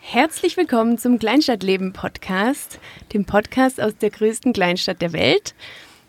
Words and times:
Herzlich 0.00 0.56
willkommen 0.56 0.98
zum 0.98 1.18
Kleinstadtleben 1.18 1.92
Podcast, 1.92 2.80
dem 3.12 3.24
Podcast 3.26 3.80
aus 3.80 3.96
der 3.96 4.10
größten 4.10 4.52
Kleinstadt 4.52 5.00
der 5.02 5.12
Welt. 5.12 5.54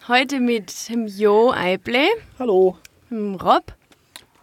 Heute 0.08 0.40
mit 0.40 0.74
Jo 0.90 1.52
Eible. 1.52 2.08
Hallo. 2.40 2.78
Rob. 3.12 3.74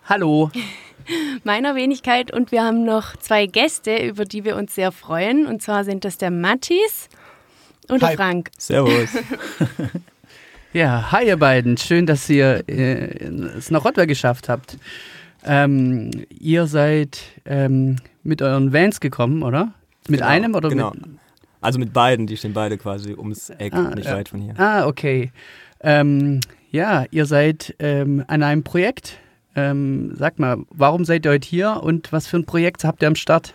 Hallo. 0.05 0.51
Meiner 1.45 1.75
Wenigkeit 1.75 2.31
und 2.33 2.53
wir 2.53 2.65
haben 2.65 2.85
noch 2.85 3.17
zwei 3.17 3.47
Gäste, 3.47 3.97
über 3.97 4.25
die 4.25 4.45
wir 4.45 4.57
uns 4.57 4.75
sehr 4.75 4.93
freuen. 4.93 5.47
Und 5.47 5.63
zwar 5.63 5.85
sind 5.85 6.05
das 6.05 6.19
der 6.19 6.31
Mattis 6.31 7.09
und 7.89 8.03
Hi. 8.03 8.09
der 8.11 8.17
Frank. 8.17 8.51
Servus. 8.59 9.11
Ja, 10.75 11.11
hi 11.11 11.27
ihr 11.27 11.39
beiden. 11.39 11.79
Schön, 11.79 12.05
dass 12.05 12.29
ihr 12.29 12.63
äh, 12.69 13.25
es 13.57 13.71
nach 13.71 13.85
Rottweil 13.87 14.07
geschafft 14.07 14.51
habt. 14.51 14.77
Ähm, 15.45 16.11
ihr 16.39 16.67
seid 16.67 17.21
ähm, 17.47 17.97
mit 18.23 18.43
euren 18.43 18.73
Vans 18.73 19.01
gekommen, 19.01 19.43
oder? 19.43 19.73
Mit 20.09 20.21
Genau, 20.21 20.31
einem 20.31 20.55
oder 20.55 20.69
genau. 20.69 20.91
mit? 20.91 21.05
Also 21.63 21.79
mit 21.79 21.95
beiden, 21.95 22.27
die 22.27 22.37
stehen 22.37 22.53
beide 22.53 22.77
quasi 22.77 23.15
ums 23.15 23.49
Eck, 23.51 23.73
Ah, 23.73 23.95
nicht 23.95 24.07
ja. 24.09 24.15
weit 24.15 24.29
von 24.29 24.41
hier. 24.41 24.55
Ah, 24.61 24.87
okay. 24.87 25.33
Ähm, 25.81 26.41
ja, 26.71 27.07
ihr 27.11 27.25
seid 27.25 27.75
ähm, 27.79 28.23
an 28.29 28.43
einem 28.43 28.63
Projekt. 28.63 29.19
Ähm, 29.57 30.13
sag 30.17 30.39
mal, 30.39 30.59
warum 30.71 31.07
seid 31.07 31.25
ihr 31.25 31.33
heute 31.33 31.49
hier 31.49 31.83
und 31.83 32.13
was 32.13 32.27
für 32.27 32.37
ein 32.37 32.45
Projekt 32.45 32.85
habt 32.85 33.01
ihr 33.03 33.09
am 33.09 33.17
Start? 33.17 33.55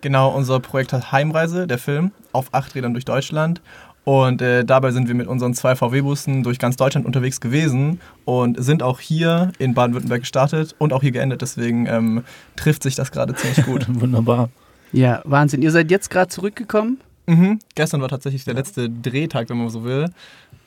Genau, 0.00 0.34
unser 0.34 0.58
Projekt 0.60 0.92
hat 0.94 1.12
Heimreise, 1.12 1.66
der 1.66 1.78
Film, 1.78 2.12
auf 2.36 2.52
acht 2.54 2.74
Rädern 2.74 2.92
durch 2.94 3.04
Deutschland. 3.04 3.60
Und 4.04 4.40
äh, 4.40 4.64
dabei 4.64 4.92
sind 4.92 5.08
wir 5.08 5.16
mit 5.16 5.26
unseren 5.26 5.52
zwei 5.52 5.74
VW-Bussen 5.74 6.44
durch 6.44 6.60
ganz 6.60 6.76
Deutschland 6.76 7.06
unterwegs 7.06 7.40
gewesen 7.40 8.00
und 8.24 8.62
sind 8.62 8.84
auch 8.84 9.00
hier 9.00 9.50
in 9.58 9.74
Baden-Württemberg 9.74 10.20
gestartet 10.20 10.76
und 10.78 10.92
auch 10.92 11.02
hier 11.02 11.10
geendet. 11.10 11.42
Deswegen 11.42 11.86
ähm, 11.86 12.22
trifft 12.54 12.84
sich 12.84 12.94
das 12.94 13.10
gerade 13.10 13.34
ziemlich 13.34 13.66
gut. 13.66 13.86
Wunderbar. 14.00 14.48
Ja, 14.92 15.22
Wahnsinn. 15.24 15.60
Ihr 15.62 15.72
seid 15.72 15.90
jetzt 15.90 16.08
gerade 16.10 16.28
zurückgekommen? 16.28 17.00
mhm. 17.26 17.58
Gestern 17.74 18.00
war 18.00 18.08
tatsächlich 18.08 18.44
der 18.44 18.54
letzte 18.54 18.88
Drehtag, 18.88 19.50
wenn 19.50 19.58
man 19.58 19.70
so 19.70 19.82
will. 19.82 20.06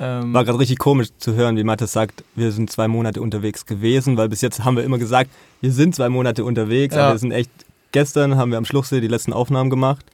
Ähm, 0.02 0.34
War 0.34 0.44
gerade 0.44 0.60
richtig 0.60 0.78
komisch 0.78 1.08
zu 1.18 1.34
hören, 1.36 1.56
wie 1.56 1.64
Mathis 1.64 1.94
sagt, 1.94 2.26
wir 2.36 2.52
sind 2.52 2.70
zwei 2.70 2.90
Monate 2.90 3.22
unterwegs 3.22 3.66
gewesen, 3.66 4.18
weil 4.18 4.28
bis 4.28 4.42
jetzt 4.42 4.66
haben 4.66 4.76
wir 4.76 4.84
immer 4.84 4.98
gesagt, 4.98 5.30
wir 5.62 5.72
sind 5.72 5.96
zwei 5.96 6.10
Monate 6.10 6.44
unterwegs, 6.44 6.96
Ja. 6.96 7.04
aber 7.06 7.14
wir 7.16 7.20
sind 7.20 7.32
echt, 7.32 7.52
gestern 7.94 8.36
haben 8.36 8.52
wir 8.52 8.58
am 8.58 8.66
Schluchsee 8.66 9.00
die 9.02 9.08
letzten 9.08 9.32
Aufnahmen 9.34 9.70
gemacht 9.70 10.06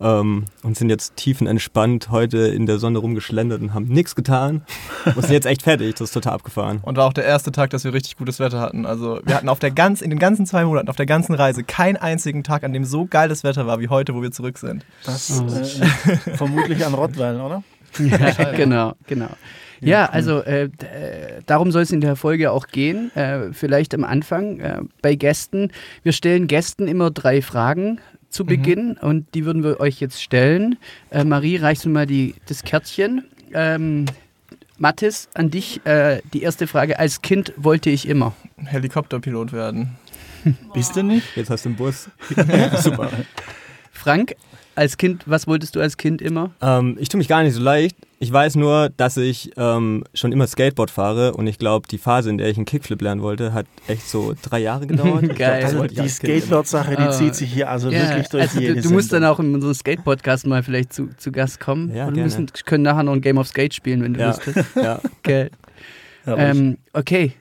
ähm, 0.00 0.44
und 0.62 0.76
sind 0.76 0.90
jetzt 0.90 1.16
tiefenentspannt 1.16 2.10
heute 2.10 2.38
in 2.38 2.66
der 2.66 2.78
Sonne 2.78 2.98
rumgeschlendert 2.98 3.60
und 3.60 3.74
haben 3.74 3.88
nichts 3.88 4.14
getan 4.14 4.62
und 5.04 5.22
sind 5.22 5.32
jetzt 5.32 5.46
echt 5.46 5.62
fertig, 5.62 5.94
das 5.96 6.08
ist 6.08 6.12
total 6.12 6.34
abgefahren. 6.34 6.78
Und 6.82 6.96
war 6.96 7.06
auch 7.06 7.12
der 7.12 7.24
erste 7.24 7.52
Tag, 7.52 7.70
dass 7.70 7.84
wir 7.84 7.92
richtig 7.92 8.16
gutes 8.16 8.38
Wetter 8.38 8.60
hatten. 8.60 8.86
Also 8.86 9.20
wir 9.24 9.34
hatten 9.34 9.48
auf 9.48 9.58
der 9.58 9.70
ganz, 9.70 10.00
in 10.00 10.10
den 10.10 10.18
ganzen 10.18 10.46
zwei 10.46 10.64
Monaten, 10.64 10.88
auf 10.88 10.96
der 10.96 11.06
ganzen 11.06 11.34
Reise, 11.34 11.64
keinen 11.64 11.96
einzigen 11.96 12.44
Tag, 12.44 12.64
an 12.64 12.72
dem 12.72 12.84
so 12.84 13.06
geiles 13.06 13.44
Wetter 13.44 13.66
war 13.66 13.80
wie 13.80 13.88
heute, 13.88 14.14
wo 14.14 14.22
wir 14.22 14.30
zurück 14.30 14.58
sind. 14.58 14.84
Das 15.04 15.30
Oh, 15.30 15.46
äh, 15.46 16.36
vermutlich 16.36 16.84
an 16.84 16.94
Rottweil, 16.94 17.40
oder? 17.40 17.62
Ja, 17.98 18.52
genau, 18.52 18.94
genau. 19.06 19.28
Ja, 19.80 20.06
also 20.06 20.40
äh, 20.40 20.64
äh, 20.64 20.70
darum 21.46 21.70
soll 21.70 21.82
es 21.82 21.92
in 21.92 22.00
der 22.00 22.16
Folge 22.16 22.50
auch 22.50 22.66
gehen. 22.66 23.14
Äh, 23.14 23.52
vielleicht 23.52 23.94
am 23.94 24.04
Anfang 24.04 24.58
äh, 24.60 24.80
bei 25.02 25.14
Gästen. 25.14 25.70
Wir 26.02 26.12
stellen 26.12 26.48
Gästen 26.48 26.88
immer 26.88 27.10
drei 27.10 27.42
Fragen 27.42 28.00
zu 28.30 28.44
Beginn 28.44 28.96
und 29.00 29.26
die 29.34 29.44
würden 29.44 29.62
wir 29.62 29.80
euch 29.80 30.00
jetzt 30.00 30.22
stellen. 30.22 30.78
Äh, 31.10 31.24
Marie, 31.24 31.56
reichst 31.56 31.84
du 31.84 31.88
mal 31.88 32.06
die, 32.06 32.34
das 32.46 32.62
Kärtchen? 32.62 33.24
Ähm, 33.52 34.06
Mathis, 34.76 35.28
an 35.34 35.50
dich 35.50 35.84
äh, 35.86 36.20
die 36.32 36.42
erste 36.42 36.66
Frage. 36.66 36.98
Als 36.98 37.22
Kind 37.22 37.52
wollte 37.56 37.90
ich 37.90 38.08
immer. 38.08 38.34
Helikopterpilot 38.64 39.52
werden. 39.52 39.96
Bist 40.74 40.94
du 40.96 41.02
nicht? 41.02 41.36
Jetzt 41.36 41.50
hast 41.50 41.64
du 41.64 41.70
einen 41.70 41.76
Bus. 41.76 42.08
Super. 42.82 43.10
Frank, 43.90 44.36
als 44.74 44.96
Kind, 44.96 45.24
was 45.26 45.46
wolltest 45.46 45.74
du 45.74 45.80
als 45.80 45.96
Kind 45.96 46.22
immer? 46.22 46.52
Ähm, 46.60 46.96
ich 47.00 47.08
tue 47.08 47.18
mich 47.18 47.28
gar 47.28 47.42
nicht 47.42 47.54
so 47.54 47.60
leicht. 47.60 47.96
Ich 48.20 48.32
weiß 48.32 48.56
nur, 48.56 48.90
dass 48.96 49.16
ich 49.16 49.52
ähm, 49.56 50.02
schon 50.12 50.32
immer 50.32 50.48
Skateboard 50.48 50.90
fahre 50.90 51.34
und 51.34 51.46
ich 51.46 51.56
glaube, 51.58 51.86
die 51.88 51.98
Phase, 51.98 52.30
in 52.30 52.38
der 52.38 52.48
ich 52.48 52.56
einen 52.56 52.66
Kickflip 52.66 53.00
lernen 53.00 53.22
wollte, 53.22 53.52
hat 53.52 53.66
echt 53.86 54.08
so 54.08 54.34
drei 54.42 54.58
Jahre 54.58 54.86
gedauert. 54.88 55.22
Glaub, 55.22 55.36
Geil. 55.38 55.60
das 55.62 55.74
Also 55.74 55.86
die. 55.86 56.08
Skateboard-Sache, 56.08 56.96
die 56.96 57.02
Ah. 57.02 57.10
zieht 57.12 57.36
sich 57.36 57.52
hier 57.52 57.70
also 57.70 57.90
Ja, 57.90 58.08
wirklich 58.08 58.28
durch 58.28 58.42
also 58.42 58.60
jede 58.60 58.74
du, 58.74 58.80
du 58.88 58.90
musst 58.90 59.12
dann 59.12 59.24
auch 59.24 59.38
in 59.38 59.54
unserem 59.54 59.72
Skate-Podcast 59.74 60.46
mal 60.48 60.64
vielleicht 60.64 60.92
zu, 60.92 61.10
zu 61.16 61.30
Gast 61.30 61.60
kommen. 61.60 61.94
Ja, 61.94 62.08
Und 62.08 62.16
wir 62.16 62.24
müssen, 62.24 62.50
können 62.64 62.82
nachher 62.82 63.04
noch 63.04 63.12
ein 63.12 63.20
Game 63.20 63.38
of 63.38 63.46
Skate 63.46 63.72
spielen, 63.74 64.02
wenn 64.02 64.14
du 64.14 64.20
Ja. 64.20 64.28
Lust 64.30 64.42
hast. 64.46 64.64
Ja. 64.76 65.00
Geil. 65.22 65.50
Herrlich. 66.24 66.58
Ähm, 66.58 66.78
okay. 66.94 67.32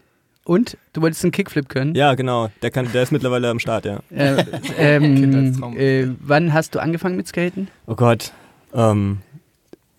Und? 0.45 0.77
Du 0.94 1.01
wolltest 1.01 1.23
einen 1.23 1.31
Kickflip 1.31 1.69
können? 1.69 1.95
ja, 1.95 2.13
genau. 2.13 2.49
Der, 2.61 2.69
kann, 2.69 2.88
der 2.94 3.01
ist 3.01 3.11
mittlerweile 3.11 3.49
am 3.49 3.57
Start, 3.59 3.85
ja. 3.85 3.99
Äh, 4.15 4.45
ähm, 4.77 5.15
Kindheitstraum. 5.15 5.75
äh, 5.75 6.07
wann 6.19 6.53
hast 6.53 6.75
du 6.75 6.79
angefangen 6.79 7.17
mit 7.17 7.27
Skaten? 7.27 7.67
Oh 7.88 7.95
Gott. 7.95 8.31
Ähm, 8.73 9.19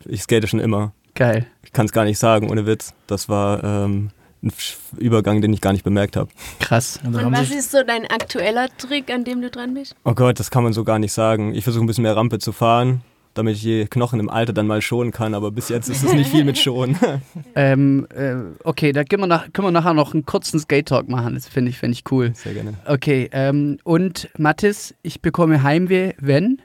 ich 0.09 0.23
skate 0.23 0.49
schon 0.49 0.61
immer. 0.61 0.93
Geil. 1.15 1.47
Ich 1.63 1.73
kann 1.73 1.87
es 1.87 1.93
gar 1.93 2.05
nicht 2.05 2.19
sagen, 2.19 2.51
ohne 2.51 2.67
Witz. 2.67 2.93
Das 3.07 3.29
war 3.29 3.63
ähm, 3.65 4.11
ein 4.43 4.53
Übergang, 4.99 5.41
den 5.41 5.53
ich 5.53 5.61
gar 5.61 5.73
nicht 5.73 5.85
bemerkt 5.85 6.17
habe. 6.17 6.31
Krass. 6.61 7.01
Und 7.05 7.13
da 7.15 7.27
Und 7.27 7.33
was 7.33 7.51
ist 7.51 7.71
so 7.73 7.79
dein 7.87 8.07
aktueller 8.07 8.69
Trick, 8.79 9.11
an 9.11 9.25
dem 9.25 9.41
du 9.43 9.51
dran 9.51 9.75
bist? 9.75 9.97
Oh 10.05 10.15
Gott, 10.15 10.39
das 10.39 10.51
kann 10.51 10.63
man 10.63 10.73
so 10.73 10.85
gar 10.85 10.99
nicht 10.99 11.13
sagen. 11.13 11.55
Ich 11.55 11.65
versuche 11.65 11.85
ein 11.85 11.87
bisschen 11.87 12.03
mehr 12.03 12.15
Rampe 12.17 12.39
zu 12.39 12.53
fahren, 12.53 13.01
damit 13.35 13.57
ich 13.57 13.63
die 13.63 13.87
Knochen 13.87 14.21
im 14.21 14.31
Alter 14.31 14.53
dann 14.53 14.67
mal 14.69 14.81
schonen 14.81 15.11
kann. 15.11 15.35
Aber 15.35 15.51
bis 15.51 15.69
jetzt 15.69 15.89
ist 15.89 16.05
es 16.05 16.13
nicht 16.13 16.31
viel 16.31 16.45
mit 16.45 16.59
schonen. 16.59 16.97
Ähm, 17.55 18.07
äh, 18.15 18.35
okay, 18.63 18.93
da 18.93 19.03
können 19.03 19.23
wir, 19.23 19.27
nach, 19.27 19.53
können 19.53 19.67
wir 19.67 19.73
nachher 19.73 19.95
noch 19.95 20.15
einen 20.15 20.25
kurzen 20.25 20.61
Skate-Talk 20.61 21.09
machen. 21.09 21.35
Das 21.35 21.49
finde 21.49 21.71
ich, 21.71 21.79
find 21.79 21.93
ich 21.93 22.05
cool. 22.13 22.33
Sehr 22.37 22.55
gerne. 22.55 22.75
Okay, 22.87 23.29
ähm, 23.33 23.79
und 23.83 24.29
Mathis, 24.39 24.95
ich 25.03 25.21
bekomme 25.21 25.65
Heimweh, 25.65 26.13
wenn? 26.21 26.63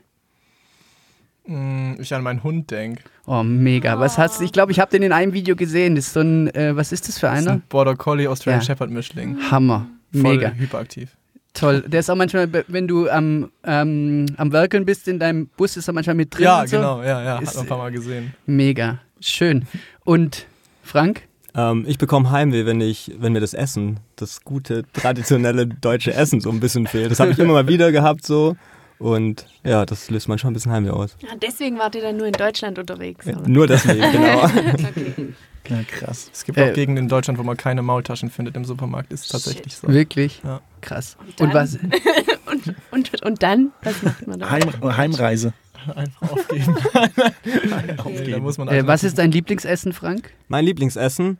Mm, 1.47 1.95
Ich 1.99 2.13
an 2.13 2.21
meinen 2.21 2.43
Hund 2.43 2.69
denke. 2.69 3.01
Oh, 3.25 3.41
mega. 3.43 3.99
Was 3.99 4.17
hast 4.17 4.39
du? 4.39 4.43
Ich 4.43 4.51
glaube, 4.51 4.71
ich 4.73 4.79
habe 4.79 4.91
den 4.91 5.01
in 5.03 5.11
einem 5.13 5.33
Video 5.33 5.55
gesehen. 5.55 5.95
Das 5.95 6.07
ist 6.07 6.13
so 6.13 6.19
ein, 6.21 6.53
äh, 6.55 6.75
was 6.75 6.91
ist 6.91 7.07
das 7.07 7.19
für 7.19 7.27
Das 7.27 7.39
ist 7.39 7.47
einer? 7.47 7.57
ein 7.57 7.63
Border 7.69 7.95
Collie 7.95 8.27
Australian 8.29 8.61
Ja. 8.61 8.65
Shepherd 8.65 8.89
Mischling. 8.89 9.37
Hammer. 9.49 9.87
Voll 10.11 10.21
Mega. 10.37 10.49
hyperaktiv. 10.51 11.09
Toll. 11.53 11.83
Der 11.87 11.99
ist 12.01 12.09
auch 12.09 12.15
manchmal, 12.15 12.49
wenn 12.67 12.87
du 12.87 13.07
am, 13.09 13.51
ähm, 13.63 14.25
am 14.37 14.51
Werkeln 14.51 14.85
bist 14.85 15.07
in 15.07 15.19
deinem 15.19 15.47
Bus, 15.55 15.77
ist 15.77 15.87
er 15.87 15.93
manchmal 15.93 16.15
mit 16.15 16.33
drin. 16.35 16.43
Ja, 16.45 16.61
und 16.61 16.67
so. 16.69 16.77
genau, 16.77 17.01
ja, 17.03 17.23
ja. 17.23 17.37
Hat 17.37 17.45
man 17.45 17.57
ein 17.63 17.67
paar 17.67 17.77
Mal 17.77 17.91
gesehen. 17.91 18.33
Mega. 18.45 18.99
Schön. 19.19 19.65
Und 20.03 20.45
Frank? 20.81 21.21
Ähm, 21.55 21.85
ich 21.87 21.99
bekomme 21.99 22.31
Heimweh, 22.31 22.65
wenn, 22.65 22.81
ich, 22.81 23.11
wenn 23.19 23.33
mir 23.33 23.39
das 23.39 23.53
Essen, 23.53 23.99
das 24.15 24.41
gute, 24.43 24.83
traditionelle 24.93 25.67
deutsche 25.67 26.13
Essen 26.13 26.41
so 26.41 26.49
ein 26.49 26.59
bisschen 26.59 26.87
fehlt. 26.87 27.11
Das 27.11 27.19
habe 27.19 27.31
ich 27.31 27.39
immer 27.39 27.53
mal 27.53 27.67
wieder 27.67 27.91
gehabt 27.91 28.25
so. 28.25 28.55
Und 29.03 29.45
ja, 29.65 29.85
das 29.85 30.09
löst 30.09 30.29
man 30.29 30.37
schon 30.39 30.51
ein 30.51 30.53
bisschen 30.53 30.71
Heimweh 30.71 30.91
aus. 30.91 31.17
Ah, 31.29 31.35
deswegen 31.41 31.77
wart 31.77 31.93
ihr 31.95 32.01
dann 32.01 32.15
nur 32.15 32.25
in 32.25 32.31
Deutschland 32.31 32.79
unterwegs. 32.79 33.27
oder? 33.27 33.45
Nur 33.49 33.67
deswegen, 33.67 33.99
genau. 34.13 34.45
okay. 34.45 35.33
Ja, 35.67 35.83
krass. 35.83 36.29
Es 36.31 36.45
gibt 36.45 36.57
Äh, 36.57 36.69
auch 36.69 36.73
Gegenden 36.73 37.03
in 37.03 37.09
Deutschland, 37.09 37.37
wo 37.37 37.43
man 37.43 37.57
keine 37.57 37.81
Maultaschen 37.81 38.29
findet 38.29 38.55
im 38.55 38.63
Supermarkt. 38.63 39.11
Ist 39.11 39.29
tatsächlich 39.29 39.75
so. 39.75 39.89
Wirklich? 39.89 40.41
Ja. 40.45 40.61
Krass. 40.79 41.17
dann? 41.35 41.47
Und 41.49 41.53
was? 41.53 41.75
und, 42.51 42.75
und, 42.91 43.21
und 43.25 43.43
dann? 43.43 43.73
Was 43.81 44.01
macht 44.03 44.25
man 44.25 44.39
da? 44.39 44.49
Heim, 44.49 44.71
Heimreise. 44.81 45.53
Einfach 45.95 46.31
aufgeben. 46.31 46.77
Okay. 48.05 48.31
da 48.31 48.39
muss 48.39 48.57
man 48.57 48.69
Äh, 48.69 48.87
was 48.87 49.03
ist 49.03 49.17
dein 49.17 49.31
Lieblingsessen, 49.33 49.91
Frank? 49.91 50.31
Mein 50.47 50.63
Lieblingsessen? 50.63 51.37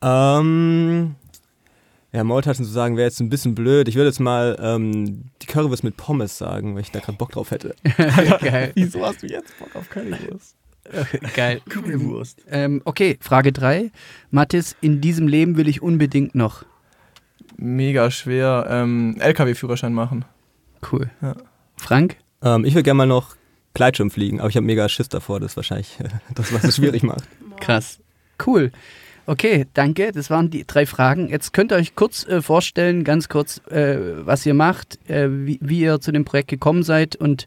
Ähm, 0.00 1.16
ja, 2.14 2.22
Maultaschen 2.22 2.64
zu 2.64 2.70
sagen 2.70 2.96
wäre 2.96 3.08
jetzt 3.08 3.18
ein 3.18 3.28
bisschen 3.28 3.56
blöd. 3.56 3.88
Ich 3.88 3.96
würde 3.96 4.06
jetzt 4.06 4.20
mal 4.20 4.56
ähm, 4.62 5.24
die 5.42 5.46
Currywurst 5.46 5.82
mit 5.82 5.96
Pommes 5.96 6.38
sagen, 6.38 6.76
weil 6.76 6.82
ich 6.82 6.92
da 6.92 7.00
gerade 7.00 7.18
Bock 7.18 7.32
drauf 7.32 7.50
hätte. 7.50 7.74
Geil. 8.40 8.70
Wieso 8.76 9.04
hast 9.04 9.24
du 9.24 9.26
jetzt 9.26 9.58
Bock 9.58 9.74
auf 9.74 9.90
Currywurst? 9.90 10.54
Geil. 11.34 11.60
Currywurst. 11.68 12.42
Ähm, 12.48 12.82
okay, 12.84 13.18
Frage 13.20 13.50
3. 13.50 13.90
Mathis, 14.30 14.76
in 14.80 15.00
diesem 15.00 15.26
Leben 15.26 15.56
will 15.56 15.66
ich 15.66 15.82
unbedingt 15.82 16.36
noch. 16.36 16.64
Mega 17.56 18.12
schwer. 18.12 18.68
Ähm, 18.70 19.16
LKW-Führerschein 19.18 19.92
machen. 19.92 20.24
Cool. 20.92 21.10
Ja. 21.20 21.34
Frank? 21.76 22.18
Ähm, 22.42 22.64
ich 22.64 22.74
würde 22.74 22.84
gerne 22.84 22.98
mal 22.98 23.06
noch 23.08 23.34
Gleitschirm 23.72 24.12
fliegen, 24.12 24.38
aber 24.38 24.48
ich 24.48 24.56
habe 24.56 24.66
mega 24.66 24.88
Schiss 24.88 25.08
davor. 25.08 25.40
Das 25.40 25.52
ist 25.52 25.56
wahrscheinlich 25.56 25.98
das, 26.32 26.52
was 26.52 26.62
es 26.62 26.76
schwierig 26.76 27.02
macht. 27.02 27.24
Krass. 27.58 27.98
Cool. 28.46 28.70
Okay, 29.26 29.66
danke. 29.72 30.12
Das 30.12 30.28
waren 30.28 30.50
die 30.50 30.66
drei 30.66 30.84
Fragen. 30.84 31.28
Jetzt 31.28 31.52
könnt 31.52 31.72
ihr 31.72 31.76
euch 31.76 31.94
kurz 31.94 32.26
äh, 32.26 32.42
vorstellen, 32.42 33.04
ganz 33.04 33.28
kurz, 33.28 33.58
äh, 33.70 33.96
was 34.26 34.44
ihr 34.44 34.54
macht, 34.54 34.98
äh, 35.08 35.28
wie, 35.30 35.58
wie 35.62 35.80
ihr 35.80 36.00
zu 36.00 36.12
dem 36.12 36.24
Projekt 36.24 36.48
gekommen 36.48 36.82
seid 36.82 37.16
und 37.16 37.46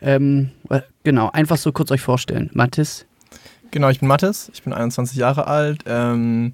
ähm, 0.00 0.50
äh, 0.70 0.82
genau, 1.02 1.30
einfach 1.30 1.56
so 1.56 1.72
kurz 1.72 1.90
euch 1.90 2.00
vorstellen. 2.00 2.50
Mathis? 2.52 3.06
Genau, 3.72 3.88
ich 3.88 3.98
bin 3.98 4.08
Mathis, 4.08 4.50
ich 4.54 4.62
bin 4.62 4.72
21 4.72 5.16
Jahre 5.16 5.48
alt. 5.48 5.82
Ähm, 5.86 6.52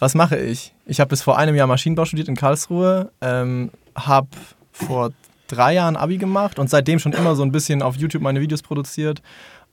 was 0.00 0.14
mache 0.14 0.36
ich? 0.36 0.74
Ich 0.86 0.98
habe 1.00 1.10
bis 1.10 1.22
vor 1.22 1.38
einem 1.38 1.54
Jahr 1.54 1.66
Maschinenbau 1.66 2.04
studiert 2.04 2.28
in 2.28 2.36
Karlsruhe, 2.36 3.12
ähm, 3.20 3.70
habe 3.94 4.28
vor 4.72 5.12
drei 5.46 5.74
Jahren 5.74 5.96
Abi 5.96 6.18
gemacht 6.18 6.58
und 6.58 6.68
seitdem 6.68 6.98
schon 6.98 7.12
immer 7.12 7.36
so 7.36 7.42
ein 7.42 7.52
bisschen 7.52 7.82
auf 7.82 7.96
YouTube 7.96 8.22
meine 8.22 8.40
Videos 8.40 8.62
produziert 8.62 9.22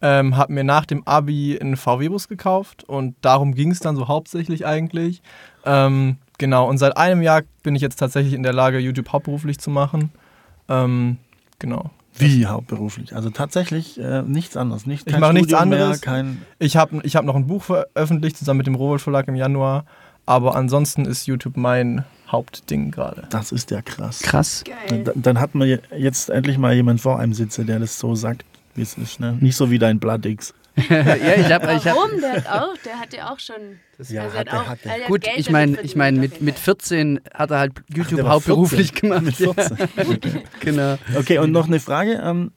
Ähm, 0.01 0.36
habe 0.38 0.53
mir 0.53 0.63
nach 0.63 0.86
dem 0.86 1.07
Abi 1.07 1.57
einen 1.59 1.77
VW-Bus 1.77 2.27
gekauft 2.27 2.83
und 2.83 3.15
darum 3.21 3.56
ging 3.56 3.71
es 3.71 3.80
dann 3.80 3.95
so 3.95 4.07
hauptsächlich 4.07 4.65
eigentlich. 4.65 5.21
Ähm, 5.65 6.18
genau, 6.38 6.68
und 6.69 6.77
seit 6.77 6.97
einem 6.97 7.21
Jahr 7.21 7.42
bin 7.63 7.75
ich 7.75 7.81
jetzt 7.81 7.95
tatsächlich 7.97 8.33
in 8.33 8.44
der 8.44 8.53
Lage, 8.53 8.77
YouTube 8.80 9.09
hauptberuflich 9.12 9.57
zu 9.57 9.69
machen. 9.69 10.12
Ähm, 10.69 11.18
genau. 11.59 11.92
Wie 12.18 12.45
hauptberuflich? 12.45 13.15
Also 13.15 13.30
tatsächlich 13.30 14.00
äh, 14.00 14.21
nichts 14.21 14.56
anderes. 14.56 14.86
Nicht, 14.86 15.07
Ich 15.09 15.18
mache 15.18 15.33
nichts 15.33 15.51
mehr, 15.51 15.59
anderes. 15.62 16.01
kein, 16.01 16.41
Ich 16.59 16.77
habe 16.77 17.01
ich 17.03 17.15
hab 17.15 17.25
noch 17.25 17.36
ein 17.36 17.48
Buch 17.48 17.63
veröffentlicht, 17.63 18.38
zusammen 18.38 18.59
mit 18.59 18.68
dem 18.68 18.75
Rowold 18.75 19.01
Verlag 19.01 19.27
im 19.27 19.36
Januar. 19.36 19.86
Aber 20.25 20.56
ansonsten 20.56 21.06
ist 21.06 21.27
YouTube 21.27 21.56
mein 21.57 22.03
Hauptding 22.31 22.89
gerade. 22.91 23.27
das 23.30 23.51
ist 23.51 23.69
ja 23.69 23.81
krass. 23.81 24.19
Krass. 24.21 24.63
Geil. 24.65 25.03
Dann, 25.03 25.21
dann 25.21 25.39
hat 25.39 25.53
man 25.56 25.68
je- 25.68 25.80
jetzt 25.95 26.30
endlich 26.30 26.57
mal 26.57 26.74
jemand 26.74 27.00
vor 27.01 27.19
einem 27.19 27.33
sitze, 27.33 27.63
der 27.65 27.80
das 27.80 28.00
so 28.00 28.15
sagt, 28.15 28.44
ist. 28.77 29.19
Ne? 29.19 29.38
Nicht 29.39 29.56
so 29.56 29.69
wie 29.72 29.80
dein 29.80 30.00
Bloodix. 30.00 30.54
ja, 30.89 31.00
ich 31.38 31.51
habe 31.51 31.72
ich 31.74 31.88
hab, 31.88 31.95
Warum? 31.95 32.19
Der 32.19 32.33
hat 32.33 32.48
auch, 32.50 32.77
der 32.83 33.00
hatte 33.00 33.31
auch 33.31 33.39
schon. 33.39 33.56
Ja, 34.10 34.24
also 34.24 34.38
hatte, 34.38 34.51
auch, 34.54 34.68
hatte. 34.68 34.89
also 34.89 35.00
er 35.00 35.01
hat 35.04 35.07
Gut, 35.07 35.22
Geld 35.22 35.38
ich 35.39 35.50
meine, 35.50 35.80
ich 35.81 35.95
meine, 35.95 36.18
auf 36.18 36.22
mit, 36.24 36.42
mit 36.42 36.56
Fall. 36.56 36.75
14 36.75 37.22
hat 37.33 37.51
er 37.51 37.60
halt 37.60 37.72
YouTube 37.95 38.24
war 38.24 38.31
hauptberuflich 38.31 38.92
14. 38.92 39.10
gemacht. 39.10 39.24
Mit 39.24 39.39
Ja, 39.39 39.54
14. 40.04 40.42
genau. 40.60 40.98
Okay, 41.18 41.38
und 41.39 41.51
noch 41.54 41.68
eine 41.68 41.80
Frage 41.80 42.22
ähm, 42.22 42.51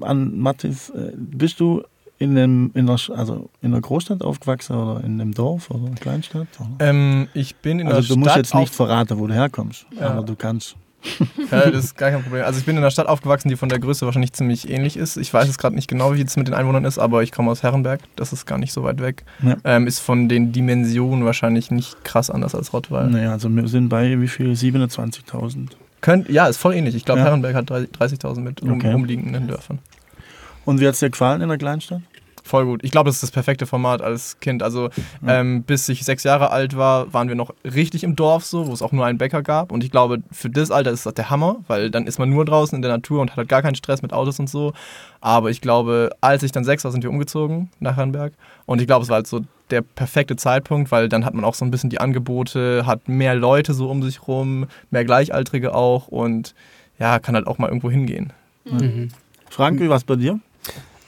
an 0.00 0.38
Mathis. 0.38 0.88
Äh, 0.90 1.12
Bist 1.16 1.60
du 1.60 1.82
in, 2.18 2.30
einem, 2.38 2.70
in, 2.74 2.88
einer, 2.88 2.98
also 3.14 3.50
in 3.60 3.72
einer 3.72 3.82
Großstadt 3.82 4.22
aufgewachsen 4.22 4.74
oder 4.74 5.04
in 5.04 5.20
einem 5.20 5.34
Dorf 5.34 5.70
oder 5.70 5.86
einer 5.88 5.94
Kleinstadt? 5.96 6.48
Oder? 6.58 6.70
Ähm, 6.88 7.28
ich 7.34 7.54
bin 7.56 7.80
in 7.80 7.86
der 7.86 7.96
Also 7.96 8.14
du 8.14 8.18
musst 8.20 8.30
Stadt 8.30 8.44
jetzt 8.46 8.54
nicht 8.54 8.74
verraten, 8.74 9.18
wo 9.18 9.26
du 9.26 9.34
herkommst, 9.34 9.84
Ja. 10.00 10.08
aber 10.12 10.22
du 10.24 10.34
kannst. 10.36 10.74
Ja, 11.50 11.70
das 11.70 11.84
ist 11.84 11.96
gar 11.96 12.10
kein 12.10 12.22
Problem. 12.22 12.44
Also 12.44 12.58
ich 12.58 12.66
bin 12.66 12.76
in 12.76 12.82
einer 12.82 12.90
Stadt 12.90 13.06
aufgewachsen, 13.06 13.48
die 13.48 13.56
von 13.56 13.68
der 13.68 13.78
Größe 13.78 14.04
wahrscheinlich 14.04 14.32
ziemlich 14.32 14.68
ähnlich 14.68 14.96
ist. 14.96 15.16
Ich 15.16 15.32
weiß 15.32 15.46
jetzt 15.46 15.58
gerade 15.58 15.74
nicht 15.74 15.88
genau, 15.88 16.14
wie 16.14 16.20
es 16.22 16.36
mit 16.36 16.48
den 16.48 16.54
Einwohnern 16.54 16.84
ist, 16.84 16.98
aber 16.98 17.22
ich 17.22 17.32
komme 17.32 17.50
aus 17.50 17.62
Herrenberg. 17.62 18.00
Das 18.16 18.32
ist 18.32 18.44
gar 18.46 18.58
nicht 18.58 18.72
so 18.72 18.82
weit 18.84 19.00
weg. 19.00 19.24
Ja. 19.42 19.56
Ähm, 19.64 19.86
ist 19.86 20.00
von 20.00 20.28
den 20.28 20.52
Dimensionen 20.52 21.24
wahrscheinlich 21.24 21.70
nicht 21.70 22.04
krass 22.04 22.28
anders 22.30 22.54
als 22.54 22.72
Rottweil. 22.72 23.08
Naja, 23.08 23.32
also 23.32 23.48
wir 23.48 23.68
sind 23.68 23.88
bei 23.88 24.20
wie 24.20 24.28
viel? 24.28 24.52
27.000. 24.52 25.68
Könnt, 26.00 26.28
ja, 26.28 26.46
ist 26.46 26.58
voll 26.58 26.74
ähnlich. 26.74 26.94
Ich 26.94 27.04
glaube, 27.04 27.20
Ja. 27.20 27.26
Herrenberg 27.26 27.54
hat 27.54 27.70
30.000 27.70 28.40
mit 28.40 28.60
um, 28.62 28.72
Okay. 28.72 28.92
umliegenden 28.94 29.48
Dörfern. 29.48 29.78
Und 30.64 30.80
wie 30.80 30.86
hat 30.86 30.94
es 30.94 31.00
dir 31.00 31.10
gefallen 31.10 31.40
in 31.40 31.48
der 31.48 31.58
Kleinstadt? 31.58 32.02
Voll 32.48 32.64
gut. 32.64 32.80
Ich 32.82 32.90
glaube, 32.90 33.08
das 33.10 33.16
ist 33.16 33.22
das 33.24 33.30
perfekte 33.30 33.66
Format 33.66 34.00
als 34.00 34.40
Kind. 34.40 34.62
Also 34.62 34.88
Ja. 35.20 35.40
ähm, 35.40 35.64
bis 35.64 35.86
ich 35.90 36.02
sechs 36.04 36.24
Jahre 36.24 36.50
alt 36.50 36.78
war, 36.78 37.12
waren 37.12 37.28
wir 37.28 37.34
noch 37.34 37.52
richtig 37.62 38.04
im 38.04 38.16
Dorf 38.16 38.42
so, 38.46 38.66
wo 38.68 38.72
es 38.72 38.80
auch 38.80 38.90
nur 38.90 39.04
einen 39.04 39.18
Bäcker 39.18 39.42
gab. 39.42 39.70
Und 39.70 39.84
ich 39.84 39.90
glaube, 39.90 40.22
für 40.32 40.48
das 40.48 40.70
Alter 40.70 40.90
ist 40.90 41.04
das 41.04 41.12
der 41.12 41.28
Hammer, 41.28 41.56
weil 41.66 41.90
dann 41.90 42.06
ist 42.06 42.18
man 42.18 42.30
nur 42.30 42.46
draußen 42.46 42.74
in 42.74 42.80
der 42.80 42.90
Natur 42.90 43.20
und 43.20 43.30
hat 43.32 43.36
halt 43.36 43.50
gar 43.50 43.60
keinen 43.60 43.74
Stress 43.74 44.00
mit 44.00 44.14
Autos 44.14 44.38
und 44.40 44.48
so. 44.48 44.72
Aber 45.20 45.50
ich 45.50 45.60
glaube, 45.60 46.08
als 46.22 46.42
ich 46.42 46.50
dann 46.50 46.64
sechs 46.64 46.84
war, 46.84 46.90
sind 46.90 47.02
wir 47.02 47.10
umgezogen 47.10 47.68
nach 47.80 47.96
Herrenberg. 47.96 48.32
Und 48.64 48.80
ich 48.80 48.86
glaube, 48.86 49.02
es 49.02 49.10
war 49.10 49.16
halt 49.16 49.26
so 49.26 49.42
der 49.70 49.82
perfekte 49.82 50.36
Zeitpunkt, 50.36 50.90
weil 50.90 51.10
dann 51.10 51.26
hat 51.26 51.34
man 51.34 51.44
auch 51.44 51.54
so 51.54 51.66
ein 51.66 51.70
bisschen 51.70 51.90
die 51.90 52.00
Angebote, 52.00 52.86
hat 52.86 53.08
mehr 53.10 53.34
Leute 53.34 53.74
so 53.74 53.90
um 53.90 54.02
sich 54.02 54.26
rum, 54.26 54.66
mehr 54.90 55.04
Gleichaltrige 55.04 55.74
auch 55.74 56.08
und 56.08 56.54
ja, 56.98 57.18
kann 57.18 57.34
halt 57.34 57.46
auch 57.46 57.58
mal 57.58 57.68
irgendwo 57.68 57.90
hingehen. 57.90 58.32
Mhm. 58.64 59.08
Frank, 59.50 59.80
wie 59.80 59.90
war 59.90 59.96
es 59.98 60.04
bei 60.04 60.16
dir? 60.16 60.40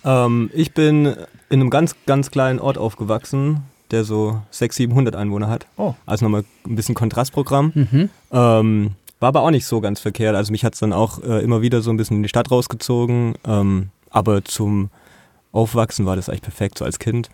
Ähm, 0.05 0.51
ich 0.55 0.73
bin 0.73 1.07
in 1.49 1.61
einem 1.61 1.71
ganz, 1.71 1.97
ganz 2.07 2.31
kleinen 2.31 2.59
Ort 2.59 2.79
aufgewachsen, 2.79 3.63
der 3.91 4.05
so 4.05 4.41
600, 4.51 4.75
700 4.75 5.17
Einwohner 5.17 5.49
hat. 5.49 5.67
Oh. 5.77 5.95
Also 6.07 6.25
nochmal 6.25 6.45
ein 6.67 6.77
bisschen 6.77 6.95
Kontrastprogramm. 6.95 7.73
Mhm. 7.75 8.09
Ähm, 8.33 8.91
war 9.19 9.29
aber 9.29 9.43
auch 9.43 9.51
nicht 9.51 9.67
so 9.67 9.81
ganz 9.81 10.01
verkehrt. 10.01 10.35
Also 10.37 10.53
mich 10.53 10.65
hat 10.65 10.75
es 10.75 10.81
dann 10.81 10.93
auch 10.93 11.23
äh, 11.23 11.43
immer 11.43 11.61
wieder 11.61 11.83
so 11.83 11.91
ein 11.91 11.97
bisschen 11.97 12.19
in 12.19 12.23
die 12.23 12.29
Stadt 12.29 12.51
rausgezogen. 12.51 13.35
Ähm, 13.47 13.89
aber 14.11 14.45
zum 14.45 14.91
Aufwachsen 15.53 16.07
war 16.07 16.17
das 16.17 16.29
eigentlich 16.29 16.43
perfekt, 16.43 16.79
so 16.79 16.85
als 16.85 16.99
Kind. 16.99 17.29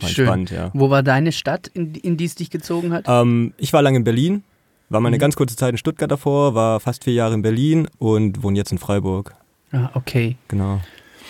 War 0.00 0.08
Schön. 0.08 0.26
spannend, 0.26 0.50
ja. 0.50 0.70
Wo 0.74 0.90
war 0.90 1.02
deine 1.02 1.30
Stadt, 1.32 1.68
in, 1.68 1.94
in 1.94 2.16
die 2.16 2.24
es 2.24 2.34
dich 2.36 2.50
gezogen 2.50 2.92
hat? 2.92 3.04
Ähm, 3.06 3.52
ich 3.58 3.72
war 3.72 3.82
lange 3.82 3.98
in 3.98 4.04
Berlin, 4.04 4.42
war 4.88 5.00
mal 5.00 5.08
eine 5.08 5.16
Mhm. 5.16 5.20
ganz 5.20 5.36
kurze 5.36 5.56
Zeit 5.56 5.70
in 5.72 5.78
Stuttgart 5.78 6.10
davor, 6.10 6.54
war 6.54 6.80
fast 6.80 7.04
vier 7.04 7.14
Jahre 7.14 7.34
in 7.34 7.42
Berlin 7.42 7.88
und 7.98 8.42
wohne 8.42 8.56
jetzt 8.56 8.72
in 8.72 8.78
Freiburg. 8.78 9.34
Ah, 9.72 9.90
okay. 9.94 10.36
Genau. 10.48 10.80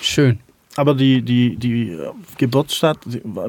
Schön. 0.00 0.38
Aber 0.76 0.94
die, 0.94 1.22
die, 1.22 1.56
die 1.56 1.90
äh, 1.90 2.10
Geburtsstadt, 2.36 2.98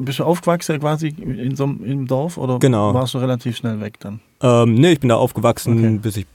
bist 0.00 0.18
du 0.20 0.24
aufgewachsen 0.24 0.78
quasi 0.78 1.08
in 1.08 1.56
so 1.56 1.64
einem 1.64 1.84
im 1.84 2.06
Dorf 2.06 2.38
oder 2.38 2.58
Genau. 2.60 2.94
warst 2.94 3.14
du 3.14 3.18
relativ 3.18 3.56
schnell 3.56 3.80
weg 3.80 3.98
dann? 4.00 4.20
Ähm, 4.40 4.74
nee, 4.74 4.92
ich 4.92 5.00
bin 5.00 5.08
da 5.08 5.16
aufgewachsen, 5.16 5.78
Okay. 5.78 5.98
bis 6.02 6.16
ich 6.18 6.26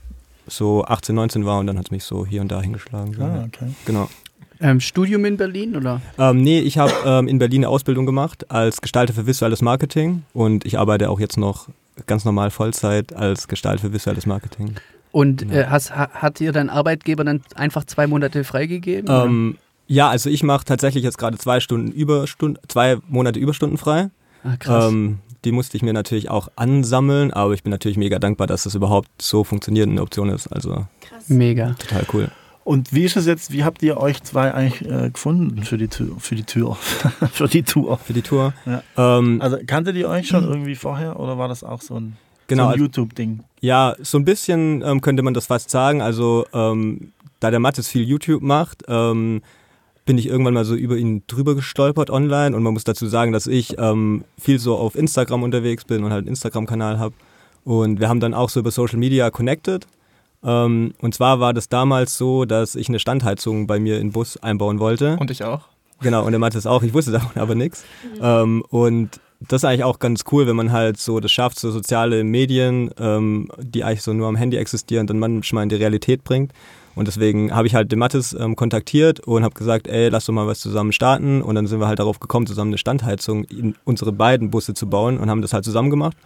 so 0.48 0.84
18, 0.84 1.16
19 1.16 1.46
war 1.46 1.60
und 1.60 1.68
dann 1.68 1.78
hat 1.78 1.86
es 1.86 1.92
mich 1.92 2.04
so 2.04 2.26
hier 2.26 2.42
und 2.42 2.52
da 2.52 2.62
hingeschlagen. 2.62 3.16
Ah, 3.22 3.36
ja. 3.38 3.44
okay. 3.46 3.72
Genau. 3.86 4.10
Ähm, 4.60 4.80
Studium 4.82 5.24
in 5.26 5.38
Berlin 5.38 5.76
oder? 5.78 6.02
Ähm, 6.20 6.42
nee, 6.42 6.60
ich 6.60 6.78
habe 6.78 6.92
ähm, 7.06 7.28
in 7.28 7.40
Berlin 7.40 7.62
eine 7.62 7.70
Ausbildung 7.70 8.06
gemacht 8.06 8.52
als 8.52 8.82
Gestalter 8.82 9.14
für 9.14 9.26
visuelles 9.26 9.62
Marketing 9.62 10.24
und 10.34 10.66
ich 10.66 10.78
arbeite 10.78 11.10
auch 11.10 11.20
jetzt 11.22 11.38
noch 11.38 11.70
ganz 12.06 12.26
normal 12.26 12.52
Vollzeit 12.52 13.14
als 13.16 13.48
Gestalter 13.48 13.82
für 13.84 13.94
visuelles 13.94 14.26
Marketing. 14.26 14.76
Und 15.12 15.40
Genau. 15.42 15.54
äh, 15.56 15.66
hast, 15.68 15.96
ha, 15.96 16.10
hat 16.14 16.40
dir 16.40 16.52
dein 16.52 16.70
Arbeitgeber 16.70 17.24
dann 17.24 17.42
einfach 17.56 17.86
zwei 17.86 18.08
Monate 18.08 18.44
freigegeben? 18.44 19.10
oder? 19.10 19.26
Ähm, 19.26 19.58
ja, 19.92 20.10
also 20.10 20.30
ich 20.30 20.44
mache 20.44 20.64
tatsächlich 20.66 21.04
jetzt 21.04 21.18
gerade 21.18 21.38
zwei 21.38 21.60
Stunden 21.60 21.92
Überstunden, 21.92 22.62
zwei 22.68 22.98
Monate 23.10 23.40
Überstunden 23.40 23.78
frei. 23.78 24.10
ah, 24.44 24.56
krass. 24.58 24.86
Ähm, 24.92 25.20
die 25.44 25.52
musste 25.52 25.76
ich 25.76 25.84
mir 25.84 25.94
natürlich 25.94 26.30
auch 26.30 26.48
ansammeln, 26.56 27.32
aber 27.34 27.54
ich 27.54 27.64
bin 27.64 27.72
natürlich 27.72 27.98
mega 27.98 28.20
dankbar, 28.20 28.48
dass 28.48 28.64
das 28.64 28.76
überhaupt 28.76 29.10
so 29.22 29.44
funktioniert 29.44 29.88
und 29.88 29.94
eine 29.94 30.02
Option 30.04 30.30
ist. 30.30 30.48
Also 30.48 30.86
Krass. 31.02 31.28
Mega. 31.30 31.74
total 31.80 32.06
cool. 32.14 32.32
Und 32.64 32.94
wie 32.94 33.04
ist 33.06 33.18
es 33.18 33.26
jetzt, 33.26 33.52
wie 33.52 33.64
habt 33.64 33.82
ihr 33.82 33.98
euch 33.98 34.22
zwei 34.24 34.54
eigentlich 34.54 34.88
äh, 34.90 35.10
gefunden 35.10 35.64
für 35.64 35.78
die 35.80 35.88
Tür? 35.88 36.16
Für 36.20 36.36
die 36.36 36.44
Tür. 36.44 36.76
für 37.34 37.48
die 37.48 37.64
Tour. 37.64 37.98
Für 37.98 38.14
die 38.14 38.22
Tour. 38.22 38.54
Ja. 38.68 38.84
Ähm, 38.98 39.42
Also 39.42 39.58
kanntet 39.66 39.96
ihr 39.98 40.08
euch 40.08 40.28
schon 40.28 40.44
irgendwie 40.44 40.76
vorher 40.76 41.20
oder 41.20 41.38
war 41.40 41.48
das 41.48 41.64
auch 41.64 41.82
so 41.82 41.96
ein, 42.00 42.18
genau, 42.48 42.64
so 42.64 42.68
ein 42.68 42.72
also- 42.74 42.84
YouTube-Ding? 42.86 43.44
Ja, 43.62 43.96
so 44.02 44.18
ein 44.20 44.26
bisschen 44.26 44.84
ähm, 44.86 45.02
könnte 45.02 45.24
man 45.24 45.34
das 45.34 45.48
fast 45.48 45.70
sagen. 45.72 46.02
Also, 46.04 46.46
ähm, 46.54 47.12
da 47.40 47.50
der 47.50 47.60
Mattes 47.60 47.88
viel 47.88 48.04
YouTube 48.04 48.44
macht, 48.44 48.84
ähm, 48.88 49.42
bin 50.06 50.18
ich 50.18 50.28
irgendwann 50.28 50.54
mal 50.54 50.66
so 50.66 50.76
über 50.76 50.98
ihn 50.98 51.24
drüber 51.28 51.56
gestolpert 51.56 52.10
online. 52.10 52.56
Und 52.56 52.64
man 52.64 52.74
muss 52.74 52.84
dazu 52.84 53.08
sagen, 53.08 53.32
dass 53.32 53.48
ich 53.48 53.78
ähm, 53.78 54.24
viel 54.40 54.60
so 54.60 54.78
auf 54.78 54.96
Instagram 54.96 55.44
unterwegs 55.44 55.86
bin 55.86 56.04
und 56.04 56.12
halt 56.12 56.22
einen 56.22 56.30
Instagram-Kanal 56.30 57.00
habe. 57.00 57.16
Und 57.64 58.00
wir 58.00 58.10
haben 58.10 58.20
dann 58.20 58.34
auch 58.34 58.50
so 58.50 58.60
über 58.60 58.72
Social 58.72 58.98
Media 58.98 59.30
connected. 59.30 59.86
Ähm, 60.44 60.94
und 61.02 61.14
zwar 61.14 61.40
war 61.40 61.54
das 61.54 61.70
damals 61.70 62.18
so, 62.18 62.46
dass 62.46 62.76
ich 62.76 62.90
eine 62.90 63.00
Standheizung 63.00 63.68
bei 63.68 63.80
mir 63.80 63.98
in 63.98 64.08
den 64.08 64.12
Bus 64.12 64.38
einbauen 64.38 64.80
wollte. 64.80 65.18
Und 65.20 65.30
ich 65.30 65.44
auch. 65.44 65.68
Genau, 66.02 66.26
und 66.26 66.32
der 66.32 66.40
Mattes 66.40 66.66
auch. 66.66 66.82
Ich 66.84 66.94
wusste 66.94 67.12
davon 67.12 67.40
aber 67.40 67.56
nichts. 67.56 67.86
Ähm, 68.20 68.64
und 68.70 69.20
das 69.40 69.62
ist 69.62 69.66
eigentlich 69.66 69.84
auch 69.84 70.00
ganz 70.00 70.24
cool, 70.32 70.48
wenn 70.48 70.56
man 70.56 70.72
halt 70.72 70.98
so 70.98 71.20
das 71.20 71.32
schafft, 71.32 71.60
so 71.60 71.72
soziale 71.72 72.24
Medien, 72.24 72.92
ähm, 73.00 73.50
die 73.60 73.84
eigentlich 73.84 74.04
so 74.04 74.14
nur 74.14 74.28
am 74.28 74.36
Handy 74.36 74.58
existieren, 74.58 75.08
dann 75.08 75.20
manchmal 75.20 75.64
in 75.64 75.70
die 75.70 75.76
Realität 75.76 76.24
bringt. 76.24 76.52
Und 76.96 77.08
deswegen 77.08 77.54
habe 77.56 77.68
ich 77.68 77.76
halt 77.76 77.92
den 77.92 78.00
Mattes 78.00 78.34
ähm, 78.34 78.56
kontaktiert 78.56 79.22
und 79.22 79.44
habe 79.44 79.54
gesagt, 79.56 79.88
ey, 79.88 80.10
lass 80.10 80.26
doch 80.26 80.34
mal 80.34 80.48
was 80.48 80.60
zusammen 80.60 80.92
starten. 80.92 81.42
Und 81.42 81.56
dann 81.56 81.66
sind 81.68 81.80
wir 81.80 81.88
halt 81.88 82.00
darauf 82.00 82.20
gekommen, 82.20 82.48
zusammen 82.48 82.72
eine 82.72 82.78
Standheizung 82.78 83.46
in 83.46 83.76
unsere 83.86 84.12
beiden 84.12 84.52
Busse 84.52 84.74
zu 84.74 84.90
bauen 84.90 85.18
und 85.18 85.30
haben 85.30 85.42
das 85.42 85.54
halt 85.54 85.64
zusammen 85.64 85.90
gemacht. 85.90 86.18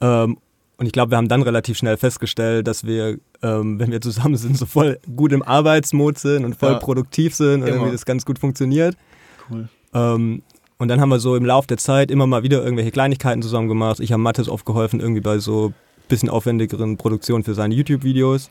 Ähm, 0.00 0.38
und 0.78 0.86
ich 0.86 0.92
glaube, 0.92 1.10
wir 1.12 1.18
haben 1.18 1.28
dann 1.28 1.42
relativ 1.42 1.76
schnell 1.78 1.96
festgestellt, 1.96 2.66
dass 2.66 2.84
wir, 2.84 3.18
ähm, 3.42 3.78
wenn 3.78 3.90
wir 3.92 4.00
zusammen 4.00 4.36
sind, 4.36 4.56
so 4.56 4.66
voll 4.66 4.98
gut 5.14 5.32
im 5.32 5.42
Arbeitsmod 5.42 6.18
sind 6.18 6.44
und 6.44 6.56
voll 6.56 6.72
Ja. 6.72 6.78
produktiv 6.78 7.34
sind 7.34 7.62
und 7.62 7.68
Immer. 7.68 7.76
irgendwie 7.76 7.92
das 7.92 8.04
ganz 8.06 8.24
gut 8.24 8.38
funktioniert. 8.38 8.96
Cool. 9.50 9.68
Ähm, 9.94 10.42
und 10.78 10.88
dann 10.88 11.00
haben 11.00 11.10
wir 11.10 11.20
so 11.20 11.36
im 11.36 11.44
Laufe 11.44 11.68
der 11.68 11.76
Zeit 11.76 12.10
immer 12.10 12.26
mal 12.26 12.42
wieder 12.42 12.64
irgendwelche 12.64 12.90
Kleinigkeiten 12.90 13.42
zusammen 13.42 13.68
gemacht. 13.68 14.00
Ich 14.00 14.10
habe 14.10 14.22
Mattes 14.22 14.48
oft 14.48 14.64
geholfen, 14.64 14.98
irgendwie 14.98 15.20
bei 15.20 15.38
so 15.38 15.72
bisschen 16.08 16.28
aufwendigeren 16.30 16.96
Produktionen 16.96 17.44
für 17.44 17.54
seine 17.54 17.74
YouTube-Videos. 17.74 18.50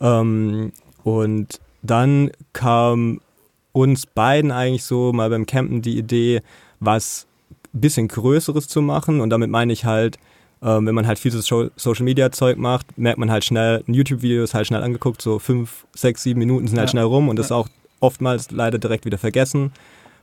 Ähm, 0.00 0.72
und 1.04 1.60
dann 1.82 2.30
kam 2.52 3.20
uns 3.72 4.06
beiden 4.06 4.50
eigentlich 4.50 4.84
so 4.84 5.12
mal 5.12 5.30
beim 5.30 5.46
Campen 5.46 5.82
die 5.82 5.98
Idee, 5.98 6.40
was 6.80 7.26
ein 7.74 7.80
bisschen 7.80 8.08
Größeres 8.08 8.68
zu 8.68 8.82
machen. 8.82 9.20
Und 9.20 9.30
damit 9.30 9.50
meine 9.50 9.72
ich 9.72 9.84
halt, 9.84 10.18
ähm, 10.62 10.86
wenn 10.86 10.94
man 10.94 11.06
halt 11.06 11.18
viel 11.18 11.30
so 11.30 11.38
Scho- 11.40 11.70
Social-Media-Zeug 11.76 12.56
macht, 12.56 12.96
merkt 12.98 13.18
man 13.18 13.30
halt 13.30 13.44
schnell, 13.44 13.84
ein 13.86 13.94
YouTube-Video 13.94 14.42
ist 14.42 14.54
halt 14.54 14.66
schnell 14.66 14.82
angeguckt, 14.82 15.20
so 15.22 15.38
fünf, 15.38 15.86
sechs, 15.94 16.22
sieben 16.22 16.38
Minuten 16.40 16.66
sind 16.66 16.78
halt 16.78 16.88
Ja. 16.88 16.92
schnell 16.92 17.04
rum 17.04 17.28
und 17.28 17.36
das 17.36 17.46
ist 17.46 17.52
auch 17.52 17.68
oftmals 18.00 18.50
leider 18.50 18.78
direkt 18.78 19.04
wieder 19.04 19.18
vergessen. 19.18 19.72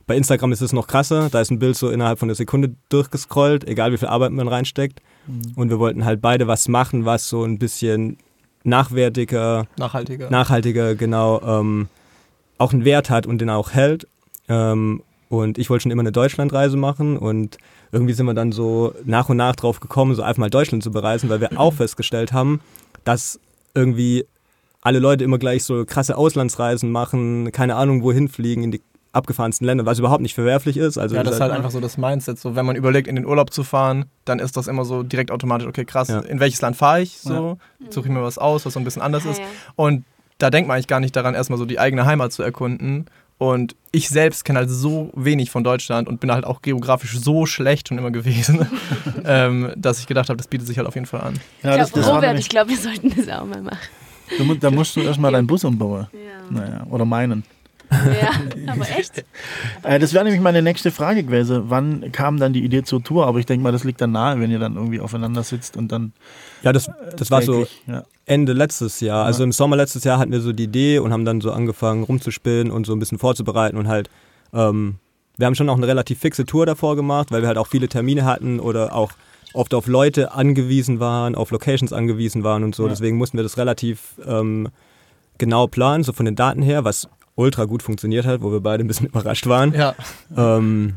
Bei 0.06 0.16
Instagram 0.16 0.52
ist 0.52 0.60
es 0.60 0.72
noch 0.72 0.86
krasser, 0.86 1.30
da 1.30 1.40
ist 1.40 1.50
ein 1.50 1.58
Bild 1.58 1.76
so 1.76 1.88
innerhalb 1.88 2.18
von 2.18 2.28
einer 2.28 2.34
Sekunde 2.34 2.74
durchgescrollt, 2.90 3.66
egal 3.66 3.90
wie 3.92 3.96
viel 3.96 4.08
Arbeit 4.08 4.32
man 4.32 4.48
reinsteckt. 4.48 5.00
Und 5.56 5.70
wir 5.70 5.78
wollten 5.78 6.04
halt 6.04 6.20
beide 6.20 6.46
was 6.46 6.68
machen, 6.68 7.06
was 7.06 7.28
so 7.28 7.42
ein 7.44 7.58
bisschen 7.58 8.18
nachwertiger, 8.64 9.66
Nachhaltiger. 9.76 10.30
nachhaltiger, 10.30 10.94
genau, 10.94 11.40
ähm, 11.42 11.88
auch 12.58 12.72
einen 12.72 12.84
Wert 12.84 13.10
hat 13.10 13.26
und 13.26 13.38
den 13.38 13.50
auch 13.50 13.72
hält. 13.72 14.06
Ähm, 14.48 15.02
und 15.28 15.58
ich 15.58 15.70
wollte 15.70 15.84
schon 15.84 15.92
immer 15.92 16.02
eine 16.02 16.12
Deutschlandreise 16.12 16.76
machen 16.76 17.16
und 17.16 17.58
irgendwie 17.92 18.12
sind 18.12 18.26
wir 18.26 18.34
dann 18.34 18.52
so 18.52 18.94
nach 19.04 19.28
und 19.28 19.36
nach 19.36 19.56
drauf 19.56 19.80
gekommen, 19.80 20.14
so 20.14 20.22
einfach 20.22 20.40
mal 20.40 20.50
Deutschland 20.50 20.82
zu 20.82 20.90
bereisen, 20.90 21.28
weil 21.30 21.40
wir 21.40 21.50
auch 21.60 21.74
festgestellt 21.74 22.32
haben, 22.32 22.60
dass 23.04 23.38
irgendwie 23.74 24.26
alle 24.82 24.98
Leute 24.98 25.24
immer 25.24 25.38
gleich 25.38 25.64
so 25.64 25.84
krasse 25.84 26.16
Auslandsreisen 26.16 26.90
machen, 26.90 27.50
keine 27.52 27.76
Ahnung 27.76 28.02
wohin 28.02 28.28
fliegen, 28.28 28.62
in 28.62 28.70
die 28.70 28.82
abgefahrensten 29.14 29.66
Ländern, 29.66 29.86
was 29.86 29.98
überhaupt 29.98 30.22
nicht 30.22 30.34
verwerflich 30.34 30.76
ist. 30.76 30.98
Also 30.98 31.16
ja, 31.16 31.22
das 31.22 31.36
ist 31.36 31.40
halt 31.40 31.52
einfach 31.52 31.70
so 31.70 31.80
das 31.80 31.96
Mindset. 31.96 32.38
So, 32.38 32.56
wenn 32.56 32.66
man 32.66 32.76
überlegt, 32.76 33.08
in 33.08 33.16
den 33.16 33.26
Urlaub 33.26 33.52
zu 33.52 33.64
fahren, 33.64 34.06
dann 34.24 34.38
ist 34.38 34.56
das 34.56 34.66
immer 34.66 34.84
so 34.84 35.02
direkt 35.02 35.30
automatisch, 35.30 35.66
okay, 35.66 35.84
krass, 35.84 36.08
ja. 36.08 36.20
in 36.20 36.40
welches 36.40 36.60
Land 36.60 36.76
fahre 36.76 37.02
ich? 37.02 37.18
So, 37.18 37.58
ja. 37.80 37.86
suche 37.90 38.08
ich 38.08 38.12
mir 38.12 38.22
was 38.22 38.38
aus, 38.38 38.66
was 38.66 38.74
so 38.74 38.80
ein 38.80 38.84
bisschen 38.84 39.02
anders 39.02 39.24
ja, 39.24 39.32
ist. 39.32 39.42
Und 39.76 40.04
da 40.38 40.50
denkt 40.50 40.68
man 40.68 40.76
eigentlich 40.76 40.88
gar 40.88 41.00
nicht 41.00 41.14
daran, 41.14 41.34
erstmal 41.34 41.58
so 41.58 41.64
die 41.64 41.78
eigene 41.78 42.06
Heimat 42.06 42.32
zu 42.32 42.42
erkunden. 42.42 43.06
Und 43.38 43.74
ich 43.90 44.08
selbst 44.08 44.44
kenne 44.44 44.60
halt 44.60 44.70
so 44.70 45.10
wenig 45.14 45.50
von 45.50 45.64
Deutschland 45.64 46.08
und 46.08 46.20
bin 46.20 46.30
halt 46.30 46.44
auch 46.44 46.62
geografisch 46.62 47.18
so 47.18 47.46
schlecht 47.46 47.88
schon 47.88 47.98
immer 47.98 48.10
gewesen, 48.10 48.66
ähm, 49.24 49.72
dass 49.76 49.98
ich 49.98 50.06
gedacht 50.06 50.28
habe, 50.28 50.36
das 50.36 50.48
bietet 50.48 50.66
sich 50.66 50.78
halt 50.78 50.86
auf 50.86 50.94
jeden 50.94 51.06
Fall 51.06 51.20
an. 51.20 51.40
Ja, 51.62 51.82
ich 51.82 51.92
glaube, 51.92 52.08
Robert, 52.08 52.38
ich 52.38 52.48
glaube, 52.48 52.70
wir 52.70 52.78
sollten 52.78 53.12
das 53.14 53.28
auch 53.28 53.44
mal 53.44 53.62
machen. 53.62 53.78
Da 54.60 54.70
musst 54.70 54.96
du 54.96 55.00
erstmal 55.00 55.32
deinen 55.32 55.46
Bus 55.46 55.64
umbauen. 55.64 56.06
Ja. 56.12 56.18
Naja, 56.50 56.86
oder 56.90 57.04
meinen. 57.04 57.44
Ja, 58.20 58.32
aber 58.72 58.88
echt? 58.88 59.24
Äh, 59.82 59.98
das 59.98 60.12
wäre 60.12 60.24
nämlich 60.24 60.42
meine 60.42 60.62
nächste 60.62 60.90
Frage 60.90 61.22
gewesen. 61.22 61.64
Wann 61.66 62.12
kam 62.12 62.38
dann 62.38 62.52
die 62.52 62.64
Idee 62.64 62.82
zur 62.82 63.02
Tour? 63.02 63.26
Aber 63.26 63.38
ich 63.38 63.46
denke 63.46 63.62
mal, 63.62 63.72
das 63.72 63.84
liegt 63.84 64.00
dann 64.00 64.12
nahe, 64.12 64.40
wenn 64.40 64.50
ihr 64.50 64.58
dann 64.58 64.76
irgendwie 64.76 65.00
aufeinander 65.00 65.42
sitzt 65.42 65.76
und 65.76 65.92
dann. 65.92 66.12
Ja, 66.62 66.72
das, 66.72 66.90
das 67.16 67.30
war 67.30 67.42
so 67.42 67.62
ich, 67.62 67.82
ja. 67.86 68.04
Ende 68.26 68.52
letztes 68.52 69.00
Jahr. 69.00 69.24
Also 69.24 69.44
im 69.44 69.52
Sommer 69.52 69.76
letztes 69.76 70.04
Jahr 70.04 70.18
hatten 70.18 70.32
wir 70.32 70.40
so 70.40 70.52
die 70.52 70.64
Idee 70.64 70.98
und 70.98 71.12
haben 71.12 71.24
dann 71.24 71.40
so 71.40 71.52
angefangen 71.52 72.04
rumzuspinnen 72.04 72.72
und 72.72 72.86
so 72.86 72.92
ein 72.92 72.98
bisschen 72.98 73.18
vorzubereiten 73.18 73.76
und 73.76 73.88
halt. 73.88 74.10
Ähm, 74.52 74.96
wir 75.36 75.46
haben 75.46 75.56
schon 75.56 75.68
auch 75.68 75.76
eine 75.76 75.88
relativ 75.88 76.20
fixe 76.20 76.46
Tour 76.46 76.64
davor 76.64 76.94
gemacht, 76.94 77.32
weil 77.32 77.40
wir 77.42 77.48
halt 77.48 77.58
auch 77.58 77.66
viele 77.66 77.88
Termine 77.88 78.24
hatten 78.24 78.60
oder 78.60 78.94
auch 78.94 79.10
oft 79.52 79.74
auf 79.74 79.86
Leute 79.86 80.32
angewiesen 80.32 81.00
waren, 81.00 81.34
auf 81.34 81.50
Locations 81.50 81.92
angewiesen 81.92 82.44
waren 82.44 82.64
und 82.64 82.74
so. 82.74 82.84
Ja. 82.84 82.90
Deswegen 82.90 83.16
mussten 83.16 83.38
wir 83.38 83.42
das 83.42 83.56
relativ 83.56 84.14
ähm, 84.26 84.68
genau 85.38 85.66
planen, 85.66 86.04
so 86.04 86.12
von 86.12 86.26
den 86.26 86.36
Daten 86.36 86.62
her, 86.62 86.84
was 86.84 87.08
ultra 87.36 87.64
gut 87.64 87.82
funktioniert 87.82 88.26
hat, 88.26 88.42
wo 88.42 88.52
wir 88.52 88.60
beide 88.60 88.84
ein 88.84 88.86
bisschen 88.86 89.06
überrascht 89.08 89.46
waren. 89.46 89.72
Ja. 89.74 89.94
Ähm, 90.36 90.94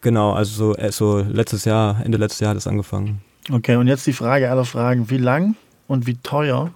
genau, 0.00 0.32
also 0.32 0.72
so, 0.72 0.76
äh, 0.76 0.92
so 0.92 1.18
letztes 1.18 1.64
Jahr, 1.64 2.00
Ende 2.04 2.18
letztes 2.18 2.40
Jahr 2.40 2.50
hat 2.50 2.56
es 2.56 2.66
angefangen. 2.66 3.22
Okay, 3.50 3.76
und 3.76 3.88
jetzt 3.88 4.06
die 4.06 4.12
Frage 4.12 4.50
aller 4.50 4.64
Fragen. 4.64 5.10
Wie 5.10 5.18
lang 5.18 5.56
und 5.88 6.06
wie 6.06 6.16
teuer 6.16 6.70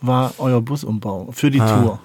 war 0.00 0.34
euer 0.38 0.60
Busumbau 0.60 1.28
für 1.32 1.50
die 1.50 1.60
ah. 1.60 1.82
Tour? 1.82 2.00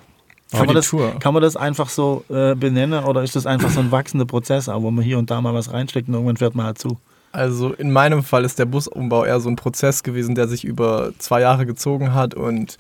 Kann 0.52 0.66
man, 0.66 0.76
das, 0.76 0.90
Tour. 0.90 1.18
kann 1.20 1.34
man 1.34 1.42
das 1.42 1.56
einfach 1.56 1.88
so 1.88 2.26
äh, 2.28 2.56
benennen 2.56 3.06
oder 3.06 3.24
ist 3.24 3.38
das 3.38 3.46
einfach 3.46 3.70
so 3.70 3.80
ein 3.80 3.90
wachsender 3.90 4.26
Prozess, 4.26 4.68
wo 4.68 4.92
man 4.92 5.02
hier 5.02 5.18
und 5.18 5.32
da 5.32 5.40
mal 5.40 5.54
was 5.54 5.72
reinsteckt 5.72 6.10
und 6.10 6.14
irgendwann 6.14 6.36
fährt 6.36 6.56
man 6.56 6.66
halt 6.66 6.78
zu? 6.78 6.98
Also 7.32 7.72
in 7.72 7.90
meinem 7.92 8.22
Fall 8.22 8.44
ist 8.44 8.60
der 8.60 8.66
Busumbau 8.66 9.24
eher 9.24 9.40
so 9.40 9.48
ein 9.48 9.56
Prozess 9.56 10.04
gewesen, 10.04 10.36
der 10.36 10.50
sich 10.50 10.66
über 10.66 11.14
zwei 11.20 11.40
Jahre 11.40 11.66
gezogen 11.66 12.14
hat 12.14 12.34
und 12.34 12.78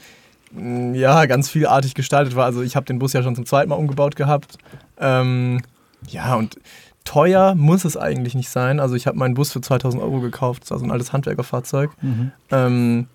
ja, 0.53 1.25
ganz 1.25 1.49
vielartig 1.49 1.93
gestaltet 1.93 2.35
war. 2.35 2.45
Also 2.45 2.61
ich 2.61 2.75
habe 2.75 2.85
den 2.85 2.99
Bus 2.99 3.13
ja 3.13 3.23
schon 3.23 3.35
zum 3.35 3.45
zweiten 3.45 3.69
Mal 3.69 3.75
umgebaut 3.75 4.15
gehabt. 4.15 4.57
Ähm, 4.99 5.61
ja, 6.07 6.35
und 6.35 6.57
teuer 7.03 7.55
muss 7.55 7.85
es 7.85 7.97
eigentlich 7.97 8.35
nicht 8.35 8.49
sein. 8.49 8.79
Also 8.79 8.95
ich 8.95 9.07
habe 9.07 9.17
meinen 9.17 9.33
Bus 9.33 9.51
für 9.51 9.61
2000 9.61 10.01
Euro 10.03 10.19
gekauft. 10.19 10.63
Das 10.63 10.71
war 10.71 10.79
so 10.79 10.85
ein 10.85 10.91
altes 10.91 11.13
Handwerkerfahrzeug. 11.13 11.91
Mhm. 12.01 12.31
Ähm, 12.51 13.07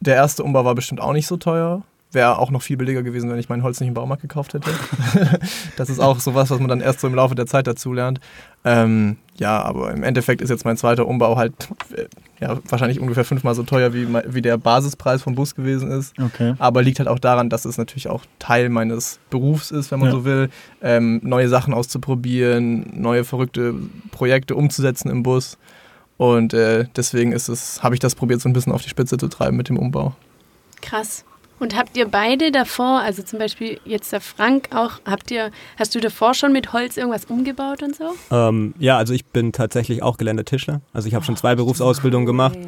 der 0.00 0.16
erste 0.16 0.42
Umbau 0.42 0.64
war 0.64 0.74
bestimmt 0.74 1.00
auch 1.00 1.12
nicht 1.12 1.26
so 1.26 1.36
teuer. 1.36 1.82
Wäre 2.16 2.38
auch 2.38 2.50
noch 2.50 2.62
viel 2.62 2.78
billiger 2.78 3.02
gewesen, 3.02 3.28
wenn 3.28 3.38
ich 3.38 3.50
mein 3.50 3.62
Holz 3.62 3.78
nicht 3.78 3.88
im 3.88 3.92
Baumarkt 3.94 4.22
gekauft 4.22 4.54
hätte. 4.54 4.70
das 5.76 5.90
ist 5.90 6.00
auch 6.00 6.18
sowas, 6.18 6.48
was 6.48 6.58
man 6.58 6.68
dann 6.68 6.80
erst 6.80 7.00
so 7.00 7.08
im 7.08 7.14
Laufe 7.14 7.34
der 7.34 7.44
Zeit 7.44 7.66
dazu 7.66 7.92
lernt. 7.92 8.20
Ähm, 8.64 9.18
ja, 9.36 9.60
aber 9.60 9.92
im 9.92 10.02
Endeffekt 10.02 10.40
ist 10.40 10.48
jetzt 10.48 10.64
mein 10.64 10.78
zweiter 10.78 11.06
Umbau 11.06 11.36
halt 11.36 11.52
äh, 11.94 12.06
ja, 12.40 12.58
wahrscheinlich 12.70 13.00
ungefähr 13.00 13.26
fünfmal 13.26 13.54
so 13.54 13.64
teuer, 13.64 13.92
wie, 13.92 14.08
wie 14.28 14.40
der 14.40 14.56
Basispreis 14.56 15.20
vom 15.20 15.34
Bus 15.34 15.54
gewesen 15.54 15.90
ist. 15.90 16.18
Okay. 16.18 16.54
Aber 16.58 16.80
liegt 16.80 17.00
halt 17.00 17.08
auch 17.10 17.18
daran, 17.18 17.50
dass 17.50 17.66
es 17.66 17.76
natürlich 17.76 18.08
auch 18.08 18.24
Teil 18.38 18.70
meines 18.70 19.18
Berufs 19.28 19.70
ist, 19.70 19.90
wenn 19.90 20.00
man 20.00 20.08
ja. 20.08 20.14
so 20.14 20.24
will, 20.24 20.48
ähm, 20.80 21.20
neue 21.22 21.50
Sachen 21.50 21.74
auszuprobieren, 21.74 22.94
neue 22.94 23.24
verrückte 23.24 23.74
Projekte 24.10 24.54
umzusetzen 24.54 25.10
im 25.10 25.22
Bus. 25.22 25.58
Und 26.16 26.54
äh, 26.54 26.86
deswegen 26.96 27.32
ist 27.32 27.50
es, 27.50 27.82
habe 27.82 27.94
ich 27.94 28.00
das 28.00 28.14
probiert, 28.14 28.40
so 28.40 28.48
ein 28.48 28.54
bisschen 28.54 28.72
auf 28.72 28.80
die 28.80 28.88
Spitze 28.88 29.18
zu 29.18 29.28
treiben 29.28 29.58
mit 29.58 29.68
dem 29.68 29.76
Umbau. 29.76 30.14
Krass. 30.80 31.26
Und 31.58 31.76
habt 31.76 31.96
ihr 31.96 32.06
beide 32.06 32.52
davor, 32.52 33.00
also 33.00 33.22
zum 33.22 33.38
Beispiel 33.38 33.80
jetzt 33.84 34.12
der 34.12 34.20
Frank 34.20 34.68
auch, 34.74 35.00
habt 35.06 35.30
ihr, 35.30 35.50
hast 35.78 35.94
du 35.94 36.00
davor 36.00 36.34
schon 36.34 36.52
mit 36.52 36.72
Holz 36.72 36.96
irgendwas 36.96 37.24
umgebaut 37.24 37.82
und 37.82 37.96
so? 37.96 38.14
Ähm, 38.30 38.74
ja, 38.78 38.98
also 38.98 39.14
ich 39.14 39.24
bin 39.24 39.52
tatsächlich 39.52 40.02
auch 40.02 40.18
gelernter 40.18 40.44
Tischler. 40.44 40.82
Also 40.92 41.08
ich 41.08 41.14
habe 41.14 41.22
oh, 41.22 41.26
schon 41.26 41.36
zwei 41.36 41.54
Berufsausbildungen 41.54 42.26
gemacht. 42.26 42.58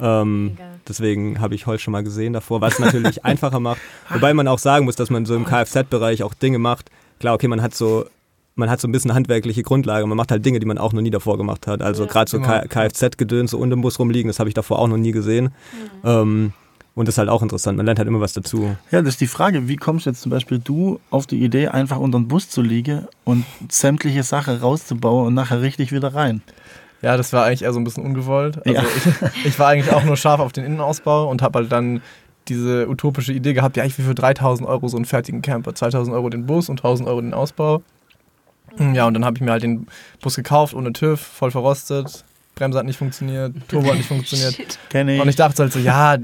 Ähm, 0.00 0.56
deswegen 0.88 1.40
habe 1.40 1.54
ich 1.54 1.66
Holz 1.66 1.82
schon 1.82 1.92
mal 1.92 2.02
gesehen 2.02 2.32
davor, 2.32 2.60
was 2.60 2.74
es 2.74 2.78
natürlich 2.80 3.24
einfacher 3.24 3.60
macht. 3.60 3.80
Wobei 4.10 4.34
man 4.34 4.48
auch 4.48 4.58
sagen 4.58 4.86
muss, 4.86 4.96
dass 4.96 5.10
man 5.10 5.24
so 5.24 5.36
im 5.36 5.44
Kfz-Bereich 5.44 6.24
auch 6.24 6.34
Dinge 6.34 6.58
macht. 6.58 6.90
Klar, 7.20 7.34
okay, 7.34 7.46
man 7.46 7.62
hat 7.62 7.74
so 7.74 8.06
man 8.54 8.68
hat 8.68 8.80
so 8.80 8.88
ein 8.88 8.92
bisschen 8.92 9.14
handwerkliche 9.14 9.62
Grundlage. 9.62 10.06
Man 10.06 10.16
macht 10.16 10.30
halt 10.30 10.44
Dinge, 10.44 10.60
die 10.60 10.66
man 10.66 10.76
auch 10.76 10.92
noch 10.92 11.00
nie 11.00 11.10
davor 11.10 11.38
gemacht 11.38 11.66
hat. 11.66 11.80
Also 11.80 12.04
ja, 12.04 12.10
gerade 12.10 12.30
so 12.30 12.38
genau. 12.38 12.60
Kfz-Gedöns 12.68 13.52
so 13.52 13.58
unter 13.58 13.76
dem 13.76 13.80
Bus 13.80 13.98
rumliegen, 13.98 14.28
das 14.28 14.38
habe 14.40 14.50
ich 14.50 14.54
davor 14.54 14.78
auch 14.78 14.88
noch 14.88 14.98
nie 14.98 15.12
gesehen. 15.12 15.54
Mhm. 16.02 16.08
Ähm, 16.08 16.52
und 16.94 17.08
das 17.08 17.14
ist 17.14 17.18
halt 17.18 17.30
auch 17.30 17.42
interessant. 17.42 17.76
Man 17.76 17.86
lernt 17.86 17.98
halt 17.98 18.08
immer 18.08 18.20
was 18.20 18.34
dazu. 18.34 18.76
Ja, 18.90 19.00
das 19.00 19.14
ist 19.14 19.20
die 19.20 19.26
Frage. 19.26 19.66
Wie 19.66 19.76
kommst 19.76 20.04
jetzt 20.04 20.20
zum 20.20 20.30
Beispiel 20.30 20.58
du 20.58 21.00
auf 21.10 21.26
die 21.26 21.42
Idee, 21.42 21.68
einfach 21.68 21.98
unter 21.98 22.18
den 22.18 22.28
Bus 22.28 22.50
zu 22.50 22.60
liegen 22.60 23.06
und 23.24 23.46
sämtliche 23.70 24.22
Sachen 24.22 24.56
rauszubauen 24.56 25.28
und 25.28 25.34
nachher 25.34 25.62
richtig 25.62 25.92
wieder 25.92 26.14
rein? 26.14 26.42
Ja, 27.00 27.16
das 27.16 27.32
war 27.32 27.44
eigentlich 27.44 27.62
eher 27.62 27.72
so 27.72 27.80
ein 27.80 27.84
bisschen 27.84 28.04
ungewollt. 28.04 28.58
Also 28.66 28.80
ja. 28.80 28.84
ich, 28.84 29.46
ich, 29.46 29.58
war 29.58 29.68
eigentlich 29.68 29.92
auch 29.92 30.04
nur 30.04 30.16
scharf 30.16 30.40
auf 30.40 30.52
den 30.52 30.64
Innenausbau 30.64 31.28
und 31.30 31.42
habe 31.42 31.60
halt 31.60 31.72
dann 31.72 32.02
diese 32.48 32.88
utopische 32.88 33.32
Idee 33.32 33.54
gehabt, 33.54 33.76
ja, 33.76 33.84
ich 33.84 33.96
will 33.98 34.04
für 34.04 34.14
3000 34.14 34.68
Euro 34.68 34.86
so 34.88 34.96
einen 34.96 35.06
fertigen 35.06 35.42
Camper, 35.42 35.74
2000 35.74 36.14
Euro 36.14 36.28
den 36.28 36.46
Bus 36.46 36.68
und 36.68 36.78
1000 36.80 37.08
Euro 37.08 37.20
den 37.20 37.34
Ausbau. 37.34 37.82
Ja, 38.94 39.06
und 39.06 39.14
dann 39.14 39.24
habe 39.24 39.36
ich 39.36 39.42
mir 39.42 39.50
halt 39.50 39.62
den 39.62 39.86
Bus 40.20 40.36
gekauft, 40.36 40.74
ohne 40.74 40.92
TÜV, 40.92 41.20
voll 41.20 41.50
verrostet, 41.50 42.24
Bremse 42.54 42.78
hat 42.78 42.86
nicht 42.86 42.98
funktioniert, 42.98 43.54
Turbo 43.68 43.88
hat 43.88 43.96
nicht 43.96 44.08
funktioniert. 44.08 44.78
Und 44.94 45.28
ich 45.28 45.36
dachte 45.36 45.62
halt 45.62 45.72
so, 45.72 45.78
ja, 45.78 46.16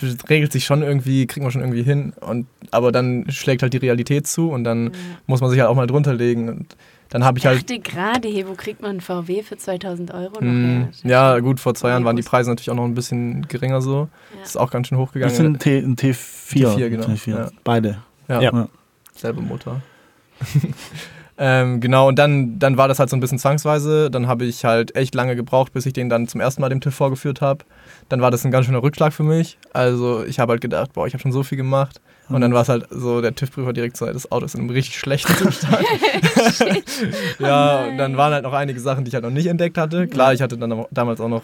das 0.00 0.16
regelt 0.28 0.52
sich 0.52 0.64
schon 0.64 0.82
irgendwie, 0.82 1.26
kriegen 1.26 1.44
wir 1.44 1.50
schon 1.50 1.62
irgendwie 1.62 1.82
hin. 1.82 2.12
Und, 2.20 2.46
aber 2.70 2.92
dann 2.92 3.26
schlägt 3.30 3.62
halt 3.62 3.72
die 3.72 3.78
Realität 3.78 4.26
zu 4.26 4.50
und 4.50 4.64
dann 4.64 4.84
mhm. 4.84 4.92
muss 5.26 5.40
man 5.40 5.50
sich 5.50 5.58
halt 5.60 5.68
auch 5.68 5.74
mal 5.74 5.86
drunter 5.86 6.14
legen. 6.14 6.48
Und 6.48 6.76
dann 7.08 7.24
habe 7.24 7.38
ich 7.38 7.46
halt. 7.46 7.58
Ich 7.58 7.66
dachte 7.66 7.80
gerade, 7.80 8.28
hey, 8.28 8.46
wo 8.46 8.54
kriegt 8.54 8.82
man 8.82 8.92
einen 8.92 9.00
VW 9.00 9.42
für 9.42 9.56
2000 9.56 10.12
Euro 10.12 10.34
noch 10.40 10.42
mm, 10.42 10.90
Ja, 11.02 11.38
gut, 11.40 11.60
vor 11.60 11.74
zwei 11.74 11.88
Jahren 11.88 12.04
waren 12.04 12.16
die 12.16 12.22
Preise 12.22 12.50
natürlich 12.50 12.70
auch 12.70 12.76
noch 12.76 12.84
ein 12.84 12.94
bisschen 12.94 13.48
geringer 13.48 13.82
so. 13.82 14.08
Ja. 14.32 14.40
Das 14.40 14.50
ist 14.50 14.56
auch 14.56 14.70
ganz 14.70 14.88
schön 14.88 14.98
hochgegangen. 14.98 15.30
Das 15.30 15.36
sind 15.36 15.54
ein, 15.54 15.58
T, 15.58 15.78
ein 15.78 15.96
T4. 15.96 16.76
T4, 16.76 16.88
genau. 16.88 17.06
T4. 17.06 17.30
Ja. 17.30 17.50
Beide. 17.64 17.98
Ja. 18.28 18.40
ja. 18.40 18.68
Selbe 19.14 19.40
Motor. 19.40 19.82
ähm, 21.38 21.80
genau, 21.80 22.08
und 22.08 22.18
dann, 22.18 22.58
dann 22.58 22.76
war 22.76 22.86
das 22.86 22.98
halt 22.98 23.10
so 23.10 23.16
ein 23.16 23.20
bisschen 23.20 23.38
zwangsweise. 23.38 24.10
Dann 24.10 24.28
habe 24.28 24.44
ich 24.44 24.64
halt 24.64 24.94
echt 24.94 25.14
lange 25.14 25.36
gebraucht, 25.36 25.72
bis 25.72 25.86
ich 25.86 25.92
den 25.92 26.08
dann 26.08 26.28
zum 26.28 26.40
ersten 26.40 26.60
Mal 26.60 26.68
dem 26.68 26.80
TÜV 26.80 26.94
vorgeführt 26.94 27.40
habe 27.40 27.64
dann 28.10 28.20
war 28.20 28.30
das 28.30 28.44
ein 28.44 28.50
ganz 28.50 28.66
schöner 28.66 28.82
Rückschlag 28.82 29.12
für 29.12 29.22
mich. 29.22 29.56
Also 29.72 30.24
ich 30.24 30.38
habe 30.38 30.52
halt 30.52 30.60
gedacht, 30.60 30.92
boah, 30.92 31.06
ich 31.06 31.14
habe 31.14 31.22
schon 31.22 31.32
so 31.32 31.42
viel 31.42 31.56
gemacht. 31.56 32.00
Und 32.28 32.40
dann 32.42 32.54
war 32.54 32.62
es 32.62 32.68
halt 32.68 32.86
so, 32.90 33.20
der 33.20 33.34
TÜV-Prüfer 33.34 33.72
direkt 33.72 33.96
so, 33.96 34.06
das 34.06 34.30
Auto 34.30 34.46
ist 34.46 34.54
in 34.54 34.60
einem 34.60 34.70
richtig 34.70 34.96
schlechten 34.98 35.34
Zustand. 35.36 35.84
ja, 37.40 37.86
und 37.86 37.98
dann 37.98 38.16
waren 38.16 38.32
halt 38.32 38.44
noch 38.44 38.52
einige 38.52 38.78
Sachen, 38.78 39.04
die 39.04 39.08
ich 39.08 39.14
halt 39.14 39.24
noch 39.24 39.32
nicht 39.32 39.46
entdeckt 39.46 39.76
hatte. 39.76 40.06
Klar, 40.06 40.32
ich 40.32 40.40
hatte 40.40 40.56
dann 40.56 40.86
damals 40.92 41.20
auch 41.20 41.28
noch 41.28 41.42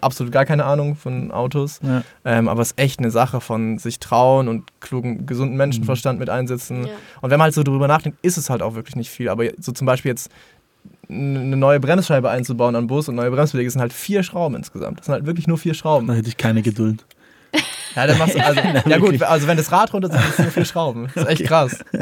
absolut 0.00 0.32
gar 0.32 0.46
keine 0.46 0.64
Ahnung 0.64 0.96
von 0.96 1.30
Autos. 1.30 1.80
Ja. 1.82 2.02
Ähm, 2.24 2.48
aber 2.48 2.62
es 2.62 2.68
ist 2.68 2.78
echt 2.78 3.00
eine 3.00 3.10
Sache 3.10 3.42
von 3.42 3.78
sich 3.78 3.98
trauen 3.98 4.48
und 4.48 4.64
klugen, 4.80 5.26
gesunden 5.26 5.58
Menschenverstand 5.58 6.18
mhm. 6.18 6.20
mit 6.20 6.30
einsetzen. 6.30 6.86
Ja. 6.86 6.92
Und 7.20 7.30
wenn 7.30 7.38
man 7.38 7.44
halt 7.44 7.54
so 7.54 7.62
drüber 7.62 7.86
nachdenkt, 7.86 8.18
ist 8.22 8.38
es 8.38 8.48
halt 8.48 8.62
auch 8.62 8.74
wirklich 8.74 8.96
nicht 8.96 9.10
viel. 9.10 9.28
Aber 9.28 9.44
so 9.60 9.72
zum 9.72 9.86
Beispiel 9.86 10.10
jetzt 10.10 10.30
eine 11.08 11.56
neue 11.56 11.80
Bremsscheibe 11.80 12.30
einzubauen 12.30 12.76
am 12.76 12.86
Bus 12.86 13.08
und 13.08 13.14
neue 13.14 13.30
Bremsbeläge 13.30 13.70
sind 13.70 13.80
halt 13.80 13.92
vier 13.92 14.22
Schrauben 14.22 14.56
insgesamt. 14.56 15.00
Das 15.00 15.06
sind 15.06 15.14
halt 15.14 15.26
wirklich 15.26 15.46
nur 15.46 15.58
vier 15.58 15.74
Schrauben. 15.74 16.06
Da 16.06 16.14
hätte 16.14 16.28
ich 16.28 16.36
keine 16.36 16.62
Geduld. 16.62 17.04
Ja, 17.94 18.06
dann 18.06 18.18
machst 18.18 18.34
du, 18.34 18.44
also, 18.44 18.60
ja 18.88 18.98
gut, 18.98 19.22
also 19.22 19.46
wenn 19.46 19.56
das 19.56 19.70
Rad 19.70 19.92
runter 19.92 20.08
sind, 20.08 20.20
sind 20.20 20.32
es 20.32 20.38
nur 20.38 20.50
vier 20.50 20.64
Schrauben. 20.64 21.08
Das 21.14 21.24
ist 21.24 21.30
echt 21.30 21.44
krass. 21.44 21.84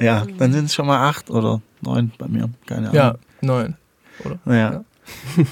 Ja, 0.00 0.24
dann 0.38 0.52
sind 0.52 0.64
es 0.64 0.74
schon 0.74 0.86
mal 0.86 1.06
acht 1.08 1.28
oder 1.28 1.60
neun 1.82 2.10
bei 2.16 2.26
mir. 2.26 2.48
Keine 2.64 2.88
Ahnung. 2.88 2.94
Ja, 2.94 3.14
neun. 3.42 3.76
Oder? 4.24 4.38
Naja. 4.46 4.70
Ja. 5.36 5.44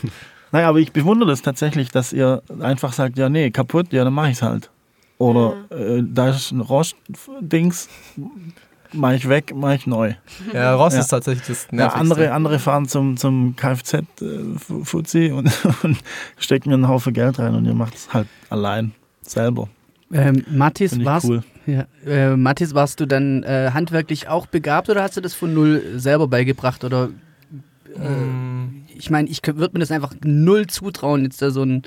naja, 0.53 0.69
aber 0.71 0.79
ich 0.79 0.93
bewundere 0.93 1.29
das 1.29 1.43
tatsächlich, 1.43 1.91
dass 1.91 2.15
ihr 2.15 2.43
einfach 2.59 2.95
sagt, 2.95 3.19
ja, 3.19 3.29
nee, 3.29 3.51
kaputt, 3.51 3.93
ja, 3.93 4.05
dann 4.05 4.15
mache 4.15 4.29
ich 4.29 4.37
es 4.37 4.43
halt. 4.43 4.71
Oder 5.19 5.55
ja. 5.71 5.77
äh, 5.77 6.03
da 6.03 6.31
ist 6.31 6.51
ein 6.53 6.61
Rost-Dings, 6.61 7.91
mache 8.93 9.17
ich 9.17 9.29
weg, 9.29 9.55
mache 9.55 9.75
ich 9.75 9.87
neu. 9.87 10.15
Ja, 10.53 10.75
Rost 10.75 10.95
ja. 10.95 11.01
ist 11.01 11.09
tatsächlich 11.09 11.47
das 11.47 11.71
Nervigste. 11.71 11.97
Ja, 11.97 12.01
andere, 12.01 12.33
andere 12.33 12.59
fahren 12.59 12.89
zum, 12.89 13.17
zum 13.17 13.55
Kfz-Fuzzi 13.57 15.27
äh, 15.27 15.33
und, 15.33 15.51
und 15.83 15.99
stecken 16.39 16.73
einen 16.73 16.89
Haufen 16.89 17.13
Geld 17.13 17.39
rein 17.39 17.55
und 17.55 17.65
ihr 17.65 17.75
macht 17.75 17.95
es 17.95 18.13
halt 18.13 18.29
allein, 18.51 18.93
selber. 19.23 19.69
Ähm, 20.13 20.45
Mathis, 20.51 21.05
warst, 21.05 21.27
cool. 21.27 21.43
ja, 21.67 21.87
äh, 22.07 22.37
Mathis, 22.37 22.75
warst 22.75 23.01
du 23.01 23.07
dann 23.07 23.43
äh, 23.43 23.71
handwerklich 23.75 24.29
auch 24.29 24.47
begabt 24.47 24.89
oder 24.89 25.03
hast 25.03 25.17
du 25.17 25.21
das 25.21 25.35
von 25.35 25.53
null 25.53 25.83
selber 25.97 26.29
beigebracht? 26.29 26.83
Oder 26.83 27.11
äh, 27.95 28.09
mm. 28.09 28.87
ich 28.97 29.11
meine, 29.11 29.29
ich 29.29 29.43
würde 29.45 29.75
mir 29.75 29.81
das 29.81 29.91
einfach 29.91 30.15
null 30.25 30.67
zutrauen, 30.67 31.25
jetzt 31.25 31.43
da 31.43 31.51
so 31.51 31.63
ein, 31.63 31.83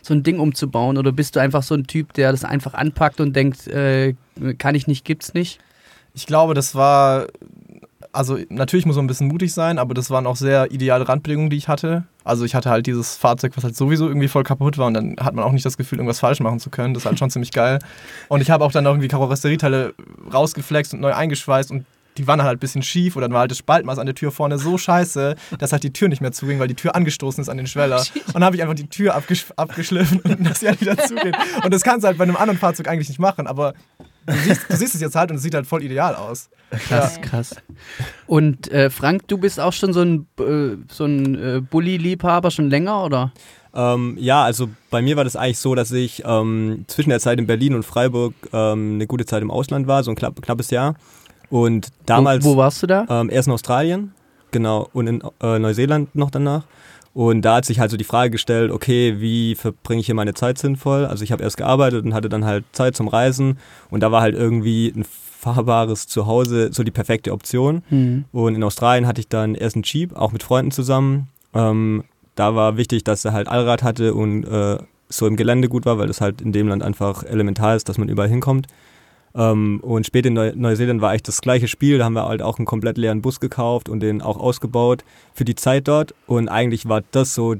so 0.00 0.14
ein 0.14 0.22
Ding 0.22 0.38
umzubauen. 0.38 0.96
Oder 0.96 1.12
bist 1.12 1.36
du 1.36 1.40
einfach 1.40 1.62
so 1.62 1.74
ein 1.74 1.86
Typ, 1.86 2.14
der 2.14 2.30
das 2.32 2.44
einfach 2.44 2.72
anpackt 2.72 3.20
und 3.20 3.36
denkt, 3.36 3.66
äh, 3.68 4.14
kann 4.56 4.74
ich 4.74 4.86
nicht, 4.86 5.04
gibt's 5.04 5.34
nicht? 5.34 5.60
Ich 6.16 6.26
glaube, 6.26 6.54
das 6.54 6.74
war 6.74 7.26
also 8.16 8.38
natürlich 8.48 8.86
muss 8.86 8.96
man 8.96 9.04
ein 9.04 9.08
bisschen 9.08 9.28
mutig 9.28 9.52
sein, 9.52 9.78
aber 9.78 9.92
das 9.94 10.10
waren 10.10 10.26
auch 10.26 10.36
sehr 10.36 10.70
ideale 10.72 11.06
Randbedingungen, 11.06 11.50
die 11.50 11.56
ich 11.56 11.68
hatte. 11.68 12.04
Also 12.24 12.44
ich 12.44 12.54
hatte 12.54 12.70
halt 12.70 12.86
dieses 12.86 13.16
Fahrzeug, 13.16 13.52
was 13.56 13.64
halt 13.64 13.76
sowieso 13.76 14.08
irgendwie 14.08 14.28
voll 14.28 14.42
kaputt 14.42 14.78
war 14.78 14.86
und 14.86 14.94
dann 14.94 15.16
hat 15.20 15.34
man 15.34 15.44
auch 15.44 15.52
nicht 15.52 15.66
das 15.66 15.76
Gefühl, 15.76 15.98
irgendwas 15.98 16.20
falsch 16.20 16.40
machen 16.40 16.58
zu 16.58 16.70
können. 16.70 16.94
Das 16.94 17.02
ist 17.02 17.06
halt 17.06 17.18
schon 17.18 17.30
ziemlich 17.30 17.52
geil. 17.52 17.78
Und 18.28 18.40
ich 18.40 18.50
habe 18.50 18.64
auch 18.64 18.72
dann 18.72 18.86
irgendwie 18.86 19.08
Karosserieteile 19.08 19.94
rausgeflext 20.32 20.94
und 20.94 21.00
neu 21.00 21.14
eingeschweißt 21.14 21.70
und 21.70 21.84
die 22.16 22.26
waren 22.26 22.42
halt 22.42 22.56
ein 22.56 22.60
bisschen 22.60 22.82
schief 22.82 23.16
oder 23.16 23.28
dann 23.28 23.34
war 23.34 23.40
halt 23.40 23.50
das 23.50 23.58
Spaltmaß 23.58 23.98
an 23.98 24.06
der 24.06 24.14
Tür 24.14 24.32
vorne 24.32 24.58
so 24.58 24.78
scheiße, 24.78 25.36
dass 25.58 25.72
halt 25.72 25.82
die 25.82 25.92
Tür 25.92 26.08
nicht 26.08 26.22
mehr 26.22 26.32
zuging, 26.32 26.58
weil 26.58 26.68
die 26.68 26.74
Tür 26.74 26.96
angestoßen 26.96 27.42
ist 27.42 27.50
an 27.50 27.58
den 27.58 27.66
Schweller. 27.66 28.02
Und 28.28 28.34
dann 28.34 28.44
habe 28.44 28.56
ich 28.56 28.62
einfach 28.62 28.74
die 28.74 28.88
Tür 28.88 29.14
abgesch 29.14 29.44
abgeschliffen 29.56 30.20
und 30.20 30.48
dass 30.48 30.60
sie 30.60 30.68
halt 30.68 30.80
wieder 30.80 30.96
zugeht. 30.96 31.36
Und 31.62 31.74
das 31.74 31.82
kannst 31.82 32.04
du 32.04 32.08
halt 32.08 32.16
bei 32.16 32.24
einem 32.24 32.36
anderen 32.36 32.58
Fahrzeug 32.58 32.88
eigentlich 32.88 33.10
nicht 33.10 33.20
machen, 33.20 33.46
aber 33.46 33.74
du 34.26 34.34
siehst, 34.34 34.60
du 34.68 34.76
siehst 34.76 34.94
es 34.94 35.00
jetzt 35.00 35.14
halt 35.14 35.30
und 35.30 35.36
es 35.36 35.42
sieht 35.42 35.54
halt 35.54 35.66
voll 35.66 35.82
ideal 35.82 36.14
aus. 36.14 36.48
Krass, 36.70 37.16
ja. 37.16 37.22
krass. 37.22 37.56
Und 38.26 38.70
äh, 38.70 38.90
Frank, 38.90 39.28
du 39.28 39.38
bist 39.38 39.60
auch 39.60 39.72
schon 39.72 39.92
so 39.92 40.02
ein, 40.02 40.26
äh, 40.40 40.76
so 40.92 41.04
ein 41.04 41.34
äh, 41.34 41.60
Bulli-Liebhaber 41.60 42.50
schon 42.50 42.68
länger, 42.70 43.04
oder? 43.04 43.32
Ähm, 43.74 44.16
ja, 44.18 44.42
also 44.42 44.68
bei 44.90 45.02
mir 45.02 45.16
war 45.16 45.24
das 45.24 45.36
eigentlich 45.36 45.58
so, 45.58 45.74
dass 45.74 45.92
ich 45.92 46.22
ähm, 46.24 46.84
zwischen 46.88 47.10
der 47.10 47.20
Zeit 47.20 47.38
in 47.38 47.46
Berlin 47.46 47.74
und 47.74 47.84
Freiburg 47.84 48.34
ähm, 48.52 48.94
eine 48.94 49.06
gute 49.06 49.26
Zeit 49.26 49.42
im 49.42 49.50
Ausland 49.50 49.86
war, 49.86 50.02
so 50.02 50.10
ein 50.10 50.16
knapp, 50.16 50.40
knappes 50.40 50.70
Jahr. 50.70 50.94
Und 51.50 51.88
damals. 52.06 52.44
Wo, 52.44 52.54
wo 52.54 52.56
warst 52.56 52.82
du 52.82 52.86
da? 52.86 53.06
Ähm, 53.08 53.30
erst 53.30 53.48
in 53.48 53.54
Australien, 53.54 54.12
genau, 54.50 54.88
und 54.92 55.06
in 55.06 55.22
äh, 55.42 55.58
Neuseeland 55.58 56.14
noch 56.14 56.30
danach. 56.30 56.64
Und 57.16 57.40
da 57.46 57.56
hat 57.56 57.64
sich 57.64 57.80
halt 57.80 57.90
so 57.90 57.96
die 57.96 58.04
Frage 58.04 58.30
gestellt, 58.30 58.70
okay, 58.70 59.14
wie 59.20 59.54
verbringe 59.54 60.00
ich 60.00 60.04
hier 60.04 60.14
meine 60.14 60.34
Zeit 60.34 60.58
sinnvoll? 60.58 61.06
Also 61.06 61.24
ich 61.24 61.32
habe 61.32 61.42
erst 61.42 61.56
gearbeitet 61.56 62.04
und 62.04 62.12
hatte 62.12 62.28
dann 62.28 62.44
halt 62.44 62.66
Zeit 62.72 62.94
zum 62.94 63.08
Reisen 63.08 63.56
und 63.88 64.02
da 64.02 64.12
war 64.12 64.20
halt 64.20 64.34
irgendwie 64.34 64.92
ein 64.94 65.06
fahrbares 65.06 66.08
Zuhause 66.08 66.74
so 66.74 66.82
die 66.82 66.90
perfekte 66.90 67.32
Option. 67.32 67.82
Mhm. 67.88 68.26
Und 68.32 68.54
in 68.54 68.62
Australien 68.62 69.06
hatte 69.06 69.22
ich 69.22 69.28
dann 69.28 69.54
erst 69.54 69.76
einen 69.76 69.84
Jeep, 69.84 70.14
auch 70.14 70.30
mit 70.32 70.42
Freunden 70.42 70.72
zusammen. 70.72 71.28
Ähm, 71.54 72.04
da 72.34 72.54
war 72.54 72.76
wichtig, 72.76 73.02
dass 73.02 73.24
er 73.24 73.32
halt 73.32 73.48
Allrad 73.48 73.82
hatte 73.82 74.12
und 74.12 74.44
äh, 74.44 74.76
so 75.08 75.26
im 75.26 75.36
Gelände 75.36 75.70
gut 75.70 75.86
war, 75.86 75.96
weil 75.96 76.08
das 76.08 76.20
halt 76.20 76.42
in 76.42 76.52
dem 76.52 76.68
Land 76.68 76.82
einfach 76.82 77.24
elementar 77.24 77.76
ist, 77.76 77.88
dass 77.88 77.96
man 77.96 78.10
überall 78.10 78.28
hinkommt. 78.28 78.66
Ähm, 79.36 79.80
und 79.82 80.06
später 80.06 80.28
in 80.28 80.34
Neu 80.34 80.52
Neuseeland 80.54 81.00
war 81.00 81.10
eigentlich 81.10 81.24
das 81.24 81.40
gleiche 81.40 81.68
Spiel. 81.68 81.98
Da 81.98 82.06
haben 82.06 82.14
wir 82.14 82.26
halt 82.26 82.42
auch 82.42 82.58
einen 82.58 82.66
komplett 82.66 82.96
leeren 82.96 83.22
Bus 83.22 83.38
gekauft 83.38 83.88
und 83.88 84.00
den 84.00 84.22
auch 84.22 84.38
ausgebaut 84.38 85.04
für 85.34 85.44
die 85.44 85.54
Zeit 85.54 85.86
dort. 85.88 86.14
Und 86.26 86.48
eigentlich 86.48 86.88
war 86.88 87.02
das 87.10 87.34
so 87.34 87.56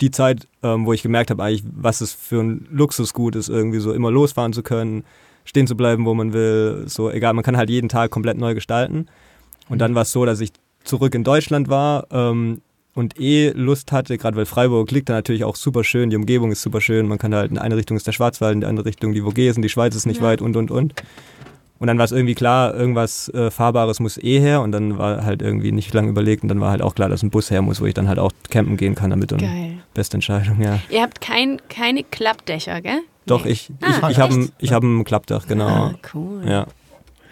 die 0.00 0.10
Zeit, 0.10 0.46
ähm, 0.62 0.86
wo 0.86 0.92
ich 0.92 1.02
gemerkt 1.02 1.30
habe, 1.30 1.42
eigentlich, 1.42 1.64
was 1.74 2.00
es 2.00 2.12
für 2.12 2.40
ein 2.40 2.66
Luxusgut 2.70 3.36
ist, 3.36 3.48
irgendwie 3.48 3.80
so 3.80 3.92
immer 3.92 4.10
losfahren 4.10 4.52
zu 4.52 4.62
können, 4.62 5.04
stehen 5.44 5.66
zu 5.66 5.76
bleiben, 5.76 6.06
wo 6.06 6.14
man 6.14 6.32
will. 6.32 6.84
So 6.86 7.10
egal, 7.10 7.34
man 7.34 7.44
kann 7.44 7.56
halt 7.56 7.70
jeden 7.70 7.88
Tag 7.88 8.10
komplett 8.10 8.38
neu 8.38 8.54
gestalten. 8.54 9.06
Und 9.68 9.78
dann 9.78 9.94
war 9.94 10.02
es 10.02 10.12
so, 10.12 10.24
dass 10.24 10.40
ich 10.40 10.52
zurück 10.84 11.14
in 11.14 11.24
Deutschland 11.24 11.68
war 11.68 12.06
ähm, 12.10 12.62
und 12.94 13.20
eh 13.20 13.50
Lust 13.50 13.92
hatte, 13.92 14.18
gerade 14.18 14.36
weil 14.36 14.46
Freiburg 14.46 14.90
liegt 14.90 15.08
da 15.08 15.14
natürlich 15.14 15.44
auch 15.44 15.56
super 15.56 15.84
schön, 15.84 16.10
die 16.10 16.16
Umgebung 16.16 16.50
ist 16.50 16.62
super 16.62 16.80
schön, 16.80 17.08
man 17.08 17.18
kann 17.18 17.34
halt 17.34 17.50
in 17.50 17.58
eine 17.58 17.76
Richtung 17.76 17.96
ist 17.96 18.06
der 18.06 18.12
Schwarzwald, 18.12 18.54
in 18.54 18.60
die 18.60 18.66
andere 18.66 18.86
Richtung 18.86 19.12
die 19.12 19.22
Vogesen, 19.22 19.62
die 19.62 19.68
Schweiz 19.68 19.94
ist 19.94 20.06
nicht 20.06 20.20
ja. 20.20 20.26
weit 20.26 20.42
und 20.42 20.56
und 20.56 20.70
und. 20.70 20.94
Und 21.78 21.86
dann 21.86 21.96
war 21.96 22.04
es 22.04 22.12
irgendwie 22.12 22.34
klar, 22.34 22.74
irgendwas 22.74 23.30
äh, 23.30 23.50
Fahrbares 23.50 24.00
muss 24.00 24.18
eh 24.18 24.38
her 24.38 24.60
und 24.60 24.70
dann 24.70 24.98
war 24.98 25.24
halt 25.24 25.40
irgendwie 25.40 25.72
nicht 25.72 25.94
lange 25.94 26.10
überlegt 26.10 26.42
und 26.42 26.50
dann 26.50 26.60
war 26.60 26.70
halt 26.70 26.82
auch 26.82 26.94
klar, 26.94 27.08
dass 27.08 27.22
ein 27.22 27.30
Bus 27.30 27.50
her 27.50 27.62
muss, 27.62 27.80
wo 27.80 27.86
ich 27.86 27.94
dann 27.94 28.06
halt 28.06 28.18
auch 28.18 28.32
campen 28.50 28.76
gehen 28.76 28.94
kann 28.94 29.08
damit. 29.08 29.32
Und 29.32 29.40
Geil. 29.40 29.78
Beste 29.94 30.18
Entscheidung, 30.18 30.60
ja. 30.60 30.78
Ihr 30.90 31.00
habt 31.00 31.22
kein, 31.22 31.58
keine 31.70 32.04
Klappdächer, 32.04 32.82
gell? 32.82 33.00
Doch, 33.24 33.46
nee. 33.46 33.52
ich, 33.52 33.70
ich, 33.70 34.02
ah, 34.02 34.10
ich 34.10 34.18
habe 34.18 34.34
ein, 34.34 34.50
hab 34.68 34.82
ein 34.82 35.04
Klappdach, 35.04 35.46
genau. 35.46 35.68
Ah, 35.68 35.94
cool. 36.12 36.42
Ja. 36.46 36.66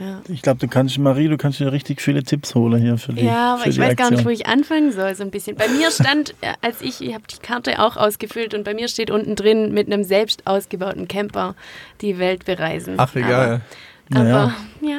Ja. 0.01 0.23
Ich 0.29 0.43
glaube, 0.43 0.61
du 0.61 0.69
kannst, 0.69 0.97
Marie, 0.99 1.29
du 1.29 1.37
kannst 1.37 1.59
dir 1.59 1.73
richtig 1.73 2.01
viele 2.01 2.23
Tipps 2.23 2.55
holen 2.55 2.81
hier 2.81 2.99
für 2.99 3.13
die 3.13 3.25
Ja, 3.25 3.55
aber 3.55 3.67
ich 3.67 3.79
weiß 3.79 3.91
Aktion. 3.91 3.97
gar 3.97 4.11
nicht, 4.11 4.25
wo 4.25 4.31
ich 4.31 4.47
anfangen 4.47 4.93
soll, 4.93 5.15
so 5.15 5.25
ein 5.25 5.31
bisschen. 5.31 5.57
Bei 5.57 5.67
mir 5.69 5.91
stand, 5.91 6.35
äh, 6.41 6.53
als 6.63 6.83
ich, 6.83 7.01
ich 7.01 7.15
habe 7.15 7.25
die 7.29 7.39
Karte 7.39 7.81
auch 7.83 7.97
ausgefüllt 7.97 8.55
und 8.55 8.65
bei 8.65 8.75
mir 8.75 8.89
steht 8.89 9.11
unten 9.11 9.35
drin, 9.35 9.75
mit 9.75 9.87
einem 9.87 10.05
selbst 10.05 10.47
ausgebauten 10.47 11.09
Camper 11.09 11.57
die 12.01 12.19
Welt 12.19 12.45
bereisen. 12.45 12.95
Ach, 12.97 13.13
geil. 13.13 13.61
Aber, 14.11 14.23
naja. 14.23 14.55
ja. 14.81 14.99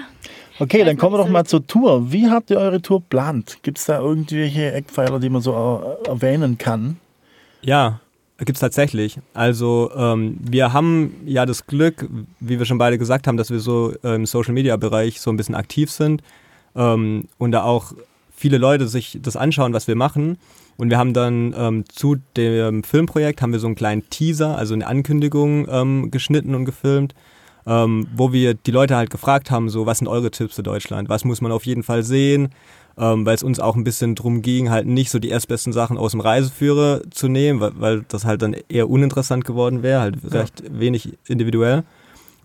Okay, 0.59 0.83
dann 0.83 0.97
kommen 0.97 1.13
wir 1.13 1.19
doch 1.19 1.29
mal 1.29 1.45
zur 1.45 1.65
Tour. 1.65 2.11
Wie 2.11 2.29
habt 2.29 2.49
ihr 2.49 2.57
eure 2.57 2.81
Tour 2.81 2.99
geplant? 2.99 3.59
Gibt 3.63 3.77
es 3.77 3.85
da 3.85 3.99
irgendwelche 3.99 4.73
Eckpfeiler, 4.73 5.19
die 5.19 5.29
man 5.29 5.41
so 5.41 5.53
erwähnen 6.05 6.57
kann? 6.57 6.97
Ja, 7.61 8.01
Gibt 8.39 8.55
es 8.55 8.61
tatsächlich. 8.61 9.19
Also 9.33 9.91
ähm, 9.95 10.37
wir 10.39 10.71
haben 10.71 11.13
ja 11.25 11.45
das 11.45 11.67
Glück, 11.67 12.07
wie 12.39 12.57
wir 12.57 12.65
schon 12.65 12.77
beide 12.77 12.97
gesagt 12.97 13.27
haben, 13.27 13.35
dass 13.35 13.51
wir 13.51 13.59
so 13.59 13.91
im 14.01 14.25
Social-Media-Bereich 14.25 15.19
so 15.19 15.29
ein 15.29 15.35
bisschen 15.37 15.55
aktiv 15.55 15.91
sind 15.91 16.23
ähm, 16.75 17.27
und 17.37 17.51
da 17.51 17.63
auch 17.63 17.93
viele 18.33 18.57
Leute 18.57 18.87
sich 18.87 19.19
das 19.21 19.35
anschauen, 19.35 19.73
was 19.73 19.87
wir 19.87 19.95
machen. 19.95 20.37
Und 20.77 20.89
wir 20.89 20.97
haben 20.97 21.13
dann 21.13 21.53
ähm, 21.57 21.83
zu 21.89 22.15
dem 22.37 22.83
Filmprojekt 22.83 23.41
haben 23.41 23.51
wir 23.51 23.59
so 23.59 23.67
einen 23.67 23.75
kleinen 23.75 24.09
Teaser, 24.09 24.57
also 24.57 24.73
eine 24.73 24.87
Ankündigung 24.87 25.67
ähm, 25.69 26.09
geschnitten 26.09 26.55
und 26.55 26.63
gefilmt, 26.63 27.13
ähm, 27.67 28.07
wo 28.15 28.31
wir 28.31 28.53
die 28.53 28.71
Leute 28.71 28.95
halt 28.95 29.09
gefragt 29.09 29.51
haben, 29.51 29.67
so 29.67 29.85
was 29.85 29.97
sind 29.97 30.07
eure 30.07 30.31
Tipps 30.31 30.55
für 30.55 30.63
Deutschland? 30.63 31.09
Was 31.09 31.25
muss 31.25 31.41
man 31.41 31.51
auf 31.51 31.65
jeden 31.65 31.83
Fall 31.83 32.03
sehen? 32.03 32.53
Ähm, 32.99 33.25
weil 33.25 33.35
es 33.35 33.43
uns 33.43 33.59
auch 33.59 33.75
ein 33.75 33.85
bisschen 33.85 34.15
drum 34.15 34.41
ging, 34.41 34.69
halt 34.69 34.85
nicht 34.85 35.09
so 35.09 35.19
die 35.19 35.29
erstbesten 35.29 35.71
Sachen 35.71 35.97
aus 35.97 36.11
dem 36.11 36.19
Reiseführer 36.19 37.01
zu 37.09 37.29
nehmen, 37.29 37.61
weil, 37.61 37.71
weil 37.75 38.05
das 38.09 38.25
halt 38.25 38.41
dann 38.41 38.55
eher 38.67 38.89
uninteressant 38.89 39.45
geworden 39.45 39.81
wäre, 39.83 40.01
halt 40.01 40.17
ja. 40.21 40.41
recht 40.41 40.63
wenig 40.69 41.17
individuell. 41.27 41.83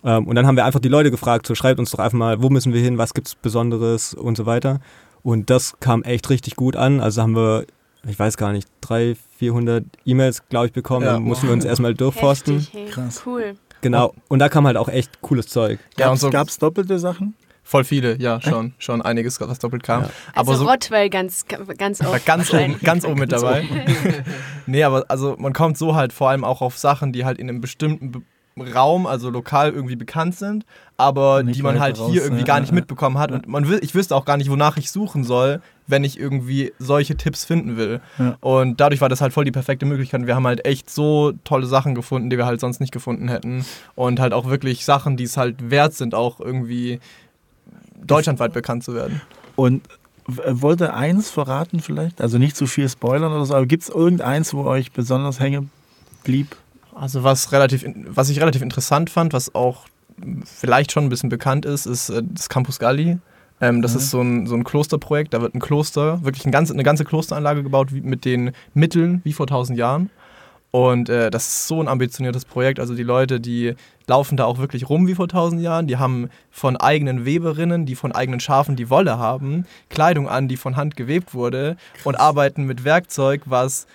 Ähm, 0.03 0.27
und 0.27 0.35
dann 0.35 0.47
haben 0.47 0.55
wir 0.55 0.65
einfach 0.65 0.79
die 0.79 0.87
Leute 0.89 1.11
gefragt, 1.11 1.45
so 1.45 1.55
schreibt 1.55 1.79
uns 1.79 1.91
doch 1.91 1.99
einfach 1.99 2.17
mal, 2.17 2.41
wo 2.41 2.49
müssen 2.49 2.73
wir 2.73 2.81
hin, 2.81 2.97
was 2.97 3.13
gibt's 3.13 3.35
Besonderes 3.35 4.13
und 4.13 4.37
so 4.37 4.45
weiter. 4.45 4.79
Und 5.23 5.49
das 5.49 5.75
kam 5.81 6.03
echt 6.03 6.29
richtig 6.29 6.55
gut 6.55 6.77
an. 6.77 7.01
Also 7.01 7.21
haben 7.21 7.35
wir, 7.35 7.65
ich 8.07 8.17
weiß 8.17 8.37
gar 8.37 8.53
nicht, 8.53 8.69
300, 8.81 9.17
400 9.37 9.85
E-Mails, 10.05 10.47
glaube 10.47 10.67
ich, 10.67 10.71
bekommen. 10.71 11.05
Ja, 11.05 11.13
dann 11.13 11.23
mussten 11.23 11.47
wir 11.47 11.53
uns 11.53 11.65
erstmal 11.65 11.95
durchforsten. 11.95 12.59
Heftig, 12.59 12.73
hey. 12.73 12.85
Krass. 12.85 13.23
Cool. 13.25 13.55
Genau. 13.81 14.13
Und 14.29 14.39
da 14.39 14.47
kam 14.47 14.65
halt 14.67 14.77
auch 14.77 14.87
echt 14.87 15.21
cooles 15.21 15.47
Zeug. 15.47 15.79
Ja, 15.97 16.11
und 16.11 16.17
so 16.17 16.29
gab 16.29 16.47
es 16.47 16.57
doppelte 16.59 16.97
Sachen? 16.97 17.35
Voll 17.67 17.83
viele, 17.83 18.21
ja, 18.21 18.39
schon. 18.41 18.75
Schon 18.77 19.01
einiges, 19.01 19.41
was 19.41 19.57
doppelt 19.57 19.81
kam. 19.81 20.03
Ja. 20.03 20.09
Aber 20.35 20.51
also 20.51 20.63
so, 20.63 20.69
Rottweil 20.69 21.09
ganz, 21.09 21.45
ganz 21.47 21.99
oben. 21.99 22.19
Ganz 22.23 22.53
oben, 22.53 22.79
ganz 22.83 23.05
oben 23.05 23.19
mit 23.19 23.31
dabei. 23.31 23.65
nee, 24.67 24.83
aber 24.83 25.05
also 25.07 25.35
man 25.39 25.51
kommt 25.51 25.75
so 25.75 25.95
halt 25.95 26.13
vor 26.13 26.29
allem 26.29 26.43
auch 26.43 26.61
auf 26.61 26.77
Sachen, 26.77 27.11
die 27.11 27.25
halt 27.25 27.39
in 27.39 27.49
einem 27.49 27.61
bestimmten 27.61 28.23
Raum, 28.57 29.07
also 29.07 29.31
lokal 29.31 29.71
irgendwie 29.73 29.95
bekannt 29.95 30.35
sind, 30.35 30.63
aber 30.95 31.43
die 31.43 31.61
man 31.61 31.79
halt 31.79 31.99
raus, 31.99 32.11
hier 32.11 32.21
irgendwie 32.21 32.43
ja, 32.43 32.47
gar 32.47 32.59
nicht 32.61 32.69
ja, 32.69 32.75
mitbekommen 32.75 33.17
hat. 33.17 33.31
Und 33.31 33.47
man 33.47 33.67
will, 33.67 33.79
ich 33.81 33.95
wüsste 33.95 34.15
auch 34.15 34.25
gar 34.25 34.37
nicht, 34.37 34.49
wonach 34.49 34.77
ich 34.77 34.91
suchen 34.91 35.23
soll, 35.23 35.59
wenn 35.87 36.03
ich 36.03 36.19
irgendwie 36.19 36.71
solche 36.79 37.17
Tipps 37.17 37.43
finden 37.43 37.75
will. 37.75 37.99
Und 38.39 38.79
dadurch 38.79 39.01
war 39.01 39.09
das 39.09 39.21
halt 39.21 39.33
voll 39.33 39.43
die 39.43 39.51
perfekte 39.51 39.85
Möglichkeit. 39.85 40.25
Wir 40.25 40.35
haben 40.35 40.47
halt 40.47 40.65
echt 40.65 40.89
so 40.89 41.33
tolle 41.43 41.65
Sachen 41.65 41.95
gefunden, 41.95 42.29
die 42.29 42.37
wir 42.37 42.45
halt 42.45 42.61
sonst 42.61 42.79
nicht 42.79 42.93
gefunden 42.93 43.27
hätten. 43.27 43.65
Und 43.95 44.19
halt 44.19 44.33
auch 44.33 44.45
wirklich 44.45 44.85
Sachen, 44.85 45.17
die 45.17 45.25
es 45.25 45.35
halt 45.35 45.69
wert 45.69 45.93
sind, 45.93 46.15
auch 46.15 46.39
irgendwie 46.39 46.99
deutschlandweit 48.03 48.53
bekannt 48.53 48.83
zu 48.83 48.93
werden. 48.93 49.21
Und 49.55 49.81
wollte 50.27 50.93
eins 50.93 51.29
verraten 51.29 51.79
vielleicht? 51.79 52.21
Also 52.21 52.37
nicht 52.37 52.55
zu 52.55 52.65
viel 52.65 52.89
spoilern 52.89 53.31
oder 53.31 53.45
so, 53.45 53.53
aber 53.53 53.65
gibt 53.65 53.83
es 53.83 53.89
irgendeins, 53.89 54.53
wo 54.53 54.63
euch 54.63 54.91
besonders 54.91 55.39
hängen 55.39 55.69
blieb? 56.23 56.55
Also 56.95 57.23
was, 57.23 57.51
relativ, 57.51 57.85
was 58.07 58.29
ich 58.29 58.39
relativ 58.39 58.61
interessant 58.61 59.09
fand, 59.09 59.33
was 59.33 59.53
auch 59.53 59.85
vielleicht 60.45 60.91
schon 60.91 61.03
ein 61.03 61.09
bisschen 61.09 61.29
bekannt 61.29 61.65
ist, 61.65 61.85
ist 61.85 62.09
äh, 62.09 62.23
das 62.23 62.49
Campus 62.49 62.79
Galli. 62.79 63.19
Ähm, 63.61 63.81
das 63.81 63.93
mhm. 63.93 63.97
ist 63.99 64.09
so 64.09 64.21
ein, 64.21 64.47
so 64.47 64.55
ein 64.55 64.63
Klosterprojekt, 64.63 65.33
da 65.33 65.41
wird 65.41 65.53
ein 65.55 65.59
Kloster, 65.59 66.23
wirklich 66.23 66.45
ein 66.45 66.51
ganz, 66.51 66.71
eine 66.71 66.83
ganze 66.83 67.05
Klosteranlage 67.05 67.63
gebaut 67.63 67.91
mit 67.91 68.25
den 68.25 68.51
Mitteln 68.73 69.21
wie 69.23 69.33
vor 69.33 69.47
tausend 69.47 69.77
Jahren. 69.77 70.09
Und 70.75 71.07
äh, 71.07 71.31
das 71.31 71.47
ist 71.47 71.67
so 71.69 71.79
ein 71.81 71.87
ambitioniertes 71.87 72.43
Projekt. 72.43 72.81
Also 72.81 72.95
die 72.95 73.03
Leute, 73.03 73.39
die 73.39 73.75
laufen 74.07 74.35
da 74.35 74.43
auch 74.43 74.57
wirklich 74.57 74.89
rum 74.89 75.07
wie 75.07 75.15
vor 75.15 75.29
tausend 75.29 75.61
Jahren. 75.61 75.87
Die 75.87 75.95
haben 75.95 76.27
von 76.51 76.75
eigenen 76.75 77.23
Weberinnen, 77.23 77.85
die 77.85 77.95
von 77.95 78.11
eigenen 78.11 78.41
Schafen 78.41 78.75
die 78.75 78.89
Wolle 78.89 79.17
haben, 79.17 79.65
Kleidung 79.89 80.27
an, 80.27 80.49
die 80.49 80.57
von 80.57 80.75
Hand 80.75 80.97
gewebt 80.97 81.33
wurde 81.33 81.77
Krass. 81.93 82.05
und 82.05 82.15
arbeiten 82.15 82.65
mit 82.65 82.83
Werkzeug, 82.83 83.43
was 83.45 83.87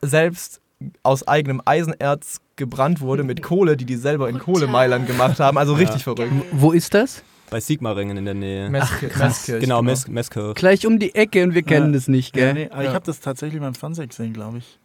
selbst 0.00 0.62
aus 1.02 1.28
eigenem 1.28 1.60
Eisenerz 1.66 2.40
gebrannt 2.56 3.02
wurde, 3.02 3.24
mit 3.24 3.42
Kohle, 3.42 3.76
die 3.76 3.84
die 3.84 3.96
selber 3.96 4.30
in 4.30 4.38
Kohlemeilern 4.38 5.06
gemacht 5.06 5.38
haben. 5.38 5.58
Also 5.58 5.74
richtig 5.74 6.06
ja. 6.06 6.14
verrückt. 6.14 6.32
Wo 6.50 6.72
ist 6.72 6.94
das? 6.94 7.22
Bei 7.50 7.60
Sigmaringen 7.60 8.16
in 8.16 8.24
der 8.24 8.32
Nähe. 8.32 8.70
Meske, 8.70 9.10
Ach, 9.14 9.18
Meskirch, 9.18 9.60
genau, 9.60 9.82
genau. 9.82 10.00
Meskirch. 10.08 10.54
Gleich 10.54 10.86
um 10.86 10.98
die 10.98 11.14
Ecke 11.14 11.44
und 11.44 11.52
wir 11.52 11.62
kennen 11.62 11.88
ja. 11.88 11.98
das 11.98 12.08
nicht, 12.08 12.32
gell? 12.32 12.46
Ja, 12.46 12.54
nee, 12.54 12.70
aber 12.70 12.84
ich 12.84 12.88
habe 12.94 13.04
das 13.04 13.20
tatsächlich 13.20 13.60
beim 13.60 13.74
Fernsehen 13.74 14.08
gesehen, 14.08 14.32
glaube 14.32 14.56
ich. 14.56 14.78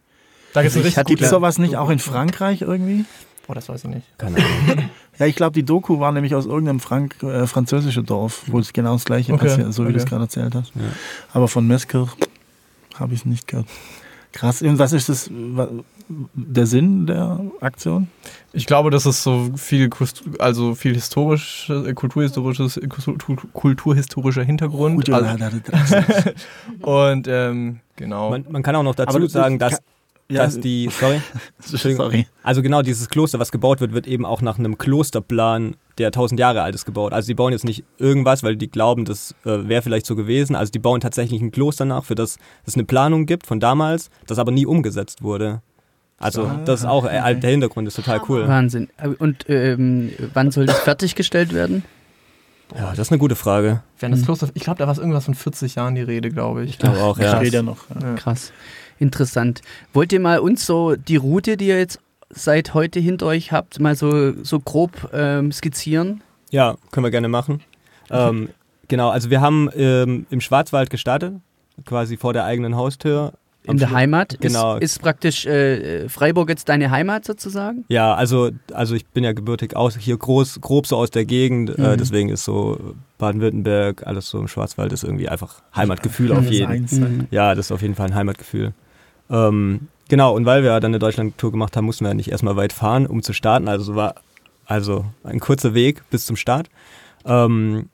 Da 0.52 0.62
gibt 0.62 0.74
es 0.74 1.04
Gibt 1.04 1.22
es 1.22 1.30
sowas 1.30 1.58
nicht 1.58 1.76
auch 1.76 1.90
in 1.90 1.98
Frankreich 1.98 2.62
irgendwie? 2.62 3.04
Oh, 3.48 3.54
das 3.54 3.68
weiß 3.68 3.84
ich 3.84 3.90
nicht. 3.90 4.18
Keine 4.18 4.36
Ahnung. 4.36 4.90
ja, 5.18 5.26
ich 5.26 5.34
glaube, 5.34 5.52
die 5.52 5.62
Doku 5.62 6.00
war 6.00 6.12
nämlich 6.12 6.34
aus 6.34 6.44
irgendeinem 6.44 6.80
Frank 6.80 7.22
äh, 7.22 7.46
französischen 7.46 8.04
Dorf, 8.04 8.42
wo 8.46 8.58
es 8.58 8.74
genau 8.74 8.92
das 8.92 9.06
gleiche 9.06 9.32
okay. 9.32 9.46
passiert, 9.46 9.72
so 9.72 9.84
wie 9.84 9.86
okay. 9.86 9.94
du 9.94 9.98
es 10.00 10.06
gerade 10.06 10.24
erzählt 10.24 10.54
hast. 10.54 10.74
Ja. 10.74 10.82
Aber 11.32 11.48
von 11.48 11.66
Meskirch 11.66 12.10
habe 12.96 13.14
ich 13.14 13.20
es 13.20 13.26
nicht 13.26 13.48
gehört. 13.48 13.66
Krass. 14.32 14.60
Und 14.60 14.78
was 14.78 14.92
ist 14.92 15.08
das, 15.08 15.30
der 16.34 16.66
Sinn 16.66 17.06
der 17.06 17.40
Aktion? 17.60 18.08
Ich 18.52 18.66
glaube, 18.66 18.90
das 18.90 19.06
ist 19.06 19.22
so 19.22 19.50
viel, 19.56 19.88
also 20.38 20.74
viel 20.74 20.94
historisch, 20.94 21.72
kulturhistorisches, 21.94 22.78
kulturhistorischer 23.54 24.42
Hintergrund. 24.42 25.08
Also, 25.10 25.54
und 26.82 27.26
ähm, 27.28 27.80
genau. 27.96 28.30
Man, 28.30 28.44
man, 28.50 28.62
kann 28.62 28.76
auch 28.76 28.82
noch 28.82 28.94
dazu 28.94 29.26
sagen, 29.26 29.58
dass 29.58 29.78
ja, 30.30 30.44
dass 30.44 30.60
die, 30.60 30.90
sorry, 30.90 31.22
sorry. 31.96 32.26
Also 32.42 32.62
genau 32.62 32.82
dieses 32.82 33.08
Kloster, 33.08 33.38
was 33.38 33.50
gebaut 33.50 33.80
wird, 33.80 33.92
wird 33.92 34.06
eben 34.06 34.26
auch 34.26 34.42
nach 34.42 34.58
einem 34.58 34.76
Klosterplan, 34.76 35.76
der 35.96 36.12
tausend 36.12 36.38
Jahre 36.38 36.62
alt 36.62 36.74
ist, 36.74 36.84
gebaut. 36.84 37.12
Also 37.12 37.28
die 37.28 37.34
bauen 37.34 37.52
jetzt 37.52 37.64
nicht 37.64 37.84
irgendwas, 37.96 38.42
weil 38.42 38.56
die 38.56 38.70
glauben, 38.70 39.04
das 39.04 39.34
äh, 39.44 39.68
wäre 39.68 39.82
vielleicht 39.82 40.06
so 40.06 40.16
gewesen. 40.16 40.54
Also 40.54 40.70
die 40.70 40.78
bauen 40.78 41.00
tatsächlich 41.00 41.40
ein 41.40 41.50
Kloster 41.50 41.86
nach, 41.86 42.04
für 42.04 42.14
das 42.14 42.38
es 42.66 42.74
eine 42.74 42.84
Planung 42.84 43.24
gibt 43.24 43.46
von 43.46 43.58
damals, 43.58 44.10
das 44.26 44.38
aber 44.38 44.52
nie 44.52 44.66
umgesetzt 44.66 45.22
wurde. 45.22 45.62
Also 46.18 46.46
ah, 46.46 46.60
das 46.64 46.80
ist 46.80 46.86
auch 46.86 47.06
äh, 47.06 47.34
der 47.34 47.50
Hintergrund, 47.50 47.88
ist 47.88 47.94
total 47.94 48.20
cool. 48.28 48.46
Wahnsinn. 48.48 48.88
Und 49.18 49.48
ähm, 49.48 50.12
wann 50.34 50.50
soll 50.50 50.66
das 50.66 50.80
fertiggestellt 50.80 51.54
werden? 51.54 51.84
Ja, 52.76 52.90
das 52.90 52.98
ist 52.98 53.12
eine 53.12 53.18
gute 53.18 53.36
Frage. 53.36 53.82
Während 53.98 54.16
das 54.16 54.24
Kloster, 54.24 54.48
ich 54.54 54.62
glaube, 54.62 54.78
da 54.78 54.86
war 54.86 54.92
es 54.92 54.98
irgendwas 54.98 55.24
von 55.24 55.34
40 55.34 55.76
Jahren 55.76 55.94
die 55.94 56.02
Rede, 56.02 56.30
glaube 56.30 56.64
ich. 56.64 56.70
Ich 56.70 56.78
glaube 56.78 56.98
auch, 56.98 57.18
ja. 57.18 57.40
Krass. 57.40 57.62
noch. 57.62 57.78
Ja. 58.00 58.14
Krass. 58.14 58.52
Interessant. 58.98 59.62
Wollt 59.92 60.12
ihr 60.12 60.20
mal 60.20 60.40
uns 60.40 60.66
so 60.66 60.96
die 60.96 61.16
Route, 61.16 61.56
die 61.56 61.68
ihr 61.68 61.78
jetzt 61.78 62.00
seit 62.30 62.74
heute 62.74 63.00
hinter 63.00 63.26
euch 63.26 63.52
habt, 63.52 63.80
mal 63.80 63.94
so, 63.94 64.42
so 64.42 64.60
grob 64.60 65.10
ähm, 65.12 65.50
skizzieren? 65.52 66.22
Ja, 66.50 66.76
können 66.90 67.04
wir 67.04 67.10
gerne 67.10 67.28
machen. 67.28 67.60
Ähm, 68.10 68.50
genau, 68.88 69.10
also 69.10 69.30
wir 69.30 69.40
haben 69.40 69.70
ähm, 69.74 70.26
im 70.30 70.40
Schwarzwald 70.40 70.90
gestartet, 70.90 71.34
quasi 71.84 72.16
vor 72.16 72.32
der 72.32 72.44
eigenen 72.44 72.76
Haustür. 72.76 73.32
In 73.64 73.76
der 73.76 73.90
Heimat? 73.90 74.38
Genau. 74.40 74.76
Ist, 74.76 74.94
ist 74.94 75.02
praktisch 75.02 75.44
äh, 75.44 76.08
Freiburg 76.08 76.48
jetzt 76.48 76.68
deine 76.68 76.90
Heimat 76.90 77.24
sozusagen? 77.24 77.84
Ja, 77.88 78.14
also, 78.14 78.50
also 78.72 78.94
ich 78.94 79.06
bin 79.06 79.24
ja 79.24 79.32
gebürtig 79.32 79.76
aus, 79.76 79.96
hier 79.96 80.16
groß, 80.16 80.60
grob 80.62 80.86
so 80.86 80.96
aus 80.96 81.10
der 81.10 81.26
Gegend, 81.26 81.70
äh, 81.70 81.80
mhm. 81.80 81.86
äh, 81.86 81.96
deswegen 81.98 82.28
ist 82.30 82.44
so 82.44 82.94
Baden-Württemberg, 83.18 84.06
alles 84.06 84.28
so 84.30 84.38
im 84.38 84.48
Schwarzwald 84.48 84.92
ist 84.92 85.04
irgendwie 85.04 85.28
einfach 85.28 85.62
Heimatgefühl 85.76 86.32
auf 86.32 86.50
jeden 86.50 86.88
Fall. 86.88 87.26
Ja, 87.30 87.54
das 87.54 87.66
ist 87.66 87.72
auf 87.72 87.82
jeden 87.82 87.94
Fall 87.94 88.06
ein 88.06 88.14
Heimatgefühl. 88.14 88.72
Ähm, 89.30 89.88
genau, 90.08 90.34
und 90.34 90.46
weil 90.46 90.62
wir 90.62 90.70
dann 90.80 90.92
eine 90.92 90.98
Deutschland-Tour 90.98 91.50
gemacht 91.50 91.76
haben, 91.76 91.84
mussten 91.84 92.04
wir 92.04 92.08
ja 92.08 92.14
nicht 92.14 92.30
erstmal 92.30 92.56
weit 92.56 92.72
fahren, 92.72 93.06
um 93.06 93.22
zu 93.22 93.32
starten. 93.32 93.68
Also 93.68 93.94
war 93.94 94.14
also 94.64 95.04
ein 95.24 95.40
kurzer 95.40 95.74
Weg 95.74 96.02
bis 96.10 96.26
zum 96.26 96.36
Start. 96.36 96.68
Ähm, 97.24 97.88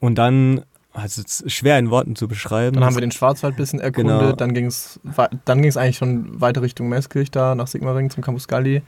und 0.00 0.16
dann, 0.16 0.62
also 0.96 1.22
es 1.24 1.40
ist 1.40 1.52
schwer 1.52 1.78
in 1.78 1.90
Worten 1.90 2.16
zu 2.16 2.26
beschreiben. 2.26 2.74
Dann 2.74 2.84
haben 2.84 2.96
wir 2.96 3.00
den 3.00 3.12
Schwarzwald 3.12 3.54
ein 3.54 3.56
bisschen 3.56 3.80
erkundet, 3.80 4.20
genau. 4.20 4.32
dann 4.32 4.54
ging 4.54 4.66
es 4.66 4.98
dann 5.44 5.62
ging's 5.62 5.76
eigentlich 5.76 5.98
schon 5.98 6.40
weiter 6.40 6.62
Richtung 6.62 6.88
Meßkirch 6.88 7.30
da, 7.30 7.54
nach 7.54 7.66
Sigmaringen 7.66 8.10
zum 8.10 8.22
Campus 8.22 8.48
Galli. 8.48 8.82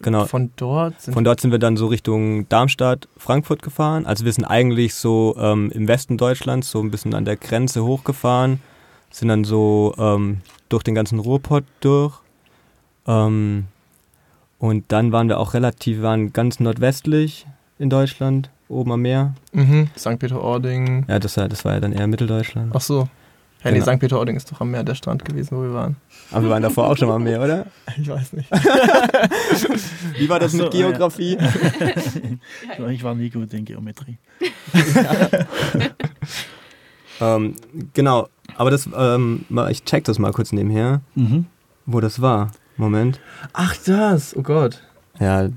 Genau. 0.00 0.26
Von 0.26 0.52
dort 0.56 1.00
sind, 1.00 1.14
Von 1.14 1.24
dort 1.24 1.40
sind 1.40 1.50
wir 1.50 1.58
dann 1.58 1.76
so 1.76 1.88
Richtung 1.88 2.48
Darmstadt, 2.48 3.08
Frankfurt 3.16 3.62
gefahren. 3.62 4.06
Also 4.06 4.24
wir 4.24 4.32
sind 4.32 4.44
eigentlich 4.44 4.94
so 4.94 5.36
ähm, 5.38 5.70
im 5.72 5.88
Westen 5.88 6.16
Deutschlands, 6.16 6.70
so 6.70 6.80
ein 6.80 6.90
bisschen 6.90 7.14
an 7.14 7.24
der 7.24 7.36
Grenze 7.36 7.84
hochgefahren. 7.84 8.60
Sind 9.10 9.28
dann 9.28 9.44
so 9.44 9.94
ähm, 9.98 10.38
durch 10.68 10.84
den 10.84 10.94
ganzen 10.94 11.18
Ruhrpott 11.18 11.64
durch. 11.80 12.14
Ähm, 13.06 13.64
und 14.58 14.84
dann 14.88 15.12
waren 15.12 15.28
wir 15.28 15.40
auch 15.40 15.54
relativ, 15.54 16.02
waren 16.02 16.32
ganz 16.32 16.60
nordwestlich 16.60 17.46
in 17.78 17.90
Deutschland, 17.90 18.50
oben 18.68 18.92
am 18.92 19.02
Meer. 19.02 19.34
Mhm. 19.52 19.88
St. 19.96 20.18
Peter-Ording. 20.18 21.06
Ja, 21.08 21.18
das, 21.18 21.34
das 21.34 21.64
war 21.64 21.74
ja 21.74 21.80
dann 21.80 21.92
eher 21.92 22.06
Mitteldeutschland. 22.06 22.72
Ach 22.74 22.80
so. 22.80 23.08
Ja, 23.64 23.70
genau. 23.70 23.84
nee, 23.84 23.92
St. 23.92 24.00
Peter-Ording 24.00 24.36
ist 24.36 24.52
doch 24.52 24.60
am 24.60 24.70
Meer 24.70 24.84
der 24.84 24.94
Strand 24.94 25.24
gewesen, 25.24 25.56
wo 25.56 25.62
wir 25.62 25.74
waren. 25.74 25.96
Aber 26.30 26.44
wir 26.44 26.50
waren 26.50 26.62
davor 26.62 26.88
auch 26.88 26.96
schon 26.96 27.08
mal 27.08 27.16
am 27.16 27.24
Meer, 27.24 27.42
oder? 27.42 27.66
Ich 28.00 28.08
weiß 28.08 28.34
nicht. 28.34 28.50
Wie 30.18 30.28
war 30.28 30.38
das 30.38 30.52
so, 30.52 30.64
mit 30.64 30.72
Geografie? 30.72 31.36
Ja. 32.78 32.88
ich 32.90 33.02
war 33.02 33.14
nie 33.14 33.30
gut 33.30 33.52
in 33.52 33.64
Geometrie. 33.64 34.18
ähm, 37.20 37.56
genau, 37.94 38.28
aber 38.56 38.70
das, 38.70 38.88
ähm, 38.96 39.44
ich 39.70 39.84
check 39.84 40.04
das 40.04 40.20
mal 40.20 40.32
kurz 40.32 40.52
nebenher, 40.52 41.00
mhm. 41.16 41.46
wo 41.86 42.00
das 42.00 42.20
war. 42.22 42.52
Moment. 42.76 43.20
Ach, 43.54 43.76
das, 43.84 44.36
oh 44.36 44.42
Gott. 44.42 44.82
Ja, 45.18 45.48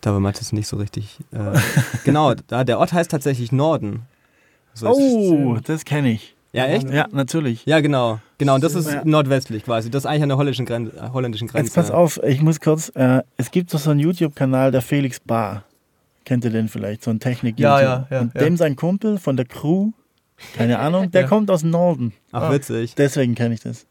da 0.00 0.12
war 0.12 0.20
Mathis 0.20 0.52
nicht 0.52 0.68
so 0.68 0.76
richtig. 0.76 1.18
Äh, 1.32 1.58
genau, 2.04 2.34
da, 2.46 2.64
der 2.64 2.78
Ort 2.78 2.92
heißt 2.92 3.10
tatsächlich 3.10 3.52
Norden. 3.52 4.02
So 4.74 4.88
oh, 4.88 5.58
das 5.62 5.84
kenne 5.84 6.12
ich. 6.12 6.34
Ja, 6.52 6.66
echt? 6.66 6.90
Ja, 6.90 7.06
natürlich. 7.12 7.64
Ja, 7.64 7.80
genau. 7.80 8.18
Genau, 8.38 8.56
und 8.56 8.64
das 8.64 8.74
ist 8.74 8.90
ja. 8.90 9.02
nordwestlich 9.04 9.64
quasi. 9.64 9.90
Das 9.90 10.02
ist 10.02 10.06
eigentlich 10.06 10.24
an 10.24 10.28
der 10.30 10.38
holländischen, 10.38 10.66
äh, 10.66 10.90
holländischen 11.12 11.46
Grenze. 11.46 11.66
Jetzt 11.66 11.74
pass 11.74 11.90
auf, 11.90 12.20
ich 12.24 12.42
muss 12.42 12.60
kurz, 12.60 12.90
äh, 12.94 13.22
es 13.36 13.50
gibt 13.50 13.72
doch 13.72 13.78
so 13.78 13.90
einen 13.90 14.00
YouTube-Kanal, 14.00 14.72
der 14.72 14.82
Felix 14.82 15.20
Bar. 15.20 15.64
Kennt 16.24 16.44
ihr 16.44 16.50
den 16.50 16.68
vielleicht? 16.68 17.04
So 17.04 17.10
ein 17.10 17.20
technik 17.20 17.56
-YouTube. 17.56 17.60
Ja, 17.60 17.80
ja, 17.80 18.06
ja. 18.10 18.20
Und 18.20 18.34
dem 18.34 18.56
sein 18.56 18.76
Kumpel 18.76 19.18
von 19.18 19.36
der 19.36 19.46
Crew, 19.46 19.90
keine 20.56 20.78
Ahnung, 20.78 21.10
der 21.10 21.22
ja. 21.22 21.28
kommt 21.28 21.50
aus 21.50 21.62
Norden. 21.62 22.12
Ach, 22.32 22.42
ah, 22.42 22.52
witzig. 22.52 22.94
Deswegen 22.94 23.34
kenne 23.34 23.54
ich 23.54 23.60
das. 23.60 23.86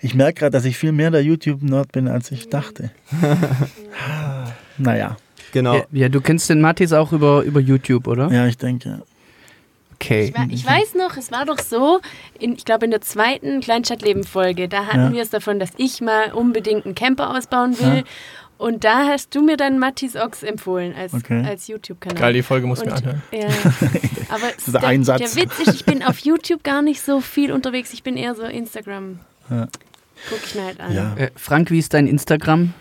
Ich 0.00 0.14
merke 0.14 0.40
gerade, 0.40 0.50
dass 0.50 0.64
ich 0.64 0.76
viel 0.76 0.92
mehr 0.92 1.10
der 1.10 1.22
YouTube-Nerd 1.22 1.92
bin, 1.92 2.08
als 2.08 2.30
ich 2.32 2.48
dachte. 2.48 2.90
naja. 4.78 5.16
Genau. 5.52 5.76
Ja, 5.76 5.84
ja, 5.92 6.08
du 6.08 6.20
kennst 6.20 6.50
den 6.50 6.60
Mathis 6.60 6.92
auch 6.92 7.12
über, 7.12 7.42
über 7.42 7.60
YouTube, 7.60 8.06
oder? 8.06 8.30
Ja, 8.32 8.46
ich 8.46 8.58
denke. 8.58 9.02
Okay. 9.94 10.34
Ich, 10.48 10.52
ich, 10.52 10.66
weiß 10.66 10.94
noch, 10.96 11.16
es 11.16 11.30
war 11.30 11.44
doch 11.44 11.60
so, 11.60 12.00
in, 12.40 12.54
ich 12.54 12.64
glaube 12.64 12.86
in 12.86 12.90
der 12.90 13.02
zweiten 13.02 13.60
Kleinstadtleben-Folge, 13.60 14.68
da 14.68 14.86
hatten 14.86 14.98
ja. 14.98 15.12
wir 15.12 15.22
es 15.22 15.30
davon, 15.30 15.60
dass 15.60 15.70
ich 15.76 16.00
mal 16.00 16.32
unbedingt 16.32 16.84
einen 16.86 16.96
Camper 16.96 17.36
ausbauen 17.36 17.78
will. 17.78 17.98
Ja. 17.98 18.02
Und 18.58 18.84
da 18.84 19.06
hast 19.06 19.34
du 19.34 19.42
mir 19.42 19.56
dann 19.56 19.78
Mattis 19.78 20.16
Ochs 20.16 20.42
empfohlen 20.42 20.94
als, 20.94 21.14
okay. 21.14 21.44
als 21.44 21.68
YouTube-Kanal. 21.68 22.20
Geil, 22.20 22.32
die 22.32 22.42
Folge 22.42 22.66
muss 22.66 22.84
mir 22.84 22.92
anhören. 22.92 23.22
Ja. 23.32 23.48
Aber 24.28 24.50
das 24.54 24.68
ist 24.68 24.74
der, 24.74 24.84
ein 24.84 25.04
Satz. 25.04 25.34
der 25.34 25.42
Witz 25.42 25.58
ist, 25.60 25.74
ich 25.74 25.84
bin 25.84 26.02
auf 26.02 26.18
YouTube 26.18 26.62
gar 26.62 26.82
nicht 26.82 27.00
so 27.00 27.20
viel 27.20 27.52
unterwegs. 27.52 27.92
Ich 27.92 28.02
bin 28.02 28.16
eher 28.16 28.34
so 28.34 28.42
Instagram. 28.42 29.18
Ja. 29.50 29.68
Guck 30.30 30.40
ich 30.44 30.54
mir 30.54 30.64
halt 30.64 30.80
an. 30.80 30.94
Ja. 30.94 31.14
Äh, 31.16 31.30
Frank, 31.36 31.70
wie 31.70 31.78
ist 31.78 31.94
dein 31.94 32.06
Instagram? 32.06 32.72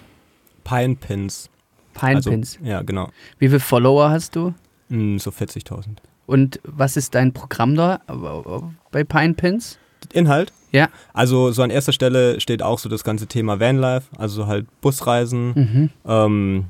Pinepins. 0.63 1.50
Pinepins? 1.93 2.57
Also, 2.57 2.69
ja, 2.69 2.81
genau. 2.81 3.09
Wie 3.39 3.47
viele 3.47 3.59
Follower 3.59 4.09
hast 4.09 4.35
du? 4.35 4.53
Mm, 4.89 5.17
so 5.17 5.31
40.000. 5.31 5.97
Und 6.25 6.59
was 6.63 6.97
ist 6.97 7.15
dein 7.15 7.33
Programm 7.33 7.75
da 7.75 7.99
bei 8.91 9.03
Pinepins? 9.03 9.77
Inhalt? 10.13 10.53
Ja. 10.71 10.89
Also 11.13 11.51
so 11.51 11.61
an 11.61 11.69
erster 11.69 11.91
Stelle 11.91 12.39
steht 12.39 12.63
auch 12.63 12.79
so 12.79 12.89
das 12.89 13.03
ganze 13.03 13.27
Thema 13.27 13.59
Vanlife, 13.59 14.07
also 14.17 14.47
halt 14.47 14.65
Busreisen. 14.81 15.53
Mhm. 15.53 15.89
Ähm, 16.05 16.65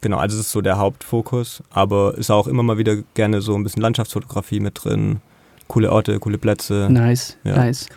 genau, 0.00 0.18
also 0.18 0.36
das 0.36 0.46
ist 0.46 0.52
so 0.52 0.60
der 0.60 0.78
Hauptfokus, 0.78 1.62
aber 1.70 2.16
ist 2.18 2.30
auch 2.30 2.46
immer 2.46 2.62
mal 2.62 2.78
wieder 2.78 2.96
gerne 3.14 3.40
so 3.40 3.54
ein 3.54 3.62
bisschen 3.62 3.82
Landschaftsfotografie 3.82 4.60
mit 4.60 4.84
drin. 4.84 5.20
Coole 5.68 5.90
Orte, 5.90 6.18
coole 6.20 6.38
Plätze. 6.38 6.88
Nice, 6.90 7.38
ja. 7.44 7.56
nice. 7.56 7.88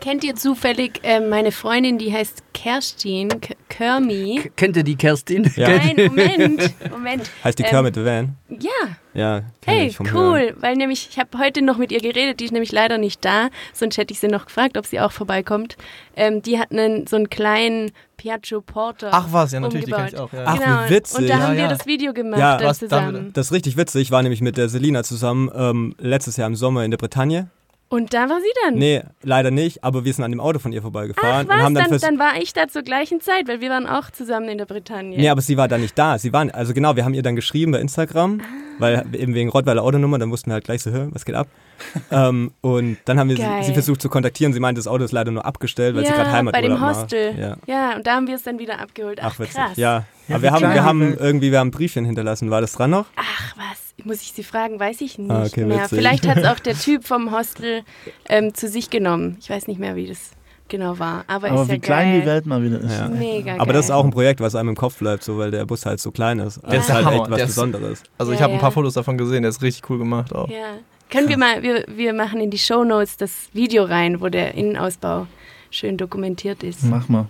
Kennt 0.00 0.24
ihr 0.24 0.36
zufällig 0.36 1.00
äh, 1.02 1.20
meine 1.20 1.52
Freundin, 1.52 1.98
die 1.98 2.12
heißt 2.12 2.42
Kerstin 2.52 3.28
Kermi? 3.68 4.50
Kennt 4.54 4.76
ihr 4.76 4.84
die 4.84 4.96
Kerstin? 4.96 5.50
Ja. 5.56 5.68
Nein, 5.68 5.96
Moment, 5.96 6.74
Moment. 6.90 7.30
Heißt 7.42 7.58
die 7.58 7.64
ähm, 7.64 7.70
Kermit 7.70 7.94
the 7.94 8.04
Van? 8.04 8.36
Ja. 8.48 8.70
Ja, 9.14 9.42
Hey, 9.64 9.94
cool, 9.98 10.40
Hören. 10.40 10.56
weil 10.60 10.76
nämlich, 10.76 11.08
ich 11.10 11.18
habe 11.18 11.38
heute 11.38 11.62
noch 11.62 11.78
mit 11.78 11.90
ihr 11.90 12.00
geredet, 12.00 12.38
die 12.38 12.44
ist 12.44 12.52
nämlich 12.52 12.70
leider 12.70 12.98
nicht 12.98 13.24
da, 13.24 13.48
sonst 13.72 13.96
hätte 13.96 14.12
ich 14.12 14.20
sie 14.20 14.28
noch 14.28 14.44
gefragt, 14.44 14.76
ob 14.76 14.84
sie 14.84 15.00
auch 15.00 15.10
vorbeikommt. 15.10 15.78
Ähm, 16.14 16.42
die 16.42 16.58
hat 16.58 16.70
einen, 16.70 17.06
so 17.06 17.16
einen 17.16 17.30
kleinen 17.30 17.92
Piaggio 18.18 18.60
Porter 18.60 19.08
Ach 19.12 19.28
was, 19.30 19.52
ja 19.52 19.60
natürlich, 19.60 19.86
umgebaut. 19.86 20.12
die 20.12 20.16
kenne 20.16 20.28
ich 20.28 20.34
auch. 20.34 20.38
Ja. 20.38 20.44
Ach, 20.46 20.58
genau. 20.58 20.84
wie 20.86 20.90
witzig. 20.90 21.18
Und 21.18 21.28
da 21.30 21.38
haben 21.38 21.56
ja, 21.56 21.62
wir 21.62 21.68
das 21.68 21.86
Video 21.86 22.12
gemacht 22.12 22.40
ja, 22.40 22.60
was, 22.62 22.78
zusammen. 22.78 23.32
Das 23.32 23.46
ist 23.46 23.52
richtig 23.52 23.76
witzig, 23.76 24.02
ich 24.02 24.10
war 24.10 24.22
nämlich 24.22 24.42
mit 24.42 24.58
der 24.58 24.68
Selina 24.68 25.02
zusammen 25.02 25.50
ähm, 25.54 25.94
letztes 25.98 26.36
Jahr 26.36 26.46
im 26.46 26.54
Sommer 26.54 26.84
in 26.84 26.90
der 26.90 26.98
Bretagne 26.98 27.48
und 27.88 28.14
da 28.14 28.28
war 28.28 28.40
sie 28.40 28.52
dann? 28.64 28.74
Nee, 28.74 29.02
leider 29.22 29.52
nicht, 29.52 29.84
aber 29.84 30.04
wir 30.04 30.12
sind 30.12 30.24
an 30.24 30.32
dem 30.32 30.40
Auto 30.40 30.58
von 30.58 30.72
ihr 30.72 30.82
vorbeigefahren. 30.82 31.46
Ach, 31.46 31.48
was? 31.48 31.56
Und 31.56 31.62
haben 31.62 31.74
dann, 31.74 31.90
dann, 31.90 32.00
dann, 32.00 32.18
war 32.18 32.40
ich 32.40 32.52
da 32.52 32.66
zur 32.66 32.82
gleichen 32.82 33.20
Zeit, 33.20 33.46
weil 33.46 33.60
wir 33.60 33.70
waren 33.70 33.86
auch 33.86 34.10
zusammen 34.10 34.48
in 34.48 34.58
der 34.58 34.66
Bretagne. 34.66 35.16
Nee, 35.16 35.28
aber 35.28 35.40
sie 35.40 35.56
war 35.56 35.68
da 35.68 35.78
nicht 35.78 35.96
da. 35.96 36.18
Sie 36.18 36.32
waren, 36.32 36.50
also 36.50 36.74
genau, 36.74 36.96
wir 36.96 37.04
haben 37.04 37.14
ihr 37.14 37.22
dann 37.22 37.36
geschrieben 37.36 37.72
bei 37.72 37.80
Instagram, 37.80 38.40
ah. 38.40 38.44
weil 38.80 39.06
eben 39.12 39.34
wegen 39.34 39.50
Rottweiler 39.50 39.82
Autonummer, 39.84 40.18
dann 40.18 40.30
wussten 40.32 40.50
wir 40.50 40.54
halt 40.54 40.64
gleich 40.64 40.82
so, 40.82 40.90
was 41.12 41.24
geht 41.24 41.36
ab? 41.36 41.46
ähm, 42.10 42.52
und 42.60 42.98
dann 43.04 43.18
haben 43.18 43.28
wir 43.28 43.36
sie, 43.36 43.66
sie, 43.66 43.72
versucht 43.72 44.00
zu 44.00 44.08
kontaktieren. 44.08 44.52
Sie 44.52 44.60
meinte, 44.60 44.78
das 44.78 44.86
Auto 44.86 45.04
ist 45.04 45.12
leider 45.12 45.30
nur 45.30 45.44
abgestellt, 45.44 45.94
weil 45.94 46.04
ja, 46.04 46.10
sie 46.10 46.14
gerade 46.14 46.32
Heimaturlaub 46.32 46.80
bei 46.80 46.86
dem 46.86 46.88
Hostel. 46.88 47.38
Ja. 47.38 47.56
ja, 47.66 47.96
und 47.96 48.06
da 48.06 48.16
haben 48.16 48.26
wir 48.26 48.36
es 48.36 48.42
dann 48.42 48.58
wieder 48.58 48.80
abgeholt. 48.80 49.20
Ach, 49.22 49.34
Ach 49.38 49.46
krass. 49.46 49.76
Ja, 49.76 50.04
ja 50.28 50.34
aber 50.36 50.42
wir 50.42 50.52
haben, 50.52 50.74
wir 50.74 50.84
haben 50.84 51.16
irgendwie, 51.18 51.52
wir 51.52 51.58
haben 51.58 51.68
ein 51.68 51.72
Briefchen 51.72 52.04
hinterlassen. 52.04 52.50
War 52.50 52.60
das 52.60 52.72
dran 52.72 52.90
noch? 52.90 53.06
Ach, 53.16 53.56
was? 53.56 53.86
muss 54.04 54.22
ich 54.22 54.32
Sie 54.32 54.44
fragen, 54.44 54.78
weiß 54.78 55.00
ich 55.00 55.18
nicht 55.18 55.30
ah, 55.30 55.44
okay, 55.44 55.64
mehr. 55.64 55.84
Witzig. 55.84 55.98
Vielleicht 55.98 56.26
hat 56.26 56.38
es 56.38 56.44
auch 56.48 56.58
der 56.58 56.74
Typ 56.74 57.04
vom 57.04 57.32
Hostel 57.32 57.82
ähm, 58.28 58.54
zu 58.54 58.68
sich 58.68 58.90
genommen. 58.90 59.36
Ich 59.40 59.50
weiß 59.50 59.66
nicht 59.66 59.80
mehr, 59.80 59.96
wie 59.96 60.06
das 60.06 60.30
genau 60.68 60.98
war. 60.98 61.24
Aber, 61.26 61.50
Aber 61.50 61.62
ist 61.62 61.68
wie 61.68 61.72
ja 61.74 61.78
klein 61.78 62.12
geil. 62.12 62.20
die 62.20 62.26
Welt 62.26 62.46
mal 62.46 62.62
wieder 62.62 62.80
ist. 62.80 62.98
Ja. 62.98 63.08
Mega 63.08 63.54
Aber 63.54 63.66
geil. 63.66 63.74
das 63.74 63.86
ist 63.86 63.90
auch 63.90 64.04
ein 64.04 64.10
Projekt, 64.10 64.40
was 64.40 64.54
einem 64.54 64.70
im 64.70 64.76
Kopf 64.76 64.98
bleibt, 64.98 65.22
so 65.24 65.38
weil 65.38 65.50
der 65.50 65.64
Bus 65.66 65.86
halt 65.86 66.00
so 66.00 66.10
klein 66.10 66.38
ist. 66.38 66.62
Ja. 66.62 66.70
Das 66.70 66.88
ist 66.88 66.92
halt 66.92 67.06
echt 67.06 67.30
was 67.30 67.38
der 67.38 67.46
Besonderes. 67.46 68.02
Also 68.18 68.32
ja, 68.32 68.36
ich 68.36 68.42
habe 68.42 68.54
ein 68.54 68.60
paar 68.60 68.72
Fotos 68.72 68.94
davon 68.94 69.18
gesehen, 69.18 69.42
der 69.42 69.50
ist 69.50 69.62
richtig 69.62 69.88
cool 69.90 69.98
gemacht 69.98 70.34
auch. 70.34 70.48
Ja. 70.48 70.74
Können 71.10 71.28
wir 71.28 71.38
mal, 71.38 71.62
wir, 71.62 71.84
wir 71.88 72.12
machen 72.12 72.40
in 72.40 72.50
die 72.50 72.58
Show 72.58 72.84
Notes 72.84 73.16
das 73.16 73.48
Video 73.52 73.84
rein, 73.84 74.20
wo 74.20 74.28
der 74.28 74.54
Innenausbau 74.54 75.26
schön 75.70 75.96
dokumentiert 75.96 76.62
ist. 76.62 76.84
Mach 76.84 77.08
mal. 77.08 77.26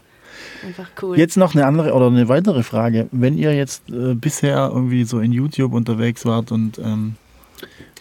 Einfach 0.65 0.89
cool. 1.03 1.19
Jetzt 1.19 1.37
noch 1.37 1.55
eine 1.55 1.67
andere 1.67 1.93
oder 1.93 2.07
eine 2.07 2.29
weitere 2.29 2.63
Frage. 2.63 3.09
Wenn 3.13 3.37
ihr 3.37 3.55
jetzt 3.55 3.89
äh, 3.91 4.15
bisher 4.15 4.71
irgendwie 4.73 5.05
so 5.05 5.21
in 5.21 5.33
YouTube 5.33 5.73
unterwegs 5.73 6.25
wart 6.25 6.53
und 6.53 6.79
ähm, 6.79 7.17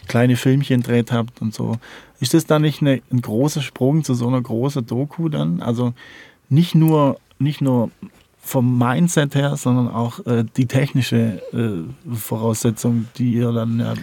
kleine 0.06 0.36
Filmchen 0.36 0.82
dreht 0.82 1.12
habt 1.12 1.40
und 1.40 1.54
so, 1.54 1.76
ist 2.20 2.34
das 2.34 2.46
dann 2.46 2.62
nicht 2.62 2.80
eine, 2.80 3.02
ein 3.10 3.20
großer 3.20 3.62
Sprung 3.62 4.04
zu 4.04 4.14
so 4.14 4.28
einer 4.28 4.40
großen 4.40 4.86
Doku 4.86 5.28
dann? 5.28 5.60
Also 5.60 5.92
nicht 6.48 6.74
nur, 6.74 7.18
nicht 7.38 7.60
nur 7.60 7.90
vom 8.40 8.78
Mindset 8.78 9.34
her, 9.34 9.56
sondern 9.56 9.88
auch 9.88 10.24
äh, 10.26 10.44
die 10.56 10.66
technische 10.66 11.42
äh, 11.52 12.14
Voraussetzung, 12.14 13.06
die 13.18 13.32
ihr 13.32 13.52
dann 13.52 13.80
ja, 13.80 13.94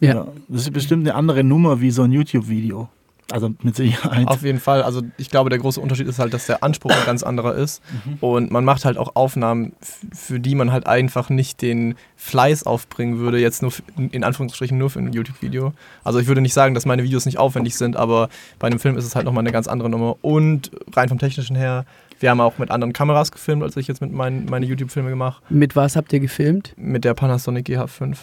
ja. 0.00 0.14
ja. 0.14 0.26
Das 0.48 0.62
ist 0.62 0.72
bestimmt 0.72 1.06
eine 1.06 1.14
andere 1.14 1.44
Nummer 1.44 1.80
wie 1.80 1.90
so 1.90 2.02
ein 2.02 2.12
YouTube-Video. 2.12 2.88
Also 3.30 3.54
mit 3.62 3.76
Sicherheit. 3.76 4.26
Auf 4.26 4.42
jeden 4.42 4.58
Fall. 4.58 4.82
Also 4.82 5.02
ich 5.16 5.30
glaube, 5.30 5.50
der 5.50 5.58
große 5.58 5.80
Unterschied 5.80 6.08
ist 6.08 6.18
halt, 6.18 6.34
dass 6.34 6.46
der 6.46 6.64
Anspruch 6.64 6.90
ein 6.90 7.06
ganz 7.06 7.22
anderer 7.22 7.54
ist. 7.54 7.80
Mhm. 8.04 8.16
Und 8.20 8.50
man 8.50 8.64
macht 8.64 8.84
halt 8.84 8.98
auch 8.98 9.14
Aufnahmen, 9.14 9.72
für 10.12 10.40
die 10.40 10.54
man 10.54 10.72
halt 10.72 10.86
einfach 10.86 11.30
nicht 11.30 11.62
den 11.62 11.94
Fleiß 12.16 12.64
aufbringen 12.64 13.18
würde, 13.18 13.38
jetzt 13.38 13.62
nur 13.62 13.72
in 13.96 14.24
Anführungsstrichen 14.24 14.76
nur 14.76 14.90
für 14.90 14.98
ein 14.98 15.12
YouTube-Video. 15.12 15.72
Also 16.02 16.18
ich 16.18 16.26
würde 16.26 16.40
nicht 16.40 16.54
sagen, 16.54 16.74
dass 16.74 16.86
meine 16.86 17.02
Videos 17.04 17.24
nicht 17.26 17.38
aufwendig 17.38 17.76
sind, 17.76 17.96
aber 17.96 18.28
bei 18.58 18.66
einem 18.66 18.80
Film 18.80 18.96
ist 18.96 19.04
es 19.04 19.14
halt 19.14 19.26
nochmal 19.26 19.42
eine 19.42 19.52
ganz 19.52 19.68
andere 19.68 19.88
Nummer. 19.88 20.16
Und 20.22 20.70
rein 20.94 21.08
vom 21.08 21.18
Technischen 21.18 21.56
her, 21.56 21.84
wir 22.18 22.30
haben 22.30 22.40
auch 22.40 22.58
mit 22.58 22.70
anderen 22.70 22.92
Kameras 22.92 23.30
gefilmt, 23.30 23.62
als 23.62 23.76
ich 23.76 23.86
jetzt 23.86 24.00
mit 24.00 24.12
meinen 24.12 24.46
meine 24.46 24.66
YouTube-Filme 24.66 25.08
gemacht. 25.08 25.42
Mit 25.50 25.76
was 25.76 25.94
habt 25.94 26.12
ihr 26.12 26.20
gefilmt? 26.20 26.74
Mit 26.76 27.04
der 27.04 27.14
Panasonic 27.14 27.66
GH5. 27.66 28.16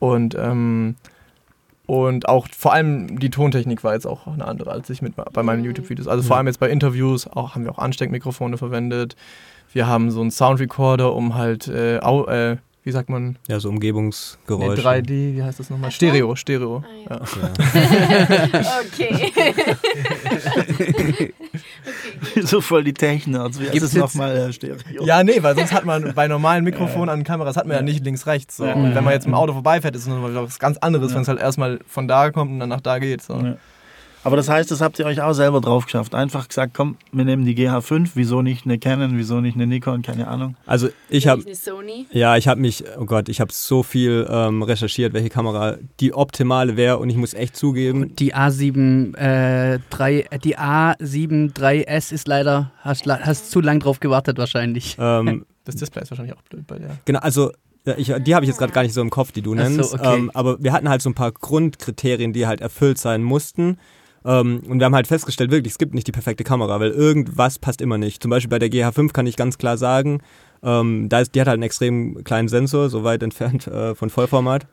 Und 0.00 0.34
ähm, 0.34 0.96
und 1.86 2.28
auch 2.28 2.46
vor 2.56 2.72
allem 2.72 3.18
die 3.18 3.30
Tontechnik 3.30 3.82
war 3.82 3.94
jetzt 3.94 4.06
auch 4.06 4.28
eine 4.28 4.44
andere 4.44 4.70
als 4.70 4.88
ich 4.90 5.02
mit 5.02 5.14
bei 5.16 5.42
meinen 5.42 5.60
mhm. 5.60 5.66
YouTube-Videos. 5.66 6.06
Also 6.06 6.22
vor 6.22 6.36
allem 6.36 6.46
jetzt 6.46 6.60
bei 6.60 6.70
Interviews 6.70 7.26
auch, 7.26 7.54
haben 7.54 7.64
wir 7.64 7.72
auch 7.72 7.78
Ansteckmikrofone 7.78 8.58
verwendet. 8.58 9.16
Wir 9.72 9.86
haben 9.88 10.10
so 10.10 10.20
einen 10.20 10.30
Soundrecorder, 10.30 11.12
um 11.12 11.34
halt 11.34 11.66
äh, 11.68 11.98
au, 12.00 12.26
äh, 12.26 12.58
wie 12.82 12.92
sagt 12.92 13.10
man? 13.10 13.36
Ja, 13.46 13.60
so 13.60 13.68
Umgebungsgeräusche. 13.68 14.82
Nee, 14.82 14.88
3D, 14.88 15.36
wie 15.36 15.42
heißt 15.42 15.60
das 15.60 15.68
nochmal? 15.68 15.90
Stereo, 15.90 16.34
Stereo. 16.34 16.82
Ah, 17.08 17.20
ja. 17.20 17.20
Ja. 18.52 18.80
okay. 18.80 19.32
okay. 20.98 21.34
so 22.42 22.60
voll 22.60 22.84
die 22.84 22.94
Technik. 22.94 23.40
Also 23.40 23.60
wie 23.60 23.66
ist 23.66 23.82
es 23.82 23.94
nochmal 23.94 24.34
äh, 24.34 24.52
Stereo? 24.52 25.04
Ja, 25.04 25.22
nee, 25.22 25.42
weil 25.42 25.54
sonst 25.56 25.72
hat 25.72 25.84
man 25.84 26.14
bei 26.14 26.26
normalen 26.26 26.64
Mikrofonen 26.70 27.10
an 27.10 27.24
Kameras 27.24 27.56
hat 27.56 27.66
man 27.66 27.76
ja 27.76 27.82
nicht 27.82 28.04
links, 28.04 28.26
rechts. 28.26 28.56
So. 28.56 28.64
Und 28.64 28.94
wenn 28.94 29.04
man 29.04 29.12
jetzt 29.12 29.26
im 29.26 29.34
Auto 29.34 29.52
vorbeifährt, 29.52 29.94
ist 29.94 30.06
es 30.06 30.12
was 30.12 30.58
ganz 30.58 30.78
anderes, 30.78 31.14
wenn 31.14 31.22
es 31.22 31.28
halt 31.28 31.40
erstmal 31.40 31.80
von 31.86 32.08
da 32.08 32.30
kommt 32.30 32.52
und 32.52 32.60
dann 32.60 32.70
nach 32.70 32.80
da 32.80 32.98
geht. 32.98 33.22
So. 33.22 33.56
Aber 34.22 34.36
das 34.36 34.48
heißt, 34.48 34.70
das 34.70 34.80
habt 34.80 34.98
ihr 34.98 35.06
euch 35.06 35.22
auch 35.22 35.32
selber 35.32 35.60
drauf 35.60 35.86
geschafft. 35.86 36.14
Einfach 36.14 36.48
gesagt, 36.48 36.74
komm, 36.74 36.96
wir 37.12 37.24
nehmen 37.24 37.44
die 37.44 37.54
GH5, 37.54 38.10
wieso 38.14 38.42
nicht 38.42 38.66
eine 38.66 38.78
Canon, 38.78 39.16
wieso 39.16 39.40
nicht 39.40 39.54
eine 39.54 39.66
Nikon, 39.66 40.02
keine 40.02 40.28
Ahnung. 40.28 40.56
Also 40.66 40.88
ich 41.08 41.26
habe 41.26 41.44
Ja, 42.12 42.36
ich 42.36 42.46
habe 42.46 42.60
mich, 42.60 42.84
oh 42.98 43.06
Gott, 43.06 43.28
ich 43.28 43.40
habe 43.40 43.52
so 43.52 43.82
viel 43.82 44.26
ähm, 44.30 44.62
recherchiert, 44.62 45.14
welche 45.14 45.30
Kamera 45.30 45.78
die 46.00 46.12
optimale 46.12 46.76
wäre 46.76 46.98
und 46.98 47.08
ich 47.08 47.16
muss 47.16 47.32
echt 47.32 47.56
zugeben. 47.56 48.14
Die 48.16 48.34
A7 48.34 49.16
äh, 49.16 49.78
3, 49.90 50.26
die 50.44 50.58
A7 50.58 51.54
3S 51.54 52.12
ist 52.12 52.28
leider, 52.28 52.72
hast, 52.80 53.06
hast 53.06 53.50
zu 53.50 53.60
lang 53.60 53.80
drauf 53.80 54.00
gewartet 54.00 54.38
wahrscheinlich. 54.38 54.96
Ähm, 55.10 55.46
das 55.64 55.76
Display 55.76 56.02
ist 56.02 56.10
wahrscheinlich 56.10 56.36
auch 56.36 56.42
blöd 56.42 56.66
bei 56.66 56.78
der. 56.78 56.98
Genau, 57.04 57.20
also 57.20 57.52
ich, 57.96 58.12
die 58.12 58.34
habe 58.34 58.44
ich 58.44 58.48
jetzt 58.48 58.58
gerade 58.58 58.72
gar 58.72 58.82
nicht 58.82 58.92
so 58.92 59.00
im 59.00 59.08
Kopf, 59.08 59.32
die 59.32 59.40
du 59.40 59.54
nennst. 59.54 59.90
So, 59.90 59.96
okay. 59.96 60.16
ähm, 60.16 60.30
aber 60.34 60.62
wir 60.62 60.72
hatten 60.72 60.88
halt 60.88 61.00
so 61.00 61.08
ein 61.08 61.14
paar 61.14 61.32
Grundkriterien, 61.32 62.32
die 62.32 62.46
halt 62.46 62.60
erfüllt 62.60 62.98
sein 62.98 63.22
mussten. 63.22 63.78
Ähm, 64.24 64.62
und 64.68 64.78
wir 64.78 64.84
haben 64.86 64.94
halt 64.94 65.06
festgestellt, 65.06 65.50
wirklich, 65.50 65.72
es 65.72 65.78
gibt 65.78 65.94
nicht 65.94 66.06
die 66.06 66.12
perfekte 66.12 66.44
Kamera, 66.44 66.78
weil 66.80 66.90
irgendwas 66.90 67.58
passt 67.58 67.80
immer 67.80 67.98
nicht. 67.98 68.22
Zum 68.22 68.30
Beispiel 68.30 68.50
bei 68.50 68.58
der 68.58 68.68
GH5 68.68 69.12
kann 69.12 69.26
ich 69.26 69.36
ganz 69.36 69.58
klar 69.58 69.76
sagen, 69.76 70.22
ähm, 70.62 71.08
da 71.08 71.20
ist, 71.20 71.34
die 71.34 71.40
hat 71.40 71.48
halt 71.48 71.56
einen 71.56 71.62
extrem 71.62 72.22
kleinen 72.24 72.48
Sensor, 72.48 72.90
so 72.90 73.04
weit 73.04 73.22
entfernt 73.22 73.66
äh, 73.66 73.94
von 73.94 74.10
Vollformat. 74.10 74.66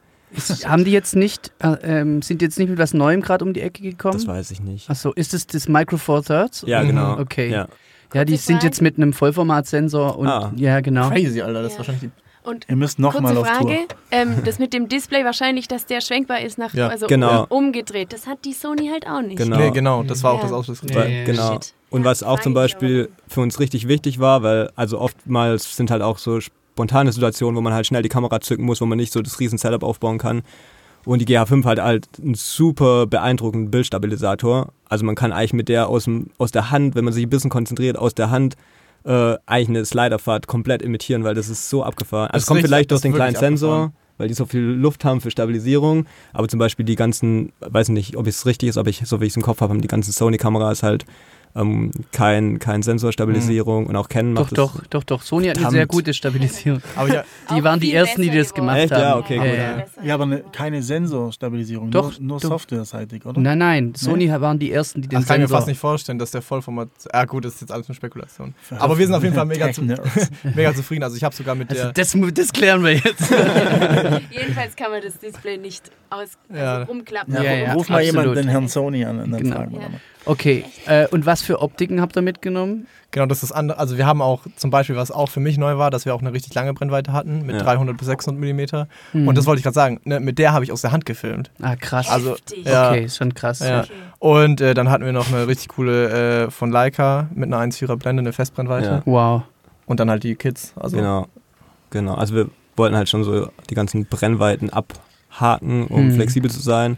haben 0.65 0.83
die 0.83 0.91
jetzt 0.91 1.15
nicht, 1.15 1.51
äh, 1.59 1.77
ähm, 1.83 2.21
sind 2.21 2.41
jetzt 2.41 2.59
nicht 2.59 2.69
mit 2.69 2.77
was 2.77 2.93
Neuem 2.93 3.21
gerade 3.21 3.45
um 3.45 3.53
die 3.53 3.61
Ecke 3.61 3.81
gekommen? 3.81 4.15
Das 4.15 4.27
weiß 4.27 4.51
ich 4.51 4.61
nicht. 4.61 4.89
Achso, 4.89 5.13
ist 5.13 5.33
es 5.33 5.47
das 5.47 5.69
Micro 5.69 5.97
Four 5.97 6.23
Thirds? 6.23 6.63
Ja, 6.67 6.83
genau. 6.83 7.15
Mhm, 7.15 7.21
okay. 7.21 7.49
Ja. 7.49 7.67
Ja, 8.13 8.23
die 8.23 8.37
sind 8.37 8.63
jetzt 8.63 8.81
mit 8.81 8.97
einem 8.97 9.11
Vollformatsensor 9.11 10.17
und 10.17 10.27
ah. 10.27 10.53
ja, 10.55 10.79
genau. 10.79 11.09
Crazy, 11.09 11.41
Alter, 11.41 11.61
das 11.61 11.73
ist 11.73 11.79
wahrscheinlich 11.79 12.09
die 12.09 12.26
und 12.47 12.65
Ihr 12.69 12.75
müsst 12.75 12.97
noch 12.97 13.19
mal 13.19 13.37
auf 13.37 13.45
Frage, 13.45 13.65
Tour. 13.65 13.97
Ähm, 14.11 14.35
das 14.45 14.57
mit 14.59 14.73
dem 14.73 14.87
Display 14.87 15.23
wahrscheinlich, 15.25 15.67
dass 15.67 15.85
der 15.85 16.01
schwenkbar 16.01 16.41
ist 16.41 16.57
nach 16.57 16.73
ja, 16.73 16.87
also 16.87 17.07
genau. 17.07 17.45
umgedreht. 17.49 18.13
Das 18.13 18.25
hat 18.25 18.45
die 18.45 18.53
Sony 18.53 18.89
halt 18.89 19.05
auch 19.07 19.21
nicht. 19.21 19.37
Genau, 19.37 19.57
nee, 19.57 19.71
genau 19.71 20.03
das 20.03 20.23
war 20.23 20.33
auch 20.33 20.41
das 20.41 20.51
Ausschlusskriterium. 20.51 21.11
Ja, 21.11 21.23
genau. 21.25 21.59
Und 21.89 22.03
was 22.03 22.23
auch 22.23 22.39
zum 22.39 22.53
Beispiel 22.53 23.09
für 23.27 23.41
uns 23.41 23.59
richtig 23.59 23.87
wichtig 23.87 24.19
war, 24.19 24.43
weil 24.43 24.71
also 24.75 24.99
oftmals 24.99 25.75
sind 25.75 25.91
halt 25.91 26.01
auch 26.01 26.17
so 26.17 26.39
spontane 26.39 27.11
Situationen, 27.11 27.55
wo 27.55 27.61
man 27.61 27.73
halt 27.73 27.87
schnell 27.87 28.01
die 28.01 28.09
Kamera 28.09 28.39
zücken 28.41 28.65
muss, 28.65 28.81
wo 28.81 28.85
man 28.85 28.97
nicht 28.97 29.13
so 29.13 29.21
das 29.21 29.39
riesen 29.39 29.57
Setup 29.57 29.83
aufbauen 29.83 30.17
kann. 30.17 30.43
Und 31.05 31.19
die 31.19 31.25
GH5 31.25 31.63
hat 31.63 31.79
halt 31.79 32.07
einen 32.21 32.35
super 32.35 33.07
beeindruckenden 33.07 33.71
Bildstabilisator. 33.71 34.73
Also 34.89 35.05
man 35.05 35.15
kann 35.15 35.31
eigentlich 35.31 35.53
mit 35.53 35.69
der 35.69 35.87
aus, 35.87 36.03
dem, 36.03 36.31
aus 36.37 36.51
der 36.51 36.69
Hand, 36.69 36.95
wenn 36.95 37.05
man 37.05 37.13
sich 37.13 37.25
ein 37.25 37.29
bisschen 37.29 37.49
konzentriert, 37.49 37.97
aus 37.97 38.13
der 38.13 38.29
Hand 38.29 38.57
äh, 39.07 39.37
eigentlich 39.45 39.69
eine 39.69 39.85
Sliderfahrt 39.85 40.47
komplett 40.47 40.81
imitieren, 40.81 41.23
weil 41.23 41.33
das 41.33 41.49
ist 41.49 41.69
so 41.69 41.83
abgefahren. 41.83 42.29
Also 42.31 42.43
es 42.43 42.47
kommt 42.47 42.61
vielleicht 42.61 42.91
durch 42.91 43.01
den 43.01 43.13
kleinen 43.13 43.35
Sensor, 43.35 43.73
abgefahren. 43.73 43.95
weil 44.17 44.27
die 44.27 44.33
so 44.33 44.45
viel 44.45 44.61
Luft 44.61 45.05
haben 45.05 45.21
für 45.21 45.31
Stabilisierung, 45.31 46.05
aber 46.33 46.47
zum 46.47 46.59
Beispiel 46.59 46.85
die 46.85 46.95
ganzen, 46.95 47.53
weiß 47.61 47.89
nicht, 47.89 48.17
ob 48.17 48.27
es 48.27 48.45
richtig 48.45 48.69
ist, 48.69 48.77
aber 48.77 48.89
ich, 48.89 49.01
so 49.05 49.21
wie 49.21 49.25
ich 49.25 49.31
es 49.31 49.37
im 49.37 49.43
Kopf 49.43 49.61
habe, 49.61 49.73
haben 49.73 49.81
die 49.81 49.87
ganzen 49.87 50.11
Sony-Kameras 50.11 50.83
halt 50.83 51.05
ähm, 51.55 51.91
kein, 52.11 52.59
kein 52.59 52.83
Sensorstabilisierung 52.83 53.83
mhm. 53.83 53.89
und 53.89 53.95
auch 53.95 54.09
Canon 54.09 54.33
macht 54.33 54.57
Doch, 54.57 54.75
doch, 54.75 54.87
doch, 54.87 55.03
doch. 55.03 55.21
Sony 55.21 55.47
hat 55.47 55.57
eine 55.57 55.71
sehr 55.71 55.87
gute 55.87 56.13
Stabilisierung. 56.13 56.81
aber 56.95 57.13
ja, 57.13 57.23
die 57.55 57.63
waren 57.63 57.79
die 57.79 57.93
ersten, 57.93 58.21
die 58.21 58.29
das 58.29 58.53
gemacht 58.53 58.77
Echt? 58.77 58.91
haben. 58.93 59.01
Ja, 59.01 59.17
okay, 59.17 59.37
gut. 59.37 59.45
Ja, 59.45 59.85
ja 60.03 60.13
aber 60.13 60.25
ne, 60.25 60.43
keine 60.51 60.83
Sensorstabilisierung, 60.83 61.91
doch, 61.91 62.19
nur, 62.19 62.29
nur 62.29 62.39
softwareseitig, 62.39 63.25
oder? 63.25 63.39
Nein, 63.39 63.57
nein, 63.57 63.95
Sony 63.95 64.27
nee? 64.27 64.41
waren 64.41 64.59
die 64.59 64.71
ersten, 64.71 65.01
die 65.01 65.07
den 65.07 65.19
das 65.19 65.27
kann 65.27 65.41
ich 65.41 65.49
mir 65.49 65.55
fast 65.55 65.67
nicht 65.67 65.79
vorstellen, 65.79 66.19
dass 66.19 66.31
der 66.31 66.41
Vollformat, 66.41 66.89
ja 67.11 67.25
gut, 67.25 67.45
das 67.45 67.55
ist 67.55 67.61
jetzt 67.61 67.71
alles 67.71 67.87
nur 67.87 67.95
Spekulation. 67.95 68.53
Aber 68.77 68.97
wir 68.97 69.05
sind 69.05 69.15
auf 69.15 69.23
jeden 69.23 69.35
Fall 69.35 69.45
mega, 69.45 69.71
zu, 69.71 69.81
mega 70.55 70.73
zufrieden. 70.73 71.03
Also 71.03 71.17
ich 71.17 71.23
habe 71.23 71.35
sogar 71.35 71.55
mit 71.55 71.69
also 71.69 71.91
der... 71.91 71.93
Das, 71.93 72.15
das 72.33 72.53
klären 72.53 72.83
wir 72.83 72.93
jetzt. 72.93 73.31
Jedenfalls 74.31 74.75
kann 74.75 74.91
man 74.91 75.01
das 75.01 75.17
Display 75.19 75.57
nicht 75.57 75.91
aus, 76.09 76.29
also 76.49 76.91
umklappen. 76.91 77.33
Ja, 77.33 77.73
ruf 77.73 77.89
mal 77.89 78.03
jemanden 78.03 78.35
den 78.35 78.47
Herrn 78.47 78.67
Sony 78.67 79.05
an 79.05 79.19
und 79.19 79.31
dann 79.31 79.41
genau. 79.41 79.55
fragen 79.55 79.71
wir 79.71 79.79
mal. 79.79 80.01
Okay, 80.27 80.65
äh, 80.85 81.07
und 81.07 81.25
was 81.25 81.41
für 81.41 81.61
Optiken 81.61 82.01
habt 82.01 82.15
ihr 82.17 82.21
mitgenommen? 82.21 82.87
Genau, 83.11 83.25
das 83.25 83.41
ist 83.41 83.53
andere. 83.53 83.79
Also 83.79 83.97
wir 83.97 84.05
haben 84.05 84.21
auch 84.21 84.41
zum 84.57 84.69
Beispiel, 84.69 84.97
was 84.97 85.11
auch 85.11 85.29
für 85.29 85.39
mich 85.39 85.57
neu 85.57 85.77
war, 85.77 85.89
dass 85.89 86.05
wir 86.05 86.13
auch 86.13 86.21
eine 86.21 86.33
richtig 86.33 86.53
lange 86.53 86.73
Brennweite 86.73 87.13
hatten 87.13 87.45
mit 87.45 87.55
ja. 87.55 87.63
300 87.63 87.97
bis 87.97 88.07
600 88.07 88.39
Millimeter. 88.39 88.89
Mhm. 89.13 89.27
Und 89.29 89.37
das 89.37 89.45
wollte 89.45 89.59
ich 89.59 89.63
gerade 89.63 89.75
sagen. 89.75 90.01
Ne, 90.03 90.19
mit 90.19 90.37
der 90.37 90.51
habe 90.51 90.65
ich 90.65 90.71
aus 90.71 90.81
der 90.81 90.91
Hand 90.91 91.05
gefilmt. 91.05 91.49
Ah 91.61 91.75
krass. 91.77 92.09
Also 92.09 92.35
ja, 92.63 92.91
okay, 92.91 93.05
ist 93.05 93.17
schon 93.17 93.33
krass. 93.33 93.59
Ja. 93.59 93.81
Okay. 93.81 93.91
Und 94.19 94.61
äh, 94.61 94.73
dann 94.73 94.89
hatten 94.89 95.05
wir 95.05 95.13
noch 95.13 95.31
eine 95.31 95.47
richtig 95.47 95.69
coole 95.69 96.45
äh, 96.45 96.51
von 96.51 96.69
Leica 96.69 97.29
mit 97.33 97.45
einer 97.51 97.59
1,4er 97.59 97.95
Blende, 97.95 98.21
eine 98.21 98.33
Festbrennweite. 98.33 99.03
Wow. 99.05 99.43
Und 99.85 99.99
dann 100.01 100.09
halt 100.09 100.23
die 100.23 100.35
Kids. 100.35 100.73
Also 100.75 100.97
genau, 100.97 101.27
genau. 101.91 102.15
Also 102.15 102.35
wir 102.35 102.49
wollten 102.75 102.95
halt 102.97 103.07
schon 103.07 103.23
so 103.23 103.49
die 103.69 103.75
ganzen 103.75 104.05
Brennweiten 104.05 104.69
abhaken, 104.69 105.87
um 105.87 106.07
mhm. 106.07 106.15
flexibel 106.15 106.51
zu 106.51 106.59
sein. 106.59 106.97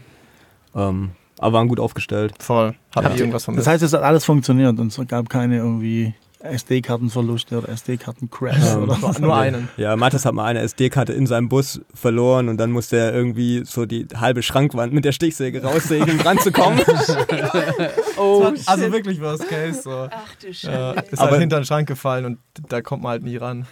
Ähm, 0.74 1.12
aber 1.40 1.54
waren 1.54 1.68
gut 1.68 1.80
aufgestellt. 1.80 2.34
Voll. 2.38 2.74
Hat 2.94 3.18
irgendwas 3.18 3.44
von 3.44 3.56
Das 3.56 3.66
heißt, 3.66 3.82
es 3.82 3.92
hat 3.92 4.02
alles 4.02 4.24
funktioniert 4.24 4.78
und 4.78 4.86
es 4.88 5.08
gab 5.08 5.28
keine 5.28 5.56
irgendwie 5.56 6.14
SD-Kartenverluste 6.42 7.58
oder 7.58 7.68
SD-Karten-Crash 7.68 8.74
ähm, 8.74 8.82
oder 8.84 9.02
was. 9.02 9.18
Nur 9.18 9.36
einen. 9.36 9.68
Ja, 9.76 9.94
Mathis 9.96 10.24
hat 10.24 10.34
mal 10.34 10.46
eine 10.46 10.60
SD-Karte 10.60 11.12
in 11.12 11.26
seinem 11.26 11.48
Bus 11.48 11.80
verloren 11.94 12.48
und 12.48 12.56
dann 12.56 12.70
musste 12.70 12.96
er 12.96 13.14
irgendwie 13.14 13.62
so 13.64 13.84
die 13.84 14.06
halbe 14.14 14.42
Schrankwand 14.42 14.92
mit 14.92 15.04
der 15.04 15.12
Stichsäge 15.12 15.62
raussägen, 15.62 16.10
um 16.10 16.18
dran 16.18 16.38
zu 16.38 16.50
kommen. 16.50 16.80
oh, 18.16 18.52
also 18.66 18.92
wirklich 18.92 19.20
Worst 19.20 19.48
Case. 19.48 19.82
So. 19.82 20.08
Ach 20.10 20.34
du 20.40 20.52
Scheiße. 20.52 20.94
Äh, 20.96 21.12
ist 21.12 21.20
halt 21.20 21.40
hinter 21.40 21.60
den 21.60 21.64
Schrank 21.64 21.88
gefallen 21.88 22.24
und 22.24 22.38
da 22.68 22.80
kommt 22.80 23.02
man 23.02 23.12
halt 23.12 23.22
nie 23.22 23.36
ran. 23.36 23.66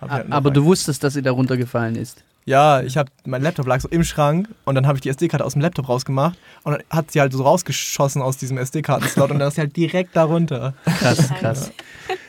Halt 0.00 0.30
Aber 0.30 0.50
du 0.50 0.64
wusstest, 0.64 1.04
dass 1.04 1.14
sie 1.14 1.22
da 1.22 1.30
runtergefallen 1.30 1.94
ist. 1.94 2.24
Ja, 2.48 2.80
ich 2.80 2.96
habe 2.96 3.10
mein 3.26 3.42
Laptop 3.42 3.66
lag 3.66 3.78
so 3.78 3.88
im 3.90 4.02
Schrank 4.02 4.48
und 4.64 4.74
dann 4.74 4.86
habe 4.86 4.96
ich 4.96 5.02
die 5.02 5.10
SD-Karte 5.10 5.44
aus 5.44 5.52
dem 5.52 5.60
Laptop 5.60 5.86
rausgemacht 5.86 6.38
und 6.64 6.72
dann 6.72 6.82
hat 6.88 7.10
sie 7.10 7.20
halt 7.20 7.34
so 7.34 7.42
rausgeschossen 7.42 8.22
aus 8.22 8.38
diesem 8.38 8.56
SD-Karten-Slot 8.56 9.30
und 9.32 9.38
dann 9.38 9.48
ist 9.48 9.56
sie 9.56 9.60
halt 9.60 9.76
direkt 9.76 10.16
darunter. 10.16 10.72
Krass, 10.98 11.28
krass. 11.38 11.72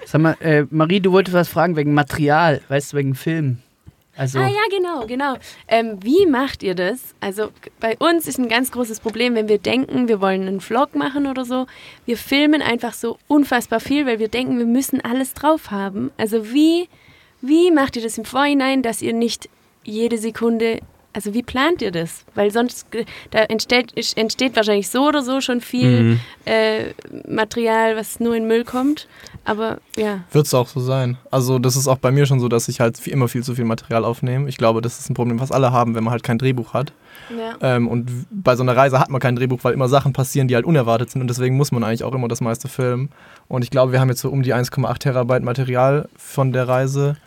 Sag 0.05 0.19
mal, 0.19 0.35
äh, 0.41 0.65
Marie, 0.71 0.99
du 0.99 1.13
wolltest 1.13 1.37
was 1.37 1.47
fragen 1.47 1.77
wegen 1.77 1.93
Material, 1.93 2.59
weißt 2.67 2.91
du, 2.91 2.97
wegen 2.97 3.15
Film. 3.15 3.59
Also 4.17 4.39
ah 4.39 4.47
ja, 4.47 4.59
genau, 4.69 5.07
genau. 5.07 5.37
Ähm, 5.69 5.99
wie 6.03 6.25
macht 6.25 6.63
ihr 6.63 6.75
das? 6.75 7.15
Also 7.21 7.51
bei 7.79 7.95
uns 7.99 8.27
ist 8.27 8.39
ein 8.39 8.49
ganz 8.49 8.73
großes 8.73 8.99
Problem, 8.99 9.35
wenn 9.35 9.47
wir 9.47 9.59
denken, 9.59 10.09
wir 10.09 10.19
wollen 10.19 10.41
einen 10.49 10.59
Vlog 10.59 10.95
machen 10.95 11.27
oder 11.27 11.45
so. 11.45 11.65
Wir 12.05 12.17
filmen 12.17 12.61
einfach 12.61 12.93
so 12.93 13.17
unfassbar 13.29 13.79
viel, 13.79 14.05
weil 14.05 14.19
wir 14.19 14.27
denken, 14.27 14.57
wir 14.57 14.65
müssen 14.65 14.99
alles 14.99 15.33
drauf 15.33 15.71
haben. 15.71 16.11
Also 16.17 16.51
wie, 16.51 16.89
wie 17.39 17.71
macht 17.71 17.95
ihr 17.95 18.01
das 18.01 18.17
im 18.17 18.25
Vorhinein, 18.25 18.81
dass 18.81 19.01
ihr 19.01 19.13
nicht 19.13 19.47
jede 19.83 20.17
Sekunde 20.17 20.79
also 21.11 21.33
wie 21.33 21.43
plant 21.43 21.81
ihr 21.81 21.91
das? 21.91 22.23
Weil 22.35 22.51
sonst, 22.51 22.87
da 23.31 23.39
entsteht, 23.39 23.93
entsteht 24.15 24.55
wahrscheinlich 24.55 24.89
so 24.89 25.07
oder 25.07 25.23
so 25.23 25.41
schon 25.41 25.59
viel 25.59 26.01
mhm. 26.01 26.19
äh, 26.45 26.93
Material, 27.27 27.95
was 27.95 28.19
nur 28.19 28.35
in 28.35 28.47
Müll 28.47 28.63
kommt. 28.63 29.07
Aber 29.43 29.79
ja. 29.97 30.21
Wird 30.31 30.45
es 30.45 30.53
auch 30.53 30.67
so 30.67 30.79
sein. 30.79 31.17
Also 31.31 31.57
das 31.57 31.75
ist 31.75 31.87
auch 31.87 31.97
bei 31.97 32.11
mir 32.11 32.25
schon 32.25 32.39
so, 32.39 32.47
dass 32.47 32.67
ich 32.67 32.79
halt 32.79 33.05
immer 33.07 33.27
viel 33.27 33.43
zu 33.43 33.55
viel 33.55 33.65
Material 33.65 34.05
aufnehme. 34.05 34.47
Ich 34.49 34.57
glaube, 34.57 34.81
das 34.81 34.99
ist 34.99 35.09
ein 35.09 35.15
Problem, 35.15 35.39
was 35.39 35.51
alle 35.51 35.71
haben, 35.71 35.95
wenn 35.95 36.03
man 36.03 36.11
halt 36.11 36.23
kein 36.23 36.37
Drehbuch 36.37 36.73
hat. 36.73 36.93
Ja. 37.35 37.75
Ähm, 37.75 37.87
und 37.87 38.27
bei 38.29 38.55
so 38.55 38.63
einer 38.63 38.77
Reise 38.77 38.99
hat 38.99 39.09
man 39.09 39.19
kein 39.19 39.35
Drehbuch, 39.35 39.59
weil 39.63 39.73
immer 39.73 39.89
Sachen 39.89 40.13
passieren, 40.13 40.47
die 40.47 40.55
halt 40.55 40.65
unerwartet 40.65 41.09
sind. 41.09 41.21
Und 41.21 41.27
deswegen 41.27 41.57
muss 41.57 41.71
man 41.71 41.83
eigentlich 41.83 42.03
auch 42.03 42.13
immer 42.13 42.27
das 42.27 42.41
meiste 42.41 42.67
filmen. 42.67 43.09
Und 43.47 43.63
ich 43.63 43.71
glaube, 43.71 43.91
wir 43.91 43.99
haben 43.99 44.09
jetzt 44.09 44.21
so 44.21 44.29
um 44.29 44.43
die 44.43 44.53
1,8 44.53 44.99
Terabyte 44.99 45.43
Material 45.43 46.07
von 46.15 46.53
der 46.53 46.67
Reise. 46.67 47.17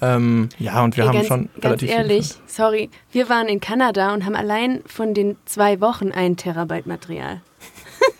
Ähm, 0.00 0.48
ja, 0.58 0.82
und 0.84 0.96
wir 0.96 1.04
Ey, 1.04 1.08
haben 1.08 1.16
ganz, 1.16 1.26
schon 1.26 1.48
relativ 1.62 1.88
Ganz 1.88 1.98
ehrlich, 1.98 2.34
sorry, 2.46 2.90
wir 3.12 3.28
waren 3.28 3.48
in 3.48 3.60
Kanada 3.60 4.12
und 4.12 4.24
haben 4.24 4.36
allein 4.36 4.82
von 4.86 5.14
den 5.14 5.36
zwei 5.46 5.80
Wochen 5.80 6.12
ein 6.12 6.36
Terabyte 6.36 6.86
Material. 6.86 7.40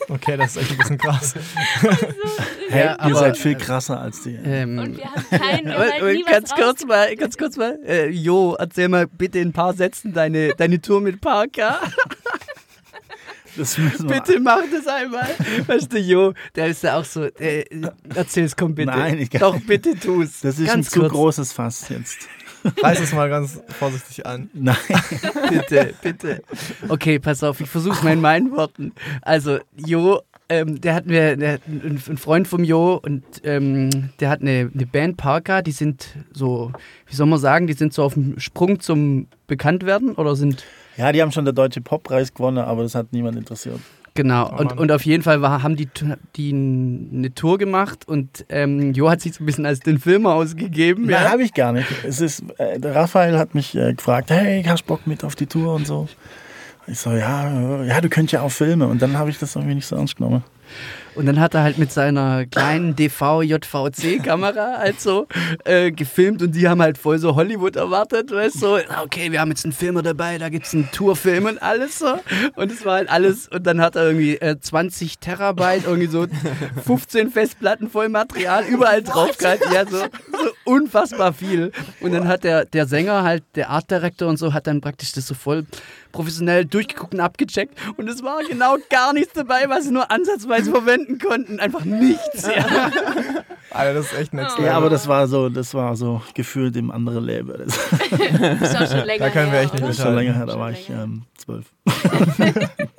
Okay, 0.09 0.37
das 0.37 0.55
ist 0.55 0.63
echt 0.63 0.71
ein 0.71 0.79
bisschen 0.79 0.99
krass. 0.99 1.35
hey, 2.69 2.85
ja, 2.85 2.99
aber, 2.99 3.09
ihr 3.09 3.17
seid 3.17 3.37
viel 3.37 3.57
krasser 3.57 4.01
als 4.01 4.23
die. 4.23 4.37
Ähm, 4.37 4.79
und 4.79 4.97
wir 4.99 5.05
haben 5.05 5.31
keinen, 5.31 5.67
wir 5.67 6.25
ganz 6.31 6.55
kurz 6.55 6.85
mal, 6.85 7.17
ganz 7.17 7.37
kurz 7.37 7.57
mal. 7.57 7.77
Äh, 7.85 8.11
jo, 8.11 8.55
erzähl 8.55 8.89
mal 8.89 9.09
bitte 9.09 9.41
in 9.41 9.49
ein 9.49 9.53
paar 9.53 9.75
Sätzen 9.75 10.13
deine, 10.13 10.55
deine 10.55 10.81
Tour 10.81 11.01
mit 11.01 11.21
Parker. 11.21 11.81
bitte 13.57 14.41
mach 14.41 14.63
das 14.71 14.87
einmal. 14.87 15.29
Weißt 15.67 15.93
du, 15.93 15.99
Jo, 15.99 16.35
der 16.55 16.69
ist 16.69 16.83
ja 16.83 16.99
auch 16.99 17.05
so. 17.05 17.25
Äh, 17.25 17.65
erzähl's, 18.15 18.57
komm 18.57 18.75
bitte. 18.75 18.91
Nein, 18.91 19.19
ich 19.19 19.31
kann 19.31 19.41
Doch, 19.41 19.61
bitte 19.61 19.99
tu's. 19.99 20.41
Das 20.41 20.59
ist 20.59 20.67
Ganz 20.67 20.89
ein 20.89 21.01
kurz. 21.01 21.13
zu 21.13 21.17
großes 21.17 21.53
Fass 21.53 21.89
jetzt. 21.89 22.29
Reiß 22.83 23.01
es 23.01 23.13
mal 23.13 23.29
ganz 23.29 23.61
vorsichtig 23.79 24.27
an. 24.27 24.51
Nein. 24.53 24.77
bitte, 25.51 25.95
bitte. 26.03 26.43
Okay, 26.89 27.19
pass 27.19 27.43
auf, 27.43 27.61
ich 27.61 27.69
versuch's 27.69 28.03
mal 28.03 28.13
in 28.13 28.21
meinen 28.21 28.51
Worten. 28.51 28.93
Also, 29.23 29.59
Jo 29.77 30.21
ähm, 30.49 30.81
der 30.81 30.95
hat 30.95 31.07
mir, 31.07 31.37
der, 31.37 31.59
ein, 31.67 32.01
ein 32.09 32.19
Freund 32.19 32.47
vom 32.47 32.63
Jo 32.63 33.01
und 33.03 33.25
ähm, 33.43 34.11
der 34.21 34.31
hat 34.31 34.43
eine, 34.43 34.71
eine 34.73 34.87
Band 34.87 35.17
Parker, 35.17 35.63
die 35.63 35.73
sind 35.73 36.09
so, 36.33 36.73
wie 37.07 37.17
soll 37.17 37.27
man 37.27 37.41
sagen, 37.41 37.67
die 37.67 37.73
sind 37.73 37.93
so 37.93 38.05
auf 38.05 38.15
dem 38.15 38.39
Sprung 38.39 38.79
zum 38.81 39.27
Bekanntwerden 39.49 40.15
oder 40.15 40.37
sind 40.37 40.65
ja, 40.97 41.13
die 41.13 41.23
haben 41.23 41.33
schon 41.33 41.45
der 41.45 41.55
Deutsche 41.55 41.81
Poppreis 41.81 42.33
gewonnen, 42.33 42.59
aber 42.59 42.83
das 42.83 42.95
hat 42.95 43.13
niemand 43.13 43.37
interessiert. 43.37 43.81
Genau, 44.15 44.51
oh 44.51 44.61
und, 44.61 44.79
und 44.79 44.91
auf 44.93 45.05
jeden 45.05 45.23
Fall 45.23 45.43
war, 45.43 45.63
haben 45.63 45.77
die, 45.77 45.89
die 46.37 46.51
eine 46.51 47.35
Tour 47.35 47.59
gemacht 47.59 48.09
und 48.09 48.47
ähm, 48.49 48.95
Jo 48.95 49.11
hat 49.11 49.21
sich 49.21 49.35
so 49.35 49.43
ein 49.43 49.47
bisschen 49.47 49.67
als 49.67 49.81
den 49.81 49.99
Filmer 49.99 50.35
ausgegeben. 50.35 51.03
Nein, 51.03 51.23
ja? 51.23 51.31
habe 51.31 51.43
ich 51.43 51.53
gar 51.53 51.73
nicht. 51.73 51.87
Es 52.03 52.23
ist, 52.23 52.43
äh, 52.57 52.81
der 52.81 52.95
Raphael 52.95 53.39
hat 53.39 53.55
mich 53.55 53.77
äh, 53.77 53.93
gefragt, 53.93 54.31
hey, 54.31 54.65
hast 54.67 54.85
du 54.85 54.87
Bock 54.87 55.07
mit 55.07 55.23
auf 55.23 55.35
die 55.37 55.47
Tour 55.47 55.75
und 55.75 55.87
so. 55.87 56.09
Ich 56.87 56.99
so, 56.99 57.11
ja, 57.11 57.83
ja, 57.83 58.01
du 58.01 58.09
könntest 58.09 58.33
ja 58.33 58.41
auch 58.41 58.51
filmen. 58.51 58.89
Und 58.89 59.03
dann 59.03 59.19
habe 59.19 59.29
ich 59.29 59.39
das 59.39 59.55
irgendwie 59.55 59.75
nicht 59.75 59.87
so 59.87 59.97
ernst 59.97 60.17
genommen. 60.17 60.45
Und 61.17 61.27
dann 61.27 61.41
hat 61.41 61.55
er 61.55 61.63
halt 61.63 61.79
mit 61.79 61.91
seiner 61.91 62.45
kleinen 62.47 62.95
DV-JVC-Kamera 62.95 64.79
halt 64.79 65.01
so 65.01 65.27
äh, 65.65 65.91
gefilmt 65.91 66.43
und 66.43 66.53
die 66.53 66.69
haben 66.69 66.83
halt 66.83 66.99
voll 66.99 67.19
so 67.19 67.35
Hollywood 67.35 67.77
erwartet, 67.77 68.31
weißt 68.31 68.57
du, 68.57 68.59
so, 68.59 68.79
okay, 69.03 69.33
wir 69.33 69.41
haben 69.41 69.49
jetzt 69.49 69.65
einen 69.65 69.73
Filmer 69.73 70.03
dabei, 70.03 70.37
da 70.39 70.51
gibt 70.51 70.67
es 70.67 70.75
einen 70.75 70.91
Tourfilm 70.93 71.47
und 71.47 71.63
alles 71.63 71.99
so. 71.99 72.19
Und 72.57 72.71
es 72.71 72.85
war 72.85 72.97
halt 72.97 73.09
alles, 73.09 73.49
und 73.49 73.67
dann 73.67 73.81
hat 73.81 73.97
er 73.97 74.07
irgendwie 74.07 74.37
äh, 74.37 74.61
20 74.61 75.19
Terabyte, 75.19 75.85
irgendwie 75.87 76.09
so 76.09 76.27
15 76.85 77.31
Festplatten 77.31 77.89
voll 77.89 78.09
Material, 78.09 78.65
überall 78.65 79.03
drauf 79.03 79.39
gehabt, 79.39 79.63
ja, 79.73 79.87
so, 79.87 79.99
so 79.99 80.51
unfassbar 80.65 81.33
viel. 81.33 81.73
Und 82.01 82.13
dann 82.13 82.29
hat 82.29 82.45
der, 82.45 82.67
der 82.67 82.87
Sänger 82.87 83.23
halt, 83.23 83.43
der 83.55 83.71
Art 83.71 83.91
Director 83.91 84.29
und 84.29 84.39
so, 84.39 84.53
hat 84.53 84.67
dann 84.67 84.81
praktisch 84.81 85.13
das 85.13 85.27
so 85.27 85.35
voll 85.35 85.65
professionell 86.17 86.65
durchgeguckt 86.65 87.13
und 87.13 87.21
abgecheckt 87.21 87.79
und 87.99 88.09
es 88.09 88.23
war 88.23 88.43
genau 88.49 88.77
gar 88.89 89.13
nichts 89.13 89.35
dabei, 89.35 89.69
was 89.69 89.85
sie 89.85 89.93
nur 89.93 90.11
ansatzweise 90.11 90.71
verwenden 90.71 91.19
konnten. 91.19 91.61
Einfach 91.61 91.85
nichts. 91.85 92.49
Ja. 92.49 92.65
Alter, 93.71 93.95
das 93.95 94.07
ist 94.13 94.19
echt 94.19 94.33
nett. 94.33 94.49
Ja, 94.59 94.73
aber 94.79 94.89
das 94.89 95.07
war 95.07 95.27
so, 95.29 95.51
das 95.51 95.75
war 95.75 95.95
so 95.97 96.23
gefühlt 96.35 96.75
im 96.77 96.91
anderen 96.91 97.25
Leben. 97.25 97.53
Das, 97.67 97.79
das 98.61 98.81
ist 98.81 98.93
schon 98.93 99.07
länger 99.07 99.25
Da 99.27 99.31
können 99.31 99.53
wir 99.53 99.61
echt 99.61 99.75
nicht 99.75 99.85
Das 99.85 99.99
ist 99.99 100.03
schon 100.03 100.15
länger 100.15 100.33
her, 100.33 100.47
da 100.47 100.59
war 100.59 100.71
ich 100.71 100.89
ähm, 100.89 101.23
zwölf. 101.37 101.67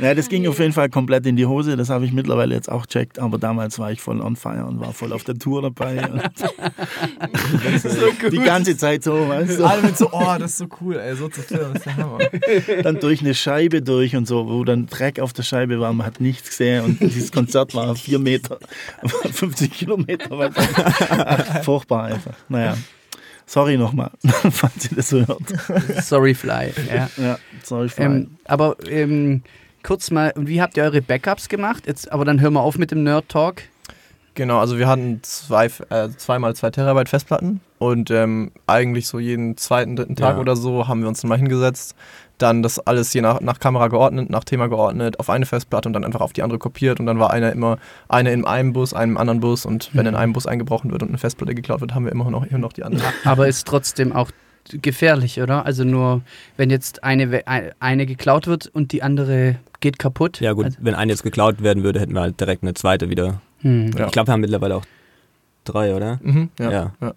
Ja, 0.00 0.14
das 0.14 0.28
ging 0.28 0.46
auf 0.46 0.58
jeden 0.58 0.72
Fall 0.72 0.88
komplett 0.88 1.26
in 1.26 1.36
die 1.36 1.46
Hose. 1.46 1.76
Das 1.76 1.90
habe 1.90 2.04
ich 2.04 2.12
mittlerweile 2.12 2.54
jetzt 2.54 2.70
auch 2.70 2.86
checkt. 2.86 3.18
Aber 3.18 3.38
damals 3.38 3.78
war 3.78 3.92
ich 3.92 4.00
voll 4.00 4.20
on 4.20 4.36
fire 4.36 4.64
und 4.64 4.80
war 4.80 4.92
voll 4.92 5.12
auf 5.12 5.24
der 5.24 5.34
Tour 5.36 5.62
dabei. 5.62 6.02
so 7.82 8.28
die 8.30 8.38
ganze 8.38 8.76
Zeit 8.76 9.04
so, 9.04 9.28
weißt 9.28 9.58
du. 9.58 9.64
Alle 9.64 9.82
mit 9.82 9.96
so, 9.96 10.08
oh, 10.12 10.36
das 10.38 10.52
ist 10.52 10.58
so 10.58 10.66
cool, 10.80 10.96
ey, 10.96 11.14
so 11.16 11.28
zu 11.28 11.42
filmen, 11.42 11.74
das 11.74 11.86
ist 11.86 11.86
der 11.86 11.96
Hammer. 11.96 12.18
Dann 12.82 13.00
durch 13.00 13.20
eine 13.20 13.34
Scheibe 13.34 13.82
durch 13.82 14.16
und 14.16 14.26
so, 14.26 14.48
wo 14.48 14.64
dann 14.64 14.86
Dreck 14.86 15.20
auf 15.20 15.32
der 15.32 15.42
Scheibe 15.42 15.80
war, 15.80 15.92
man 15.92 16.06
hat 16.06 16.20
nichts 16.20 16.50
gesehen 16.50 16.84
und 16.84 17.00
dieses 17.00 17.32
Konzert 17.32 17.74
war 17.74 17.94
vier 17.94 18.18
Meter, 18.18 18.58
50 19.32 19.72
Kilometer 19.72 20.38
weit. 20.38 20.54
Furchtbar 21.64 22.04
einfach. 22.04 22.34
Naja. 22.48 22.76
Sorry 23.46 23.76
nochmal, 23.76 24.12
falls 24.50 24.90
ihr 24.90 24.96
das 24.96 25.08
so 25.08 25.26
hört. 25.26 25.42
Sorry 26.04 26.34
Fly. 26.34 26.72
Ja, 26.88 27.10
ja 27.16 27.38
sorry 27.64 27.88
Fly. 27.88 28.04
Ähm, 28.04 28.30
aber 28.44 28.76
ähm, 28.88 29.42
kurz 29.82 30.10
mal, 30.10 30.32
wie 30.36 30.60
habt 30.60 30.76
ihr 30.76 30.84
eure 30.84 31.02
Backups 31.02 31.48
gemacht? 31.48 31.86
Jetzt, 31.86 32.10
aber 32.12 32.24
dann 32.24 32.40
hören 32.40 32.52
wir 32.54 32.62
auf 32.62 32.78
mit 32.78 32.90
dem 32.90 33.02
Nerd 33.02 33.28
Talk. 33.28 33.62
Genau, 34.34 34.58
also 34.58 34.78
wir 34.78 34.86
hatten 34.86 35.20
zwei, 35.22 35.66
äh, 35.90 36.08
zweimal 36.16 36.54
zwei 36.54 36.70
Terabyte 36.70 37.08
Festplatten 37.08 37.60
und 37.78 38.10
ähm, 38.10 38.52
eigentlich 38.66 39.08
so 39.08 39.18
jeden 39.18 39.56
zweiten, 39.56 39.96
dritten 39.96 40.16
Tag 40.16 40.36
ja. 40.36 40.40
oder 40.40 40.54
so 40.54 40.86
haben 40.86 41.02
wir 41.02 41.08
uns 41.08 41.20
dann 41.20 41.28
mal 41.28 41.36
hingesetzt, 41.36 41.96
dann 42.38 42.62
das 42.62 42.78
alles 42.78 43.12
je 43.12 43.20
nach, 43.22 43.40
nach 43.40 43.58
Kamera 43.58 43.88
geordnet, 43.88 44.30
nach 44.30 44.44
Thema 44.44 44.68
geordnet, 44.68 45.18
auf 45.18 45.30
eine 45.30 45.46
Festplatte 45.46 45.88
und 45.88 45.94
dann 45.94 46.04
einfach 46.04 46.20
auf 46.20 46.32
die 46.32 46.42
andere 46.42 46.58
kopiert 46.58 47.00
und 47.00 47.06
dann 47.06 47.18
war 47.18 47.30
einer 47.32 47.52
immer 47.52 47.78
eine 48.08 48.32
in 48.32 48.46
einem 48.46 48.72
Bus, 48.72 48.94
einem 48.94 49.16
anderen 49.16 49.40
Bus 49.40 49.66
und 49.66 49.90
wenn 49.94 50.04
mhm. 50.04 50.10
in 50.10 50.14
einem 50.14 50.32
Bus 50.32 50.46
eingebrochen 50.46 50.92
wird 50.92 51.02
und 51.02 51.08
eine 51.08 51.18
Festplatte 51.18 51.54
geklaut 51.54 51.80
wird, 51.80 51.94
haben 51.94 52.04
wir 52.04 52.12
immer 52.12 52.30
noch, 52.30 52.46
immer 52.46 52.58
noch 52.58 52.72
die 52.72 52.84
andere. 52.84 53.12
Aber 53.24 53.48
ist 53.48 53.66
trotzdem 53.66 54.12
auch 54.12 54.30
gefährlich, 54.68 55.40
oder? 55.40 55.66
Also 55.66 55.84
nur, 55.84 56.22
wenn 56.56 56.70
jetzt 56.70 57.02
eine, 57.04 57.42
eine 57.80 58.06
geklaut 58.06 58.46
wird 58.46 58.66
und 58.66 58.92
die 58.92 59.02
andere 59.02 59.56
geht 59.80 59.98
kaputt. 59.98 60.40
Ja 60.40 60.52
gut, 60.52 60.66
also 60.66 60.78
wenn 60.80 60.94
eine 60.94 61.12
jetzt 61.12 61.22
geklaut 61.22 61.62
werden 61.62 61.82
würde, 61.82 62.00
hätten 62.00 62.14
wir 62.14 62.20
halt 62.20 62.40
direkt 62.40 62.62
eine 62.62 62.74
zweite 62.74 63.10
wieder. 63.10 63.40
Hm. 63.60 63.90
Ja. 63.96 64.06
Ich 64.06 64.12
glaube, 64.12 64.28
wir 64.28 64.32
haben 64.32 64.40
mittlerweile 64.40 64.76
auch 64.76 64.84
drei, 65.64 65.94
oder? 65.94 66.18
Mhm, 66.22 66.50
ja. 66.58 66.70
ja. 66.70 66.92
ja. 67.00 67.14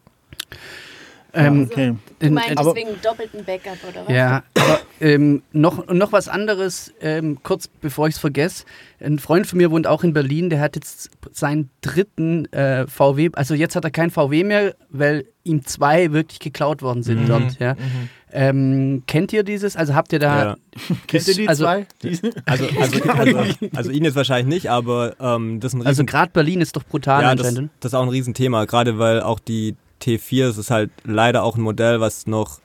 Ähm, 1.36 1.68
okay. 1.70 1.96
Du 2.20 2.30
meinst 2.30 2.58
aber, 2.58 2.74
deswegen 2.74 3.02
doppelten 3.02 3.44
Backup 3.44 3.78
oder 3.90 4.06
was? 4.06 4.14
Ja, 4.14 4.44
aber 4.56 4.80
ähm, 5.02 5.42
noch, 5.52 5.88
noch 5.88 6.12
was 6.12 6.28
anderes, 6.28 6.94
ähm, 7.02 7.40
kurz 7.42 7.68
bevor 7.68 8.08
ich 8.08 8.16
es 8.16 8.20
vergesse. 8.20 8.66
Ein 9.00 9.18
Freund 9.18 9.48
von 9.48 9.58
mir 9.58 9.72
wohnt 9.72 9.88
auch 9.88 10.04
in 10.04 10.14
Berlin, 10.14 10.50
der 10.50 10.60
hat 10.60 10.76
jetzt 10.76 11.10
seinen 11.32 11.72
dritten 11.82 12.46
äh, 12.54 12.86
VW, 12.88 13.32
also 13.34 13.56
jetzt 13.56 13.76
hat 13.76 13.84
er 13.84 13.92
kein 13.92 14.12
VW 14.12 14.44
mehr, 14.44 14.76
weil 14.90 15.26
ihm 15.44 15.66
zwei 15.66 16.14
wirklich 16.14 16.40
geklaut 16.40 16.82
worden 16.82 17.02
sind 17.02 17.24
mhm. 17.24 17.28
dort. 17.28 17.60
Ja. 17.60 17.74
Mhm. 17.74 18.10
Ähm, 18.36 19.04
kennt 19.06 19.34
ihr 19.34 19.44
dieses? 19.44 19.76
Also 19.76 19.94
habt 19.94 20.14
ihr 20.14 20.20
da. 20.20 20.44
Ja. 20.44 20.58
kennt 21.08 21.28
ihr 21.28 21.36
die 21.36 21.48
also, 21.48 21.66
zwei? 21.66 21.88
Also, 22.46 22.66
also, 22.80 23.04
also, 23.10 23.38
also, 23.76 23.92
ihn 23.92 24.06
jetzt 24.06 24.16
wahrscheinlich 24.16 24.54
nicht, 24.54 24.70
aber 24.70 25.16
ähm, 25.20 25.60
das 25.60 25.74
ist 25.74 25.80
ein 25.80 25.82
also 25.82 25.88
Riesen 25.88 25.88
Also 25.88 26.06
gerade 26.06 26.32
Berlin 26.32 26.62
ist 26.62 26.76
doch 26.76 26.84
brutal 26.84 27.24
ja, 27.24 27.30
anscheinend. 27.30 27.58
Das, 27.58 27.80
das 27.80 27.92
ist 27.92 27.96
auch 27.96 28.04
ein 28.04 28.10
Riesenthema, 28.10 28.66
gerade 28.66 28.98
weil 28.98 29.22
auch 29.22 29.40
die 29.40 29.76
T4 30.04 30.48
es 30.48 30.58
ist 30.58 30.72
halt 30.72 30.92
leider 31.04 31.44
auch 31.44 31.56
ein 31.56 31.62
Modell, 31.62 32.00
was 32.00 32.28
noch 32.28 32.60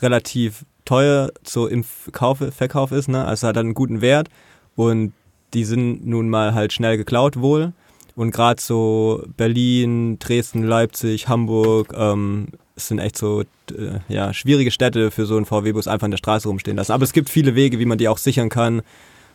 relativ 0.00 0.64
teuer 0.84 1.30
so 1.44 1.66
im 1.66 1.84
Kauf, 2.12 2.38
Verkauf 2.38 2.92
ist. 2.92 3.08
Ne? 3.08 3.24
Also 3.24 3.46
hat 3.48 3.56
einen 3.56 3.74
guten 3.74 4.00
Wert 4.00 4.28
und 4.76 5.12
die 5.54 5.64
sind 5.64 6.06
nun 6.06 6.28
mal 6.28 6.54
halt 6.54 6.72
schnell 6.72 6.96
geklaut 6.96 7.40
wohl. 7.40 7.72
Und 8.16 8.32
gerade 8.32 8.60
so 8.60 9.22
Berlin, 9.36 10.18
Dresden, 10.18 10.64
Leipzig, 10.64 11.28
Hamburg 11.28 11.94
ähm, 11.96 12.48
sind 12.76 12.98
echt 12.98 13.16
so 13.16 13.42
äh, 13.42 14.00
ja, 14.08 14.34
schwierige 14.34 14.70
Städte 14.70 15.10
für 15.10 15.26
so 15.26 15.36
einen 15.36 15.46
VW-Bus 15.46 15.88
einfach 15.88 16.06
in 16.06 16.10
der 16.10 16.18
Straße 16.18 16.48
rumstehen 16.48 16.76
lassen. 16.76 16.92
Aber 16.92 17.04
es 17.04 17.12
gibt 17.12 17.30
viele 17.30 17.54
Wege, 17.54 17.78
wie 17.78 17.86
man 17.86 17.98
die 17.98 18.08
auch 18.08 18.18
sichern 18.18 18.48
kann. 18.48 18.82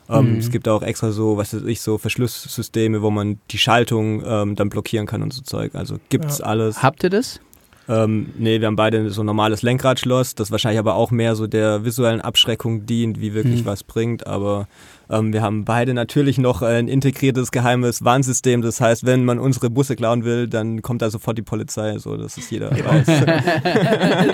Ähm, 0.09 0.33
mhm. 0.33 0.39
Es 0.39 0.51
gibt 0.51 0.67
auch 0.67 0.81
extra 0.81 1.11
so, 1.11 1.37
was 1.37 1.53
weiß 1.53 1.63
ich, 1.63 1.81
so 1.81 1.97
Verschlusssysteme, 1.97 3.01
wo 3.01 3.09
man 3.09 3.39
die 3.51 3.57
Schaltung 3.57 4.23
ähm, 4.25 4.55
dann 4.55 4.69
blockieren 4.69 5.07
kann 5.07 5.21
und 5.23 5.33
so 5.33 5.41
Zeug. 5.41 5.75
Also 5.75 5.97
gibt's 6.09 6.39
ja. 6.39 6.45
alles. 6.45 6.83
Habt 6.83 7.03
ihr 7.03 7.09
das? 7.09 7.39
Ähm, 7.87 8.33
nee, 8.37 8.59
wir 8.59 8.67
haben 8.67 8.75
beide 8.75 9.09
so 9.11 9.21
ein 9.21 9.25
normales 9.25 9.61
Lenkradschloss, 9.61 10.35
das 10.35 10.51
wahrscheinlich 10.51 10.79
aber 10.79 10.95
auch 10.95 11.11
mehr 11.11 11.35
so 11.35 11.45
der 11.45 11.85
visuellen 11.85 12.21
Abschreckung 12.21 12.85
dient, 12.85 13.19
wie 13.19 13.33
wirklich 13.33 13.61
mhm. 13.61 13.65
was 13.65 13.83
bringt. 13.83 14.25
Aber 14.25 14.67
ähm, 15.09 15.33
wir 15.33 15.41
haben 15.41 15.65
beide 15.65 15.93
natürlich 15.93 16.37
noch 16.37 16.61
ein 16.61 16.87
integriertes 16.87 17.51
geheimes 17.51 18.03
Warnsystem. 18.03 18.61
Das 18.61 18.81
heißt, 18.81 19.05
wenn 19.05 19.25
man 19.25 19.39
unsere 19.39 19.69
Busse 19.69 19.95
klauen 19.95 20.23
will, 20.23 20.47
dann 20.47 20.81
kommt 20.81 21.01
da 21.01 21.09
sofort 21.09 21.37
die 21.37 21.43
Polizei, 21.43 21.97
so 21.97 22.17
dass 22.17 22.37
es 22.37 22.49
jeder 22.49 22.71
weiß. 22.71 23.05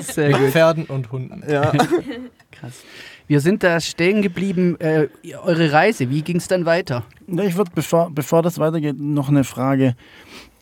Sehr 0.14 0.32
gut. 0.32 0.52
Pferden 0.52 0.86
und 0.86 1.12
Hunden. 1.12 1.44
Ja. 1.50 1.72
Krass. 2.52 2.84
Wir 3.28 3.40
sind 3.40 3.64
da 3.64 3.80
stehen 3.80 4.22
geblieben. 4.22 4.78
Äh, 4.80 5.08
eure 5.44 5.72
Reise, 5.72 6.10
wie 6.10 6.22
ging 6.22 6.38
es 6.38 6.48
dann 6.48 6.66
weiter? 6.66 7.04
Ich 7.28 7.56
würde, 7.56 7.72
bevor, 7.74 8.12
bevor 8.12 8.42
das 8.42 8.60
weitergeht, 8.60 9.00
noch 9.00 9.30
eine 9.30 9.44
Frage. 9.44 9.96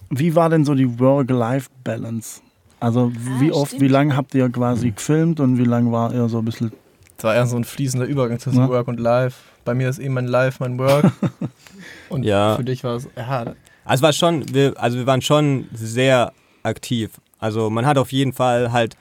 Wie 0.09 0.35
war 0.35 0.49
denn 0.49 0.65
so 0.65 0.75
die 0.75 0.99
Work-Life-Balance? 0.99 2.41
Also 2.79 3.11
wie 3.39 3.51
ah, 3.51 3.55
oft, 3.55 3.69
stimmt. 3.69 3.81
wie 3.81 3.87
lange 3.87 4.15
habt 4.15 4.33
ihr 4.35 4.49
quasi 4.49 4.91
gefilmt 4.91 5.39
und 5.39 5.57
wie 5.57 5.65
lange 5.65 5.91
war 5.91 6.13
ihr 6.13 6.29
so 6.29 6.39
ein 6.39 6.45
bisschen... 6.45 6.71
Es 7.17 7.23
war 7.23 7.35
eher 7.35 7.45
so 7.45 7.57
ein 7.57 7.65
fließender 7.65 8.05
Übergang 8.05 8.39
zwischen 8.39 8.59
ja. 8.59 8.69
Work 8.69 8.87
und 8.87 8.99
Live. 8.99 9.35
Bei 9.65 9.73
mir 9.73 9.89
ist 9.89 9.99
eben 9.99 10.13
mein 10.13 10.27
Live, 10.27 10.59
mein 10.59 10.77
Work. 10.77 11.11
und 12.09 12.23
ja. 12.23 12.55
für 12.55 12.63
dich 12.63 12.83
war 12.83 12.95
es... 12.95 13.07
Ja. 13.15 13.53
Also 13.85 14.03
war 14.03 14.13
schon, 14.13 14.53
wir, 14.53 14.73
also 14.77 14.97
wir 14.97 15.07
waren 15.07 15.21
schon 15.21 15.67
sehr 15.73 16.33
aktiv. 16.63 17.11
Also 17.39 17.69
man 17.69 17.85
hat 17.85 17.97
auf 17.97 18.11
jeden 18.11 18.33
Fall 18.33 18.71
halt, 18.71 18.95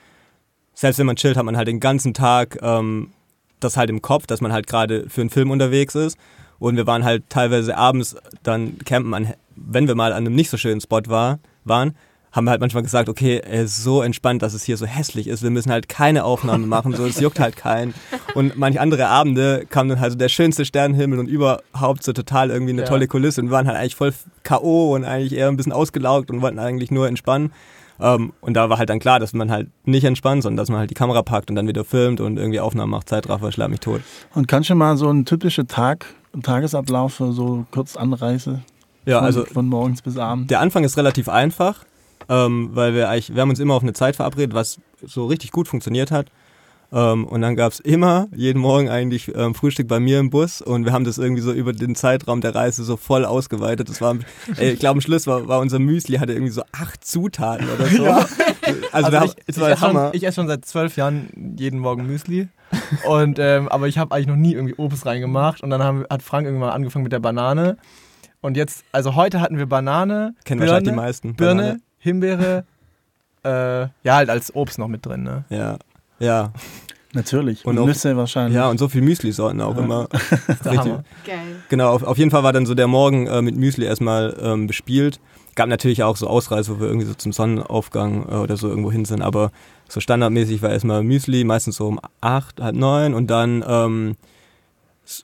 selbst 0.73 0.97
wenn 0.97 1.05
man 1.05 1.15
chillt, 1.15 1.37
hat 1.37 1.45
man 1.45 1.57
halt 1.57 1.67
den 1.67 1.79
ganzen 1.79 2.13
Tag 2.13 2.57
ähm, 2.61 3.11
das 3.59 3.77
halt 3.77 3.89
im 3.89 4.01
Kopf, 4.01 4.25
dass 4.27 4.41
man 4.41 4.51
halt 4.51 4.67
gerade 4.67 5.09
für 5.09 5.21
einen 5.21 5.29
Film 5.29 5.51
unterwegs 5.51 5.95
ist. 5.95 6.17
Und 6.59 6.75
wir 6.75 6.87
waren 6.87 7.03
halt 7.03 7.29
teilweise 7.29 7.77
abends 7.77 8.15
dann 8.43 8.77
campen, 8.79 9.13
an, 9.13 9.33
wenn 9.55 9.87
wir 9.87 9.95
mal 9.95 10.11
an 10.11 10.25
einem 10.25 10.35
nicht 10.35 10.49
so 10.49 10.57
schönen 10.57 10.81
Spot 10.81 11.01
war, 11.07 11.39
waren, 11.63 11.95
haben 12.31 12.45
wir 12.45 12.51
halt 12.51 12.61
manchmal 12.61 12.83
gesagt, 12.83 13.09
okay, 13.09 13.41
er 13.43 13.63
ist 13.63 13.83
so 13.83 14.01
entspannt, 14.01 14.41
dass 14.41 14.53
es 14.53 14.63
hier 14.63 14.77
so 14.77 14.85
hässlich 14.85 15.27
ist. 15.27 15.41
Wir 15.41 15.49
müssen 15.49 15.71
halt 15.71 15.89
keine 15.89 16.23
Aufnahme 16.23 16.67
machen, 16.67 16.93
so 16.93 17.05
es 17.05 17.19
juckt 17.19 17.39
halt 17.39 17.55
keinen. 17.55 17.93
Und 18.35 18.57
manche 18.57 18.79
andere 18.79 19.07
Abende 19.07 19.65
kam 19.69 19.89
dann 19.89 19.99
halt 19.99 20.11
so 20.11 20.17
der 20.17 20.29
schönste 20.29 20.65
Sternenhimmel 20.65 21.19
und 21.19 21.27
überhaupt 21.27 22.03
so 22.03 22.13
total 22.13 22.51
irgendwie 22.51 22.73
eine 22.73 22.81
ja. 22.81 22.87
tolle 22.87 23.07
Kulisse 23.07 23.41
und 23.41 23.47
wir 23.47 23.51
waren 23.51 23.67
halt 23.67 23.77
eigentlich 23.77 23.95
voll 23.95 24.13
K.O. 24.43 24.95
und 24.95 25.05
eigentlich 25.05 25.33
eher 25.33 25.47
ein 25.47 25.57
bisschen 25.57 25.71
ausgelaugt 25.73 26.29
und 26.29 26.41
wollten 26.41 26.59
eigentlich 26.59 26.91
nur 26.91 27.07
entspannen. 27.07 27.51
Um, 27.97 28.05
ähm, 28.05 28.33
und 28.39 28.53
da 28.53 28.69
war 28.69 28.77
halt 28.77 28.89
dann 28.89 28.99
klar, 28.99 29.19
dass 29.19 29.33
man 29.33 29.51
halt 29.51 29.67
nicht 29.83 30.05
entspannt, 30.05 30.43
sondern 30.43 30.55
dass 30.55 30.69
man 30.69 30.79
halt 30.79 30.89
die 30.89 30.93
Kamera 30.93 31.21
packt 31.21 31.49
und 31.49 31.57
dann 31.57 31.67
wieder 31.67 31.83
filmt 31.83 32.21
und 32.21 32.37
irgendwie 32.37 32.61
Aufnahmen 32.61 32.91
macht, 32.91 33.09
Zeitraffer, 33.09 33.51
schlag 33.51 33.69
mich 33.69 33.81
tot. 33.81 33.99
Und 34.33 34.47
kannst 34.47 34.69
du 34.69 34.75
mal 34.75 34.95
so 34.95 35.09
einen 35.09 35.25
typischen 35.25 35.67
Tag, 35.67 36.05
einen 36.31 36.41
Tagesablauf 36.41 37.15
für 37.15 37.33
so 37.33 37.65
kurz 37.71 37.97
Anreise? 37.97 38.61
Ja, 39.05 39.17
von, 39.17 39.25
also 39.25 39.45
von 39.45 39.67
morgens 39.67 40.01
bis 40.01 40.17
abends. 40.17 40.47
Der 40.47 40.61
Anfang 40.61 40.85
ist 40.85 40.95
relativ 40.95 41.27
einfach 41.27 41.83
ähm, 42.29 42.69
weil 42.73 42.93
wir 42.93 43.09
eigentlich, 43.09 43.33
wir 43.33 43.41
haben 43.41 43.49
uns 43.49 43.59
immer 43.59 43.73
auf 43.73 43.83
eine 43.83 43.93
Zeit 43.93 44.15
verabredet, 44.15 44.53
was 44.53 44.79
so 45.03 45.25
richtig 45.25 45.51
gut 45.51 45.67
funktioniert 45.67 46.11
hat. 46.11 46.27
Ähm, 46.91 47.25
und 47.25 47.41
dann 47.41 47.55
gab 47.55 47.71
es 47.71 47.79
immer, 47.79 48.27
jeden 48.35 48.59
Morgen 48.59 48.89
eigentlich 48.89 49.31
ähm, 49.35 49.53
Frühstück 49.53 49.87
bei 49.87 49.99
mir 49.99 50.19
im 50.19 50.31
Bus 50.31 50.61
und 50.61 50.85
wir 50.85 50.91
haben 50.91 51.03
das 51.03 51.19
irgendwie 51.19 51.41
so 51.41 51.51
über 51.51 51.71
den 51.71 51.93
Zeitraum 51.95 52.41
der 52.41 52.55
Reise 52.55 52.83
so 52.83 52.97
voll 52.97 53.25
ausgeweitet. 53.25 53.89
Das 53.89 54.01
war, 54.01 54.15
ey, 54.57 54.71
ich 54.71 54.79
glaube, 54.79 54.93
am 54.93 55.01
Schluss 55.01 55.27
war, 55.27 55.47
war 55.47 55.59
unser 55.59 55.77
Müsli, 55.77 56.17
hatte 56.17 56.33
irgendwie 56.33 56.51
so 56.51 56.63
acht 56.71 57.05
Zutaten 57.05 57.67
oder 57.69 57.85
so. 57.85 58.03
Ja. 58.09 58.25
Also, 58.91 59.17
also 59.17 59.25
ich, 59.25 59.33
ich, 59.47 59.57
esse 59.57 59.77
schon, 59.77 60.09
ich 60.13 60.23
esse 60.23 60.35
schon 60.35 60.47
seit 60.47 60.63
zwölf 60.63 60.95
Jahren 60.95 61.55
jeden 61.57 61.79
Morgen 61.79 62.05
Müsli. 62.05 62.49
und, 63.07 63.39
ähm, 63.39 63.67
aber 63.67 63.87
ich 63.87 63.97
habe 63.97 64.13
eigentlich 64.13 64.27
noch 64.27 64.35
nie 64.35 64.53
irgendwie 64.53 64.75
Obst 64.75 65.07
reingemacht 65.07 65.63
und 65.63 65.71
dann 65.71 65.81
haben, 65.81 66.05
hat 66.07 66.21
Frank 66.21 66.45
irgendwann 66.45 66.69
angefangen 66.69 67.03
mit 67.03 67.11
der 67.11 67.19
Banane. 67.19 67.77
Und 68.41 68.57
jetzt, 68.57 68.83
also 68.91 69.15
heute 69.15 69.41
hatten 69.41 69.57
wir 69.57 69.65
Banane, 69.65 70.35
Kennen 70.45 70.59
Birne, 70.59 70.71
wahrscheinlich 70.71 70.91
die 70.91 70.95
meisten. 70.95 71.35
Birne, 71.35 71.61
Banane. 71.61 71.79
Himbeere, 71.99 72.65
äh, 73.43 73.81
ja, 73.81 74.15
halt 74.15 74.29
als 74.29 74.53
Obst 74.55 74.79
noch 74.79 74.87
mit 74.87 75.05
drin, 75.05 75.23
ne? 75.23 75.45
Ja. 75.49 75.77
Ja. 76.19 76.51
Natürlich. 77.13 77.65
Und, 77.65 77.77
und 77.79 77.87
Nüsse 77.87 78.15
wahrscheinlich. 78.15 78.55
Ja, 78.55 78.69
und 78.69 78.77
so 78.77 78.87
viel 78.87 79.01
Müsli-Sorten 79.01 79.61
auch 79.61 79.75
ja. 79.75 79.83
immer. 79.83 80.07
Geil. 80.63 81.03
Genau, 81.69 81.91
auf, 81.91 82.03
auf, 82.03 82.17
jeden 82.17 82.29
Fall 82.29 82.43
war 82.43 82.53
dann 82.53 82.67
so 82.67 82.75
der 82.75 82.87
Morgen 82.87 83.25
äh, 83.25 83.41
mit 83.41 83.55
Müsli 83.55 83.85
erstmal 83.85 84.35
ähm, 84.41 84.67
bespielt. 84.67 85.19
Gab 85.55 85.69
natürlich 85.69 86.03
auch 86.03 86.17
so 86.17 86.27
Ausreise, 86.27 86.75
wo 86.75 86.79
wir 86.79 86.87
irgendwie 86.87 87.07
so 87.07 87.15
zum 87.15 87.31
Sonnenaufgang 87.31 88.29
äh, 88.29 88.35
oder 88.35 88.57
so 88.57 88.69
irgendwo 88.69 88.91
hin 88.91 89.05
sind, 89.05 89.23
aber 89.23 89.51
so 89.87 89.99
standardmäßig 89.99 90.61
war 90.61 90.69
erstmal 90.69 91.03
Müsli, 91.03 91.43
meistens 91.43 91.77
so 91.77 91.87
um 91.87 91.99
acht, 92.21 92.61
halb 92.61 92.75
neun 92.75 93.15
und 93.15 93.27
dann 93.27 93.65
ähm, 93.67 94.15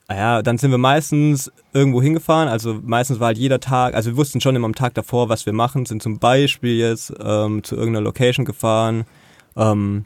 ja, 0.09 0.41
dann 0.41 0.57
sind 0.57 0.71
wir 0.71 0.77
meistens 0.77 1.51
irgendwo 1.73 2.01
hingefahren. 2.01 2.47
Also 2.47 2.79
meistens 2.83 3.19
war 3.19 3.27
halt 3.27 3.37
jeder 3.37 3.59
Tag, 3.59 3.93
also 3.95 4.11
wir 4.11 4.17
wussten 4.17 4.41
schon 4.41 4.55
immer 4.55 4.65
am 4.65 4.75
Tag 4.75 4.93
davor, 4.93 5.29
was 5.29 5.45
wir 5.45 5.53
machen, 5.53 5.85
sind 5.85 6.01
zum 6.01 6.19
Beispiel 6.19 6.77
jetzt 6.77 7.13
ähm, 7.23 7.63
zu 7.63 7.75
irgendeiner 7.75 8.03
Location 8.03 8.45
gefahren, 8.45 9.05
ähm, 9.55 10.05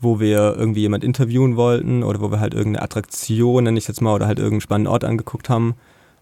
wo 0.00 0.20
wir 0.20 0.56
irgendwie 0.56 0.80
jemand 0.80 1.04
interviewen 1.04 1.56
wollten 1.56 2.02
oder 2.02 2.20
wo 2.20 2.30
wir 2.30 2.40
halt 2.40 2.54
irgendeine 2.54 2.84
Attraktion, 2.84 3.64
nenne 3.64 3.78
ich 3.78 3.88
jetzt 3.88 4.00
mal, 4.00 4.14
oder 4.14 4.26
halt 4.26 4.38
irgendeinen 4.38 4.60
spannenden 4.60 4.92
Ort 4.92 5.04
angeguckt 5.04 5.48
haben. 5.48 5.74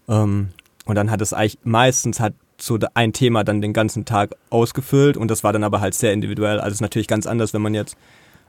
Ähm, 0.07 0.49
und 0.85 0.95
dann 0.95 1.11
hat 1.11 1.21
es 1.21 1.33
eigentlich 1.33 1.59
meistens 1.63 2.19
hat 2.19 2.33
so 2.59 2.79
ein 2.93 3.13
Thema 3.13 3.43
dann 3.43 3.61
den 3.61 3.73
ganzen 3.73 4.05
Tag 4.05 4.35
ausgefüllt 4.49 5.17
und 5.17 5.29
das 5.29 5.43
war 5.43 5.53
dann 5.53 5.63
aber 5.63 5.81
halt 5.81 5.93
sehr 5.93 6.13
individuell. 6.13 6.59
Also 6.59 6.69
es 6.69 6.75
ist 6.75 6.81
natürlich 6.81 7.07
ganz 7.07 7.27
anders, 7.27 7.53
wenn 7.53 7.61
man 7.61 7.75
jetzt 7.75 7.97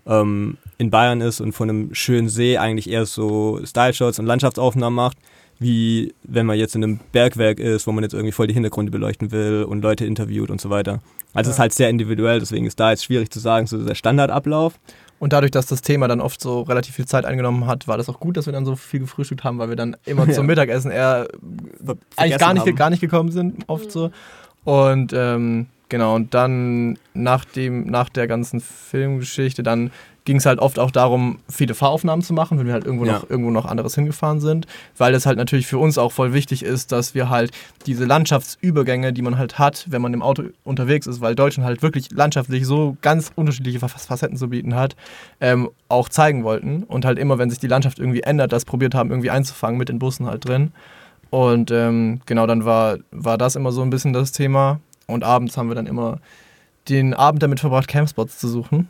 ähm, 0.06 0.56
in 0.78 0.90
Bayern 0.90 1.20
ist 1.20 1.40
und 1.40 1.52
von 1.52 1.68
einem 1.68 1.94
schönen 1.94 2.28
See 2.28 2.56
eigentlich 2.56 2.88
eher 2.88 3.04
so 3.04 3.60
Style-Shots 3.64 4.18
und 4.20 4.26
Landschaftsaufnahmen 4.26 4.94
macht, 4.94 5.18
wie 5.58 6.14
wenn 6.22 6.46
man 6.46 6.56
jetzt 6.56 6.76
in 6.76 6.84
einem 6.84 7.00
Bergwerk 7.10 7.58
ist, 7.58 7.86
wo 7.88 7.92
man 7.92 8.04
jetzt 8.04 8.14
irgendwie 8.14 8.32
voll 8.32 8.46
die 8.46 8.54
Hintergründe 8.54 8.92
beleuchten 8.92 9.32
will 9.32 9.64
und 9.64 9.82
Leute 9.82 10.06
interviewt 10.06 10.50
und 10.50 10.60
so 10.60 10.70
weiter. 10.70 11.00
Also 11.34 11.48
ja. 11.48 11.50
es 11.50 11.56
ist 11.56 11.58
halt 11.58 11.72
sehr 11.72 11.90
individuell, 11.90 12.38
deswegen 12.38 12.64
ist 12.64 12.78
da 12.78 12.90
jetzt 12.90 13.04
schwierig 13.04 13.30
zu 13.30 13.40
sagen, 13.40 13.66
so 13.66 13.84
der 13.84 13.96
Standardablauf. 13.96 14.78
Und 15.18 15.32
dadurch, 15.32 15.50
dass 15.50 15.66
das 15.66 15.82
Thema 15.82 16.06
dann 16.06 16.20
oft 16.20 16.40
so 16.40 16.62
relativ 16.62 16.94
viel 16.94 17.06
Zeit 17.06 17.24
eingenommen 17.24 17.66
hat, 17.66 17.88
war 17.88 17.96
das 17.96 18.08
auch 18.08 18.20
gut, 18.20 18.36
dass 18.36 18.46
wir 18.46 18.52
dann 18.52 18.64
so 18.64 18.76
viel 18.76 19.00
gefrühstückt 19.00 19.42
haben, 19.42 19.58
weil 19.58 19.68
wir 19.68 19.76
dann 19.76 19.96
immer 20.06 20.24
ja. 20.28 20.32
zum 20.32 20.46
Mittagessen 20.46 20.92
eher 20.92 21.26
eigentlich 22.14 22.38
gar 22.38 22.54
nicht, 22.54 22.76
gar 22.76 22.90
nicht 22.90 23.00
gekommen 23.00 23.32
sind, 23.32 23.64
oft 23.66 23.90
so. 23.90 24.12
Und 24.64 25.12
ähm, 25.12 25.66
Genau, 25.90 26.16
und 26.16 26.34
dann 26.34 26.98
nach, 27.14 27.46
dem, 27.46 27.86
nach 27.86 28.10
der 28.10 28.26
ganzen 28.26 28.60
Filmgeschichte, 28.60 29.62
dann 29.62 29.90
ging 30.28 30.36
es 30.36 30.44
halt 30.44 30.58
oft 30.58 30.78
auch 30.78 30.90
darum, 30.90 31.38
viele 31.48 31.72
Fahraufnahmen 31.72 32.22
zu 32.22 32.34
machen, 32.34 32.58
wenn 32.58 32.66
wir 32.66 32.74
halt 32.74 32.84
irgendwo, 32.84 33.06
ja. 33.06 33.14
noch, 33.14 33.30
irgendwo 33.30 33.50
noch 33.50 33.64
anderes 33.64 33.94
hingefahren 33.94 34.40
sind, 34.40 34.66
weil 34.98 35.14
es 35.14 35.24
halt 35.24 35.38
natürlich 35.38 35.66
für 35.66 35.78
uns 35.78 35.96
auch 35.96 36.12
voll 36.12 36.34
wichtig 36.34 36.62
ist, 36.62 36.92
dass 36.92 37.14
wir 37.14 37.30
halt 37.30 37.50
diese 37.86 38.04
Landschaftsübergänge, 38.04 39.14
die 39.14 39.22
man 39.22 39.38
halt 39.38 39.58
hat, 39.58 39.86
wenn 39.88 40.02
man 40.02 40.12
im 40.12 40.20
Auto 40.20 40.42
unterwegs 40.64 41.06
ist, 41.06 41.22
weil 41.22 41.34
Deutschland 41.34 41.66
halt 41.66 41.80
wirklich 41.80 42.10
landschaftlich 42.10 42.66
so 42.66 42.98
ganz 43.00 43.32
unterschiedliche 43.36 43.78
Facetten 43.78 44.36
zu 44.36 44.50
bieten 44.50 44.74
hat, 44.74 44.96
ähm, 45.40 45.70
auch 45.88 46.10
zeigen 46.10 46.44
wollten 46.44 46.82
und 46.82 47.06
halt 47.06 47.18
immer, 47.18 47.38
wenn 47.38 47.48
sich 47.48 47.58
die 47.58 47.66
Landschaft 47.66 47.98
irgendwie 47.98 48.20
ändert, 48.20 48.52
das 48.52 48.66
probiert 48.66 48.94
haben, 48.94 49.08
irgendwie 49.08 49.30
einzufangen 49.30 49.78
mit 49.78 49.88
den 49.88 49.98
Bussen 49.98 50.26
halt 50.26 50.46
drin. 50.46 50.72
Und 51.30 51.70
ähm, 51.70 52.20
genau, 52.26 52.46
dann 52.46 52.66
war, 52.66 52.98
war 53.12 53.38
das 53.38 53.56
immer 53.56 53.72
so 53.72 53.80
ein 53.80 53.88
bisschen 53.88 54.12
das 54.12 54.32
Thema. 54.32 54.80
Und 55.06 55.24
abends 55.24 55.56
haben 55.56 55.68
wir 55.68 55.74
dann 55.74 55.86
immer 55.86 56.18
den 56.88 57.14
Abend 57.14 57.42
damit 57.42 57.60
verbracht, 57.60 57.88
Campspots 57.88 58.38
zu 58.38 58.48
suchen. 58.48 58.88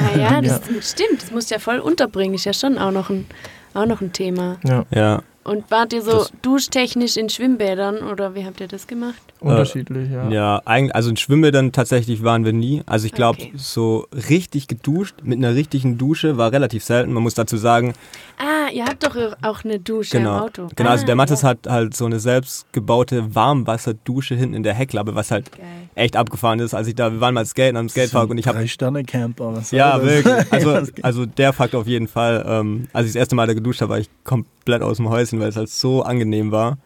Ah, 0.00 0.16
ja, 0.16 0.20
ja, 0.32 0.40
das 0.40 0.60
ja. 0.68 0.82
stimmt. 0.82 1.22
Das 1.22 1.30
musst 1.30 1.50
du 1.50 1.54
ja 1.54 1.58
voll 1.58 1.78
unterbringen. 1.78 2.34
Ist 2.34 2.44
ja 2.44 2.52
schon 2.52 2.78
auch 2.78 2.90
noch 2.90 3.10
ein, 3.10 3.26
auch 3.74 3.86
noch 3.86 4.00
ein 4.00 4.12
Thema. 4.12 4.58
Ja. 4.64 4.84
ja. 4.90 5.22
Und 5.44 5.70
wart 5.70 5.92
ihr 5.92 6.02
so 6.02 6.12
das 6.12 6.32
duschtechnisch 6.42 7.16
in 7.16 7.28
Schwimmbädern 7.28 7.98
oder 7.98 8.34
wie 8.34 8.46
habt 8.46 8.60
ihr 8.60 8.68
das 8.68 8.86
gemacht? 8.86 9.20
Unterschiedlich, 9.44 10.10
ja. 10.10 10.28
Ja, 10.30 10.62
eigentlich, 10.64 10.94
also 10.94 11.10
in 11.10 11.16
Schwimmbädern 11.16 11.72
tatsächlich 11.72 12.24
waren 12.24 12.46
wir 12.46 12.54
nie. 12.54 12.82
Also 12.86 13.06
ich 13.06 13.12
glaube, 13.12 13.42
okay. 13.42 13.52
so 13.56 14.06
richtig 14.28 14.68
geduscht 14.68 15.16
mit 15.22 15.36
einer 15.36 15.54
richtigen 15.54 15.98
Dusche 15.98 16.38
war 16.38 16.50
relativ 16.50 16.82
selten. 16.82 17.12
Man 17.12 17.22
muss 17.22 17.34
dazu 17.34 17.58
sagen. 17.58 17.92
Ah, 18.38 18.70
ihr 18.72 18.86
habt 18.86 19.04
doch 19.04 19.16
auch 19.42 19.64
eine 19.64 19.78
Dusche 19.80 20.16
genau. 20.16 20.38
im 20.38 20.42
Auto. 20.44 20.68
Genau, 20.74 20.90
also 20.90 21.04
der 21.04 21.12
ah, 21.12 21.16
Mattes 21.16 21.42
ja. 21.42 21.48
hat 21.48 21.58
halt 21.68 21.94
so 21.94 22.06
eine 22.06 22.20
selbstgebaute 22.20 23.34
Warmwasserdusche 23.34 24.34
hinten 24.34 24.54
in 24.54 24.62
der 24.62 24.72
Heckklappe, 24.72 25.14
was 25.14 25.30
halt 25.30 25.52
Geil. 25.52 25.60
echt 25.94 26.16
abgefahren 26.16 26.58
ist. 26.60 26.72
Als 26.72 26.88
ich 26.88 26.94
da, 26.94 27.12
wir 27.12 27.20
waren 27.20 27.34
mal 27.34 27.44
skaten 27.44 27.76
am 27.76 27.90
Skatepark 27.90 28.30
und 28.30 28.38
ich 28.38 28.46
habe. 28.46 28.58
Drei 28.58 28.66
Sterne 28.66 29.04
Camper. 29.04 29.54
Was 29.54 29.70
ja, 29.70 30.02
wirklich. 30.02 30.34
Also, 30.50 30.80
also 31.02 31.26
der 31.26 31.52
Fakt 31.52 31.74
auf 31.74 31.86
jeden 31.86 32.08
Fall. 32.08 32.44
Ähm, 32.48 32.88
als 32.92 33.06
ich 33.06 33.12
das 33.12 33.20
erste 33.20 33.34
Mal 33.34 33.46
da 33.46 33.54
geduscht 33.54 33.80
habe, 33.82 33.90
war 33.90 33.98
ich 33.98 34.08
komplett 34.22 34.82
aus 34.82 34.96
dem 34.96 35.08
Häuschen, 35.08 35.40
weil 35.40 35.48
es 35.48 35.56
halt 35.56 35.68
so 35.68 36.02
angenehm 36.02 36.50
war. 36.50 36.78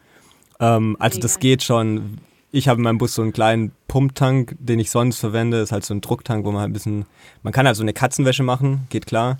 Ähm, 0.59 0.97
also 0.99 1.19
das 1.19 1.39
geht 1.39 1.63
schon 1.63 2.19
ich 2.51 2.67
habe 2.67 2.77
in 2.77 2.83
meinem 2.83 2.97
Bus 2.97 3.13
so 3.13 3.21
einen 3.21 3.33
kleinen 3.33 3.71
Pumptank, 3.87 4.55
den 4.59 4.79
ich 4.79 4.89
sonst 4.89 5.19
verwende. 5.19 5.57
Das 5.57 5.69
ist 5.69 5.71
halt 5.71 5.85
so 5.85 5.93
ein 5.93 6.01
Drucktank, 6.01 6.45
wo 6.45 6.51
man 6.51 6.61
halt 6.61 6.69
ein 6.71 6.73
bisschen, 6.73 7.05
man 7.43 7.53
kann 7.53 7.67
halt 7.67 7.75
so 7.75 7.83
eine 7.83 7.93
Katzenwäsche 7.93 8.43
machen, 8.43 8.87
geht 8.89 9.05
klar. 9.05 9.37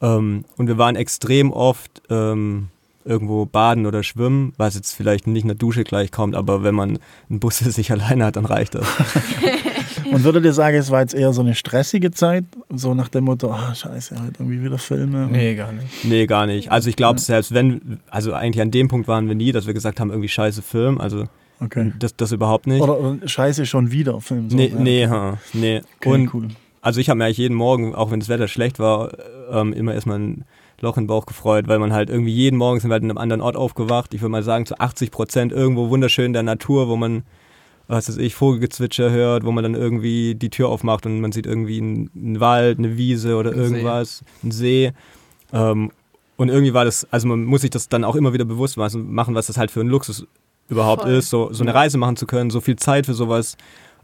Ähm, 0.00 0.44
und 0.56 0.66
wir 0.66 0.78
waren 0.78 0.96
extrem 0.96 1.52
oft 1.52 2.02
ähm, 2.08 2.68
irgendwo 3.04 3.46
baden 3.46 3.86
oder 3.86 4.02
schwimmen, 4.02 4.52
was 4.56 4.74
jetzt 4.74 4.92
vielleicht 4.92 5.26
nicht 5.26 5.42
in 5.42 5.48
der 5.48 5.56
Dusche 5.56 5.84
gleich 5.84 6.10
kommt, 6.10 6.34
aber 6.34 6.62
wenn 6.62 6.74
man 6.74 6.98
einen 7.28 7.40
Bus 7.40 7.58
für 7.58 7.70
sich 7.70 7.90
alleine 7.90 8.26
hat, 8.26 8.36
dann 8.36 8.46
reicht 8.46 8.74
das. 8.74 8.86
Und 10.10 10.24
würdet 10.24 10.44
ihr 10.46 10.54
sagen, 10.54 10.76
es 10.78 10.90
war 10.90 11.00
jetzt 11.00 11.12
eher 11.12 11.34
so 11.34 11.42
eine 11.42 11.54
stressige 11.54 12.10
Zeit? 12.10 12.44
So 12.70 12.94
nach 12.94 13.08
dem 13.08 13.24
Motto, 13.24 13.50
ah, 13.50 13.68
oh, 13.70 13.74
scheiße, 13.74 14.18
halt 14.18 14.36
irgendwie 14.38 14.62
wieder 14.62 14.78
Filme? 14.78 15.28
Nee, 15.30 15.54
gar 15.54 15.72
nicht. 15.72 15.86
Nee, 16.04 16.26
gar 16.26 16.46
nicht. 16.46 16.70
Also 16.72 16.88
ich 16.88 16.96
glaube, 16.96 17.20
selbst 17.20 17.52
wenn, 17.52 18.00
also 18.08 18.32
eigentlich 18.32 18.62
an 18.62 18.70
dem 18.70 18.88
Punkt 18.88 19.06
waren 19.06 19.28
wir 19.28 19.34
nie, 19.34 19.52
dass 19.52 19.66
wir 19.66 19.74
gesagt 19.74 20.00
haben, 20.00 20.08
irgendwie 20.08 20.28
scheiße 20.28 20.62
Film. 20.62 20.98
Also 20.98 21.26
Okay. 21.60 21.92
Das, 21.98 22.14
das 22.16 22.32
überhaupt 22.32 22.66
nicht. 22.66 22.80
Oder, 22.80 22.98
oder 23.00 23.26
scheiße 23.26 23.66
schon 23.66 23.90
wieder 23.90 24.20
Film. 24.20 24.50
So. 24.50 24.56
Nee, 24.56 24.72
nee, 24.76 25.06
ha, 25.06 25.38
nee. 25.52 25.82
Okay, 25.96 26.10
Und 26.10 26.34
cool. 26.34 26.48
Also 26.80 27.00
ich 27.00 27.10
habe 27.10 27.18
mir 27.18 27.24
eigentlich 27.24 27.38
jeden 27.38 27.56
Morgen, 27.56 27.94
auch 27.94 28.10
wenn 28.10 28.20
das 28.20 28.28
Wetter 28.28 28.48
schlecht 28.48 28.78
war, 28.78 29.10
ähm, 29.50 29.72
immer 29.72 29.94
erstmal 29.94 30.18
ein 30.18 30.44
Loch 30.80 30.96
in 30.96 31.04
den 31.04 31.08
Bauch 31.08 31.26
gefreut, 31.26 31.66
weil 31.66 31.80
man 31.80 31.92
halt 31.92 32.08
irgendwie 32.08 32.32
jeden 32.32 32.56
Morgen 32.56 32.78
sind 32.78 32.90
wir 32.90 32.94
halt 32.94 33.02
in 33.02 33.10
einem 33.10 33.18
anderen 33.18 33.40
Ort 33.40 33.56
aufgewacht. 33.56 34.14
Ich 34.14 34.20
würde 34.20 34.30
mal 34.30 34.44
sagen, 34.44 34.64
zu 34.64 34.78
80 34.78 35.10
Prozent 35.10 35.52
irgendwo 35.52 35.90
wunderschön 35.90 36.26
in 36.26 36.32
der 36.32 36.44
Natur, 36.44 36.88
wo 36.88 36.96
man, 36.96 37.24
was 37.88 38.08
weiß 38.08 38.18
ich, 38.18 38.36
Vogelgezwitscher 38.36 39.10
hört, 39.10 39.44
wo 39.44 39.50
man 39.50 39.64
dann 39.64 39.74
irgendwie 39.74 40.36
die 40.36 40.50
Tür 40.50 40.68
aufmacht 40.68 41.04
und 41.04 41.20
man 41.20 41.32
sieht 41.32 41.46
irgendwie 41.46 41.80
einen, 41.80 42.10
einen 42.14 42.40
Wald, 42.40 42.78
eine 42.78 42.96
Wiese 42.96 43.36
oder 43.36 43.50
ein 43.50 43.58
irgendwas, 43.58 44.18
See. 44.18 44.24
einen 44.42 44.52
See. 44.52 44.92
Ähm, 45.52 45.90
und 46.36 46.48
irgendwie 46.48 46.74
war 46.74 46.84
das, 46.84 47.08
also 47.10 47.26
man 47.26 47.44
muss 47.44 47.62
sich 47.62 47.70
das 47.70 47.88
dann 47.88 48.04
auch 48.04 48.14
immer 48.14 48.32
wieder 48.32 48.44
bewusst 48.44 48.76
machen, 48.76 49.34
was 49.34 49.48
das 49.48 49.56
halt 49.56 49.72
für 49.72 49.80
ein 49.80 49.88
Luxus 49.88 50.28
überhaupt 50.68 51.02
Voll. 51.02 51.12
ist, 51.12 51.30
so, 51.30 51.52
so 51.52 51.62
eine 51.62 51.74
Reise 51.74 51.98
machen 51.98 52.16
zu 52.16 52.26
können, 52.26 52.50
so 52.50 52.60
viel 52.60 52.76
Zeit 52.76 53.06
für 53.06 53.14
sowas 53.14 53.56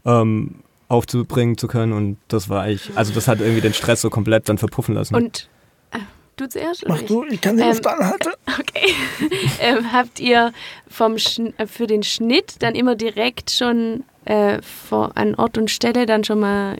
ähm, 0.05 0.55
aufzubringen 0.87 1.57
zu 1.57 1.67
können 1.67 1.93
und 1.93 2.17
das 2.27 2.49
war 2.49 2.63
eigentlich, 2.63 2.91
also 2.95 3.13
das 3.13 3.27
hat 3.27 3.39
irgendwie 3.39 3.61
den 3.61 3.73
Stress 3.73 4.01
so 4.01 4.09
komplett 4.09 4.49
dann 4.49 4.57
verpuffen 4.57 4.93
lassen. 4.93 5.15
Und 5.15 5.49
äh, 5.91 5.99
du 6.35 6.47
zuerst? 6.47 6.85
Mach 6.87 7.01
du, 7.01 7.23
ich 7.25 7.41
kann 7.41 7.57
den 7.57 7.67
ähm, 7.67 7.81
dann 7.81 8.09
halten. 8.09 8.29
Okay. 8.59 8.93
ähm, 9.59 9.91
habt 9.91 10.19
ihr 10.19 10.53
vom 10.87 11.17
Schn 11.17 11.53
äh, 11.57 11.67
für 11.67 11.87
den 11.87 12.03
Schnitt 12.03 12.55
dann 12.59 12.75
immer 12.75 12.95
direkt 12.95 13.51
schon 13.51 14.03
äh, 14.25 14.61
vor, 14.61 15.11
an 15.15 15.35
Ort 15.35 15.57
und 15.57 15.71
Stelle 15.71 16.05
dann 16.05 16.23
schon 16.23 16.39
mal, 16.39 16.77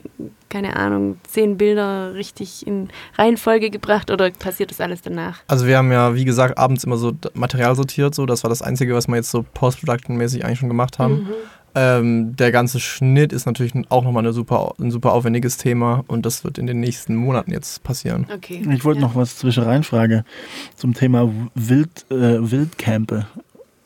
keine 0.48 0.76
Ahnung, 0.76 1.18
zehn 1.26 1.56
Bilder 1.56 2.14
richtig 2.14 2.66
in 2.66 2.88
Reihenfolge 3.16 3.70
gebracht 3.70 4.10
oder 4.10 4.30
passiert 4.30 4.70
das 4.70 4.80
alles 4.80 5.02
danach? 5.02 5.38
Also 5.46 5.66
wir 5.66 5.78
haben 5.78 5.90
ja, 5.92 6.14
wie 6.14 6.24
gesagt, 6.24 6.58
abends 6.58 6.84
immer 6.84 6.96
so 6.96 7.12
Material 7.34 7.74
sortiert, 7.74 8.14
so 8.14 8.26
das 8.26 8.42
war 8.42 8.50
das 8.50 8.62
Einzige, 8.62 8.94
was 8.94 9.08
wir 9.08 9.16
jetzt 9.16 9.30
so 9.30 9.44
post-production-mäßig 9.54 10.44
eigentlich 10.44 10.58
schon 10.58 10.68
gemacht 10.68 10.98
haben. 10.98 11.14
Mhm. 11.14 11.34
Ähm, 11.78 12.36
der 12.36 12.52
ganze 12.52 12.80
Schnitt 12.80 13.34
ist 13.34 13.44
natürlich 13.44 13.74
auch 13.90 14.02
nochmal 14.02 14.22
eine 14.22 14.32
super, 14.32 14.72
ein 14.80 14.90
super 14.90 15.12
aufwendiges 15.12 15.58
Thema 15.58 16.04
und 16.06 16.24
das 16.24 16.42
wird 16.42 16.56
in 16.56 16.66
den 16.66 16.80
nächsten 16.80 17.14
Monaten 17.14 17.52
jetzt 17.52 17.82
passieren. 17.82 18.26
Okay. 18.34 18.66
Ich 18.72 18.82
wollte 18.82 19.00
ja. 19.00 19.06
noch 19.06 19.14
was 19.14 19.36
zwischen 19.36 19.62
reinfragen 19.62 20.24
zum 20.74 20.94
Thema 20.94 21.30
Wild, 21.54 22.06
äh, 22.10 22.50
Wildcampe 22.50 23.26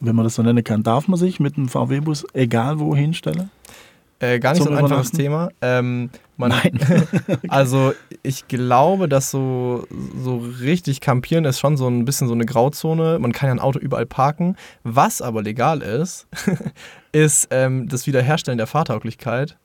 wenn 0.01 0.17
man 0.17 0.25
das 0.25 0.35
so 0.35 0.43
nennen 0.43 0.65
kann, 0.65 0.83
darf 0.83 1.09
man 1.09 1.19
sich 1.19 1.41
mit 1.41 1.57
einem 1.57 1.69
VW-Bus 1.69 2.27
egal 2.33 2.81
wo 2.81 2.97
hinstellen? 2.97 3.51
Äh, 4.19 4.39
gar 4.39 4.53
nicht 4.53 4.63
so 4.63 4.71
ein 4.71 4.77
einfaches 4.77 5.13
Thema. 5.13 5.49
Ähm, 5.63 6.11
Nein. 6.37 6.79
also 7.49 7.95
ich 8.23 8.49
glaube, 8.49 9.09
dass 9.09 9.31
so, 9.31 9.87
so 10.23 10.45
richtig 10.61 11.01
campieren 11.01 11.47
ist 11.47 11.59
schon 11.59 11.79
so 11.79 11.89
ein 11.89 12.05
bisschen 12.05 12.29
so 12.29 12.35
eine 12.35 12.45
Grauzone. 12.45 13.19
Man 13.19 13.33
kann 13.33 13.49
ja 13.49 13.55
ein 13.55 13.61
Auto 13.61 13.79
überall 13.79 14.07
parken. 14.07 14.57
Was 14.83 15.23
aber 15.23 15.43
legal 15.43 15.81
ist, 15.81 16.27
ist 17.13 17.49
ähm, 17.51 17.89
das 17.89 18.07
Wiederherstellen 18.07 18.59
der 18.59 18.67
Fahrtauglichkeit. 18.67 19.57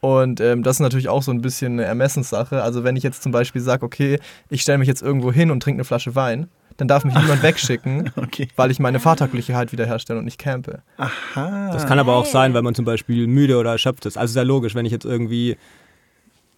Und 0.00 0.38
ähm, 0.42 0.62
das 0.62 0.76
ist 0.76 0.80
natürlich 0.80 1.08
auch 1.08 1.22
so 1.22 1.32
ein 1.32 1.40
bisschen 1.40 1.74
eine 1.74 1.84
Ermessenssache. 1.84 2.62
Also 2.62 2.84
wenn 2.84 2.96
ich 2.96 3.02
jetzt 3.02 3.22
zum 3.22 3.32
Beispiel 3.32 3.62
sage, 3.62 3.86
okay, 3.86 4.18
ich 4.50 4.60
stelle 4.60 4.76
mich 4.76 4.88
jetzt 4.88 5.00
irgendwo 5.00 5.32
hin 5.32 5.50
und 5.50 5.62
trinke 5.62 5.78
eine 5.78 5.84
Flasche 5.84 6.14
Wein, 6.14 6.48
dann 6.76 6.88
darf 6.88 7.04
mich 7.04 7.14
niemand 7.14 7.42
wegschicken, 7.42 8.10
okay. 8.16 8.48
weil 8.56 8.70
ich 8.70 8.78
meine 8.78 9.00
Fahrtaglichkeit 9.00 9.72
wiederherstelle 9.72 10.18
und 10.18 10.24
nicht 10.24 10.38
campe. 10.38 10.82
Aha. 10.96 11.70
Das 11.72 11.86
kann 11.86 11.98
aber 11.98 12.16
auch 12.16 12.26
sein, 12.26 12.54
weil 12.54 12.62
man 12.62 12.74
zum 12.74 12.84
Beispiel 12.84 13.26
müde 13.26 13.58
oder 13.58 13.72
erschöpft 13.72 14.06
ist. 14.06 14.18
Also 14.18 14.32
sehr 14.32 14.44
logisch, 14.44 14.74
wenn 14.74 14.86
ich 14.86 14.92
jetzt 14.92 15.04
irgendwie 15.04 15.56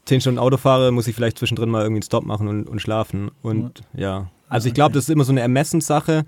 zehn 0.06 0.20
Stunden 0.20 0.38
Auto 0.38 0.56
fahre, 0.56 0.92
muss 0.92 1.06
ich 1.06 1.14
vielleicht 1.14 1.38
zwischendrin 1.38 1.68
mal 1.68 1.82
irgendwie 1.82 1.98
einen 1.98 2.02
Stop 2.02 2.24
machen 2.24 2.48
und, 2.48 2.66
und 2.66 2.80
schlafen. 2.80 3.30
Und 3.42 3.82
ja, 3.92 4.28
also 4.48 4.68
ich 4.68 4.74
glaube, 4.74 4.94
das 4.94 5.04
ist 5.04 5.10
immer 5.10 5.24
so 5.24 5.32
eine 5.32 5.40
Ermessenssache. 5.40 6.24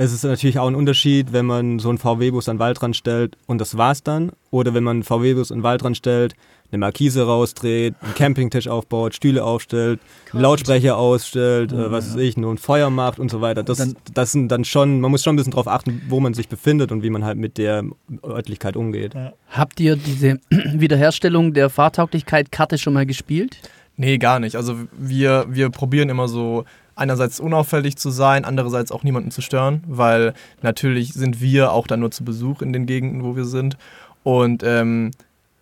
Es 0.00 0.12
ist 0.12 0.22
natürlich 0.22 0.60
auch 0.60 0.68
ein 0.68 0.76
Unterschied, 0.76 1.32
wenn 1.32 1.44
man 1.44 1.80
so 1.80 1.88
einen 1.88 1.98
VW-Bus 1.98 2.48
an 2.48 2.54
den 2.54 2.60
Waldrand 2.60 2.94
stellt 2.94 3.36
und 3.46 3.60
das 3.60 3.76
war's 3.76 4.04
dann. 4.04 4.30
Oder 4.52 4.72
wenn 4.72 4.84
man 4.84 4.98
einen 4.98 5.02
VW-Bus 5.02 5.50
an 5.50 5.58
den 5.58 5.62
Waldrand 5.64 5.96
stellt, 5.96 6.36
eine 6.70 6.78
Markise 6.78 7.26
rausdreht, 7.26 7.96
einen 8.00 8.14
Campingtisch 8.14 8.68
aufbaut, 8.68 9.16
Stühle 9.16 9.42
aufstellt, 9.42 9.98
einen 10.32 10.42
Lautsprecher 10.42 10.96
ausstellt, 10.96 11.72
oh, 11.72 11.80
äh, 11.80 11.90
was 11.90 12.10
ja. 12.10 12.14
weiß 12.14 12.20
ich, 12.20 12.36
nur 12.36 12.54
ein 12.54 12.58
Feuer 12.58 12.90
macht 12.90 13.18
und 13.18 13.28
so 13.28 13.40
weiter. 13.40 13.64
Das, 13.64 13.78
dann, 13.78 13.96
das 14.14 14.30
sind 14.30 14.52
dann 14.52 14.64
schon, 14.64 15.00
man 15.00 15.10
muss 15.10 15.24
schon 15.24 15.32
ein 15.32 15.36
bisschen 15.36 15.50
darauf 15.50 15.66
achten, 15.66 16.00
wo 16.08 16.20
man 16.20 16.32
sich 16.32 16.48
befindet 16.48 16.92
und 16.92 17.02
wie 17.02 17.10
man 17.10 17.24
halt 17.24 17.36
mit 17.36 17.58
der 17.58 17.82
Örtlichkeit 18.22 18.76
umgeht. 18.76 19.14
Ja. 19.14 19.32
Habt 19.50 19.80
ihr 19.80 19.96
diese 19.96 20.38
Wiederherstellung 20.50 21.54
der 21.54 21.70
Fahrtauglichkeit-Karte 21.70 22.78
schon 22.78 22.92
mal 22.92 23.04
gespielt? 23.04 23.58
Nee, 23.96 24.18
gar 24.18 24.38
nicht. 24.38 24.54
Also 24.54 24.76
wir, 24.96 25.46
wir 25.48 25.70
probieren 25.70 26.08
immer 26.08 26.28
so 26.28 26.66
einerseits 26.98 27.40
unauffällig 27.40 27.96
zu 27.96 28.10
sein, 28.10 28.44
andererseits 28.44 28.92
auch 28.92 29.02
niemanden 29.02 29.30
zu 29.30 29.40
stören, 29.40 29.82
weil 29.86 30.34
natürlich 30.62 31.14
sind 31.14 31.40
wir 31.40 31.72
auch 31.72 31.86
dann 31.86 32.00
nur 32.00 32.10
zu 32.10 32.24
Besuch 32.24 32.62
in 32.62 32.72
den 32.72 32.86
Gegenden, 32.86 33.24
wo 33.24 33.36
wir 33.36 33.44
sind. 33.44 33.76
Und 34.24 34.62
ähm, 34.62 35.12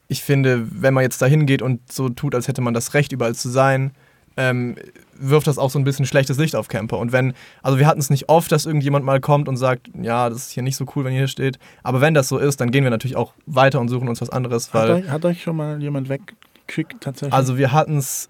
ich 0.09 0.23
finde, 0.23 0.67
wenn 0.71 0.95
man 0.95 1.03
jetzt 1.03 1.21
da 1.21 1.27
hingeht 1.27 1.63
und 1.63 1.81
so 1.93 2.09
tut, 2.09 2.35
als 2.35 2.49
hätte 2.49 2.63
man 2.63 2.75
das 2.75 2.95
Recht, 2.95 3.13
überall 3.13 3.35
zu 3.35 3.49
sein, 3.49 3.93
ähm, 4.37 4.77
wirft 5.19 5.47
das 5.47 5.59
auch 5.59 5.71
so 5.71 5.79
ein 5.79 5.85
bisschen 5.85 6.05
schlechtes 6.05 6.39
Licht 6.39 6.57
auf 6.57 6.69
Camper. 6.69 6.99
Und 6.99 7.13
wenn, 7.13 7.35
also 7.63 7.79
wir 7.79 7.87
hatten 7.87 8.01
es 8.01 8.11
nicht 8.11 8.29
oft, 8.29 8.53
dass 8.53 8.67
irgendjemand 8.67 9.05
mal 9.05 9.21
kommt 9.21 9.49
und 9.49 9.57
sagt, 9.57 9.89
ja, 10.01 10.29
das 10.29 10.39
ist 10.39 10.51
hier 10.51 10.63
nicht 10.63 10.77
so 10.77 10.85
cool, 10.95 11.05
wenn 11.05 11.13
ihr 11.13 11.21
hier 11.21 11.29
steht. 11.29 11.59
Aber 11.83 12.01
wenn 12.01 12.15
das 12.15 12.29
so 12.29 12.39
ist, 12.39 12.61
dann 12.61 12.71
gehen 12.71 12.85
wir 12.85 12.91
natürlich 12.91 13.17
auch 13.17 13.33
weiter 13.47 13.81
und 13.81 13.89
suchen 13.89 14.09
uns 14.09 14.21
was 14.21 14.31
anderes. 14.31 14.73
Weil, 14.75 14.89
hat, 14.89 15.05
euch, 15.05 15.11
hat 15.11 15.25
euch 15.25 15.43
schon 15.43 15.57
mal 15.57 15.81
jemand 15.81 16.09
weggeschickt 16.09 17.01
tatsächlich? 17.01 17.33
Also 17.33 17.57
wir 17.57 17.73
hatten 17.73 17.97
es 17.97 18.29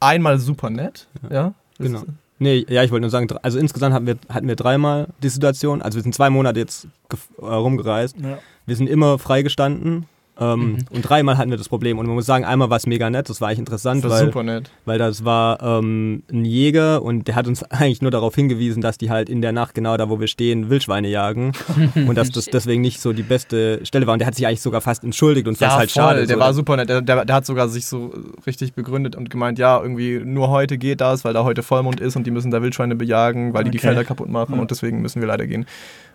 einmal 0.00 0.38
super 0.38 0.70
nett, 0.70 1.08
ja. 1.28 1.30
ja 1.30 1.54
genau. 1.78 2.02
Nee, 2.38 2.64
ja, 2.68 2.84
ich 2.84 2.90
wollte 2.90 3.02
nur 3.02 3.10
sagen, 3.10 3.28
also 3.42 3.58
insgesamt 3.58 3.94
hatten 3.94 4.06
wir, 4.06 4.16
hatten 4.28 4.46
wir 4.46 4.56
dreimal 4.56 5.08
die 5.22 5.28
Situation. 5.28 5.82
Also 5.82 5.96
wir 5.96 6.02
sind 6.02 6.14
zwei 6.14 6.30
Monate 6.30 6.60
jetzt 6.60 6.86
äh, 7.10 7.44
rumgereist. 7.44 8.16
Ja. 8.20 8.38
Wir 8.66 8.76
sind 8.76 8.88
immer 8.88 9.18
freigestanden 9.18 10.06
ähm, 10.40 10.60
mhm. 10.60 10.78
Und 10.90 11.02
dreimal 11.02 11.36
hatten 11.36 11.50
wir 11.50 11.58
das 11.58 11.68
Problem. 11.68 11.98
Und 11.98 12.06
man 12.06 12.14
muss 12.14 12.26
sagen, 12.26 12.44
einmal 12.44 12.70
war 12.70 12.76
es 12.76 12.86
mega 12.86 13.10
nett, 13.10 13.28
das 13.28 13.40
war 13.40 13.48
eigentlich 13.48 13.58
interessant, 13.58 14.04
das 14.04 14.12
weil, 14.12 14.26
super 14.26 14.42
nett. 14.44 14.70
weil 14.84 14.98
das 14.98 15.24
war 15.24 15.60
ähm, 15.62 16.22
ein 16.30 16.44
Jäger 16.44 17.02
und 17.02 17.26
der 17.26 17.34
hat 17.34 17.48
uns 17.48 17.62
eigentlich 17.70 18.02
nur 18.02 18.10
darauf 18.10 18.34
hingewiesen, 18.34 18.80
dass 18.80 18.98
die 18.98 19.10
halt 19.10 19.28
in 19.28 19.42
der 19.42 19.52
Nacht 19.52 19.74
genau 19.74 19.96
da, 19.96 20.08
wo 20.08 20.20
wir 20.20 20.28
stehen, 20.28 20.70
Wildschweine 20.70 21.08
jagen. 21.08 21.52
und 21.94 22.14
dass 22.16 22.30
das 22.30 22.46
deswegen 22.46 22.82
nicht 22.82 23.00
so 23.00 23.12
die 23.12 23.22
beste 23.22 23.84
Stelle 23.84 24.06
war. 24.06 24.12
Und 24.12 24.20
der 24.20 24.26
hat 24.26 24.36
sich 24.36 24.46
eigentlich 24.46 24.62
sogar 24.62 24.80
fast 24.80 25.02
entschuldigt 25.02 25.48
und 25.48 25.58
ja, 25.58 25.68
fast 25.68 25.78
halt 25.78 25.90
voll. 25.90 26.02
schade. 26.02 26.26
Der 26.26 26.36
so. 26.36 26.40
war 26.40 26.54
super 26.54 26.76
nett. 26.76 26.88
Der, 26.88 27.00
der, 27.00 27.24
der, 27.24 27.36
hat 27.36 27.46
sogar 27.46 27.68
sich 27.68 27.86
so 27.86 28.12
richtig 28.46 28.74
begründet 28.74 29.16
und 29.16 29.30
gemeint, 29.30 29.58
ja, 29.58 29.80
irgendwie 29.80 30.20
nur 30.24 30.50
heute 30.50 30.78
geht 30.78 31.00
das, 31.00 31.24
weil 31.24 31.34
da 31.34 31.42
heute 31.42 31.62
Vollmond 31.62 32.00
ist 32.00 32.14
und 32.14 32.26
die 32.26 32.30
müssen 32.30 32.50
da 32.50 32.62
Wildschweine 32.62 32.94
bejagen, 32.94 33.54
weil 33.54 33.64
die 33.64 33.70
die 33.70 33.78
Felder 33.78 34.04
kaputt 34.04 34.28
machen 34.28 34.54
ja. 34.54 34.60
und 34.60 34.70
deswegen 34.70 35.02
müssen 35.02 35.20
wir 35.20 35.26
leider 35.28 35.46
gehen. 35.46 35.66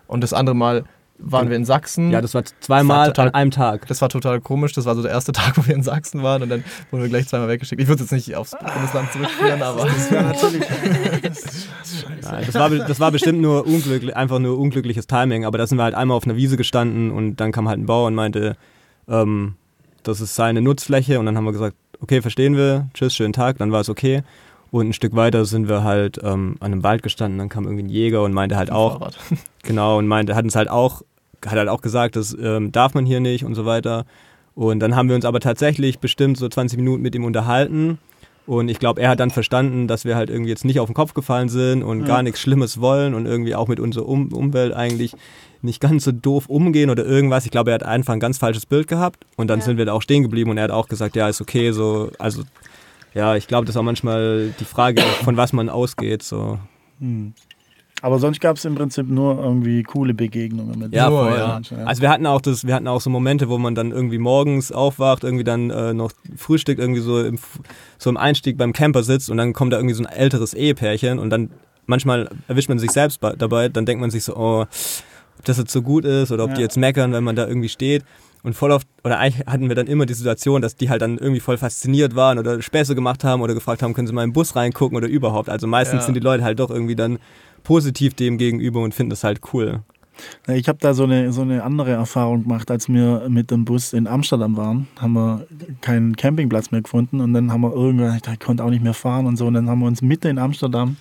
Und 0.06 0.22
das 0.22 0.32
andere 0.32 0.56
Mal 0.56 0.84
waren 1.18 1.48
wir 1.48 1.56
in 1.56 1.64
Sachsen. 1.64 2.10
Ja, 2.10 2.20
das 2.20 2.34
war 2.34 2.44
zweimal 2.44 2.96
das 2.96 3.06
war 3.06 3.14
total, 3.14 3.28
an 3.28 3.34
einem 3.34 3.50
Tag. 3.50 3.86
Das 3.86 4.02
war 4.02 4.08
total 4.08 4.40
komisch. 4.40 4.72
Das 4.72 4.84
war 4.84 4.94
so 4.94 5.02
der 5.02 5.10
erste 5.10 5.32
Tag, 5.32 5.56
wo 5.56 5.66
wir 5.66 5.74
in 5.74 5.82
Sachsen 5.82 6.22
waren 6.22 6.42
und 6.42 6.48
dann 6.48 6.64
wurden 6.90 7.02
wir 7.02 7.08
gleich 7.08 7.28
zweimal 7.28 7.48
weggeschickt. 7.48 7.80
Ich 7.80 7.88
würde 7.88 8.02
es 8.02 8.10
jetzt 8.10 8.26
nicht 8.26 8.36
aufs 8.36 8.52
Bundesland 8.52 9.12
zurückführen, 9.12 9.62
aber 9.62 9.84
das 9.84 10.12
war 10.12 10.22
natürlich. 10.22 10.62
Nein, 12.22 12.42
das, 12.46 12.54
war, 12.54 12.70
das 12.70 13.00
war 13.00 13.10
bestimmt 13.10 13.40
nur 13.40 13.66
unglücklich, 13.66 14.16
einfach 14.16 14.38
nur 14.38 14.58
unglückliches 14.58 15.06
Timing. 15.06 15.44
Aber 15.44 15.58
da 15.58 15.66
sind 15.66 15.78
wir 15.78 15.84
halt 15.84 15.94
einmal 15.94 16.16
auf 16.16 16.24
einer 16.24 16.36
Wiese 16.36 16.56
gestanden 16.56 17.10
und 17.10 17.36
dann 17.36 17.52
kam 17.52 17.68
halt 17.68 17.78
ein 17.78 17.86
Bauer 17.86 18.08
und 18.08 18.14
meinte, 18.14 18.56
ähm, 19.08 19.54
das 20.02 20.20
ist 20.20 20.34
seine 20.34 20.62
Nutzfläche. 20.62 21.18
Und 21.18 21.26
dann 21.26 21.36
haben 21.36 21.44
wir 21.44 21.52
gesagt, 21.52 21.76
okay, 22.00 22.22
verstehen 22.22 22.56
wir, 22.56 22.88
tschüss, 22.94 23.14
schönen 23.14 23.32
Tag. 23.32 23.58
Dann 23.58 23.72
war 23.72 23.80
es 23.80 23.88
okay. 23.88 24.22
Und 24.74 24.88
ein 24.88 24.92
Stück 24.92 25.14
weiter 25.14 25.44
sind 25.44 25.68
wir 25.68 25.84
halt 25.84 26.18
ähm, 26.24 26.56
an 26.58 26.72
einem 26.72 26.82
Wald 26.82 27.04
gestanden, 27.04 27.38
dann 27.38 27.48
kam 27.48 27.62
irgendwie 27.62 27.84
ein 27.84 27.88
Jäger 27.88 28.24
und 28.24 28.32
meinte 28.32 28.56
halt 28.56 28.72
auch, 28.72 28.98
Fahrrad. 28.98 29.16
genau, 29.62 29.98
und 29.98 30.08
meinte, 30.08 30.34
hat 30.34 30.42
uns 30.42 30.56
halt 30.56 30.68
auch, 30.68 31.02
hat 31.46 31.52
halt 31.52 31.68
auch 31.68 31.80
gesagt, 31.80 32.16
das 32.16 32.36
ähm, 32.42 32.72
darf 32.72 32.92
man 32.92 33.06
hier 33.06 33.20
nicht 33.20 33.44
und 33.44 33.54
so 33.54 33.66
weiter. 33.66 34.04
Und 34.56 34.80
dann 34.80 34.96
haben 34.96 35.08
wir 35.08 35.14
uns 35.14 35.26
aber 35.26 35.38
tatsächlich 35.38 36.00
bestimmt 36.00 36.38
so 36.38 36.48
20 36.48 36.76
Minuten 36.76 37.02
mit 37.02 37.14
ihm 37.14 37.24
unterhalten. 37.24 37.98
Und 38.48 38.68
ich 38.68 38.80
glaube, 38.80 39.00
er 39.00 39.10
hat 39.10 39.20
dann 39.20 39.30
verstanden, 39.30 39.86
dass 39.86 40.04
wir 40.04 40.16
halt 40.16 40.28
irgendwie 40.28 40.50
jetzt 40.50 40.64
nicht 40.64 40.80
auf 40.80 40.88
den 40.88 40.94
Kopf 40.94 41.14
gefallen 41.14 41.48
sind 41.48 41.84
und 41.84 42.00
ja. 42.00 42.06
gar 42.06 42.24
nichts 42.24 42.40
Schlimmes 42.40 42.80
wollen 42.80 43.14
und 43.14 43.26
irgendwie 43.26 43.54
auch 43.54 43.68
mit 43.68 43.78
unserer 43.78 44.08
um 44.08 44.32
Umwelt 44.32 44.72
eigentlich 44.72 45.14
nicht 45.62 45.80
ganz 45.80 46.02
so 46.02 46.10
doof 46.10 46.48
umgehen 46.48 46.90
oder 46.90 47.06
irgendwas. 47.06 47.44
Ich 47.44 47.52
glaube, 47.52 47.70
er 47.70 47.74
hat 47.74 47.84
einfach 47.84 48.12
ein 48.12 48.18
ganz 48.18 48.38
falsches 48.38 48.66
Bild 48.66 48.88
gehabt 48.88 49.24
und 49.36 49.46
dann 49.46 49.60
ja. 49.60 49.66
sind 49.66 49.78
wir 49.78 49.84
da 49.84 49.92
auch 49.92 50.02
stehen 50.02 50.24
geblieben 50.24 50.50
und 50.50 50.58
er 50.58 50.64
hat 50.64 50.72
auch 50.72 50.88
gesagt, 50.88 51.14
ja, 51.14 51.28
ist 51.28 51.40
okay, 51.40 51.70
so, 51.70 52.10
also 52.18 52.42
ja, 53.14 53.36
ich 53.36 53.46
glaube, 53.46 53.64
das 53.64 53.74
ist 53.74 53.78
auch 53.78 53.84
manchmal 53.84 54.52
die 54.58 54.64
Frage, 54.64 55.00
von 55.22 55.36
was 55.36 55.52
man 55.52 55.68
ausgeht. 55.68 56.22
So. 56.22 56.58
Hm. 56.98 57.34
Aber 58.02 58.18
sonst 58.18 58.40
gab 58.40 58.56
es 58.56 58.64
im 58.66 58.74
Prinzip 58.74 59.08
nur 59.08 59.38
irgendwie 59.42 59.82
coole 59.82 60.12
Begegnungen 60.12 60.78
mit 60.78 60.94
ja, 60.94 61.08
voll, 61.08 61.30
ja. 61.30 61.58
ja. 61.58 61.84
Also 61.84 62.02
wir 62.02 62.10
hatten 62.10 62.26
auch 62.26 62.42
das, 62.42 62.66
wir 62.66 62.74
hatten 62.74 62.86
auch 62.86 63.00
so 63.00 63.08
Momente, 63.08 63.48
wo 63.48 63.56
man 63.56 63.74
dann 63.74 63.92
irgendwie 63.92 64.18
morgens 64.18 64.72
aufwacht, 64.72 65.24
irgendwie 65.24 65.44
dann 65.44 65.70
äh, 65.70 65.94
noch 65.94 66.12
Frühstück 66.36 66.78
irgendwie 66.78 67.00
so 67.00 67.22
im, 67.22 67.38
so 67.96 68.10
im 68.10 68.18
Einstieg 68.18 68.58
beim 68.58 68.74
Camper 68.74 69.04
sitzt 69.04 69.30
und 69.30 69.38
dann 69.38 69.54
kommt 69.54 69.72
da 69.72 69.78
irgendwie 69.78 69.94
so 69.94 70.04
ein 70.04 70.12
älteres 70.12 70.52
Ehepärchen 70.52 71.18
und 71.18 71.30
dann 71.30 71.50
manchmal 71.86 72.28
erwischt 72.46 72.68
man 72.68 72.78
sich 72.78 72.90
selbst 72.90 73.20
dabei, 73.22 73.70
dann 73.70 73.86
denkt 73.86 74.02
man 74.02 74.10
sich 74.10 74.24
so, 74.24 74.36
oh, 74.36 74.66
ob 75.38 75.44
das 75.44 75.56
jetzt 75.56 75.72
so 75.72 75.80
gut 75.80 76.04
ist 76.04 76.30
oder 76.30 76.44
ob 76.44 76.50
ja. 76.50 76.56
die 76.56 76.62
jetzt 76.62 76.76
meckern, 76.76 77.12
wenn 77.12 77.24
man 77.24 77.36
da 77.36 77.46
irgendwie 77.46 77.70
steht. 77.70 78.04
Und 78.44 78.52
voll 78.52 78.70
oft, 78.72 78.86
oder 79.02 79.18
eigentlich 79.18 79.46
hatten 79.46 79.68
wir 79.68 79.74
dann 79.74 79.86
immer 79.86 80.04
die 80.04 80.12
Situation, 80.12 80.60
dass 80.60 80.76
die 80.76 80.90
halt 80.90 81.00
dann 81.00 81.16
irgendwie 81.16 81.40
voll 81.40 81.56
fasziniert 81.56 82.14
waren 82.14 82.38
oder 82.38 82.60
Späße 82.60 82.94
gemacht 82.94 83.24
haben 83.24 83.40
oder 83.40 83.54
gefragt 83.54 83.82
haben, 83.82 83.94
können 83.94 84.06
sie 84.06 84.12
mal 84.12 84.22
im 84.22 84.34
Bus 84.34 84.54
reingucken 84.54 84.96
oder 84.96 85.08
überhaupt. 85.08 85.48
Also 85.48 85.66
meistens 85.66 86.00
ja. 86.00 86.06
sind 86.06 86.14
die 86.14 86.20
Leute 86.20 86.44
halt 86.44 86.60
doch 86.60 86.70
irgendwie 86.70 86.94
dann 86.94 87.18
positiv 87.62 88.12
dem 88.12 88.36
gegenüber 88.36 88.82
und 88.82 88.94
finden 88.94 89.10
das 89.10 89.24
halt 89.24 89.40
cool. 89.54 89.80
Ich 90.46 90.68
habe 90.68 90.78
da 90.78 90.92
so 90.92 91.04
eine, 91.04 91.32
so 91.32 91.40
eine 91.40 91.64
andere 91.64 91.92
Erfahrung 91.92 92.42
gemacht, 92.42 92.70
als 92.70 92.88
wir 92.88 93.26
mit 93.28 93.50
dem 93.50 93.64
Bus 93.64 93.94
in 93.94 94.06
Amsterdam 94.06 94.56
waren, 94.58 94.88
haben 95.00 95.14
wir 95.14 95.46
keinen 95.80 96.14
Campingplatz 96.14 96.70
mehr 96.70 96.82
gefunden 96.82 97.20
und 97.20 97.32
dann 97.32 97.50
haben 97.50 97.62
wir 97.62 97.72
irgendwann, 97.72 98.14
ich 98.16 98.40
konnte 98.40 98.62
auch 98.62 98.70
nicht 98.70 98.84
mehr 98.84 98.94
fahren 98.94 99.26
und 99.26 99.36
so, 99.36 99.46
und 99.46 99.54
dann 99.54 99.68
haben 99.68 99.80
wir 99.80 99.86
uns 99.86 100.02
mitten 100.02 100.28
in 100.28 100.38
Amsterdam 100.38 100.96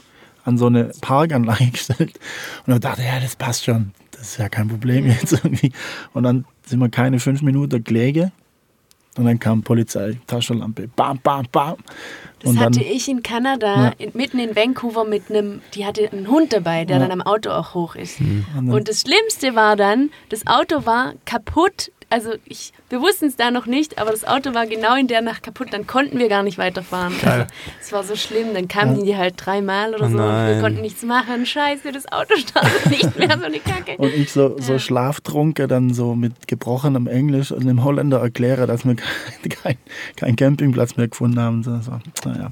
an 0.46 0.58
so 0.58 0.68
eine 0.68 0.92
Parkanlage 1.02 1.68
gestellt 1.72 2.20
und 2.66 2.72
dann 2.72 2.80
dachte, 2.80 3.04
ja, 3.04 3.20
das 3.20 3.36
passt 3.36 3.66
schon, 3.66 3.92
das 4.12 4.22
ist 4.22 4.38
ja 4.38 4.50
kein 4.50 4.70
Problem 4.70 5.06
jetzt 5.06 5.34
irgendwie. 5.34 5.74
Und 6.14 6.24
dann 6.24 6.46
sind 6.66 6.80
wir 6.80 6.90
keine 6.90 7.20
fünf 7.20 7.42
Minuten 7.42 7.84
gelegen. 7.84 8.32
Und 9.16 9.26
dann 9.26 9.40
kam 9.40 9.62
Polizei, 9.62 10.18
Taschenlampe, 10.26 10.88
bam, 10.96 11.20
bam, 11.22 11.46
bam. 11.52 11.76
Das 12.40 12.58
hatte 12.58 12.84
ich 12.84 13.08
in 13.08 13.22
Kanada, 13.22 13.94
ja. 13.98 14.08
mitten 14.14 14.40
in 14.40 14.56
Vancouver, 14.56 15.06
mit 15.06 15.30
einem, 15.30 15.62
die 15.76 15.86
hatte 15.86 16.12
einen 16.12 16.28
Hund 16.28 16.52
dabei, 16.52 16.84
der 16.84 16.98
ja. 16.98 17.08
dann 17.08 17.12
am 17.12 17.22
Auto 17.22 17.52
auch 17.52 17.74
hoch 17.74 17.96
ist. 17.96 18.20
Mhm. 18.20 18.74
Und 18.74 18.90
das 18.90 19.02
Schlimmste 19.02 19.56
war 19.56 19.76
dann, 19.76 20.10
das 20.30 20.46
Auto 20.48 20.86
war 20.86 21.14
kaputt 21.26 21.92
also 22.14 22.34
ich, 22.46 22.74
wir 22.90 23.02
wussten 23.02 23.26
es 23.26 23.38
da 23.38 23.50
noch 23.50 23.66
nicht, 23.66 23.98
aber 23.98 24.12
das 24.12 24.24
Auto 24.24 24.54
war 24.54 24.68
genau 24.68 24.96
in 24.96 25.08
der 25.08 25.22
Nacht 25.22 25.42
kaputt, 25.42 25.70
dann 25.72 25.88
konnten 25.88 26.20
wir 26.20 26.30
gar 26.30 26.44
nicht 26.44 26.60
weiterfahren. 26.60 27.14
Also, 27.26 27.46
es 27.82 27.92
war 27.92 28.04
so 28.04 28.16
schlimm, 28.16 28.54
dann 28.54 28.68
kamen 28.68 29.00
ja. 29.00 29.04
die 29.04 29.18
halt 29.18 29.34
dreimal 29.38 29.96
oder 29.96 30.10
so 30.10 30.18
und 30.18 30.48
wir 30.48 30.62
konnten 30.62 30.82
nichts 30.82 31.02
machen. 31.02 31.48
Scheiße, 31.48 31.92
das 31.92 32.12
Auto 32.12 32.36
startet 32.38 32.86
nicht 32.92 33.18
mehr, 33.18 33.36
so 33.36 33.46
eine 33.46 33.60
Kacke. 33.60 33.98
Und 33.98 34.14
ich 34.14 34.32
so, 34.32 34.60
so 34.60 34.74
ja. 34.74 34.80
schlaftrunken 34.80 35.68
dann 35.68 35.92
so 35.92 36.14
mit 36.14 36.48
gebrochenem 36.48 37.08
Englisch 37.08 37.52
und 37.52 37.66
dem 37.66 37.84
Holländer 37.84 38.20
erkläre, 38.20 38.68
dass 38.68 38.86
wir 38.86 38.96
keinen 39.64 39.80
kein 40.16 40.36
Campingplatz 40.36 40.96
mehr 40.96 41.08
gefunden 41.08 41.40
haben. 41.40 41.64
So, 41.64 41.80
so. 41.80 42.00
Naja. 42.30 42.50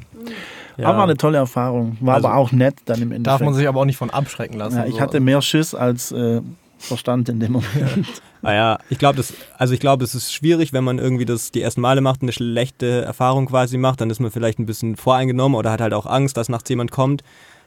Ja. 0.78 0.88
Aber 0.88 0.98
war 0.98 1.04
eine 1.04 1.18
tolle 1.18 1.38
Erfahrung. 1.38 1.98
War 2.00 2.16
also 2.16 2.28
aber 2.30 2.38
auch 2.38 2.52
nett 2.52 2.78
dann 2.86 3.00
im 3.00 3.12
Endeffekt. 3.12 3.28
Darf 3.28 3.42
man 3.42 3.54
sich 3.54 3.68
aber 3.68 3.82
auch 3.82 3.86
nicht 3.86 3.98
von 3.98 4.10
abschrecken 4.10 4.58
lassen. 4.58 4.78
Ja, 4.78 4.86
ich 4.86 4.96
so. 4.96 5.02
hatte 5.02 5.20
mehr 5.20 5.44
Schiss 5.44 5.76
als 5.76 6.12
äh, 6.12 6.42
Verstand 6.80 7.30
in 7.30 7.40
dem 7.40 7.52
Moment. 7.52 8.08
Naja, 8.42 8.74
ah 8.74 8.84
ich 8.90 8.98
glaube, 8.98 9.18
das, 9.18 9.34
also 9.58 9.74
ich 9.74 9.80
glaube, 9.80 10.04
es 10.04 10.16
ist 10.16 10.34
schwierig, 10.34 10.74
wenn 10.74 10.84
man 10.84 10.98
irgendwie 10.98 11.26
das 11.26 11.52
die 11.52 11.62
ersten 11.62 11.82
Male 11.82 12.02
macht, 12.02 12.22
eine 12.22 12.32
schlechte 12.32 13.02
Erfahrung 13.02 13.46
quasi 13.48 13.78
macht, 13.78 14.02
dann 14.02 14.10
ist 14.10 14.20
man 14.20 14.32
vielleicht 14.32 14.60
ein 14.60 14.66
bisschen 14.66 14.96
voreingenommen 14.96 15.58
oder 15.58 15.72
hat 15.72 15.82
halt 15.82 15.94
auch 15.94 16.06
Angst, 16.06 16.38
dass 16.38 16.50
nachts 16.50 16.70
jemand 16.70 16.92
kommt. 16.92 17.24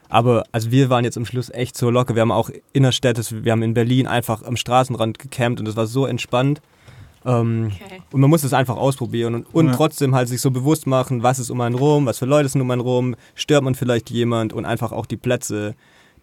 Aber 0.09 0.43
also 0.51 0.71
wir 0.71 0.89
waren 0.89 1.03
jetzt 1.03 1.17
am 1.17 1.25
Schluss 1.25 1.49
echt 1.49 1.77
so 1.77 1.89
locker. 1.89 2.15
Wir 2.15 2.21
haben 2.21 2.31
auch 2.31 2.49
innerstädtes, 2.73 3.43
wir 3.43 3.51
haben 3.51 3.63
in 3.63 3.73
Berlin 3.73 4.05
einfach 4.05 4.43
am 4.43 4.55
Straßenrand 4.55 5.17
gecampt 5.17 5.59
und 5.59 5.67
es 5.67 5.75
war 5.75 5.87
so 5.87 6.05
entspannt. 6.05 6.61
Ähm, 7.25 7.71
okay. 7.73 8.01
Und 8.11 8.21
man 8.21 8.29
muss 8.29 8.43
es 8.43 8.53
einfach 8.53 8.75
ausprobieren 8.75 9.33
und, 9.33 9.53
und 9.53 9.67
ja. 9.67 9.73
trotzdem 9.73 10.13
halt 10.13 10.27
sich 10.27 10.41
so 10.41 10.51
bewusst 10.51 10.85
machen, 10.85 11.23
was 11.23 11.39
ist 11.39 11.49
um 11.49 11.59
einen 11.61 11.75
rum, 11.75 12.05
was 12.05 12.19
für 12.19 12.25
Leute 12.25 12.49
sind 12.49 12.61
um 12.61 12.69
einen 12.69 12.81
rum, 12.81 13.15
stört 13.33 13.63
man 13.63 13.73
vielleicht 13.73 14.11
jemand 14.11 14.53
und 14.53 14.65
einfach 14.65 14.91
auch 14.91 15.07
die 15.07 15.17
Plätze 15.17 15.73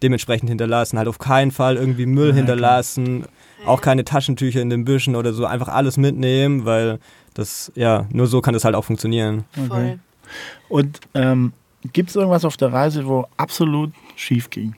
dementsprechend 0.01 0.47
hinterlassen. 0.47 0.97
Halt 0.97 1.09
auf 1.09 1.19
keinen 1.19 1.51
Fall 1.51 1.75
irgendwie 1.75 2.05
Müll 2.05 2.29
ja, 2.29 2.35
hinterlassen. 2.35 3.23
Klar 3.23 3.33
auch 3.65 3.81
keine 3.81 4.03
Taschentücher 4.05 4.61
in 4.61 4.69
den 4.69 4.85
Büschen 4.85 5.15
oder 5.15 5.33
so, 5.33 5.45
einfach 5.45 5.67
alles 5.67 5.97
mitnehmen, 5.97 6.65
weil 6.65 6.99
das, 7.33 7.71
ja, 7.75 8.05
nur 8.11 8.27
so 8.27 8.41
kann 8.41 8.53
das 8.53 8.65
halt 8.65 8.75
auch 8.75 8.85
funktionieren. 8.85 9.45
Okay. 9.65 9.99
Und 10.69 10.99
ähm, 11.13 11.53
gibt 11.91 12.09
es 12.09 12.15
irgendwas 12.15 12.45
auf 12.45 12.57
der 12.57 12.71
Reise, 12.71 13.05
wo 13.05 13.27
absolut 13.37 13.91
schief 14.15 14.49
ging? 14.49 14.75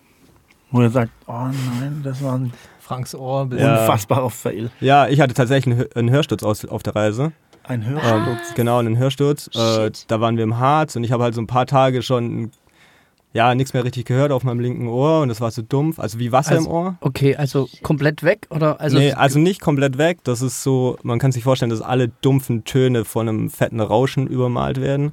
Wo 0.72 0.82
er 0.82 0.90
sagt, 0.90 1.12
oh 1.28 1.48
nein, 1.80 2.02
das 2.04 2.24
war 2.24 2.38
ein 2.38 2.54
Franks 2.80 3.16
Ohr, 3.16 3.42
unfassbarer 3.42 4.30
Fail. 4.30 4.70
Ja, 4.80 5.08
ich 5.08 5.20
hatte 5.20 5.34
tatsächlich 5.34 5.96
einen 5.96 6.10
Hörsturz 6.10 6.44
auf 6.44 6.84
der 6.84 6.96
Reise. 6.96 7.32
Ein 7.64 7.84
Hörsturz? 7.86 8.50
Ähm, 8.50 8.56
genau, 8.56 8.78
einen 8.78 8.98
Hörsturz. 8.98 9.50
Äh, 9.56 9.92
da 10.08 10.22
waren 10.22 10.38
wir 10.38 10.44
im 10.44 10.60
Harz 10.60 10.96
und 10.96 11.04
ich 11.04 11.12
habe 11.12 11.24
halt 11.24 11.34
so 11.34 11.42
ein 11.42 11.48
paar 11.48 11.66
Tage 11.66 12.04
schon 12.04 12.52
ja, 13.36 13.54
nichts 13.54 13.74
mehr 13.74 13.84
richtig 13.84 14.06
gehört 14.06 14.32
auf 14.32 14.46
meinem 14.46 14.62
linken 14.62 14.88
Ohr 14.88 15.20
und 15.20 15.30
es 15.30 15.42
war 15.42 15.52
so 15.52 15.62
dumpf, 15.62 16.00
also 16.00 16.20
wie 16.20 16.32
Wasser 16.32 16.54
also, 16.54 16.70
im 16.70 16.72
Ohr. 16.72 16.96
Okay, 17.02 17.36
also 17.36 17.68
komplett 17.84 18.24
weg 18.24 18.48
oder? 18.50 18.80
Also 18.80 18.98
nee, 18.98 19.12
also 19.12 19.40
nicht 19.40 19.60
komplett 19.60 19.98
weg. 19.98 20.20
Das 20.24 20.42
ist 20.42 20.64
so, 20.64 20.98
man 21.04 21.20
kann 21.20 21.34
sich 21.34 21.44
vorstellen, 21.44 21.70
dass 21.70 21.82
alle 21.82 22.08
dumpfen 22.08 22.64
Töne 22.64 23.04
von 23.04 23.28
einem 23.28 23.50
fetten 23.50 23.82
Rauschen 23.82 24.28
übermalt 24.28 24.80
werden. 24.80 25.12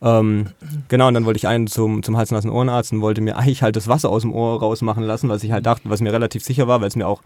Ähm, 0.00 0.50
genau, 0.86 1.08
und 1.08 1.14
dann 1.14 1.24
wollte 1.24 1.38
ich 1.38 1.48
einen 1.48 1.66
zum, 1.66 2.04
zum 2.04 2.16
Hals- 2.16 2.30
und 2.30 2.48
Ohrenarzt 2.48 2.92
und 2.92 3.00
wollte 3.00 3.20
mir 3.20 3.36
eigentlich 3.36 3.64
halt 3.64 3.74
das 3.74 3.88
Wasser 3.88 4.10
aus 4.10 4.22
dem 4.22 4.32
Ohr 4.32 4.60
rausmachen 4.60 5.02
lassen, 5.02 5.28
was 5.28 5.42
ich 5.42 5.50
halt 5.50 5.66
dachte, 5.66 5.90
was 5.90 6.00
mir 6.00 6.12
relativ 6.12 6.44
sicher 6.44 6.68
war, 6.68 6.80
weil 6.80 6.88
es 6.88 6.96
mir 6.96 7.08
auch 7.08 7.22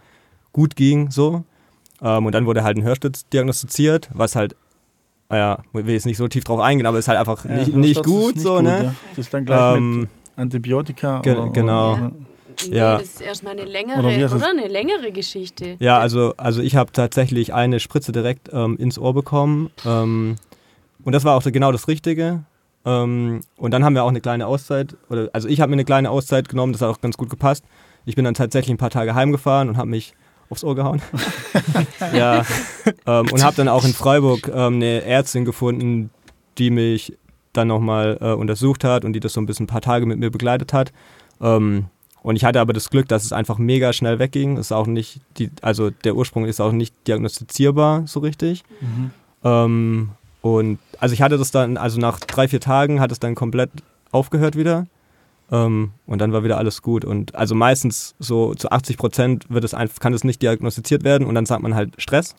gut 0.53 0.77
ging 0.77 1.11
so. 1.11 1.45
Ähm, 2.01 2.25
und 2.25 2.33
dann 2.33 2.47
wurde 2.47 2.65
halt 2.65 2.79
ein 2.79 2.85
Hörsturz 2.85 3.29
diagnostiziert, 3.29 4.09
was 4.15 4.35
halt 4.35 4.57
naja, 5.29 5.55
ah 5.55 5.63
ich 5.79 5.87
will 5.87 5.95
jetzt 5.95 6.07
nicht 6.07 6.17
so 6.17 6.29
tief 6.29 6.45
drauf 6.45 6.61
eingehen, 6.61 6.87
aber 6.87 6.99
es 6.99 7.05
ist 7.05 7.09
halt 7.09 7.19
einfach 7.19 7.45
ja, 7.45 7.57
nicht, 7.57 7.75
nicht 7.75 8.05
gut, 8.05 8.35
nicht 8.35 8.45
so, 8.45 8.55
gut, 8.55 8.65
ne? 8.65 8.85
Ja. 8.85 8.95
Das 9.11 9.19
ist 9.19 9.35
dann 9.35 9.45
gleich 9.45 9.77
ähm, 9.77 10.01
mit 10.01 10.09
Antibiotika. 10.37 11.21
Ge 11.21 11.37
oder, 11.37 11.51
genau. 11.51 11.93
Oder, 11.95 12.13
Nee, 12.71 12.77
ja. 12.77 12.97
das 12.99 13.09
ist 13.09 13.21
erstmal 13.21 13.53
eine 13.53 13.65
längere, 13.65 13.99
oder, 13.99 14.35
oder, 14.35 14.49
eine 14.49 14.69
längere 14.69 15.13
Geschichte. 15.13 15.77
Ja, 15.79 15.99
also, 15.99 16.33
also 16.39 16.63
ich 16.63 16.77
habe 16.77 16.91
tatsächlich 16.91 17.53
eine 17.53 17.81
Spritze 17.81 18.13
direkt 18.13 18.49
ähm, 18.53 18.79
ins 18.79 18.99
Ohr 18.99 19.13
bekommen. 19.13 19.71
Ähm, 19.85 20.37
und 21.05 21.13
das 21.13 21.25
war 21.25 21.37
auch 21.37 21.43
genau 21.43 21.71
das 21.71 21.87
Richtige. 21.87 22.45
Ähm, 22.85 23.41
und 23.57 23.73
dann 23.73 23.85
haben 23.85 23.95
wir 23.95 24.05
auch 24.05 24.09
eine 24.09 24.21
kleine 24.21 24.47
Auszeit, 24.47 24.97
oder 25.11 25.29
also 25.33 25.49
ich 25.49 25.61
habe 25.61 25.71
mir 25.71 25.75
eine 25.75 25.85
kleine 25.85 26.11
Auszeit 26.11 26.49
genommen, 26.49 26.73
das 26.73 26.83
hat 26.83 26.89
auch 26.89 27.01
ganz 27.01 27.17
gut 27.17 27.29
gepasst. 27.29 27.65
Ich 28.05 28.15
bin 28.15 28.25
dann 28.25 28.35
tatsächlich 28.35 28.73
ein 28.73 28.79
paar 28.79 28.91
Tage 28.91 29.15
heimgefahren 29.15 29.69
und 29.69 29.77
habe 29.77 29.91
mich 29.91 30.15
aufs 30.51 30.65
Ohr 30.65 30.75
gehauen. 30.75 31.03
ja. 32.15 32.45
Ähm, 33.05 33.27
und 33.33 33.43
habe 33.43 33.57
dann 33.57 33.69
auch 33.69 33.85
in 33.85 33.93
Freiburg 33.93 34.49
ähm, 34.49 34.77
eine 34.77 35.03
Ärztin 35.03 35.45
gefunden, 35.45 36.11
die 36.59 36.71
mich 36.71 37.17
dann 37.53 37.69
nochmal 37.69 38.19
äh, 38.21 38.33
untersucht 38.33 38.85
hat 38.85 39.05
und 39.05 39.13
die 39.13 39.21
das 39.21 39.33
so 39.33 39.41
ein 39.41 39.47
bisschen 39.47 39.65
ein 39.65 39.69
paar 39.69 39.81
Tage 39.81 40.07
mit 40.07 40.19
mir 40.19 40.31
begleitet 40.31 40.73
hat. 40.73 40.93
Ähm, 41.41 41.87
und 42.23 42.37
ich 42.37 42.45
hatte 42.45 42.61
aber 42.61 42.73
das 42.73 42.91
Glück, 42.91 43.09
dass 43.09 43.25
es 43.25 43.33
einfach 43.33 43.59
mega 43.59 43.93
schnell 43.93 44.19
wegging. 44.19 44.57
Ist 44.57 44.73
auch 44.73 44.87
nicht 44.87 45.21
die, 45.39 45.51
also 45.63 45.91
der 45.91 46.17
Ursprung 46.17 46.45
ist 46.45 46.61
auch 46.61 46.73
nicht 46.73 46.95
diagnostizierbar 47.07 48.07
so 48.07 48.21
richtig. 48.21 48.65
Mhm. 48.81 49.11
Ähm, 49.45 50.11
und 50.43 50.79
also 50.99 51.13
ich 51.13 51.23
hatte 51.23 51.39
das 51.39 51.51
dann, 51.51 51.77
also 51.77 52.01
nach 52.01 52.21
drei, 52.21 52.49
vier 52.49 52.61
Tagen 52.61 53.01
hat 53.01 53.13
es 53.13 53.21
dann 53.21 53.35
komplett 53.35 53.71
aufgehört 54.11 54.57
wieder. 54.57 54.87
Ähm, 55.51 55.93
und 56.07 56.21
dann 56.21 56.33
war 56.33 56.45
wieder 56.45 56.59
alles 56.59 56.83
gut. 56.83 57.05
Und 57.05 57.35
also 57.35 57.55
meistens 57.55 58.15
so 58.19 58.55
zu 58.55 58.71
80 58.71 58.97
Prozent 58.97 59.47
wird 59.49 59.65
es 59.65 59.75
einfach, 59.75 60.01
kann 60.01 60.13
es 60.13 60.25
nicht 60.25 60.43
diagnostiziert 60.43 61.05
werden 61.05 61.27
und 61.27 61.35
dann 61.35 61.47
sagt 61.47 61.63
man 61.63 61.75
halt 61.75 61.95
Stress. 61.99 62.35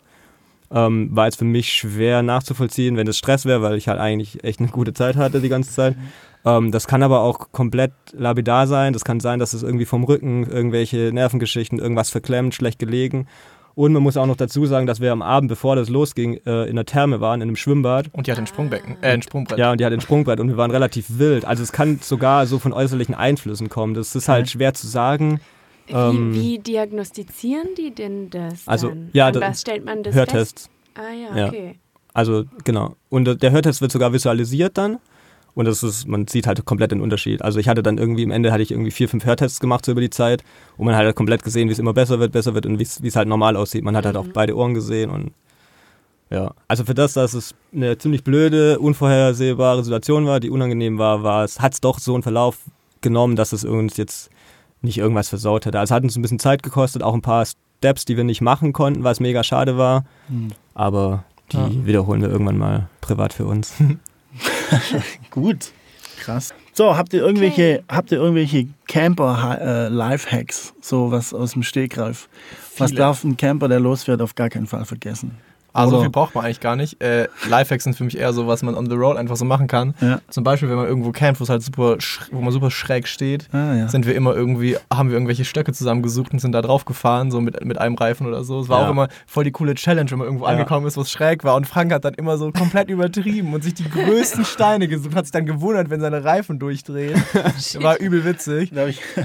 Ähm, 0.70 1.10
war 1.16 1.26
jetzt 1.26 1.38
für 1.38 1.45
mich 1.45 1.72
schwer 1.72 2.24
nachzuvollziehen, 2.24 2.97
wenn 2.97 3.08
es 3.08 3.18
Stress 3.18 3.45
wäre, 3.45 3.62
weil 3.62 3.78
ich 3.78 3.88
halt 3.88 3.99
eigentlich 3.99 4.43
echt 4.43 4.60
eine 4.60 4.68
gute 4.68 4.93
Zeit 4.93 5.16
hatte 5.16 5.39
die 5.39 5.47
ganze 5.47 5.72
Zeit. 5.72 5.95
Ähm, 6.43 6.72
das 6.72 6.88
kann 6.88 7.03
aber 7.03 7.22
auch 7.22 7.51
komplett 7.53 7.93
labidar 8.12 8.68
sein. 8.68 8.91
Das 8.91 9.05
kann 9.05 9.22
sein, 9.22 9.39
dass 9.39 9.53
es 9.53 9.64
irgendwie 9.64 9.86
vom 9.86 10.03
Rücken 10.03 10.45
irgendwelche 10.45 11.12
Nervengeschichten, 11.14 11.80
irgendwas 11.80 12.10
verklemmt, 12.10 12.53
schlecht 12.53 12.80
gelegen. 12.80 13.28
Und 13.78 13.93
man 13.93 14.01
muss 14.01 14.17
auch 14.17 14.25
noch 14.25 14.38
dazu 14.38 14.65
sagen, 14.65 14.88
dass 14.88 15.01
wir 15.01 15.11
am 15.11 15.21
Abend, 15.21 15.49
bevor 15.49 15.75
das 15.75 15.88
losging, 15.88 16.39
äh, 16.47 16.67
in 16.67 16.75
der 16.78 16.86
Therme 16.86 17.21
waren, 17.21 17.41
in 17.41 17.49
einem 17.49 17.55
Schwimmbad. 17.55 18.07
Und 18.11 18.25
die 18.25 18.32
hat 18.32 18.39
ein 18.39 18.47
Sprungbecken, 18.47 18.97
äh, 19.03 19.11
ein 19.11 19.21
Sprungbrett. 19.21 19.59
Ja, 19.59 19.71
und 19.71 19.80
die 19.80 19.86
hat 19.86 19.93
ein 19.93 20.01
Sprungbrett 20.01 20.39
und 20.39 20.47
wir 20.49 20.57
waren 20.57 20.71
relativ 20.71 21.19
wild. 21.19 21.45
Also 21.45 21.61
es 21.61 21.71
kann 21.71 21.99
sogar 22.01 22.47
so 22.47 22.57
von 22.57 22.73
äußerlichen 22.73 23.13
Einflüssen 23.13 23.69
kommen. 23.69 23.93
Das 23.93 24.15
ist 24.15 24.30
halt 24.30 24.49
schwer 24.49 24.73
zu 24.73 24.88
sagen. 24.88 25.41
Wie, 25.86 25.93
ähm, 25.93 26.34
wie 26.34 26.57
diagnostizieren 26.57 27.67
die 27.78 27.93
denn 27.93 28.32
das? 28.32 28.67
Also, 28.67 28.93
ja, 29.13 29.28
An 29.28 29.36
was 29.41 29.61
stellt 29.61 29.86
man 29.86 30.01
das 30.01 30.15
Hörtests. 30.15 30.63
fest? 30.63 30.71
Ah 30.95 31.13
ja, 31.13 31.47
okay. 31.47 31.67
Ja. 31.67 31.73
Also, 32.15 32.45
genau. 32.63 32.95
Und 33.09 33.43
der 33.43 33.51
Hörtest 33.51 33.82
wird 33.82 33.91
sogar 33.91 34.11
visualisiert 34.11 34.75
dann. 34.80 34.97
Und 35.58 35.66
das 35.66 35.82
ist, 35.82 36.08
man 36.08 36.28
sieht 36.28 36.45
halt 36.45 36.64
komplett 36.66 36.91
den 36.91 37.01
Unterschied. 37.01 37.41
Also 37.41 37.58
ich 37.58 37.68
hatte 37.68 37.82
dann 37.82 37.97
irgendwie, 37.97 38.24
am 38.24 38.30
Ende 38.30 38.51
hatte 38.51 38.62
ich 38.62 38.70
irgendwie 38.70 38.91
vier, 38.91 39.10
fünf 39.10 39.26
Hörtests 39.26 39.60
gemacht 39.60 39.84
so 39.84 39.91
über 39.91 40.01
die 40.01 40.12
Zeit 40.12 40.43
und 40.78 40.86
man 40.86 40.95
hat 40.95 41.03
halt 41.03 41.16
komplett 41.16 41.43
gesehen, 41.43 41.68
wie 41.68 41.72
es 41.72 41.80
immer 41.80 41.93
besser 41.93 42.20
wird, 42.20 42.32
besser 42.32 42.53
wird 42.53 42.68
und 42.68 42.78
wie 42.78 43.08
es 43.08 43.16
halt 43.16 43.28
normal 43.28 43.55
aussieht. 43.55 43.84
Man 43.84 43.97
hat 43.97 44.05
halt 44.05 44.18
auch 44.18 44.26
mhm. 44.26 44.34
beide 44.34 44.55
Ohren 44.55 44.76
gesehen 44.76 45.10
und 45.10 45.32
ja. 46.30 46.51
Also 46.68 46.86
für 46.86 46.93
das, 46.93 47.14
dass 47.14 47.34
es 47.34 47.55
eine 47.74 47.97
ziemlich 47.97 48.24
blöde, 48.24 48.78
unvorhersehbare 48.78 49.84
Situation 49.84 50.28
war, 50.28 50.39
die 50.39 50.51
unangenehm 50.51 50.99
war, 50.99 51.24
war 51.24 51.43
es, 51.43 51.60
hat 51.60 51.74
es 51.74 51.82
doch 51.82 51.97
so 51.97 52.14
einen 52.14 52.22
Verlauf 52.22 52.60
genommen, 53.01 53.36
dass 53.36 53.51
es 53.51 53.66
uns 53.66 53.97
jetzt 53.97 54.30
nicht 54.84 54.99
irgendwas 54.99 55.28
versaut 55.28 55.66
hätte. 55.66 55.80
Also 55.80 55.91
es 55.91 55.95
hat 55.95 56.03
uns 56.03 56.16
ein 56.16 56.22
bisschen 56.22 56.38
Zeit 56.38 56.62
gekostet, 56.62 57.01
auch 57.01 57.16
ein 57.16 57.24
paar 57.24 57.47
Steps, 57.80 58.05
die 58.05 58.16
wir 58.16 58.26
nicht 58.26 58.41
machen 58.41 58.74
konnten, 58.74 59.03
was 59.03 59.20
mega 59.20 59.43
schade 59.43 59.76
war. 59.76 60.05
Mhm. 60.30 60.49
Aber 60.76 61.24
die 61.51 61.58
ja. 61.58 61.86
wiederholen 61.88 62.22
wir 62.22 62.30
irgendwann 62.30 62.60
mal 62.60 62.89
privat 63.01 63.34
für 63.34 63.45
uns. 63.47 63.74
Gut. 65.31 65.71
Krass. 66.19 66.53
So, 66.73 66.97
habt 66.97 67.13
ihr 67.13 67.21
irgendwelche, 67.21 67.81
okay. 67.83 67.95
habt 67.95 68.11
ihr 68.11 68.17
irgendwelche 68.19 68.67
Camper-Lifehacks, 68.88 70.69
äh, 70.69 70.73
so 70.81 71.11
was 71.11 71.33
aus 71.33 71.53
dem 71.53 71.63
Stegreif? 71.63 72.27
Was 72.77 72.91
darf 72.91 73.23
ein 73.23 73.38
Camper, 73.38 73.67
der 73.67 73.79
losfährt, 73.79 74.21
auf 74.21 74.35
gar 74.35 74.49
keinen 74.49 74.67
Fall 74.67 74.85
vergessen? 74.85 75.38
Also 75.78 75.97
so 75.97 76.01
viel 76.01 76.09
braucht 76.09 76.36
man 76.36 76.45
eigentlich 76.45 76.59
gar 76.59 76.75
nicht. 76.75 77.01
Äh, 77.01 77.28
Lifehacks 77.47 77.84
sind 77.84 77.95
für 77.95 78.03
mich 78.03 78.17
eher 78.17 78.34
so, 78.34 78.47
was 78.47 78.63
man 78.63 78.75
on 78.75 78.89
the 78.89 78.95
road 78.95 79.17
einfach 79.17 79.36
so 79.36 79.45
machen 79.45 79.67
kann. 79.67 79.93
Ja. 80.01 80.19
Zum 80.30 80.43
Beispiel, 80.43 80.69
wenn 80.69 80.78
man 80.78 80.88
irgendwo 80.88 81.11
campt, 81.11 81.39
wo 81.39 81.43
es 81.43 81.49
halt 81.49 81.61
super, 81.61 81.97
wo 82.32 82.41
man 82.41 82.51
super 82.51 82.71
schräg 82.71 83.07
steht, 83.07 83.47
ah, 83.53 83.75
ja. 83.75 83.88
sind 83.88 84.05
wir 84.05 84.15
immer 84.15 84.36
irgendwie, 84.36 84.78
haben 84.91 85.09
wir 85.09 85.15
irgendwelche 85.15 85.45
Stöcke 85.45 85.73
zusammengesucht 85.73 86.34
und 86.34 86.39
sind 86.39 86.51
da 86.51 86.61
drauf 86.61 86.86
gefahren, 86.86 87.32
so 87.32 87.41
mit, 87.41 87.63
mit 87.63 87.78
einem 87.78 87.95
Reifen 87.95 88.25
oder 88.28 88.43
so. 88.43 88.61
Es 88.61 88.69
war 88.69 88.82
ja. 88.82 88.88
auch 88.88 88.91
immer 88.91 89.07
voll 89.28 89.43
die 89.43 89.51
coole 89.51 89.75
Challenge, 89.75 90.09
wenn 90.09 90.17
man 90.17 90.28
irgendwo 90.28 90.45
angekommen 90.45 90.88
ist, 90.88 90.97
wo 90.97 91.01
es 91.01 91.11
schräg 91.11 91.43
war. 91.43 91.55
Und 91.55 91.67
Frank 91.67 91.93
hat 91.93 92.05
dann 92.05 92.15
immer 92.15 92.38
so 92.38 92.51
komplett 92.51 92.89
übertrieben 92.89 93.53
und 93.53 93.63
sich 93.63 93.75
die 93.75 93.89
größten 93.89 94.45
Steine 94.45 94.88
gesucht, 94.88 95.15
hat 95.15 95.25
sich 95.25 95.32
dann 95.32 95.45
gewundert, 95.45 95.89
wenn 95.89 96.01
seine 96.01 96.23
Reifen 96.23 96.59
durchdrehen. 96.59 97.21
war 97.82 97.99
übel 97.99 98.25
witzig. 98.25 98.71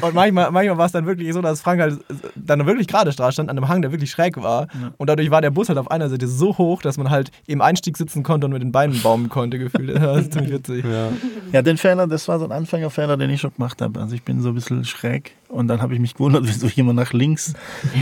Und 0.00 0.14
manchmal, 0.14 0.50
manchmal 0.50 0.78
war 0.78 0.86
es 0.86 0.92
dann 0.92 1.06
wirklich 1.06 1.32
so, 1.32 1.40
dass 1.40 1.62
Frank 1.62 1.80
halt 1.80 1.98
dann 2.34 2.66
wirklich 2.66 2.86
gerade 2.88 3.12
stand, 3.12 3.38
an 3.38 3.50
einem 3.50 3.68
Hang, 3.68 3.82
der 3.82 3.92
wirklich 3.92 4.10
schräg 4.10 4.36
war. 4.42 4.68
Und 4.98 5.08
dadurch 5.08 5.30
war 5.30 5.40
der 5.40 5.50
Bus 5.50 5.68
halt 5.68 5.78
auf 5.78 5.90
einer 5.90 6.08
Seite 6.08 6.26
so 6.26 6.41
so 6.42 6.58
hoch, 6.58 6.82
dass 6.82 6.98
man 6.98 7.08
halt 7.08 7.30
im 7.46 7.60
Einstieg 7.60 7.96
sitzen 7.96 8.24
konnte 8.24 8.46
und 8.46 8.52
mit 8.52 8.62
den 8.62 8.72
Beinen 8.72 9.00
baumen 9.00 9.28
konnte, 9.28 9.58
gefühlt. 9.58 9.92
Das 10.02 10.22
ist 10.22 10.32
ziemlich 10.32 10.52
witzig. 10.52 10.84
Ja. 10.84 11.10
ja, 11.52 11.62
den 11.62 11.76
Fehler, 11.76 12.06
das 12.08 12.26
war 12.26 12.38
so 12.40 12.44
ein 12.44 12.52
Anfängerfehler, 12.52 13.16
den 13.16 13.30
ich 13.30 13.40
schon 13.40 13.54
gemacht 13.54 13.80
habe. 13.80 14.00
Also 14.00 14.14
ich 14.14 14.24
bin 14.24 14.40
so 14.40 14.48
ein 14.48 14.54
bisschen 14.54 14.84
schräg 14.84 15.36
und 15.48 15.68
dann 15.68 15.80
habe 15.80 15.94
ich 15.94 16.00
mich 16.00 16.14
gewundert, 16.14 16.42
wieso 16.46 16.66
ich 16.66 16.76
immer 16.76 16.92
nach 16.92 17.12
links 17.12 17.54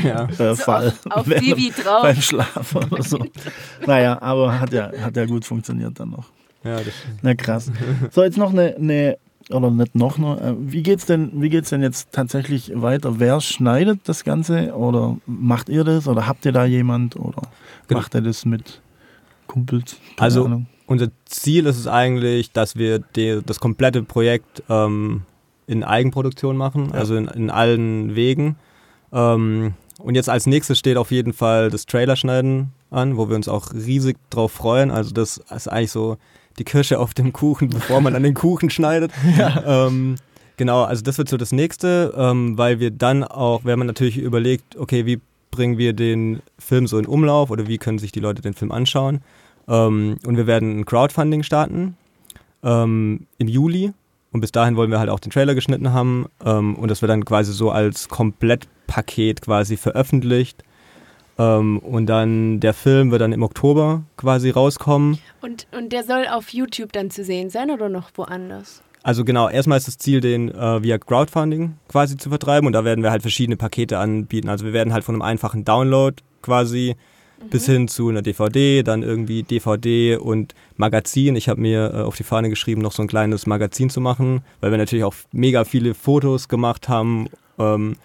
ja. 0.03 0.25
äh, 0.39 0.57
fall. 0.57 0.95
So 1.05 1.11
auf, 1.11 1.17
auf 1.19 1.27
Bibi 1.41 1.71
drauf. 1.71 2.03
Beim 2.03 2.21
Schlaf 2.21 2.75
oder 2.75 3.03
so. 3.03 3.25
naja, 3.87 4.21
aber 4.23 4.59
hat 4.59 4.73
ja, 4.73 4.91
hat 5.03 5.17
ja 5.17 5.27
gut 5.27 5.45
funktioniert 5.45 6.01
dann 6.01 6.11
noch. 6.11 6.27
Ja, 6.65 6.77
das 6.77 6.95
Na 7.23 7.35
krass. 7.35 7.71
So, 8.11 8.23
jetzt 8.23 8.39
noch 8.39 8.53
eine, 8.53 8.77
eine 8.77 9.19
oder 9.53 9.71
nicht 9.71 9.95
noch, 9.95 10.19
noch 10.19 10.41
äh, 10.41 10.55
wie 10.59 10.83
geht's 10.83 11.07
denn, 11.07 11.31
wie 11.41 11.49
geht's 11.49 11.71
denn 11.71 11.83
jetzt 11.83 12.13
tatsächlich 12.13 12.73
weiter? 12.75 13.19
Wer 13.19 13.41
schneidet 13.41 14.01
das 14.05 14.25
Ganze 14.25 14.75
oder 14.75 15.17
macht 15.27 15.69
ihr 15.69 15.85
das 15.85 16.09
oder 16.09 16.27
habt 16.27 16.45
ihr 16.45 16.53
da 16.53 16.65
jemand 16.65 17.17
oder 17.17 17.43
genau. 17.89 18.01
macht 18.01 18.15
ihr 18.15 18.23
das 18.23 18.45
mit 18.45 18.81
Kumpels? 19.47 19.97
Keine 20.17 20.25
also 20.25 20.45
Ahnung. 20.45 20.67
unser 20.87 21.09
Ziel 21.25 21.67
ist 21.67 21.79
es 21.79 21.87
eigentlich, 21.87 22.53
dass 22.53 22.77
wir 22.77 22.99
die, 22.99 23.41
das 23.45 23.61
komplette 23.61 24.03
Projekt 24.03 24.63
ähm, 24.69 25.23
in 25.67 25.85
Eigenproduktion 25.85 26.57
machen, 26.57 26.91
ja. 26.93 26.99
also 26.99 27.17
in, 27.17 27.29
in, 27.29 27.51
allen 27.51 28.17
Wegen. 28.17 28.57
Ähm, 29.13 29.75
und 29.99 30.15
jetzt 30.15 30.29
als 30.29 30.47
nächstes 30.47 30.79
steht 30.79 30.97
auf 30.97 31.11
jeden 31.11 31.33
Fall 31.33 31.71
das 31.71 31.87
Trailerschneiden 31.87 32.73
an, 32.91 33.17
wo 33.17 33.29
wir 33.29 33.37
uns 33.37 33.49
auch 33.49 33.73
riesig 33.73 34.17
drauf 34.31 34.53
freuen. 34.53 34.91
Also 34.91 35.13
das 35.13 35.39
ist 35.39 35.69
eigentlich 35.69 35.93
so 35.93 36.17
die 36.59 36.65
Kirsche 36.65 36.99
auf 36.99 37.15
dem 37.15 37.33
Kuchen, 37.33 37.71
bevor 37.71 38.01
man 38.01 38.15
an 38.15 38.23
den 38.23 38.35
Kuchen 38.35 38.71
schneidet. 38.71 39.13
Ja. 39.37 39.87
Ähm, 39.87 40.17
genau, 40.57 40.83
also 40.83 41.03
das 41.03 41.19
wird 41.19 41.29
so 41.29 41.37
das 41.37 41.53
nächste, 41.53 42.13
ähm, 42.17 42.59
weil 42.59 42.81
wir 42.81 42.91
dann 42.91 43.25
auch, 43.25 43.65
wenn 43.65 43.79
man 43.79 43.87
natürlich 43.87 44.19
überlegt, 44.19 44.77
okay, 44.77 45.07
wie 45.07 45.21
bringen 45.51 45.79
wir 45.79 45.93
den 45.93 46.43
Film 46.59 46.87
so 46.87 46.99
in 46.99 47.07
Umlauf 47.07 47.51
oder 47.51 47.67
wie 47.67 47.79
können 47.79 47.99
sich 47.99 48.13
die 48.13 48.21
Leute 48.21 48.43
den 48.43 48.55
Film 48.55 48.73
anschauen. 48.73 49.21
Ähm, 49.69 50.19
und 50.25 50.37
wir 50.37 50.47
werden 50.47 50.81
ein 50.81 50.85
Crowdfunding 50.85 51.43
starten 51.43 51.97
ähm, 52.63 53.27
im 53.39 53.49
Juli. 53.49 53.93
Und 54.33 54.41
bis 54.41 54.53
dahin 54.53 54.77
wollen 54.77 54.91
wir 54.91 55.01
halt 55.01 55.11
auch 55.11 55.19
den 55.19 55.33
Trailer 55.33 55.57
geschnitten 55.57 55.93
haben 55.93 56.27
ähm, 56.45 56.77
und 56.77 56.89
das 56.89 57.03
wird 57.03 57.11
dann 57.11 57.25
quasi 57.25 57.53
so 57.53 57.71
als 57.71 58.09
Komplettpaket 58.09 59.43
quasi 59.43 59.77
veröffentlicht. 59.77 60.63
Ähm, 61.41 61.79
und 61.79 62.07
dann 62.07 62.61
der 62.61 62.75
Film 62.75 63.11
wird 63.11 63.23
dann 63.23 63.33
im 63.33 63.43
Oktober 63.43 64.03
quasi 64.19 64.51
rauskommen. 64.51 65.19
Und, 65.41 65.67
und 65.77 65.91
der 65.91 66.05
soll 66.05 66.27
auf 66.31 66.51
YouTube 66.51 66.93
dann 66.93 67.11
zu 67.11 67.25
sehen 67.25 67.49
sein 67.49 67.71
oder 67.71 67.89
noch 67.89 68.11
woanders? 68.15 68.83
Also 69.03 69.25
genau, 69.25 69.49
erstmal 69.49 69.79
ist 69.79 69.89
das 69.89 69.97
Ziel, 69.97 70.21
den 70.21 70.51
äh, 70.51 70.83
via 70.83 70.99
Crowdfunding 70.99 71.79
quasi 71.89 72.19
zu 72.19 72.29
vertreiben 72.29 72.67
und 72.67 72.75
da 72.75 72.85
werden 72.85 73.03
wir 73.03 73.11
halt 73.11 73.23
verschiedene 73.23 73.57
Pakete 73.57 73.97
anbieten. 73.97 74.51
Also 74.51 74.67
wir 74.67 74.75
werden 74.75 74.93
halt 74.93 75.05
von 75.05 75.15
einem 75.15 75.23
einfachen 75.23 75.65
Download 75.65 76.15
quasi 76.43 76.97
mhm. 77.43 77.49
bis 77.49 77.65
hin 77.65 77.89
zu 77.89 78.11
einer 78.11 78.21
DVD, 78.21 78.83
dann 78.83 79.03
irgendwie 79.03 79.43
DVD 79.43 80.17
und 80.17 80.55
Magazin. 80.77 81.37
Ich 81.37 81.49
habe 81.49 81.63
mir 81.63 81.95
äh, 81.95 82.01
auf 82.03 82.17
die 82.17 82.25
Fahne 82.25 82.51
geschrieben, 82.51 82.83
noch 82.83 82.93
so 82.93 83.01
ein 83.01 83.09
kleines 83.09 83.47
Magazin 83.47 83.89
zu 83.89 84.03
machen, 84.03 84.43
weil 84.61 84.73
wir 84.73 84.79
natürlich 84.79 85.05
auch 85.05 85.15
mega 85.33 85.65
viele 85.65 85.95
Fotos 85.95 86.49
gemacht 86.49 86.91
haben. 86.91 87.29
Ähm, 87.59 87.97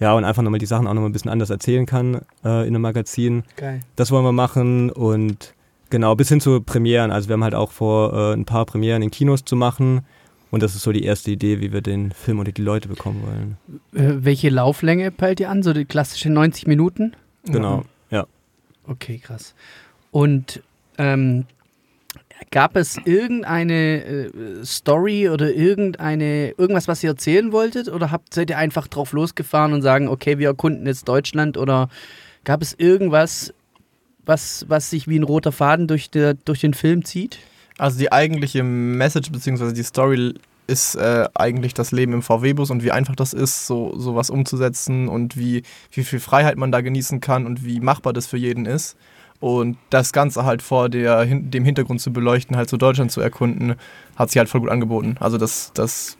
ja, 0.00 0.14
und 0.14 0.24
einfach 0.24 0.42
nochmal 0.42 0.58
die 0.58 0.66
Sachen 0.66 0.86
auch 0.86 0.94
nochmal 0.94 1.10
ein 1.10 1.12
bisschen 1.12 1.30
anders 1.30 1.50
erzählen 1.50 1.86
kann 1.86 2.22
äh, 2.44 2.62
in 2.62 2.74
einem 2.74 2.82
Magazin. 2.82 3.42
Geil. 3.56 3.80
Das 3.96 4.10
wollen 4.10 4.24
wir 4.24 4.32
machen 4.32 4.90
und 4.90 5.54
genau, 5.90 6.14
bis 6.14 6.28
hin 6.28 6.40
zu 6.40 6.60
Premieren. 6.60 7.10
Also 7.10 7.28
wir 7.28 7.34
haben 7.34 7.44
halt 7.44 7.54
auch 7.54 7.72
vor, 7.72 8.12
äh, 8.12 8.32
ein 8.34 8.44
paar 8.44 8.66
Premieren 8.66 9.02
in 9.02 9.10
Kinos 9.10 9.44
zu 9.44 9.56
machen. 9.56 10.02
Und 10.50 10.62
das 10.62 10.74
ist 10.74 10.82
so 10.82 10.92
die 10.92 11.04
erste 11.04 11.30
Idee, 11.30 11.60
wie 11.60 11.72
wir 11.72 11.82
den 11.82 12.12
Film 12.12 12.38
oder 12.38 12.52
die 12.52 12.62
Leute 12.62 12.88
bekommen 12.88 13.22
wollen. 13.22 13.56
Äh, 13.92 14.24
welche 14.24 14.48
Lauflänge 14.48 15.10
peilt 15.10 15.40
ihr 15.40 15.50
an? 15.50 15.62
So 15.62 15.72
die 15.72 15.84
klassische 15.84 16.30
90 16.30 16.66
Minuten? 16.66 17.14
Genau, 17.44 17.84
ja. 18.10 18.26
Okay, 18.86 19.18
krass. 19.18 19.54
Und 20.10 20.62
ähm, 20.96 21.44
Gab 22.50 22.76
es 22.76 22.96
irgendeine 23.04 24.04
äh, 24.04 24.64
Story 24.64 25.28
oder 25.28 25.52
irgendeine, 25.52 26.54
irgendwas, 26.56 26.88
was 26.88 27.02
ihr 27.02 27.10
erzählen 27.10 27.52
wolltet? 27.52 27.88
Oder 27.88 28.10
habt, 28.10 28.32
seid 28.32 28.50
ihr 28.50 28.58
einfach 28.58 28.86
drauf 28.86 29.12
losgefahren 29.12 29.72
und 29.72 29.82
sagen, 29.82 30.08
okay, 30.08 30.38
wir 30.38 30.48
erkunden 30.48 30.86
jetzt 30.86 31.08
Deutschland? 31.08 31.56
Oder 31.56 31.88
gab 32.44 32.62
es 32.62 32.74
irgendwas, 32.74 33.52
was, 34.24 34.64
was 34.68 34.90
sich 34.90 35.08
wie 35.08 35.18
ein 35.18 35.24
roter 35.24 35.52
Faden 35.52 35.88
durch, 35.88 36.10
der, 36.10 36.34
durch 36.34 36.60
den 36.60 36.74
Film 36.74 37.04
zieht? 37.04 37.38
Also 37.76 37.98
die 37.98 38.12
eigentliche 38.12 38.62
Message 38.62 39.30
bzw. 39.30 39.72
die 39.72 39.82
Story 39.82 40.34
ist 40.68 40.96
äh, 40.96 41.26
eigentlich 41.34 41.72
das 41.74 41.92
Leben 41.92 42.12
im 42.12 42.22
VW-Bus 42.22 42.70
und 42.70 42.84
wie 42.84 42.92
einfach 42.92 43.16
das 43.16 43.32
ist, 43.32 43.66
so 43.66 43.98
sowas 43.98 44.28
umzusetzen 44.28 45.08
und 45.08 45.36
wie, 45.36 45.62
wie 45.92 46.04
viel 46.04 46.20
Freiheit 46.20 46.58
man 46.58 46.70
da 46.70 46.82
genießen 46.82 47.20
kann 47.20 47.46
und 47.46 47.64
wie 47.64 47.80
machbar 47.80 48.12
das 48.12 48.26
für 48.26 48.36
jeden 48.36 48.66
ist. 48.66 48.96
Und 49.40 49.76
das 49.90 50.12
Ganze 50.12 50.44
halt 50.44 50.62
vor 50.62 50.88
der, 50.88 51.24
dem 51.24 51.64
Hintergrund 51.64 52.00
zu 52.00 52.12
beleuchten, 52.12 52.56
halt 52.56 52.68
so 52.68 52.76
Deutschland 52.76 53.12
zu 53.12 53.20
erkunden, 53.20 53.74
hat 54.16 54.30
sich 54.30 54.38
halt 54.38 54.48
voll 54.48 54.60
gut 54.60 54.70
angeboten. 54.70 55.16
Also 55.20 55.38
das, 55.38 55.70
das 55.74 56.16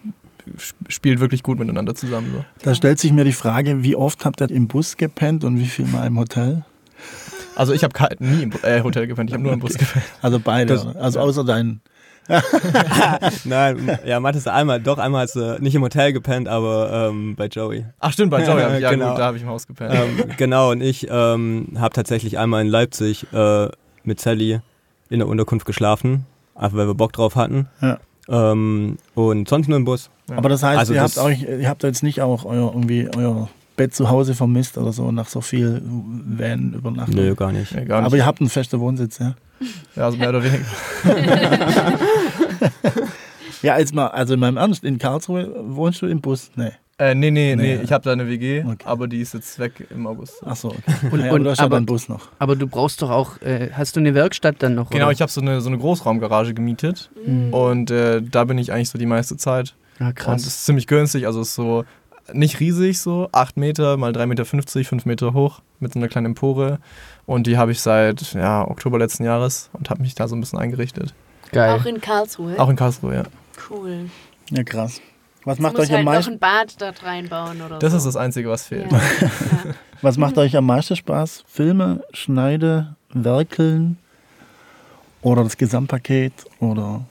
spielt 0.89 1.21
wirklich 1.21 1.43
gut 1.43 1.59
miteinander 1.59 1.95
zusammen. 1.95 2.33
So. 2.33 2.45
Da 2.63 2.75
stellt 2.75 2.99
sich 2.99 3.13
mir 3.13 3.25
die 3.25 3.33
Frage, 3.33 3.83
wie 3.83 3.97
oft 3.97 4.25
habt 4.25 4.41
ihr 4.41 4.51
im 4.51 4.69
Bus 4.69 4.97
gepennt 4.97 5.45
und 5.45 5.59
wie 5.59 5.67
viel 5.67 5.87
mal 5.87 6.07
im 6.07 6.19
Hotel? 6.19 6.65
Also 7.57 7.73
ich 7.73 7.83
habe 7.83 7.95
nie 8.21 8.45
im 8.45 8.53
äh, 8.63 8.83
Hotel 8.83 9.09
gepennt, 9.09 9.31
ich 9.31 9.35
habe 9.35 9.43
nur 9.43 9.53
im 9.53 9.61
Bus 9.61 9.77
gepennt. 9.77 10.05
Also 10.23 10.39
beide, 10.39 10.75
das, 10.75 10.87
also 10.97 11.19
außer 11.21 11.45
deinen 11.45 11.81
Nein, 13.45 13.99
ja, 14.05 14.21
Mathis 14.21 14.47
einmal, 14.47 14.81
doch 14.81 14.99
einmal 14.99 15.23
hast 15.23 15.37
du 15.37 15.59
nicht 15.61 15.75
im 15.75 15.83
Hotel 15.83 16.13
gepennt, 16.13 16.49
aber 16.49 17.09
ähm, 17.11 17.35
bei 17.37 17.47
Joey. 17.47 17.87
Ach 18.01 18.13
stimmt, 18.13 18.31
bei 18.31 18.45
Joey, 18.45 18.81
ja, 18.81 18.91
genau. 18.91 19.11
gut, 19.11 19.19
da 19.19 19.27
habe 19.27 19.37
ich 19.37 19.43
im 19.43 19.49
Haus 19.49 19.67
gepennt. 19.67 19.95
Ähm, 19.95 20.31
genau, 20.37 20.73
und 20.73 20.83
ich 20.83 21.07
ähm, 21.11 21.69
habe 21.79 21.95
tatsächlich 21.95 22.39
einmal 22.39 22.63
in 22.63 22.69
Leipzig 22.69 23.27
äh, 23.33 23.69
mit 24.05 24.21
Sally 24.21 24.61
in 25.09 25.19
der 25.21 25.29
Unterkunft 25.29 25.67
geschlafen, 25.67 26.27
einfach 26.55 26.77
weil 26.77 26.87
wir 26.87 26.95
Bock 26.95 27.13
drauf 27.13 27.35
hatten. 27.35 27.69
Ja. 27.81 27.99
Ähm, 28.29 28.99
und 29.15 29.49
sonst 29.49 29.69
nur 29.69 29.79
im 29.79 29.85
Bus. 29.85 30.11
Ja. 30.29 30.37
Aber 30.37 30.51
das 30.51 30.63
heißt, 30.63 30.79
also 30.79 30.93
ihr, 30.93 31.01
das 31.01 31.17
habt 31.17 31.27
euch, 31.27 31.43
ihr 31.43 31.69
habt 31.69 31.83
jetzt 31.83 32.03
nicht 32.03 32.21
auch 32.21 32.45
euer, 32.45 32.73
irgendwie 32.75 33.09
euer 33.17 33.49
Bett 33.79 33.95
zu 33.95 34.11
Hause 34.11 34.35
vermisst 34.35 34.77
oder 34.77 34.93
so 34.93 35.11
nach 35.11 35.29
so 35.29 35.41
viel 35.41 35.81
Van 35.83 36.75
übernachtet? 36.75 37.15
Nö, 37.15 37.35
gar 37.35 37.53
nicht. 37.53 37.75
Nee, 37.75 37.87
gar 37.87 38.01
nicht. 38.01 38.07
Aber 38.07 38.17
ihr 38.17 38.27
habt 38.27 38.41
einen 38.41 38.51
festen 38.51 38.79
Wohnsitz, 38.81 39.19
ja? 39.19 39.35
Ja, 39.97 40.05
also 40.05 40.19
mehr 40.19 40.29
oder 40.29 40.43
weniger. 40.45 40.65
ja, 43.63 43.75
als 43.75 43.95
mal, 43.95 44.09
also 44.09 44.35
in 44.35 44.41
meinem 44.41 44.59
Ernst, 44.59 44.85
in 44.85 44.99
Karlsruhe 44.99 45.51
wohnst 45.67 46.03
du 46.03 46.07
im 46.07 46.21
Bus? 46.21 46.51
Nee. 46.57 46.73
Äh, 47.01 47.15
nee, 47.15 47.31
nee, 47.31 47.55
nee, 47.55 47.77
nee, 47.77 47.83
ich 47.83 47.93
habe 47.93 48.03
da 48.03 48.11
eine 48.11 48.27
WG, 48.27 48.65
okay. 48.65 48.85
aber 48.85 49.07
die 49.07 49.21
ist 49.21 49.33
jetzt 49.33 49.61
weg 49.61 49.87
im 49.89 50.05
August. 50.09 50.43
Ach 50.45 50.57
so, 50.57 50.71
okay. 50.71 50.83
Und, 51.13 51.21
ja, 51.25 51.33
und 51.33 51.45
du 51.45 51.51
hast 51.51 51.61
aber, 51.61 51.77
einen 51.77 51.87
Bus 51.87 52.09
noch. 52.09 52.29
Aber 52.41 52.57
du 52.57 52.67
brauchst 52.67 53.01
doch 53.03 53.11
auch, 53.11 53.41
äh, 53.41 53.71
hast 53.73 53.95
du 53.95 54.01
eine 54.01 54.15
Werkstatt 54.15 54.57
dann 54.59 54.75
noch? 54.75 54.91
Genau, 54.91 55.05
oder? 55.05 55.13
ich 55.13 55.23
habe 55.23 55.31
so 55.31 55.41
eine, 55.41 55.61
so 55.61 55.69
eine 55.69 55.79
Großraumgarage 55.79 56.55
gemietet 56.55 57.09
mhm. 57.25 57.55
und 57.55 57.93
äh, 57.93 58.21
da 58.21 58.43
bin 58.43 58.59
ich 58.59 58.73
eigentlich 58.73 58.91
so 58.91 58.99
die 58.99 59.07
meiste 59.07 59.37
Zeit. 59.37 59.77
Ja, 60.01 60.13
krass. 60.13 60.33
Und 60.33 60.37
es 60.41 60.47
ist 60.49 60.65
ziemlich 60.65 60.89
günstig, 60.89 61.27
also 61.27 61.41
es 61.41 61.51
ist 61.51 61.55
so 61.55 61.85
nicht 62.33 62.61
riesig, 62.61 63.01
so 63.01 63.29
8 63.33 63.57
Meter 63.57 63.97
mal 63.97 64.13
3,50 64.13 64.27
Meter, 64.27 64.45
5 64.45 65.07
Meter 65.07 65.33
hoch 65.33 65.61
mit 65.81 65.93
so 65.93 65.99
einer 65.99 66.09
kleinen 66.09 66.27
Empore. 66.27 66.79
Und 67.27 67.47
die 67.47 67.59
habe 67.59 67.73
ich 67.73 67.81
seit 67.81 68.33
ja, 68.35 68.67
Oktober 68.67 68.99
letzten 68.99 69.25
Jahres 69.25 69.71
und 69.73 69.91
habe 69.91 70.03
mich 70.03 70.15
da 70.15 70.29
so 70.29 70.37
ein 70.37 70.41
bisschen 70.41 70.59
eingerichtet. 70.59 71.15
Geil. 71.53 71.79
Auch 71.79 71.85
in 71.87 72.01
Karlsruhe? 72.01 72.59
Auch 72.59 72.69
in 72.69 72.77
Karlsruhe, 72.77 73.15
ja. 73.15 73.23
Cool. 73.71 74.11
Ja, 74.51 74.63
krass. 74.65 75.01
Was 75.45 75.59
macht 75.59 75.79
euch 75.79 75.91
halt 75.91 76.01
am 76.01 76.05
meisten? 76.05 76.33
noch 76.33 76.37
ein 76.37 76.41
Bad 76.41 76.81
dort 76.81 77.05
reinbauen 77.05 77.63
oder 77.63 77.79
Das 77.79 77.93
so. 77.93 77.99
ist 77.99 78.07
das 78.07 78.17
Einzige, 78.17 78.51
was 78.51 78.67
fehlt. 78.67 78.91
Ja. 78.91 78.99
ja. 79.21 79.31
Was 80.01 80.17
macht 80.17 80.39
euch 80.39 80.57
am 80.57 80.65
meisten 80.65 80.95
Spaß? 80.95 81.43
Filme, 81.49 82.05
Schneide, 82.13 82.95
Werkeln 83.13 83.99
oder 85.23 85.43
das 85.43 85.57
Gesamtpaket 85.57 86.33
oder 86.61 87.05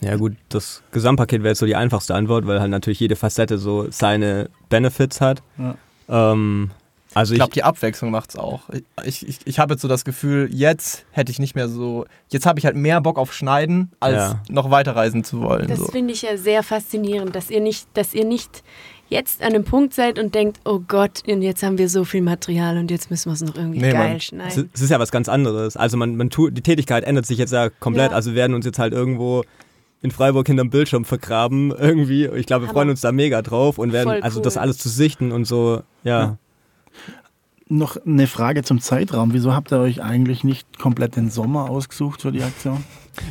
ja 0.00 0.16
gut, 0.16 0.36
das 0.48 0.82
Gesamtpaket 0.92 1.42
wäre 1.42 1.50
jetzt 1.50 1.58
so 1.58 1.66
die 1.66 1.76
einfachste 1.76 2.14
Antwort, 2.14 2.46
weil 2.46 2.60
halt 2.60 2.70
natürlich 2.70 3.00
jede 3.00 3.16
Facette 3.16 3.58
so 3.58 3.90
seine 3.90 4.48
Benefits 4.68 5.20
hat. 5.20 5.42
Ja. 5.58 5.74
Ähm, 6.08 6.70
also 7.14 7.32
ich 7.32 7.38
glaube, 7.38 7.52
die 7.52 7.64
Abwechslung 7.64 8.10
macht 8.10 8.30
es 8.30 8.36
auch. 8.36 8.62
Ich, 9.04 9.26
ich, 9.26 9.38
ich 9.44 9.58
habe 9.58 9.74
jetzt 9.74 9.82
so 9.82 9.88
das 9.88 10.04
Gefühl, 10.04 10.48
jetzt 10.52 11.04
hätte 11.10 11.32
ich 11.32 11.38
nicht 11.38 11.54
mehr 11.54 11.68
so, 11.68 12.04
jetzt 12.28 12.46
habe 12.46 12.58
ich 12.58 12.66
halt 12.66 12.76
mehr 12.76 13.00
Bock 13.00 13.18
auf 13.18 13.32
Schneiden, 13.32 13.90
als 13.98 14.14
ja. 14.14 14.42
noch 14.50 14.70
weiterreisen 14.70 15.24
zu 15.24 15.40
wollen. 15.40 15.68
Das 15.68 15.78
so. 15.78 15.86
finde 15.86 16.12
ich 16.12 16.22
ja 16.22 16.36
sehr 16.36 16.62
faszinierend, 16.62 17.34
dass 17.34 17.50
ihr 17.50 17.60
nicht, 17.60 17.88
dass 17.94 18.14
ihr 18.14 18.24
nicht 18.24 18.62
jetzt 19.08 19.42
an 19.42 19.48
einem 19.48 19.64
Punkt 19.64 19.94
seid 19.94 20.18
und 20.18 20.34
denkt, 20.34 20.60
oh 20.64 20.80
Gott, 20.86 21.22
und 21.26 21.40
jetzt 21.40 21.62
haben 21.62 21.78
wir 21.78 21.88
so 21.88 22.04
viel 22.04 22.20
Material 22.20 22.76
und 22.76 22.90
jetzt 22.90 23.10
müssen 23.10 23.30
wir 23.30 23.34
es 23.34 23.42
noch 23.42 23.56
irgendwie 23.56 23.80
nee, 23.80 23.90
geil 23.90 24.10
man, 24.10 24.20
schneiden. 24.20 24.70
Es 24.72 24.82
ist 24.82 24.90
ja 24.90 25.00
was 25.00 25.10
ganz 25.10 25.30
anderes. 25.30 25.76
Also 25.78 25.96
man, 25.96 26.14
man 26.16 26.28
tut, 26.28 26.56
die 26.56 26.62
Tätigkeit 26.62 27.04
ändert 27.04 27.24
sich 27.24 27.38
jetzt 27.38 27.52
ja 27.52 27.70
komplett. 27.70 28.10
Ja. 28.10 28.16
Also 28.16 28.32
wir 28.32 28.36
werden 28.36 28.54
uns 28.54 28.66
jetzt 28.66 28.78
halt 28.78 28.92
irgendwo 28.92 29.44
in 30.00 30.10
Freiburg 30.10 30.46
hinterm 30.46 30.70
Bildschirm 30.70 31.04
vergraben 31.04 31.72
irgendwie. 31.72 32.26
Ich 32.26 32.46
glaube, 32.46 32.66
wir 32.66 32.72
freuen 32.72 32.90
uns 32.90 33.00
da 33.00 33.12
mega 33.12 33.42
drauf 33.42 33.78
und 33.78 33.92
werden 33.92 34.22
also 34.22 34.40
das 34.40 34.56
alles 34.56 34.78
zu 34.78 34.88
sichten 34.88 35.32
und 35.32 35.44
so, 35.44 35.82
ja. 36.04 36.20
ja. 36.20 36.36
Noch 37.70 37.98
eine 38.06 38.26
Frage 38.26 38.62
zum 38.62 38.80
Zeitraum. 38.80 39.34
Wieso 39.34 39.54
habt 39.54 39.72
ihr 39.72 39.78
euch 39.78 40.02
eigentlich 40.02 40.42
nicht 40.42 40.78
komplett 40.78 41.16
den 41.16 41.28
Sommer 41.28 41.68
ausgesucht 41.68 42.22
für 42.22 42.32
die 42.32 42.42
Aktion? 42.42 42.82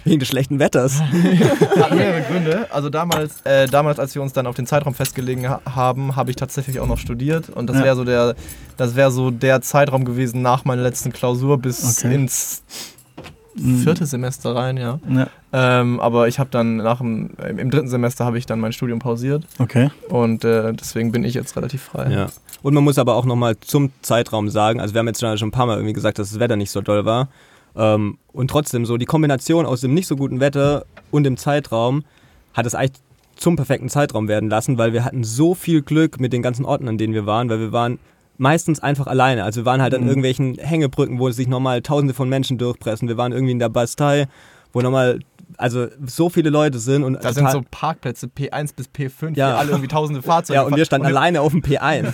Wegen 0.03 0.19
des 0.19 0.27
schlechten 0.27 0.59
Wetters. 0.59 1.01
Hat 1.01 1.95
mehrere 1.95 2.21
Gründe. 2.21 2.67
Also 2.71 2.89
damals, 2.89 3.41
äh, 3.45 3.67
damals, 3.67 3.97
als 3.97 4.13
wir 4.13 4.21
uns 4.21 4.33
dann 4.33 4.45
auf 4.45 4.55
den 4.55 4.67
Zeitraum 4.67 4.93
festgelegen 4.93 5.49
ha 5.49 5.61
haben, 5.65 6.15
habe 6.15 6.29
ich 6.29 6.35
tatsächlich 6.35 6.79
auch 6.79 6.87
noch 6.87 6.99
studiert 6.99 7.49
und 7.49 7.67
das 7.67 7.77
ja. 7.77 7.85
wäre 7.85 7.95
so 7.95 8.03
der, 8.03 8.35
das 8.75 8.95
wäre 8.95 9.11
so 9.11 9.31
der 9.31 9.61
Zeitraum 9.61 10.05
gewesen 10.05 10.41
nach 10.41 10.65
meiner 10.65 10.83
letzten 10.83 11.11
Klausur 11.11 11.57
bis 11.57 11.97
okay. 11.97 12.13
ins. 12.13 12.63
Vierte 13.57 14.05
Semester 14.05 14.55
rein, 14.55 14.77
ja. 14.77 14.99
ja. 15.09 15.27
Ähm, 15.53 15.99
aber 15.99 16.27
ich 16.27 16.39
habe 16.39 16.49
dann 16.49 16.77
nach 16.77 16.99
dem, 16.99 17.31
im 17.57 17.69
dritten 17.69 17.87
Semester 17.87 18.25
habe 18.25 18.37
ich 18.37 18.45
dann 18.45 18.59
mein 18.59 18.73
Studium 18.73 18.99
pausiert. 18.99 19.45
Okay. 19.59 19.89
Und 20.09 20.43
äh, 20.43 20.73
deswegen 20.73 21.11
bin 21.11 21.23
ich 21.23 21.33
jetzt 21.33 21.55
relativ 21.55 21.81
frei. 21.81 22.11
Ja. 22.11 22.27
Und 22.63 22.73
man 22.73 22.83
muss 22.83 22.97
aber 22.97 23.15
auch 23.15 23.25
nochmal 23.25 23.57
zum 23.59 23.91
Zeitraum 24.01 24.49
sagen, 24.49 24.79
also 24.79 24.93
wir 24.93 24.99
haben 24.99 25.07
jetzt 25.07 25.19
schon 25.19 25.35
ein 25.35 25.51
paar 25.51 25.65
Mal 25.65 25.77
irgendwie 25.77 25.93
gesagt, 25.93 26.19
dass 26.19 26.29
das 26.29 26.39
Wetter 26.39 26.55
nicht 26.55 26.71
so 26.71 26.81
doll 26.81 27.05
war. 27.05 27.29
Ähm, 27.75 28.17
und 28.33 28.49
trotzdem 28.49 28.85
so 28.85 28.97
die 28.97 29.05
Kombination 29.05 29.65
aus 29.65 29.81
dem 29.81 29.93
nicht 29.93 30.07
so 30.07 30.15
guten 30.15 30.39
Wetter 30.39 30.85
und 31.11 31.23
dem 31.23 31.37
Zeitraum 31.37 32.03
hat 32.53 32.65
es 32.65 32.75
eigentlich 32.75 33.01
zum 33.35 33.55
perfekten 33.55 33.89
Zeitraum 33.89 34.27
werden 34.27 34.49
lassen, 34.49 34.77
weil 34.77 34.93
wir 34.93 35.05
hatten 35.05 35.23
so 35.23 35.53
viel 35.53 35.81
Glück 35.81 36.19
mit 36.19 36.33
den 36.33 36.41
ganzen 36.41 36.65
Orten, 36.65 36.87
an 36.87 36.97
denen 36.97 37.13
wir 37.13 37.25
waren, 37.25 37.49
weil 37.49 37.59
wir 37.59 37.71
waren 37.71 37.99
meistens 38.37 38.79
einfach 38.79 39.07
alleine. 39.07 39.43
Also 39.43 39.61
wir 39.61 39.65
waren 39.65 39.81
halt 39.81 39.93
an 39.93 40.01
mhm. 40.01 40.07
irgendwelchen 40.07 40.55
Hängebrücken, 40.55 41.19
wo 41.19 41.29
sich 41.31 41.47
nochmal 41.47 41.81
tausende 41.81 42.13
von 42.13 42.29
Menschen 42.29 42.57
durchpressen. 42.57 43.07
Wir 43.07 43.17
waren 43.17 43.31
irgendwie 43.31 43.51
in 43.51 43.59
der 43.59 43.69
Bastei, 43.69 44.27
wo 44.73 44.81
nochmal 44.81 45.19
also 45.57 45.87
so 46.05 46.29
viele 46.29 46.49
Leute 46.49 46.79
sind 46.79 47.03
und 47.03 47.23
da 47.23 47.33
sind 47.33 47.49
so 47.51 47.63
Parkplätze 47.71 48.27
P1 48.27 48.75
bis 48.75 48.87
P5, 48.89 49.35
ja. 49.37 49.55
alle 49.55 49.69
irgendwie 49.71 49.87
tausende 49.87 50.21
Fahrzeuge. 50.21 50.55
Ja, 50.55 50.63
und 50.63 50.75
wir 50.75 50.85
standen 50.85 51.07
und 51.07 51.13
alleine 51.13 51.41
auf 51.41 51.51
dem 51.51 51.61
P1. 51.61 52.13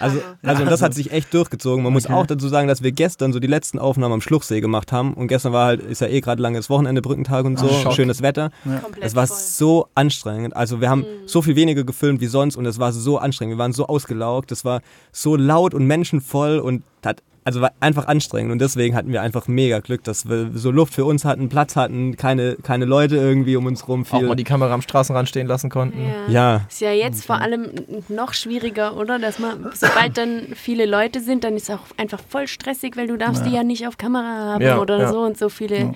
also, 0.00 0.20
also 0.42 0.64
das 0.64 0.82
hat 0.82 0.94
sich 0.94 1.12
echt 1.12 1.32
durchgezogen. 1.34 1.84
Man 1.84 1.92
muss 1.92 2.06
auch 2.06 2.26
dazu 2.26 2.48
sagen, 2.48 2.68
dass 2.68 2.82
wir 2.82 2.92
gestern 2.92 3.32
so 3.32 3.40
die 3.40 3.46
letzten 3.46 3.78
Aufnahmen 3.78 4.14
am 4.14 4.20
Schluchsee 4.20 4.60
gemacht 4.60 4.92
haben 4.92 5.14
und 5.14 5.28
gestern 5.28 5.52
war 5.52 5.66
halt 5.66 5.82
ist 5.82 6.00
ja 6.00 6.06
eh 6.06 6.20
gerade 6.20 6.40
langes 6.40 6.70
Wochenende 6.70 7.02
Brückentag 7.02 7.44
und 7.44 7.58
so, 7.58 7.68
Ach, 7.70 7.92
schönes 7.92 8.22
Wetter. 8.22 8.50
Ja. 8.64 8.82
Es 9.00 9.14
war 9.14 9.26
voll. 9.26 9.36
so 9.36 9.88
anstrengend. 9.94 10.56
Also 10.56 10.80
wir 10.80 10.88
haben 10.88 11.00
mhm. 11.00 11.26
so 11.26 11.42
viel 11.42 11.56
weniger 11.56 11.84
gefilmt 11.84 12.20
wie 12.20 12.26
sonst 12.26 12.56
und 12.56 12.66
es 12.66 12.78
war 12.78 12.92
so 12.92 13.18
anstrengend. 13.18 13.56
Wir 13.56 13.58
waren 13.58 13.72
so 13.72 13.86
ausgelaugt, 13.86 14.50
es 14.52 14.64
war 14.64 14.80
so 15.12 15.36
laut 15.36 15.74
und 15.74 15.86
menschenvoll 15.86 16.58
und 16.58 16.82
hat 17.04 17.22
also 17.44 17.60
war 17.60 17.72
einfach 17.80 18.06
anstrengend 18.06 18.52
und 18.52 18.58
deswegen 18.58 18.96
hatten 18.96 19.12
wir 19.12 19.20
einfach 19.20 19.48
mega 19.48 19.80
Glück, 19.80 20.02
dass 20.04 20.28
wir 20.28 20.50
so 20.54 20.70
Luft 20.70 20.94
für 20.94 21.04
uns 21.04 21.26
hatten, 21.26 21.50
Platz 21.50 21.76
hatten, 21.76 22.16
keine, 22.16 22.56
keine 22.56 22.86
Leute 22.86 23.16
irgendwie 23.16 23.56
um 23.56 23.66
uns 23.66 23.86
rum. 23.86 24.06
Viel. 24.06 24.18
Auch 24.18 24.22
mal 24.22 24.34
die 24.34 24.44
Kamera 24.44 24.72
am 24.72 24.80
Straßenrand 24.80 25.28
stehen 25.28 25.46
lassen 25.46 25.68
konnten. 25.68 25.98
Ja. 26.28 26.32
ja. 26.32 26.66
Ist 26.68 26.80
ja 26.80 26.92
jetzt 26.92 27.26
vor 27.26 27.40
allem 27.40 27.70
noch 28.08 28.32
schwieriger, 28.32 28.96
oder? 28.96 29.18
Dass 29.18 29.38
man, 29.38 29.70
sobald 29.74 30.16
dann 30.16 30.54
viele 30.54 30.86
Leute 30.86 31.20
sind, 31.20 31.44
dann 31.44 31.54
ist 31.54 31.68
es 31.68 31.70
auch 31.70 31.82
einfach 31.98 32.20
voll 32.26 32.48
stressig, 32.48 32.96
weil 32.96 33.08
du 33.08 33.18
darfst 33.18 33.42
ja. 33.42 33.48
die 33.50 33.56
ja 33.56 33.62
nicht 33.62 33.86
auf 33.86 33.98
Kamera 33.98 34.54
haben 34.54 34.64
ja, 34.64 34.78
oder 34.78 35.12
so 35.12 35.20
und 35.20 35.36
so 35.36 35.50
viele 35.50 35.94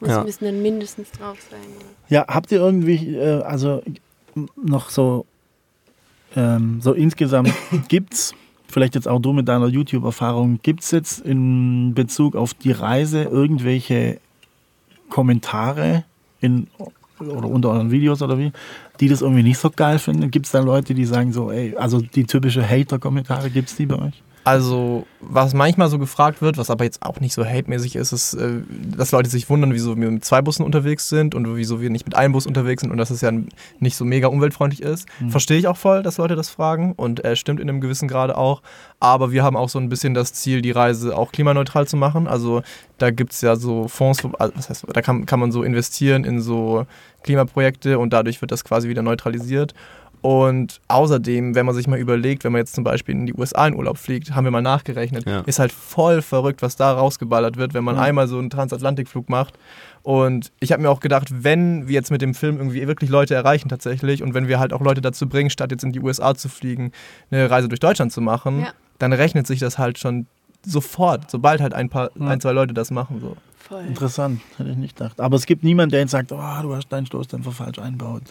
muss, 0.00 0.24
müssen 0.24 0.44
dann 0.46 0.62
mindestens 0.62 1.10
drauf 1.10 1.38
sein. 1.50 1.60
Ja, 2.08 2.26
habt 2.26 2.52
ihr 2.52 2.58
irgendwie, 2.58 3.16
äh, 3.16 3.42
also 3.42 3.82
noch 4.56 4.90
so, 4.90 5.26
ähm, 6.34 6.80
so 6.82 6.92
insgesamt 6.92 7.52
gibt's 7.88 8.34
vielleicht 8.76 8.94
jetzt 8.94 9.08
auch 9.08 9.20
du 9.20 9.32
mit 9.32 9.48
deiner 9.48 9.68
YouTube-Erfahrung, 9.68 10.60
gibt 10.62 10.82
es 10.82 10.90
jetzt 10.90 11.20
in 11.20 11.94
Bezug 11.94 12.36
auf 12.36 12.52
die 12.52 12.72
Reise 12.72 13.22
irgendwelche 13.22 14.20
Kommentare 15.08 16.04
in, 16.42 16.66
oder 17.18 17.48
unter 17.48 17.70
euren 17.70 17.90
Videos 17.90 18.20
oder 18.20 18.38
wie, 18.38 18.52
die 19.00 19.08
das 19.08 19.22
irgendwie 19.22 19.44
nicht 19.44 19.56
so 19.56 19.70
geil 19.70 19.98
finden? 19.98 20.30
Gibt 20.30 20.44
es 20.44 20.52
da 20.52 20.60
Leute, 20.60 20.92
die 20.92 21.06
sagen 21.06 21.32
so, 21.32 21.50
ey, 21.50 21.74
also 21.74 22.02
die 22.02 22.24
typische 22.24 22.68
Hater-Kommentare, 22.68 23.48
gibt 23.48 23.70
es 23.70 23.76
die 23.76 23.86
bei 23.86 23.96
euch? 23.96 24.22
Also, 24.46 25.08
was 25.20 25.54
manchmal 25.54 25.88
so 25.88 25.98
gefragt 25.98 26.40
wird, 26.40 26.56
was 26.56 26.70
aber 26.70 26.84
jetzt 26.84 27.02
auch 27.02 27.18
nicht 27.18 27.34
so 27.34 27.44
hate-mäßig 27.44 27.96
ist, 27.96 28.12
ist, 28.12 28.34
äh, 28.34 28.60
dass 28.96 29.10
Leute 29.10 29.28
sich 29.28 29.50
wundern, 29.50 29.74
wieso 29.74 29.98
wir 30.00 30.08
mit 30.08 30.24
zwei 30.24 30.40
Bussen 30.40 30.62
unterwegs 30.62 31.08
sind 31.08 31.34
und 31.34 31.56
wieso 31.56 31.80
wir 31.80 31.90
nicht 31.90 32.06
mit 32.06 32.14
einem 32.14 32.32
Bus 32.32 32.46
unterwegs 32.46 32.82
sind 32.82 32.92
und 32.92 32.96
dass 32.96 33.10
es 33.10 33.22
ja 33.22 33.32
nicht 33.80 33.96
so 33.96 34.04
mega 34.04 34.28
umweltfreundlich 34.28 34.82
ist. 34.82 35.08
Mhm. 35.18 35.30
Verstehe 35.30 35.58
ich 35.58 35.66
auch 35.66 35.76
voll, 35.76 36.04
dass 36.04 36.18
Leute 36.18 36.36
das 36.36 36.48
fragen 36.48 36.92
und 36.92 37.24
äh, 37.24 37.34
stimmt 37.34 37.58
in 37.58 37.68
einem 37.68 37.80
gewissen 37.80 38.06
Grade 38.06 38.38
auch. 38.38 38.62
Aber 39.00 39.32
wir 39.32 39.42
haben 39.42 39.56
auch 39.56 39.68
so 39.68 39.80
ein 39.80 39.88
bisschen 39.88 40.14
das 40.14 40.32
Ziel, 40.32 40.62
die 40.62 40.70
Reise 40.70 41.16
auch 41.16 41.32
klimaneutral 41.32 41.88
zu 41.88 41.96
machen. 41.96 42.28
Also, 42.28 42.62
da 42.98 43.10
gibt 43.10 43.32
es 43.32 43.40
ja 43.40 43.56
so 43.56 43.88
Fonds, 43.88 44.22
also, 44.38 44.54
was 44.56 44.70
heißt, 44.70 44.84
da 44.92 45.02
kann, 45.02 45.26
kann 45.26 45.40
man 45.40 45.50
so 45.50 45.64
investieren 45.64 46.22
in 46.22 46.40
so 46.40 46.86
Klimaprojekte 47.24 47.98
und 47.98 48.12
dadurch 48.12 48.40
wird 48.40 48.52
das 48.52 48.62
quasi 48.62 48.88
wieder 48.88 49.02
neutralisiert. 49.02 49.74
Und 50.26 50.80
außerdem, 50.88 51.54
wenn 51.54 51.66
man 51.66 51.74
sich 51.76 51.86
mal 51.86 52.00
überlegt, 52.00 52.42
wenn 52.42 52.50
man 52.50 52.58
jetzt 52.58 52.74
zum 52.74 52.82
Beispiel 52.82 53.14
in 53.14 53.26
die 53.26 53.34
USA 53.34 53.68
in 53.68 53.76
Urlaub 53.76 53.96
fliegt, 53.96 54.34
haben 54.34 54.42
wir 54.42 54.50
mal 54.50 54.60
nachgerechnet, 54.60 55.24
ja. 55.24 55.42
ist 55.42 55.60
halt 55.60 55.70
voll 55.70 56.20
verrückt, 56.20 56.62
was 56.62 56.74
da 56.74 56.90
rausgeballert 56.90 57.56
wird, 57.56 57.74
wenn 57.74 57.84
man 57.84 57.94
ja. 57.94 58.02
einmal 58.02 58.26
so 58.26 58.36
einen 58.36 58.50
Transatlantikflug 58.50 59.28
macht. 59.28 59.54
Und 60.02 60.50
ich 60.58 60.72
habe 60.72 60.82
mir 60.82 60.90
auch 60.90 60.98
gedacht, 60.98 61.28
wenn 61.30 61.86
wir 61.86 61.94
jetzt 61.94 62.10
mit 62.10 62.22
dem 62.22 62.34
Film 62.34 62.56
irgendwie 62.56 62.84
wirklich 62.88 63.08
Leute 63.08 63.36
erreichen 63.36 63.68
tatsächlich 63.68 64.20
und 64.20 64.34
wenn 64.34 64.48
wir 64.48 64.58
halt 64.58 64.72
auch 64.72 64.80
Leute 64.80 65.00
dazu 65.00 65.28
bringen, 65.28 65.48
statt 65.48 65.70
jetzt 65.70 65.84
in 65.84 65.92
die 65.92 66.00
USA 66.00 66.34
zu 66.34 66.48
fliegen, 66.48 66.90
eine 67.30 67.48
Reise 67.48 67.68
durch 67.68 67.78
Deutschland 67.78 68.10
zu 68.12 68.20
machen, 68.20 68.62
ja. 68.62 68.72
dann 68.98 69.12
rechnet 69.12 69.46
sich 69.46 69.60
das 69.60 69.78
halt 69.78 69.96
schon 69.96 70.26
sofort, 70.64 71.30
sobald 71.30 71.60
halt 71.60 71.72
ein 71.72 71.88
paar, 71.88 72.10
ein, 72.18 72.40
zwei 72.40 72.50
Leute 72.50 72.74
das 72.74 72.90
machen. 72.90 73.20
So. 73.20 73.36
Voll. 73.68 73.84
Interessant, 73.84 74.40
hätte 74.58 74.70
ich 74.70 74.76
nicht 74.76 74.96
gedacht. 74.96 75.20
Aber 75.20 75.34
es 75.34 75.44
gibt 75.44 75.64
niemanden, 75.64 75.90
der 75.90 76.00
jetzt 76.00 76.12
sagt, 76.12 76.30
oh, 76.30 76.62
du 76.62 76.76
hast 76.76 76.88
deinen 76.88 77.06
Stoßdämpfer 77.06 77.50
falsch 77.50 77.80
einbaut. 77.80 78.22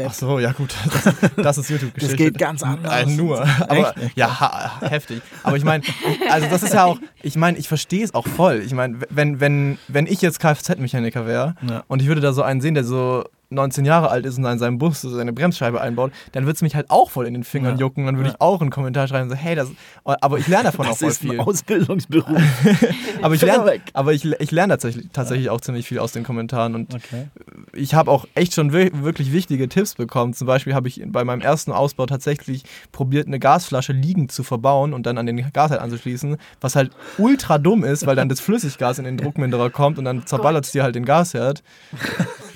Ach 0.00 0.12
so, 0.12 0.38
ja 0.38 0.52
gut, 0.52 0.72
das, 1.04 1.14
das 1.36 1.58
ist 1.58 1.70
YouTube-Geschichte. 1.70 2.16
Das 2.16 2.24
geht 2.24 2.38
ganz 2.38 2.62
anders. 2.62 2.92
Nein, 2.92 3.16
nur. 3.16 3.42
Aber, 3.68 3.92
ja, 4.14 4.80
heftig. 4.82 5.20
Aber 5.42 5.56
ich 5.56 5.64
meine, 5.64 5.82
also 6.30 6.46
das 6.48 6.62
ist 6.62 6.74
ja 6.74 6.84
auch, 6.84 7.00
ich 7.22 7.34
meine, 7.34 7.58
ich 7.58 7.66
verstehe 7.66 8.04
es 8.04 8.14
auch 8.14 8.26
voll. 8.28 8.62
Ich 8.64 8.72
meine, 8.72 8.98
wenn, 9.10 9.40
wenn, 9.40 9.78
wenn 9.88 10.06
ich 10.06 10.22
jetzt 10.22 10.38
Kfz-Mechaniker 10.38 11.26
wäre 11.26 11.56
ja. 11.68 11.82
und 11.88 12.00
ich 12.00 12.06
würde 12.06 12.20
da 12.20 12.32
so 12.32 12.42
einen 12.42 12.60
sehen, 12.60 12.74
der 12.74 12.84
so 12.84 13.24
19 13.50 13.84
Jahre 13.84 14.10
alt 14.10 14.26
ist 14.26 14.36
und 14.38 14.44
in 14.44 14.58
seinem 14.58 14.78
Bus 14.78 15.00
seine 15.00 15.32
Bremsscheibe 15.32 15.80
einbaut, 15.80 16.12
dann 16.32 16.44
wird 16.44 16.56
es 16.56 16.62
mich 16.62 16.74
halt 16.74 16.90
auch 16.90 17.10
voll 17.10 17.26
in 17.26 17.34
den 17.34 17.44
Fingern 17.44 17.74
ja. 17.74 17.80
jucken. 17.80 18.04
Dann 18.04 18.16
würde 18.16 18.28
ja. 18.28 18.34
ich 18.34 18.40
auch 18.40 18.60
einen 18.60 18.70
Kommentar 18.70 19.08
schreiben, 19.08 19.30
so, 19.30 19.34
hey, 19.34 19.54
das, 19.54 19.68
aber 20.04 20.38
ich 20.38 20.48
lerne 20.48 20.64
davon 20.64 20.86
das 20.86 20.96
auch 20.96 20.98
voll 20.98 21.08
ist 21.08 21.20
viel. 21.20 21.32
Ein 21.32 21.40
Ausbildungsberuf. 21.40 22.42
aber 23.22 23.34
ich 23.34 23.42
lerne, 23.42 23.80
aber 23.94 24.12
ich, 24.12 24.24
ich 24.24 24.50
lerne 24.50 24.74
tatsächlich, 24.74 25.06
tatsächlich 25.12 25.46
ja. 25.46 25.52
auch 25.52 25.60
ziemlich 25.60 25.86
viel 25.86 25.98
aus 25.98 26.12
den 26.12 26.24
Kommentaren 26.24 26.74
und 26.74 26.94
okay. 26.94 27.28
ich 27.72 27.94
habe 27.94 28.10
auch 28.10 28.26
echt 28.34 28.54
schon 28.54 28.72
wirklich 28.72 29.32
wichtige 29.32 29.68
Tipps 29.68 29.94
bekommen. 29.94 30.34
Zum 30.34 30.46
Beispiel 30.46 30.74
habe 30.74 30.88
ich 30.88 31.02
bei 31.06 31.24
meinem 31.24 31.40
ersten 31.40 31.72
Ausbau 31.72 32.04
tatsächlich 32.04 32.64
probiert, 32.92 33.28
eine 33.28 33.38
Gasflasche 33.38 33.92
liegend 33.92 34.30
zu 34.30 34.42
verbauen 34.42 34.92
und 34.92 35.06
dann 35.06 35.16
an 35.16 35.24
den 35.24 35.36
Gasherd 35.52 35.80
anzuschließen, 35.80 36.36
was 36.60 36.76
halt 36.76 36.92
ultra 37.16 37.58
dumm 37.58 37.84
ist, 37.84 38.06
weil 38.06 38.16
dann 38.16 38.28
das 38.28 38.40
Flüssiggas 38.40 38.98
in 38.98 39.04
den 39.04 39.16
Druckminderer 39.16 39.70
kommt 39.70 39.98
und 39.98 40.04
dann 40.04 40.26
zerballert 40.26 40.66
es 40.66 40.72
dir 40.72 40.82
halt 40.82 40.94
den 40.94 41.06
Gasherd. 41.06 41.62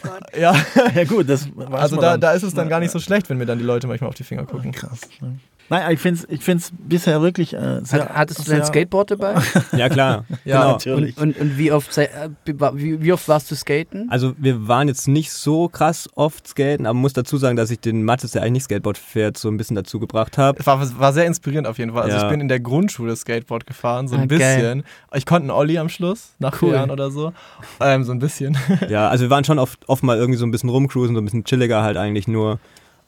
Oh 0.05 0.39
ja. 0.39 0.55
ja 0.95 1.05
gut, 1.05 1.29
das 1.29 1.49
Also 1.71 1.97
da, 1.97 2.17
da 2.17 2.33
ist 2.33 2.43
es 2.43 2.55
dann 2.55 2.69
gar 2.69 2.81
nicht 2.81 2.91
so 2.91 2.99
schlecht, 2.99 3.29
wenn 3.31 3.39
mir 3.39 3.47
dann 3.47 3.59
die 3.59 3.65
Leute 3.65 3.87
manchmal 3.87 4.09
auf 4.09 4.15
die 4.15 4.25
Finger 4.25 4.47
gucken. 4.47 4.73
Krass. 4.73 5.01
Ne? 5.21 5.39
Nein, 5.73 5.95
ich 5.95 6.01
finde 6.01 6.21
es 6.21 6.29
ich 6.29 6.45
find's 6.45 6.71
bisher 6.87 7.23
wirklich 7.23 7.55
äh, 7.55 7.81
sehr, 7.83 8.07
Hattest 8.11 8.47
du 8.47 8.51
dein 8.51 8.63
Skateboard 8.63 9.13
dabei? 9.13 9.37
ja, 9.73 9.89
klar. 9.89 10.27
ja, 10.45 10.59
genau. 10.59 10.73
natürlich. 10.73 11.17
Und, 11.17 11.35
und, 11.35 11.41
und, 11.41 11.57
wie, 11.57 11.73
oft, 11.73 11.97
äh, 11.97 12.29
wie, 12.45 13.01
wie, 13.01 13.11
oft 13.11 13.27
warst 13.27 13.51
du 13.51 13.55
skaten? 13.55 14.07
Also 14.11 14.35
wir 14.37 14.69
waren 14.69 14.87
jetzt 14.89 15.09
nicht 15.09 15.33
so 15.33 15.69
krass 15.69 16.11
oft 16.15 16.47
skaten, 16.47 16.85
aber 16.85 16.93
muss 16.93 17.15
dazu 17.15 17.39
sagen, 17.39 17.57
dass 17.57 17.71
ich 17.71 17.81
den 17.81 18.05
Mattes, 18.05 18.33
der 18.33 18.43
eigentlich 18.43 18.53
nicht 18.53 18.65
Skateboard 18.65 18.99
fährt, 18.99 19.39
so 19.39 19.49
ein 19.49 19.57
bisschen 19.57 19.75
dazu 19.75 19.99
gebracht 19.99 20.37
habe. 20.37 20.65
War, 20.67 20.99
war 20.99 21.13
sehr 21.15 21.25
inspirierend 21.25 21.67
auf 21.67 21.79
jeden 21.79 21.95
Fall. 21.95 22.03
Also 22.03 22.19
ja. 22.19 22.23
ich 22.25 22.29
bin 22.29 22.43
in 22.43 22.49
der 22.49 22.61
Grundschule 22.61 23.17
Skateboard 23.17 23.67
gefahren, 23.67 24.09
so 24.09 24.17
ein 24.17 24.25
ah, 24.25 24.27
bisschen. 24.27 24.81
Geil. 24.81 24.85
Ich 25.15 25.25
konnte 25.25 25.45
einen 25.45 25.59
Olli 25.59 25.79
am 25.79 25.89
Schluss, 25.89 26.35
nach 26.39 26.53
cool. 26.61 26.69
vier 26.69 26.79
Jahren 26.81 26.91
oder 26.91 27.11
so. 27.11 27.33
Ähm, 27.81 28.05
so 28.05 28.13
ein 28.13 28.19
bisschen. 28.19 28.59
ja, 28.91 29.09
also 29.09 29.25
wir 29.25 29.31
waren 29.31 29.45
schon 29.45 29.59
oft, 29.59 29.89
oft 29.89 30.03
mal 30.03 30.19
irgendwie 30.19 30.39
so 30.39 30.45
ein 30.45 30.51
bisschen 30.51 30.69
rumcruisen, 30.69 31.15
so 31.15 31.23
ein 31.23 31.25
bisschen 31.25 31.45
chilliger 31.45 31.83
halt 31.83 31.97
eigentlich 31.97 32.29
nur. 32.29 32.59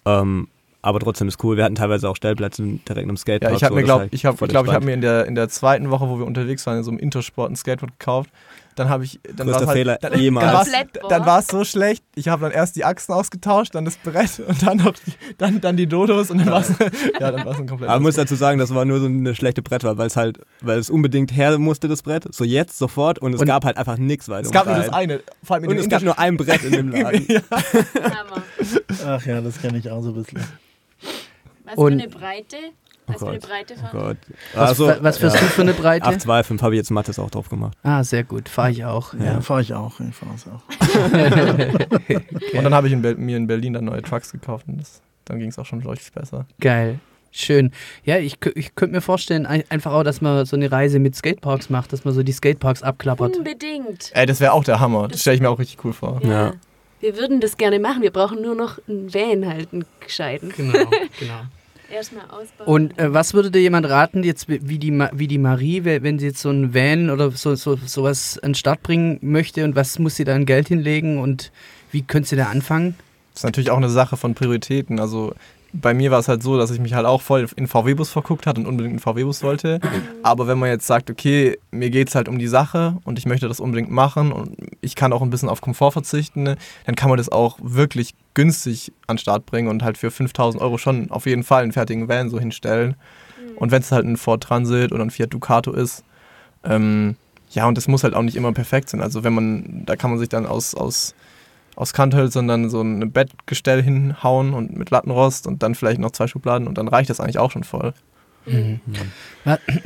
Ähm, 0.06 0.48
aber 0.84 1.00
trotzdem 1.00 1.28
ist 1.28 1.42
cool. 1.42 1.56
Wir 1.56 1.64
hatten 1.64 1.76
teilweise 1.76 2.08
auch 2.08 2.16
Stellplätze 2.16 2.62
direkt 2.62 3.08
im 3.08 3.16
Skatepark. 3.16 3.52
Ja, 3.52 3.56
ich 3.56 3.64
habe 3.64 3.74
mir, 3.74 3.82
glaube 3.84 4.08
ich, 4.10 4.26
habe, 4.26 4.46
glaub, 4.46 4.66
ich 4.66 4.72
habe 4.72 4.84
mir 4.84 4.92
in 4.92 5.00
der, 5.00 5.24
in 5.24 5.34
der 5.34 5.48
zweiten 5.48 5.90
Woche, 5.90 6.08
wo 6.08 6.18
wir 6.18 6.26
unterwegs 6.26 6.66
waren, 6.66 6.78
in 6.78 6.84
so 6.84 6.90
einem 6.90 7.00
Intersport 7.00 7.50
ein 7.50 7.56
Skateboard 7.56 7.98
gekauft. 7.98 8.30
Dann 8.74 8.88
habe 8.88 9.04
ich, 9.04 9.20
dann 9.36 9.46
war 9.46 9.64
halt, 9.66 9.70
Fehler 9.70 9.98
dann, 10.00 10.18
jemals. 10.18 10.68
Dann 11.08 11.24
war 11.24 11.38
es 11.38 11.46
so 11.46 11.64
schlecht. 11.64 12.02
Ich 12.16 12.28
habe 12.28 12.42
dann 12.42 12.50
erst 12.50 12.74
die 12.74 12.84
Achsen 12.84 13.14
ausgetauscht, 13.14 13.74
dann 13.74 13.84
das 13.84 13.96
Brett 13.96 14.40
und 14.46 14.66
dann 14.66 14.78
noch 14.78 14.94
die, 14.94 15.12
dann, 15.38 15.60
dann 15.60 15.76
die 15.76 15.86
Dodos 15.86 16.30
und 16.30 16.38
dann 16.38 16.50
war 16.50 16.60
es 16.60 16.68
ja, 17.20 17.30
dann 17.30 17.46
war's 17.46 17.58
ein 17.58 17.68
komplett. 17.68 17.88
Aber 17.88 17.98
man 17.98 18.02
muss 18.02 18.16
dazu 18.16 18.34
sagen, 18.34 18.58
das 18.58 18.74
war 18.74 18.84
nur 18.84 18.98
so 18.98 19.06
eine 19.06 19.34
schlechte 19.34 19.62
Brettwahl, 19.62 19.96
weil 19.96 20.08
es 20.08 20.16
halt, 20.16 20.40
weil 20.60 20.78
es 20.78 20.90
unbedingt 20.90 21.34
her 21.34 21.56
musste 21.58 21.86
das 21.86 22.02
Brett, 22.02 22.26
so 22.34 22.44
jetzt 22.44 22.76
sofort 22.76 23.20
und 23.20 23.34
es 23.34 23.40
und 23.40 23.46
gab 23.46 23.64
halt 23.64 23.76
einfach 23.76 23.96
nichts 23.96 24.28
weiter. 24.28 24.46
Es 24.46 24.52
gab 24.52 24.66
nur 24.66 24.76
das 24.76 24.88
eine, 24.88 25.20
vor 25.42 25.54
allem 25.54 25.64
in 25.64 25.70
und 25.70 25.78
es 25.78 25.88
gab 25.88 26.02
nur 26.02 26.18
ein 26.18 26.36
Brett 26.36 26.64
in 26.64 26.72
dem 26.72 26.88
Laden. 26.90 27.26
ja. 27.28 27.40
Ach 29.06 29.24
ja, 29.24 29.40
das 29.40 29.60
kenne 29.60 29.78
ich 29.78 29.88
auch 29.90 30.02
so 30.02 30.08
ein 30.08 30.14
bisschen. 30.14 30.42
Was 31.64 31.76
und 31.76 32.00
für 32.00 32.02
eine 32.02 32.08
Breite? 32.08 32.56
Was 33.06 33.16
oh 33.16 33.26
für 33.26 33.32
eine 33.32 33.38
Breite 33.40 33.74
fahren? 33.76 33.90
Oh 33.92 33.98
Gott. 33.98 34.16
Was, 34.54 34.68
also, 34.68 34.92
was 35.00 35.18
fährst 35.18 35.36
ja. 35.36 35.42
du 35.42 35.48
für 35.48 35.62
eine 35.62 35.74
Breite? 35.74 36.06
825 36.06 36.62
habe 36.62 36.74
ich 36.74 36.78
jetzt 36.78 36.90
Mattes 36.90 37.18
auch 37.18 37.30
drauf 37.30 37.48
gemacht. 37.48 37.76
Ah, 37.82 38.02
sehr 38.02 38.24
gut. 38.24 38.48
Fahre 38.48 38.70
ich 38.70 38.84
auch. 38.84 39.12
Ja, 39.14 39.24
ja. 39.24 39.40
fahre 39.40 39.60
ich 39.60 39.74
auch. 39.74 40.00
Ich 40.00 40.14
fahre 40.14 40.34
es 40.34 40.46
auch. 40.46 40.62
okay. 41.94 42.20
Und 42.56 42.64
dann 42.64 42.74
habe 42.74 42.86
ich 42.86 42.92
in 42.92 43.00
mir 43.00 43.36
in 43.36 43.46
Berlin 43.46 43.74
dann 43.74 43.84
neue 43.84 44.02
Trucks 44.02 44.32
gekauft 44.32 44.66
und 44.68 44.78
das, 44.78 45.02
dann 45.24 45.38
ging 45.38 45.48
es 45.48 45.58
auch 45.58 45.66
schon 45.66 45.80
deutlich 45.80 46.10
besser. 46.12 46.46
Geil. 46.60 46.98
Schön. 47.30 47.72
Ja, 48.04 48.18
ich, 48.18 48.36
ich 48.54 48.76
könnte 48.76 48.94
mir 48.94 49.00
vorstellen, 49.00 49.44
einfach 49.44 49.92
auch, 49.92 50.04
dass 50.04 50.20
man 50.20 50.46
so 50.46 50.54
eine 50.54 50.70
Reise 50.70 51.00
mit 51.00 51.16
Skateparks 51.16 51.68
macht, 51.68 51.92
dass 51.92 52.04
man 52.04 52.14
so 52.14 52.22
die 52.22 52.30
Skateparks 52.30 52.84
abklappert. 52.84 53.36
Unbedingt. 53.36 54.12
Ey, 54.14 54.24
das 54.24 54.38
wäre 54.38 54.52
auch 54.52 54.62
der 54.62 54.78
Hammer. 54.78 55.08
Das 55.08 55.22
stelle 55.22 55.34
ich 55.34 55.42
mir 55.42 55.50
auch 55.50 55.58
richtig 55.58 55.84
cool 55.84 55.92
vor. 55.92 56.20
Ja. 56.22 56.30
ja. 56.30 56.52
Wir 57.04 57.18
würden 57.18 57.42
das 57.42 57.58
gerne 57.58 57.78
machen. 57.80 58.00
Wir 58.00 58.10
brauchen 58.10 58.40
nur 58.40 58.54
noch 58.54 58.78
einen 58.88 59.12
Van 59.12 59.46
halt, 59.46 59.74
einen 59.74 59.84
gescheiten. 60.00 60.54
Genau, 60.56 60.72
genau. 61.20 61.42
Erstmal 61.92 62.24
ausbauen. 62.30 62.66
Und 62.66 62.98
äh, 62.98 63.12
was 63.12 63.34
würde 63.34 63.50
dir 63.50 63.60
jemand 63.60 63.86
raten, 63.90 64.22
jetzt 64.22 64.48
wie 64.48 64.78
die, 64.78 64.90
wie 65.12 65.28
die 65.28 65.36
Marie, 65.36 65.84
wenn 65.84 66.18
sie 66.18 66.28
jetzt 66.28 66.40
so 66.40 66.48
ein 66.48 66.72
Van 66.72 67.10
oder 67.10 67.30
so, 67.30 67.56
so 67.56 67.76
sowas 67.84 68.38
an 68.38 68.52
den 68.52 68.54
Start 68.54 68.82
bringen 68.82 69.18
möchte 69.20 69.64
und 69.64 69.76
was 69.76 69.98
muss 69.98 70.16
sie 70.16 70.24
da 70.24 70.34
an 70.34 70.46
Geld 70.46 70.68
hinlegen 70.68 71.18
und 71.18 71.52
wie 71.92 72.00
könnte 72.00 72.30
sie 72.30 72.36
da 72.36 72.46
anfangen? 72.46 72.94
Das 73.34 73.40
ist 73.40 73.44
natürlich 73.44 73.70
auch 73.70 73.76
eine 73.76 73.90
Sache 73.90 74.16
von 74.16 74.34
Prioritäten. 74.34 74.98
Also 74.98 75.34
bei 75.80 75.92
mir 75.92 76.12
war 76.12 76.20
es 76.20 76.28
halt 76.28 76.42
so, 76.42 76.56
dass 76.56 76.70
ich 76.70 76.78
mich 76.78 76.94
halt 76.94 77.04
auch 77.04 77.20
voll 77.20 77.46
in 77.56 77.66
VW-Bus 77.66 78.08
verguckt 78.10 78.46
hatte 78.46 78.60
und 78.60 78.66
unbedingt 78.66 78.92
einen 78.92 79.00
VW-Bus 79.00 79.42
wollte. 79.42 79.80
Aber 80.22 80.46
wenn 80.46 80.58
man 80.58 80.68
jetzt 80.68 80.86
sagt, 80.86 81.10
okay, 81.10 81.58
mir 81.72 81.90
geht 81.90 82.08
es 82.08 82.14
halt 82.14 82.28
um 82.28 82.38
die 82.38 82.46
Sache 82.46 82.96
und 83.04 83.18
ich 83.18 83.26
möchte 83.26 83.48
das 83.48 83.58
unbedingt 83.58 83.90
machen 83.90 84.30
und 84.30 84.56
ich 84.80 84.94
kann 84.94 85.12
auch 85.12 85.20
ein 85.20 85.30
bisschen 85.30 85.48
auf 85.48 85.60
Komfort 85.60 85.90
verzichten, 85.90 86.44
dann 86.44 86.94
kann 86.94 87.08
man 87.08 87.18
das 87.18 87.28
auch 87.28 87.58
wirklich 87.60 88.14
günstig 88.34 88.92
an 89.08 89.16
den 89.16 89.20
Start 89.20 89.46
bringen 89.46 89.68
und 89.68 89.82
halt 89.82 89.98
für 89.98 90.12
5000 90.12 90.62
Euro 90.62 90.78
schon 90.78 91.10
auf 91.10 91.26
jeden 91.26 91.42
Fall 91.42 91.64
einen 91.64 91.72
fertigen 91.72 92.08
Van 92.08 92.30
so 92.30 92.38
hinstellen. 92.38 92.94
Mhm. 93.36 93.58
Und 93.58 93.70
wenn 93.72 93.82
es 93.82 93.90
halt 93.90 94.06
ein 94.06 94.16
Ford 94.16 94.42
Transit 94.44 94.92
oder 94.92 95.02
ein 95.02 95.10
Fiat 95.10 95.34
Ducato 95.34 95.72
ist, 95.72 96.04
ähm, 96.62 97.16
ja, 97.50 97.66
und 97.66 97.76
das 97.76 97.88
muss 97.88 98.04
halt 98.04 98.14
auch 98.14 98.22
nicht 98.22 98.36
immer 98.36 98.52
perfekt 98.52 98.90
sein. 98.90 99.00
Also 99.00 99.24
wenn 99.24 99.34
man, 99.34 99.82
da 99.86 99.96
kann 99.96 100.10
man 100.10 100.18
sich 100.18 100.28
dann 100.28 100.46
aus, 100.46 100.74
aus 100.74 101.14
aus 101.76 101.92
Kanthölzern 101.92 102.48
dann 102.48 102.70
so 102.70 102.80
ein 102.80 103.12
Bettgestell 103.12 103.82
hinhauen 103.82 104.54
und 104.54 104.76
mit 104.76 104.90
Lattenrost 104.90 105.46
und 105.46 105.62
dann 105.62 105.74
vielleicht 105.74 106.00
noch 106.00 106.12
zwei 106.12 106.26
Schubladen 106.26 106.68
und 106.68 106.78
dann 106.78 106.88
reicht 106.88 107.10
das 107.10 107.20
eigentlich 107.20 107.38
auch 107.38 107.50
schon 107.50 107.64
voll. 107.64 107.92
Mhm. 108.46 108.80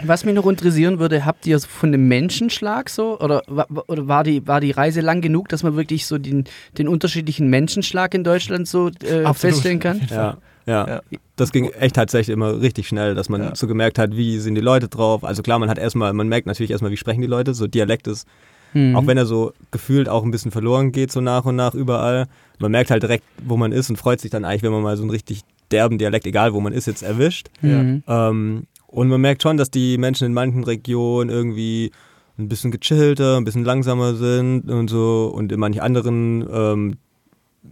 Was 0.03 0.25
mich 0.25 0.35
noch 0.35 0.47
interessieren 0.47 0.99
würde, 0.99 1.25
habt 1.25 1.47
ihr 1.47 1.61
von 1.61 1.93
dem 1.93 2.09
Menschenschlag 2.09 2.91
so 2.91 3.19
oder, 3.21 3.43
oder 3.87 4.09
war, 4.09 4.25
die, 4.25 4.47
war 4.47 4.61
die 4.61 4.73
Reise 4.73 5.01
lang 5.01 5.21
genug, 5.21 5.49
dass 5.49 5.63
man 5.63 5.77
wirklich 5.77 6.07
so 6.07 6.19
den, 6.19 6.45
den 6.77 6.89
unterschiedlichen 6.89 7.49
Menschenschlag 7.49 8.15
in 8.15 8.25
Deutschland 8.25 8.67
so 8.67 8.89
äh, 8.89 9.33
feststellen 9.33 9.79
kann? 9.79 10.01
Ja, 10.11 10.39
ja, 10.67 10.87
ja, 10.87 11.01
das 11.37 11.53
ging 11.53 11.71
echt 11.71 11.95
tatsächlich 11.95 12.35
immer 12.35 12.61
richtig 12.61 12.89
schnell, 12.89 13.15
dass 13.15 13.29
man 13.29 13.43
ja. 13.43 13.55
so 13.55 13.67
gemerkt 13.67 13.99
hat, 13.99 14.17
wie 14.17 14.39
sind 14.39 14.55
die 14.55 14.61
Leute 14.61 14.89
drauf. 14.89 15.25
Also 15.25 15.43
klar, 15.43 15.59
man 15.59 15.71
hat 15.71 15.79
erstmal, 15.79 16.13
man 16.13 16.29
merkt 16.29 16.47
natürlich 16.47 16.71
erstmal, 16.71 16.91
wie 16.91 16.97
sprechen 16.97 17.23
die 17.23 17.29
Leute, 17.29 17.55
so 17.55 17.67
Dialekt 17.67 18.07
ist 18.07 18.27
Mhm. 18.75 18.97
Auch 18.97 19.07
wenn 19.07 19.17
er 19.17 19.27
so 19.27 19.53
gefühlt 19.71 20.09
auch 20.09 20.25
ein 20.25 20.31
bisschen 20.31 20.51
verloren 20.51 20.93
geht, 20.93 21.13
so 21.13 21.21
nach 21.21 21.45
und 21.45 21.57
nach 21.57 21.75
überall. 21.75 22.27
Man 22.59 22.73
merkt 22.73 22.91
halt 22.91 23.03
direkt, 23.03 23.25
wo 23.45 23.57
man 23.57 23.73
ist 23.73 23.91
und 23.91 23.97
freut 23.97 24.21
sich 24.21 24.31
dann 24.31 24.45
eigentlich, 24.45 24.63
wenn 24.63 24.73
man 24.73 24.83
mal 24.83 24.97
so 24.97 25.03
einen 25.03 25.11
richtig 25.11 25.43
derben 25.71 25.99
Dialekt, 25.99 26.27
egal 26.27 26.55
wo 26.55 26.61
man 26.61 26.73
ist, 26.73 26.87
jetzt 26.87 27.03
erwischt. 27.03 27.49
Mhm. 27.61 28.03
Ähm, 28.07 28.67
und 28.87 29.09
man 29.09 29.21
merkt 29.21 29.43
schon, 29.43 29.57
dass 29.57 29.71
die 29.71 29.99
Menschen 29.99 30.27
in 30.27 30.33
manchen 30.33 30.65
Regionen 30.65 31.31
irgendwie 31.31 31.93
ein 32.39 32.49
bisschen 32.49 32.71
gechillter, 32.71 33.37
ein 33.37 33.45
bisschen 33.45 33.65
langsamer 33.65 34.15
sind 34.15 34.71
und 34.71 34.89
so 34.89 35.31
und 35.35 35.53
in 35.53 35.61
manchen 35.61 35.81
anderen 35.81 36.47
ähm, 36.51 36.97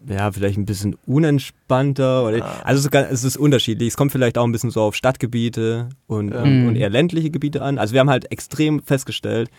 ja, 0.08 0.30
vielleicht 0.30 0.58
ein 0.58 0.66
bisschen 0.66 0.96
unentspannter. 1.06 2.26
Oder, 2.26 2.44
ah. 2.44 2.62
Also 2.64 2.88
es 2.90 3.24
ist 3.24 3.36
unterschiedlich. 3.36 3.88
Es 3.88 3.96
kommt 3.96 4.12
vielleicht 4.12 4.38
auch 4.38 4.44
ein 4.44 4.52
bisschen 4.52 4.70
so 4.70 4.82
auf 4.82 4.94
Stadtgebiete 4.94 5.88
und, 6.06 6.32
ja. 6.32 6.42
und, 6.42 6.68
und 6.68 6.76
eher 6.76 6.90
ländliche 6.90 7.30
Gebiete 7.30 7.62
an. 7.62 7.78
Also 7.78 7.94
wir 7.94 8.00
haben 8.00 8.10
halt 8.10 8.30
extrem 8.30 8.82
festgestellt, 8.82 9.50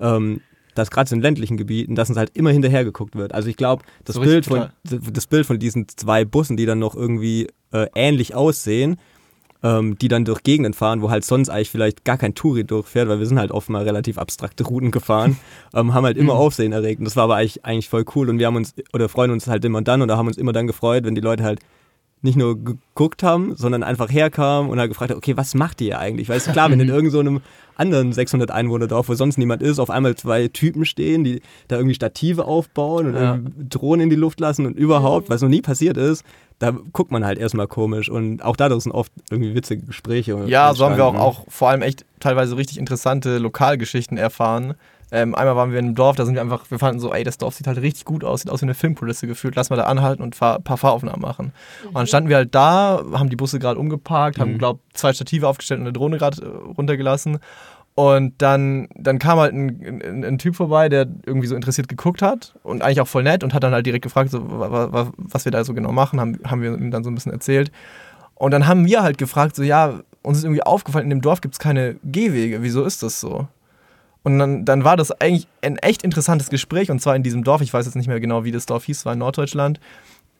ähm, 0.00 0.40
dass 0.78 0.90
gerade 0.90 1.14
in 1.14 1.20
ländlichen 1.20 1.56
Gebieten, 1.56 1.94
dass 1.94 2.08
uns 2.08 2.18
halt 2.18 2.30
immer 2.34 2.50
hinterher 2.50 2.84
geguckt 2.84 3.16
wird. 3.16 3.34
Also 3.34 3.48
ich 3.48 3.56
glaube, 3.56 3.84
das, 4.04 4.16
so 4.16 4.22
Bild 4.22 4.46
von, 4.46 4.68
das 4.84 5.26
Bild 5.26 5.46
von 5.46 5.58
diesen 5.58 5.88
zwei 5.88 6.24
Bussen, 6.24 6.56
die 6.56 6.66
dann 6.66 6.78
noch 6.78 6.94
irgendwie 6.94 7.48
äh, 7.72 7.86
ähnlich 7.94 8.34
aussehen, 8.34 8.96
ähm, 9.62 9.98
die 9.98 10.08
dann 10.08 10.24
durch 10.24 10.42
Gegenden 10.42 10.72
fahren, 10.72 11.02
wo 11.02 11.10
halt 11.10 11.24
sonst 11.24 11.48
eigentlich 11.48 11.70
vielleicht 11.70 12.04
gar 12.04 12.16
kein 12.16 12.34
Touri 12.34 12.64
durchfährt, 12.64 13.08
weil 13.08 13.18
wir 13.18 13.26
sind 13.26 13.38
halt 13.38 13.50
oft 13.50 13.68
mal 13.68 13.82
relativ 13.82 14.18
abstrakte 14.18 14.64
Routen 14.64 14.90
gefahren, 14.90 15.36
ähm, 15.74 15.94
haben 15.94 16.04
halt 16.04 16.16
immer 16.16 16.34
mhm. 16.34 16.40
Aufsehen 16.40 16.72
erregt. 16.72 17.00
Und 17.00 17.04
das 17.06 17.16
war 17.16 17.24
aber 17.24 17.36
eigentlich, 17.36 17.64
eigentlich 17.64 17.88
voll 17.88 18.04
cool 18.14 18.28
und 18.28 18.38
wir 18.38 18.46
haben 18.46 18.56
uns, 18.56 18.74
oder 18.92 19.08
freuen 19.08 19.30
uns 19.30 19.46
halt 19.46 19.64
immer 19.64 19.82
dann 19.82 20.02
oder 20.02 20.16
haben 20.16 20.28
uns 20.28 20.38
immer 20.38 20.52
dann 20.52 20.66
gefreut, 20.66 21.04
wenn 21.04 21.14
die 21.14 21.20
Leute 21.20 21.44
halt 21.44 21.60
nicht 22.22 22.36
nur 22.36 22.62
geguckt 22.62 23.22
haben, 23.22 23.54
sondern 23.54 23.82
einfach 23.82 24.10
herkamen 24.10 24.70
und 24.70 24.78
halt 24.78 24.90
gefragt 24.90 25.10
haben, 25.10 25.18
okay, 25.18 25.36
was 25.36 25.54
macht 25.54 25.80
ihr 25.80 25.98
eigentlich? 25.98 26.28
Weil 26.28 26.38
es 26.38 26.46
ist 26.46 26.52
klar, 26.52 26.70
wenn 26.70 26.80
in 26.80 26.88
irgendeinem 26.88 27.36
so 27.36 27.42
anderen 27.76 28.12
600 28.12 28.50
Einwohner-Dorf, 28.50 29.08
wo 29.08 29.14
sonst 29.14 29.38
niemand 29.38 29.62
ist, 29.62 29.78
auf 29.78 29.88
einmal 29.88 30.16
zwei 30.16 30.48
Typen 30.48 30.84
stehen, 30.84 31.22
die 31.22 31.40
da 31.68 31.76
irgendwie 31.76 31.94
Stative 31.94 32.44
aufbauen 32.44 33.06
und 33.06 33.14
ja. 33.14 33.38
Drohnen 33.68 34.04
in 34.04 34.10
die 34.10 34.16
Luft 34.16 34.40
lassen 34.40 34.66
und 34.66 34.76
überhaupt, 34.76 35.30
was 35.30 35.42
noch 35.42 35.48
nie 35.48 35.62
passiert 35.62 35.96
ist, 35.96 36.24
da 36.58 36.72
guckt 36.92 37.12
man 37.12 37.24
halt 37.24 37.38
erstmal 37.38 37.68
komisch 37.68 38.10
und 38.10 38.42
auch 38.42 38.56
dadurch 38.56 38.82
sind 38.82 38.92
oft 38.92 39.12
irgendwie 39.30 39.54
witzige 39.54 39.84
Gespräche. 39.84 40.44
Ja, 40.46 40.74
so 40.74 40.84
haben 40.84 40.96
wir 40.96 41.04
auch, 41.04 41.14
auch 41.14 41.44
vor 41.48 41.68
allem 41.68 41.82
echt 41.82 42.04
teilweise 42.18 42.56
richtig 42.56 42.78
interessante 42.78 43.38
Lokalgeschichten 43.38 44.18
erfahren. 44.18 44.74
Ähm, 45.10 45.34
einmal 45.34 45.56
waren 45.56 45.72
wir 45.72 45.78
in 45.78 45.86
einem 45.86 45.94
Dorf, 45.94 46.16
da 46.16 46.26
sind 46.26 46.34
wir 46.34 46.42
einfach, 46.42 46.70
wir 46.70 46.78
fanden 46.78 47.00
so, 47.00 47.12
ey, 47.12 47.24
das 47.24 47.38
Dorf 47.38 47.54
sieht 47.54 47.66
halt 47.66 47.80
richtig 47.80 48.04
gut 48.04 48.24
aus, 48.24 48.42
sieht 48.42 48.50
aus 48.50 48.60
wie 48.60 48.66
eine 48.66 48.74
Filmkulisse 48.74 49.26
gefühlt, 49.26 49.56
lass 49.56 49.70
mal 49.70 49.76
da 49.76 49.84
anhalten 49.84 50.22
und 50.22 50.40
ein 50.40 50.62
paar 50.62 50.76
Fahraufnahmen 50.76 51.20
machen. 51.20 51.52
Mhm. 51.82 51.88
Und 51.88 51.94
dann 51.94 52.06
standen 52.06 52.28
wir 52.28 52.36
halt 52.36 52.54
da, 52.54 53.02
haben 53.12 53.30
die 53.30 53.36
Busse 53.36 53.58
gerade 53.58 53.80
umgeparkt, 53.80 54.36
mhm. 54.36 54.42
haben, 54.42 54.58
glaub, 54.58 54.80
zwei 54.92 55.12
Stative 55.12 55.48
aufgestellt 55.48 55.80
und 55.80 55.86
eine 55.86 55.92
Drohne 55.92 56.18
gerade 56.18 56.42
äh, 56.42 56.46
runtergelassen. 56.46 57.38
Und 57.94 58.34
dann, 58.38 58.86
dann 58.94 59.18
kam 59.18 59.40
halt 59.40 59.52
ein, 59.54 60.02
ein, 60.04 60.24
ein, 60.24 60.38
Typ 60.38 60.54
vorbei, 60.54 60.88
der 60.88 61.08
irgendwie 61.26 61.48
so 61.48 61.56
interessiert 61.56 61.88
geguckt 61.88 62.22
hat 62.22 62.54
und 62.62 62.80
eigentlich 62.80 63.00
auch 63.00 63.08
voll 63.08 63.24
nett 63.24 63.42
und 63.42 63.54
hat 63.54 63.64
dann 63.64 63.72
halt 63.72 63.86
direkt 63.86 64.04
gefragt, 64.04 64.30
so, 64.30 64.40
was 64.40 65.44
wir 65.44 65.50
da 65.50 65.64
so 65.64 65.74
genau 65.74 65.90
machen, 65.90 66.20
haben, 66.20 66.38
haben 66.44 66.62
wir 66.62 66.74
ihm 66.74 66.92
dann 66.92 67.02
so 67.02 67.10
ein 67.10 67.16
bisschen 67.16 67.32
erzählt. 67.32 67.72
Und 68.36 68.52
dann 68.52 68.68
haben 68.68 68.86
wir 68.86 69.02
halt 69.02 69.18
gefragt, 69.18 69.56
so, 69.56 69.64
ja, 69.64 69.98
uns 70.22 70.38
ist 70.38 70.44
irgendwie 70.44 70.62
aufgefallen, 70.62 71.06
in 71.06 71.10
dem 71.10 71.22
Dorf 71.22 71.40
gibt 71.40 71.54
es 71.54 71.58
keine 71.58 71.96
Gehwege, 72.04 72.62
wieso 72.62 72.84
ist 72.84 73.02
das 73.02 73.20
so? 73.20 73.48
Und 74.22 74.38
dann, 74.38 74.64
dann 74.64 74.84
war 74.84 74.96
das 74.96 75.12
eigentlich 75.12 75.46
ein 75.62 75.76
echt 75.76 76.02
interessantes 76.02 76.50
Gespräch 76.50 76.90
und 76.90 77.00
zwar 77.00 77.16
in 77.16 77.22
diesem 77.22 77.44
Dorf, 77.44 77.62
ich 77.62 77.72
weiß 77.72 77.86
jetzt 77.86 77.94
nicht 77.94 78.08
mehr 78.08 78.20
genau, 78.20 78.44
wie 78.44 78.52
das 78.52 78.66
Dorf 78.66 78.84
hieß, 78.84 79.06
war 79.06 79.12
in 79.12 79.20
Norddeutschland. 79.20 79.80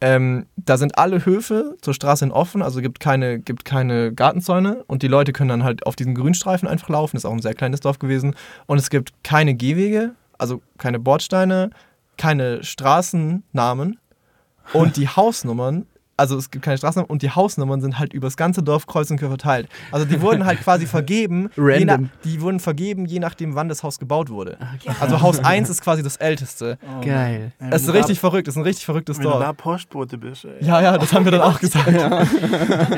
Ähm, 0.01 0.47
da 0.57 0.77
sind 0.77 0.97
alle 0.97 1.25
Höfe 1.25 1.77
zur 1.81 1.93
Straße 1.93 2.25
hin 2.25 2.33
offen, 2.33 2.63
also 2.63 2.81
gibt 2.81 3.01
keine, 3.01 3.41
gibt 3.41 3.65
keine 3.65 4.13
Gartenzäune 4.13 4.85
und 4.87 5.03
die 5.03 5.09
Leute 5.09 5.33
können 5.33 5.49
dann 5.49 5.65
halt 5.65 5.87
auf 5.87 5.97
diesen 5.97 6.15
Grünstreifen 6.15 6.69
einfach 6.69 6.89
laufen. 6.89 7.17
Ist 7.17 7.25
auch 7.25 7.33
ein 7.33 7.43
sehr 7.43 7.55
kleines 7.55 7.81
Dorf 7.81 7.99
gewesen. 7.99 8.37
Und 8.67 8.79
es 8.79 8.91
gibt 8.91 9.13
keine 9.25 9.55
Gehwege, 9.55 10.13
also 10.39 10.63
keine 10.77 11.01
Bordsteine, 11.01 11.71
keine 12.17 12.63
Straßennamen 12.63 13.99
und 14.73 14.97
die 14.97 15.09
Hausnummern 15.09 15.87
also 16.19 16.37
es 16.37 16.51
gibt 16.51 16.65
keine 16.65 16.77
Straßennummern 16.77 17.11
und 17.11 17.23
die 17.23 17.31
Hausnummern 17.31 17.81
sind 17.81 17.99
halt 17.99 18.13
übers 18.13 18.37
ganze 18.37 18.63
Dorf 18.63 18.87
kreuz 18.87 19.11
und 19.11 19.19
quer 19.19 19.29
verteilt. 19.29 19.69
Also 19.93 20.05
die 20.05 20.21
wurden 20.21 20.45
halt 20.45 20.61
quasi 20.61 20.87
vergeben, 20.99 21.51
nach, 21.57 21.99
die 22.25 22.41
wurden 22.41 22.61
vergeben, 22.61 23.07
je 23.07 23.21
nachdem, 23.21 23.55
wann 23.55 23.69
das 23.69 23.83
Haus 23.83 23.99
gebaut 23.99 24.29
wurde. 24.31 24.59
Okay. 24.77 24.95
Also 25.01 25.21
Haus 25.23 25.39
1 25.45 25.71
ist 25.71 25.81
quasi 25.81 26.03
das 26.03 26.17
älteste. 26.17 26.79
Oh, 26.83 27.05
Geil. 27.05 27.53
Es 27.71 27.83
ist 27.83 27.93
richtig 27.93 28.19
verrückt, 28.19 28.49
es 28.49 28.55
ist 28.55 28.59
ein 28.59 28.65
richtig 28.65 28.85
verrücktes 28.85 29.19
Dorf. 29.19 29.35
Wenn 29.35 29.41
du 29.41 29.47
da 29.47 29.53
Postbote 29.53 30.19
bist. 30.19 30.45
Ey. 30.45 30.67
Ja, 30.67 30.81
ja, 30.81 30.99
das 30.99 31.13
haben 31.13 31.25
wir 31.25 31.33
dann 31.33 31.43
auch 31.43 31.61
gesagt. 31.61 31.91
ja. 31.91 32.27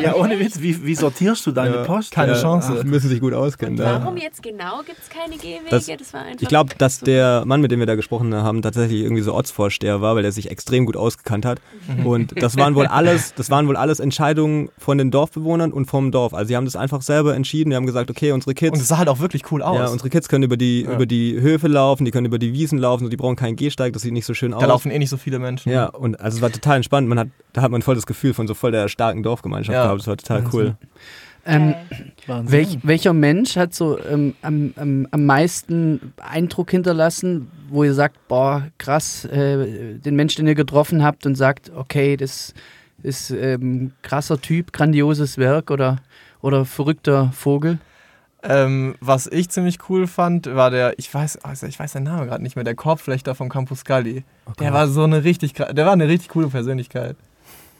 ja, 0.01 0.15
ohne 0.15 0.39
Witz, 0.41 0.61
wie, 0.61 0.85
wie 0.85 0.95
sortierst 0.95 1.47
du 1.47 1.53
deine 1.53 1.77
ja, 1.77 1.85
Post? 1.85 2.13
Keine 2.13 2.35
Chance. 2.35 2.79
Ach, 2.81 2.85
müssen 2.85 3.09
sich 3.09 3.21
gut 3.21 3.35
auskennen. 3.35 3.79
Und 3.79 3.85
warum 3.85 4.17
jetzt 4.17 4.43
genau 4.43 4.83
gibt 4.85 4.99
es 4.99 5.09
keine 5.09 5.37
Gehwege? 5.37 5.69
Das, 5.71 5.87
das 5.87 6.15
war 6.15 6.23
einfach 6.23 6.43
ich 6.43 6.49
glaube, 6.49 6.75
dass 6.79 7.01
der 7.01 7.45
Mann, 7.45 7.61
mit 7.61 7.71
dem 7.71 7.81
wir 7.81 7.87
da 7.87 7.95
gesprochen 7.95 8.35
haben, 8.35 8.63
tatsächlich 8.63 9.03
irgendwie 9.03 9.23
so 9.23 9.35
Ortsvorsteher 9.35 10.01
war, 10.01 10.17
weil 10.17 10.25
er 10.25 10.33
sich 10.33 10.51
extrem 10.51 10.87
gut 10.87 10.97
ausgekannt 10.97 11.45
hat. 11.45 11.61
Mhm. 11.89 12.07
Und 12.07 12.43
das 12.43 12.57
waren 12.57 12.75
wohl 12.75 12.87
alles, 13.11 13.35
das 13.35 13.51
waren 13.51 13.69
wohl 13.69 13.77
alles 13.77 14.01
Entscheidungen 14.01 14.71
von 14.79 14.99
den 14.99 15.11
Dorfbewohnern 15.11 15.73
und 15.73 15.87
vom 15.87 16.11
Dorf. 16.11 16.35
Also 16.35 16.49
sie 16.49 16.57
haben 16.57 16.65
das 16.65 16.77
einfach 16.77 17.03
selber 17.03 17.35
entschieden. 17.35 17.71
Die 17.71 17.77
haben 17.77 17.87
gesagt, 17.87 18.11
okay, 18.11 18.33
unsere 18.33 18.55
Kids. 18.55 18.73
Und 18.73 18.81
es 18.81 18.89
sah 18.89 18.99
halt 18.99 19.09
auch 19.09 19.21
wirklich 19.21 19.51
cool 19.51 19.63
aus. 19.63 19.79
Ja, 19.79 19.89
unsere 19.89 20.11
Kids 20.11 20.29
können 20.29 20.45
über 20.45 20.57
die, 20.57 20.83
ja. 20.83 20.95
über 20.95 21.07
die 21.07 21.41
Höfe 21.41 21.69
laufen, 21.69 22.05
die 22.05 22.11
können 22.11 22.27
über 22.27 22.39
die 22.39 22.53
Wiesen 22.53 22.79
laufen, 22.79 23.11
die 23.11 23.17
brauchen 23.17 23.37
keinen 23.37 23.57
Gehsteig, 23.57 23.93
das 23.93 24.03
sieht 24.03 24.13
nicht 24.13 24.27
so 24.27 24.35
schön 24.35 24.55
aus. 24.55 24.61
Da 24.61 24.67
laufen 24.67 24.91
eh 24.91 24.99
nicht 24.99 25.11
so 25.11 25.17
viele 25.17 25.39
Menschen. 25.39 25.73
Ja, 25.73 25.87
und 25.87 26.21
also 26.21 26.39
es 26.39 26.43
war 26.43 26.51
total 26.51 26.77
entspannt. 26.77 27.09
Man 27.09 27.19
hat, 27.19 27.29
da 27.53 27.63
hat 27.63 27.71
man 27.71 27.83
voll 27.83 27.95
das 27.95 28.07
Gefühl 28.07 28.35
von 28.35 28.47
so 28.47 28.55
voll 28.55 28.73
der 28.73 28.89
starken 28.89 29.23
Dorfgemeinschaft 29.23 29.75
ja. 29.75 29.85
gehabt. 29.85 30.01
Das 30.01 30.07
war 30.07 30.17
total 30.17 30.45
cool. 30.53 30.77
Ähm, 31.47 31.75
welch, 32.27 32.79
welcher 32.83 33.15
Mensch 33.15 33.57
hat 33.57 33.75
so 33.75 33.99
ähm, 34.05 34.35
am, 34.43 34.75
am, 34.77 35.09
am 35.11 35.25
meisten 35.25 36.13
Eindruck 36.21 36.71
hinterlassen, 36.71 37.51
wo 37.71 37.83
ihr 37.83 37.95
sagt, 37.95 38.29
boah, 38.29 38.69
krass, 38.77 39.25
äh, 39.25 39.95
den 39.99 40.17
Menschen, 40.17 40.43
den 40.43 40.49
ihr 40.49 40.55
getroffen 40.55 41.03
habt 41.03 41.25
und 41.25 41.37
sagt, 41.37 41.73
okay, 41.75 42.17
das 42.17 42.53
ist 43.03 43.31
ähm, 43.31 43.93
krasser 44.03 44.41
Typ, 44.41 44.73
grandioses 44.73 45.39
Werk 45.39 45.71
oder, 45.71 45.97
oder 46.41 46.65
verrückter 46.65 47.33
Vogel? 47.33 47.79
Ähm, 48.43 48.95
was 49.01 49.27
ich 49.27 49.51
ziemlich 49.51 49.79
cool 49.89 50.07
fand, 50.07 50.47
war 50.47 50.71
der, 50.71 50.99
ich 50.99 51.13
weiß, 51.13 51.45
also 51.45 51.67
ich 51.67 51.79
weiß 51.79 51.93
den 51.93 52.05
Namen 52.05 52.27
gerade 52.27 52.43
nicht 52.43 52.57
mehr, 52.57 52.65
der 52.65 52.75
Korbflechter 52.75 53.35
vom 53.35 53.49
Campus 53.49 53.85
Galli. 53.85 54.25
Okay. 54.47 54.65
Der 54.65 54.73
war 54.73 54.89
so 54.89 55.05
eine 55.05 55.25
richtig, 55.25 55.53
der 55.55 55.85
war 55.85 55.93
eine 55.93 56.09
richtig 56.09 56.31
coole 56.31 56.49
Persönlichkeit. 56.49 57.17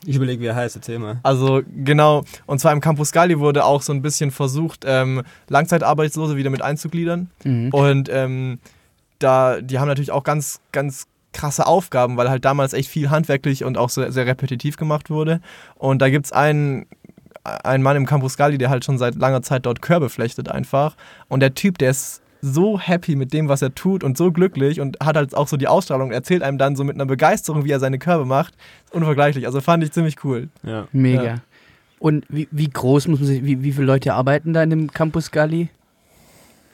Ich 0.05 0.17
überlege, 0.17 0.43
wie 0.43 0.47
er 0.47 0.55
heißt, 0.55 0.77
erzähl 0.77 0.99
mal. 0.99 1.21
Also 1.23 1.63
genau, 1.85 2.25
und 2.47 2.59
zwar 2.59 2.73
im 2.73 2.81
Campus 2.81 3.13
Galli 3.13 3.39
wurde 3.39 3.65
auch 3.65 3.83
so 3.83 3.93
ein 3.93 4.03
bisschen 4.03 4.31
versucht, 4.31 4.85
ähm, 4.87 5.23
Langzeitarbeitslose 5.49 6.37
wieder 6.37 6.51
mit 6.51 6.63
einzugliedern. 6.63 7.31
Mhm. 7.45 7.71
Und 7.71 8.09
ähm, 8.11 8.59
da, 9.19 9.61
die 9.61 9.79
haben 9.79 9.89
natürlich 9.89 10.11
auch 10.11 10.25
ganz, 10.25 10.61
ganz 10.73 11.07
krasse 11.33 11.67
Aufgaben, 11.67 12.17
weil 12.17 12.29
halt 12.29 12.45
damals 12.45 12.73
echt 12.73 12.89
viel 12.89 13.11
handwerklich 13.11 13.65
und 13.65 13.79
auch 13.79 13.89
sehr, 13.89 14.13
sehr 14.13 14.27
repetitiv 14.27 14.77
gemacht 14.77 15.11
wurde. 15.11 15.41
Und 15.77 16.03
da 16.03 16.11
gibt 16.11 16.27
es 16.27 16.33
einen, 16.33 16.87
einen 17.45 17.83
Mann 17.83 17.97
im 17.97 18.07
Campus 18.07 18.37
Galli, 18.37 18.59
der 18.59 18.71
halt 18.71 18.85
schon 18.85 18.99
seit 18.99 19.15
langer 19.15 19.43
Zeit 19.43 19.67
dort 19.67 19.83
Körbe 19.83 20.09
flechtet 20.09 20.49
einfach. 20.49 20.97
Und 21.29 21.41
der 21.41 21.55
Typ, 21.55 21.79
der 21.79 21.91
ist 21.91 22.23
so 22.43 22.81
happy 22.81 23.17
mit 23.17 23.33
dem, 23.33 23.49
was 23.49 23.63
er 23.63 23.75
tut 23.75 24.03
und 24.03 24.17
so 24.17 24.33
glücklich 24.33 24.81
und 24.81 24.99
hat 25.01 25.17
halt 25.17 25.35
auch 25.35 25.47
so 25.47 25.57
die 25.57 25.69
Ausstrahlung, 25.69 26.11
erzählt 26.11 26.43
einem 26.43 26.59
dann 26.59 26.75
so 26.75 26.85
mit 26.85 26.95
einer 26.95 27.07
Begeisterung, 27.07 27.65
wie 27.65 27.71
er 27.71 27.81
seine 27.81 27.99
Körbe 27.99 28.25
macht. 28.25 28.55
Unvergleichlich. 28.93 29.47
Also 29.47 29.61
fand 29.61 29.85
ich 29.85 29.93
ziemlich 29.93 30.25
cool. 30.25 30.49
Ja. 30.63 30.89
Mega. 30.93 31.25
Ja. 31.25 31.35
Und 31.99 32.25
wie, 32.31 32.49
wie 32.51 32.69
groß 32.69 33.09
muss 33.09 33.21
man 33.21 33.27
sich, 33.27 33.45
wie, 33.45 33.63
wie 33.63 33.73
viele 33.73 33.87
Leute 33.87 34.15
arbeiten 34.15 34.55
da 34.55 34.63
in 34.63 34.71
dem 34.71 34.91
Campus 34.91 35.31
Galli? 35.31 35.69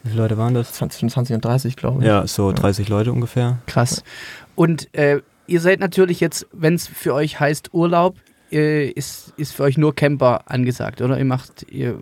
Wie 0.06 0.10
viele 0.10 0.22
Leute 0.22 0.38
waren 0.38 0.54
das? 0.54 0.72
20, 0.74 1.10
20 1.10 1.34
und 1.34 1.44
30, 1.44 1.74
glaube 1.74 2.00
ich. 2.00 2.06
Ja, 2.06 2.24
so 2.28 2.52
30 2.52 2.88
Leute 2.88 3.12
ungefähr. 3.12 3.58
Krass. 3.66 4.04
Und 4.54 4.94
äh, 4.94 5.20
ihr 5.48 5.60
seid 5.60 5.80
natürlich 5.80 6.20
jetzt, 6.20 6.46
wenn 6.52 6.74
es 6.74 6.86
für 6.86 7.12
euch 7.12 7.40
heißt 7.40 7.74
Urlaub, 7.74 8.14
äh, 8.52 8.86
ist, 8.88 9.32
ist 9.36 9.52
für 9.52 9.64
euch 9.64 9.76
nur 9.76 9.96
Camper 9.96 10.42
angesagt, 10.46 11.00
oder? 11.02 11.18
Ihr 11.18 11.24
macht, 11.24 11.66
ihr, 11.68 11.98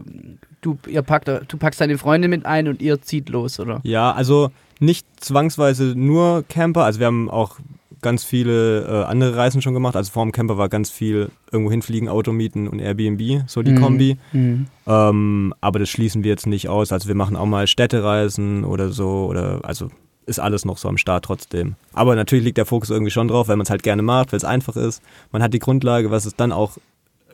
du, 0.61 0.77
ihr 0.87 1.01
packt, 1.01 1.29
du 1.29 1.57
packst 1.57 1.81
deine 1.81 1.97
Freunde 1.97 2.29
mit 2.29 2.45
ein 2.45 2.69
und 2.69 2.83
ihr 2.83 3.01
zieht 3.01 3.31
los, 3.31 3.59
oder? 3.59 3.81
Ja, 3.85 4.13
also 4.13 4.51
nicht 4.81 5.07
zwangsweise 5.17 5.95
nur 5.97 6.45
Camper. 6.47 6.85
Also 6.85 7.01
wir 7.01 7.07
haben 7.07 7.31
auch 7.31 7.59
ganz 8.05 8.23
viele 8.23 8.83
äh, 8.83 9.05
andere 9.07 9.35
Reisen 9.37 9.63
schon 9.63 9.75
gemacht. 9.75 9.97
Also 9.97 10.13
vor 10.13 10.23
dem 10.25 10.31
Camper 10.31 10.57
war 10.57 10.69
ganz 10.69 10.91
viel 10.91 11.31
irgendwo 11.51 11.73
hinfliegen, 11.73 12.09
Auto 12.09 12.31
mieten 12.31 12.69
und 12.69 12.79
Airbnb, 12.79 13.49
so 13.49 13.63
die 13.63 13.73
mhm. 13.73 13.81
Kombi. 13.81 14.19
Mhm. 14.33 14.67
Ähm, 14.87 15.55
aber 15.61 15.81
das 15.81 15.89
schließen 15.89 16.23
wir 16.23 16.31
jetzt 16.31 16.47
nicht 16.47 16.69
aus. 16.69 16.93
Also 16.93 17.09
wir 17.09 17.17
machen 17.17 17.35
auch 17.35 17.47
mal 17.47 17.67
Städtereisen 17.67 18.65
oder 18.65 18.91
so. 18.91 19.27
Oder 19.27 19.61
also 19.65 19.89
ist 20.27 20.39
alles 20.39 20.65
noch 20.65 20.79
so 20.79 20.89
am 20.89 20.99
Start 20.99 21.25
trotzdem. 21.25 21.75
Aber 21.93 22.15
natürlich 22.15 22.45
liegt 22.45 22.59
der 22.59 22.67
Fokus 22.67 22.91
irgendwie 22.91 23.11
schon 23.11 23.27
drauf, 23.29 23.49
weil 23.49 23.57
man 23.57 23.65
es 23.65 23.71
halt 23.71 23.83
gerne 23.83 24.03
macht, 24.03 24.33
weil 24.33 24.37
es 24.37 24.45
einfach 24.45 24.77
ist. 24.77 25.03
Man 25.33 25.43
hat 25.43 25.53
die 25.53 25.59
Grundlage, 25.59 26.11
was 26.11 26.27
es 26.27 26.37
dann 26.37 26.53
auch 26.53 26.79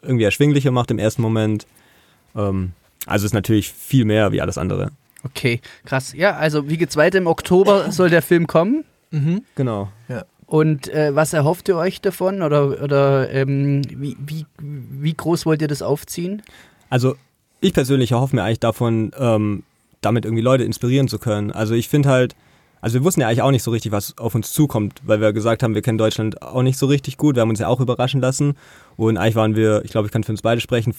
irgendwie 0.02 0.24
erschwinglicher 0.24 0.70
macht 0.70 0.90
im 0.90 0.98
ersten 0.98 1.20
Moment. 1.20 1.66
Ähm, 2.34 2.72
also 3.06 3.26
ist 3.26 3.34
natürlich 3.34 3.72
viel 3.72 4.04
mehr 4.04 4.32
wie 4.32 4.40
alles 4.40 4.56
andere. 4.56 4.92
Okay, 5.24 5.60
krass. 5.84 6.14
Ja, 6.14 6.36
also 6.36 6.68
wie 6.68 6.78
geht's 6.78 6.96
weiter? 6.96 7.18
Im 7.18 7.26
Oktober 7.26 7.90
soll 7.92 8.08
der 8.08 8.22
Film 8.22 8.46
kommen. 8.46 8.84
Mhm. 9.10 9.42
Genau. 9.54 9.88
Ja. 10.08 10.24
Und 10.50 10.88
äh, 10.88 11.14
was 11.14 11.32
erhofft 11.32 11.68
ihr 11.68 11.76
euch 11.76 12.00
davon? 12.00 12.42
Oder, 12.42 12.82
oder 12.82 13.30
ähm, 13.30 13.82
wie, 13.88 14.16
wie, 14.18 14.46
wie 14.58 15.14
groß 15.14 15.46
wollt 15.46 15.62
ihr 15.62 15.68
das 15.68 15.80
aufziehen? 15.80 16.42
Also 16.88 17.14
ich 17.60 17.72
persönlich 17.72 18.10
erhoffe 18.10 18.34
mir 18.34 18.42
eigentlich 18.42 18.58
davon, 18.58 19.12
ähm, 19.16 19.62
damit 20.00 20.24
irgendwie 20.24 20.42
Leute 20.42 20.64
inspirieren 20.64 21.06
zu 21.06 21.20
können. 21.20 21.52
Also 21.52 21.74
ich 21.74 21.88
finde 21.88 22.08
halt, 22.08 22.34
also 22.80 22.94
wir 22.98 23.04
wussten 23.04 23.20
ja 23.20 23.28
eigentlich 23.28 23.42
auch 23.42 23.52
nicht 23.52 23.62
so 23.62 23.70
richtig, 23.70 23.92
was 23.92 24.18
auf 24.18 24.34
uns 24.34 24.52
zukommt, 24.52 25.00
weil 25.04 25.20
wir 25.20 25.32
gesagt 25.32 25.62
haben, 25.62 25.76
wir 25.76 25.82
kennen 25.82 25.98
Deutschland 25.98 26.42
auch 26.42 26.64
nicht 26.64 26.78
so 26.78 26.86
richtig 26.86 27.16
gut. 27.16 27.36
Wir 27.36 27.42
haben 27.42 27.50
uns 27.50 27.60
ja 27.60 27.68
auch 27.68 27.78
überraschen 27.78 28.20
lassen. 28.20 28.54
Und 28.96 29.18
eigentlich 29.18 29.36
waren 29.36 29.54
wir, 29.54 29.84
ich 29.84 29.92
glaube, 29.92 30.06
ich 30.06 30.12
kann 30.12 30.24
für 30.24 30.32
uns 30.32 30.42
beide 30.42 30.60
sprechen, 30.60 30.96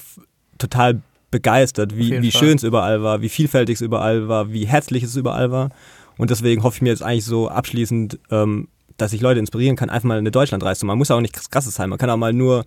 total 0.60 1.02
begeistert, 1.30 1.98
wie, 1.98 2.22
wie 2.22 2.32
schön 2.32 2.56
es 2.56 2.64
überall 2.64 3.04
war, 3.04 3.22
wie 3.22 3.28
vielfältig 3.28 3.76
es 3.76 3.82
überall 3.82 4.30
war, 4.30 4.54
wie 4.54 4.66
herzlich 4.66 5.04
es 5.04 5.18
überall 5.18 5.52
war. 5.52 5.72
Und 6.18 6.30
deswegen 6.30 6.64
hoffe 6.64 6.78
ich 6.78 6.82
mir 6.84 6.90
jetzt 6.90 7.04
eigentlich 7.04 7.26
so 7.26 7.50
abschließend, 7.50 8.18
ähm, 8.32 8.70
dass 9.02 9.14
ich 9.14 9.22
Leute 9.22 9.40
inspirieren 9.40 9.76
kann, 9.76 9.90
einfach 9.90 10.08
mal 10.08 10.18
eine 10.18 10.32
Deutschlandreise 10.32 10.82
zu 10.82 10.86
machen. 10.86 10.94
Man 10.94 10.98
muss 11.00 11.10
ja 11.10 11.16
auch 11.16 11.22
nicht 11.22 11.52
krasses 11.52 11.76
sein. 11.76 11.90
Man 11.90 11.98
kann 11.98 12.10
auch 12.10 12.18
mal 12.18 12.34
nur 12.34 12.66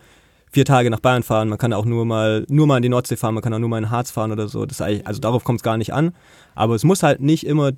vier 0.50 0.64
Tage 0.64 0.90
nach 0.90 1.00
Bayern 1.00 1.22
fahren, 1.22 1.48
man 1.48 1.58
kann 1.58 1.72
auch 1.72 1.84
nur 1.84 2.04
mal, 2.04 2.46
nur 2.48 2.66
mal 2.66 2.76
in 2.76 2.82
die 2.82 2.88
Nordsee 2.88 3.16
fahren, 3.16 3.34
man 3.34 3.42
kann 3.42 3.52
auch 3.52 3.58
nur 3.58 3.68
mal 3.68 3.78
in 3.78 3.90
Harz 3.90 4.12
fahren 4.12 4.30
oder 4.30 4.46
so. 4.46 4.66
Das 4.66 4.80
also 4.80 5.20
darauf 5.20 5.42
kommt 5.42 5.60
es 5.60 5.62
gar 5.64 5.76
nicht 5.76 5.92
an. 5.92 6.14
Aber 6.54 6.74
es 6.74 6.84
muss 6.84 7.02
halt 7.02 7.20
nicht 7.20 7.44
immer 7.44 7.72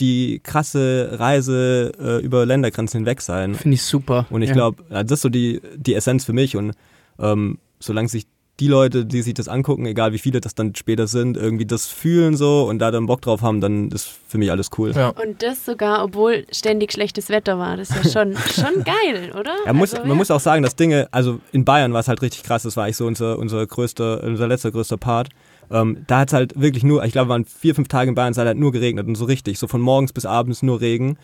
die 0.00 0.40
krasse 0.42 1.10
Reise 1.12 1.92
äh, 2.00 2.24
über 2.24 2.46
Ländergrenzen 2.46 2.98
hinweg 2.98 3.20
sein. 3.20 3.54
Finde 3.54 3.74
ich 3.74 3.82
super. 3.82 4.26
Und 4.30 4.42
ich 4.42 4.48
ja. 4.48 4.54
glaube, 4.54 4.82
das 4.88 5.12
ist 5.12 5.22
so 5.22 5.28
die, 5.28 5.60
die 5.76 5.94
Essenz 5.94 6.24
für 6.24 6.32
mich. 6.32 6.56
Und 6.56 6.72
ähm, 7.18 7.58
solange 7.78 8.08
sich 8.08 8.26
die 8.62 8.68
Leute, 8.68 9.04
die 9.04 9.22
sich 9.22 9.34
das 9.34 9.48
angucken, 9.48 9.86
egal 9.86 10.12
wie 10.12 10.18
viele 10.18 10.40
das 10.40 10.54
dann 10.54 10.72
später 10.76 11.08
sind, 11.08 11.36
irgendwie 11.36 11.66
das 11.66 11.88
fühlen 11.88 12.36
so 12.36 12.62
und 12.68 12.78
da 12.78 12.92
dann 12.92 13.06
Bock 13.06 13.20
drauf 13.20 13.42
haben, 13.42 13.60
dann 13.60 13.90
ist 13.90 14.08
für 14.28 14.38
mich 14.38 14.52
alles 14.52 14.70
cool. 14.78 14.92
Ja. 14.92 15.08
Und 15.08 15.42
das 15.42 15.64
sogar, 15.64 16.04
obwohl 16.04 16.46
ständig 16.52 16.92
schlechtes 16.92 17.28
Wetter 17.28 17.58
war. 17.58 17.76
Das 17.76 17.90
ist 17.90 18.04
ja 18.04 18.10
schon, 18.24 18.36
schon 18.54 18.84
geil, 18.84 19.32
oder? 19.32 19.56
Ja, 19.66 19.72
muss, 19.72 19.94
also, 19.94 20.04
man 20.04 20.12
ja. 20.12 20.14
muss 20.14 20.30
auch 20.30 20.38
sagen, 20.38 20.62
dass 20.62 20.76
Dinge, 20.76 21.08
also 21.10 21.40
in 21.50 21.64
Bayern 21.64 21.92
war 21.92 21.98
es 21.98 22.06
halt 22.06 22.22
richtig 22.22 22.44
krass, 22.44 22.62
das 22.62 22.76
war 22.76 22.84
eigentlich 22.84 22.98
so 22.98 23.06
unser, 23.06 23.36
unser 23.36 23.66
größter, 23.66 24.22
unser 24.22 24.46
letzter 24.46 24.70
größter 24.70 24.96
Part. 24.96 25.30
Ähm, 25.68 26.04
da 26.06 26.20
hat 26.20 26.28
es 26.28 26.34
halt 26.34 26.60
wirklich 26.60 26.84
nur, 26.84 27.04
ich 27.04 27.10
glaube, 27.10 27.30
waren 27.30 27.44
vier, 27.44 27.74
fünf 27.74 27.88
Tage 27.88 28.10
in 28.10 28.14
Bayern, 28.14 28.30
es 28.30 28.38
hat 28.38 28.46
halt 28.46 28.58
nur 28.58 28.70
geregnet 28.70 29.08
und 29.08 29.16
so 29.16 29.24
richtig, 29.24 29.58
so 29.58 29.66
von 29.66 29.80
morgens 29.80 30.12
bis 30.12 30.24
abends 30.24 30.62
nur 30.62 30.80
Regen. 30.80 31.18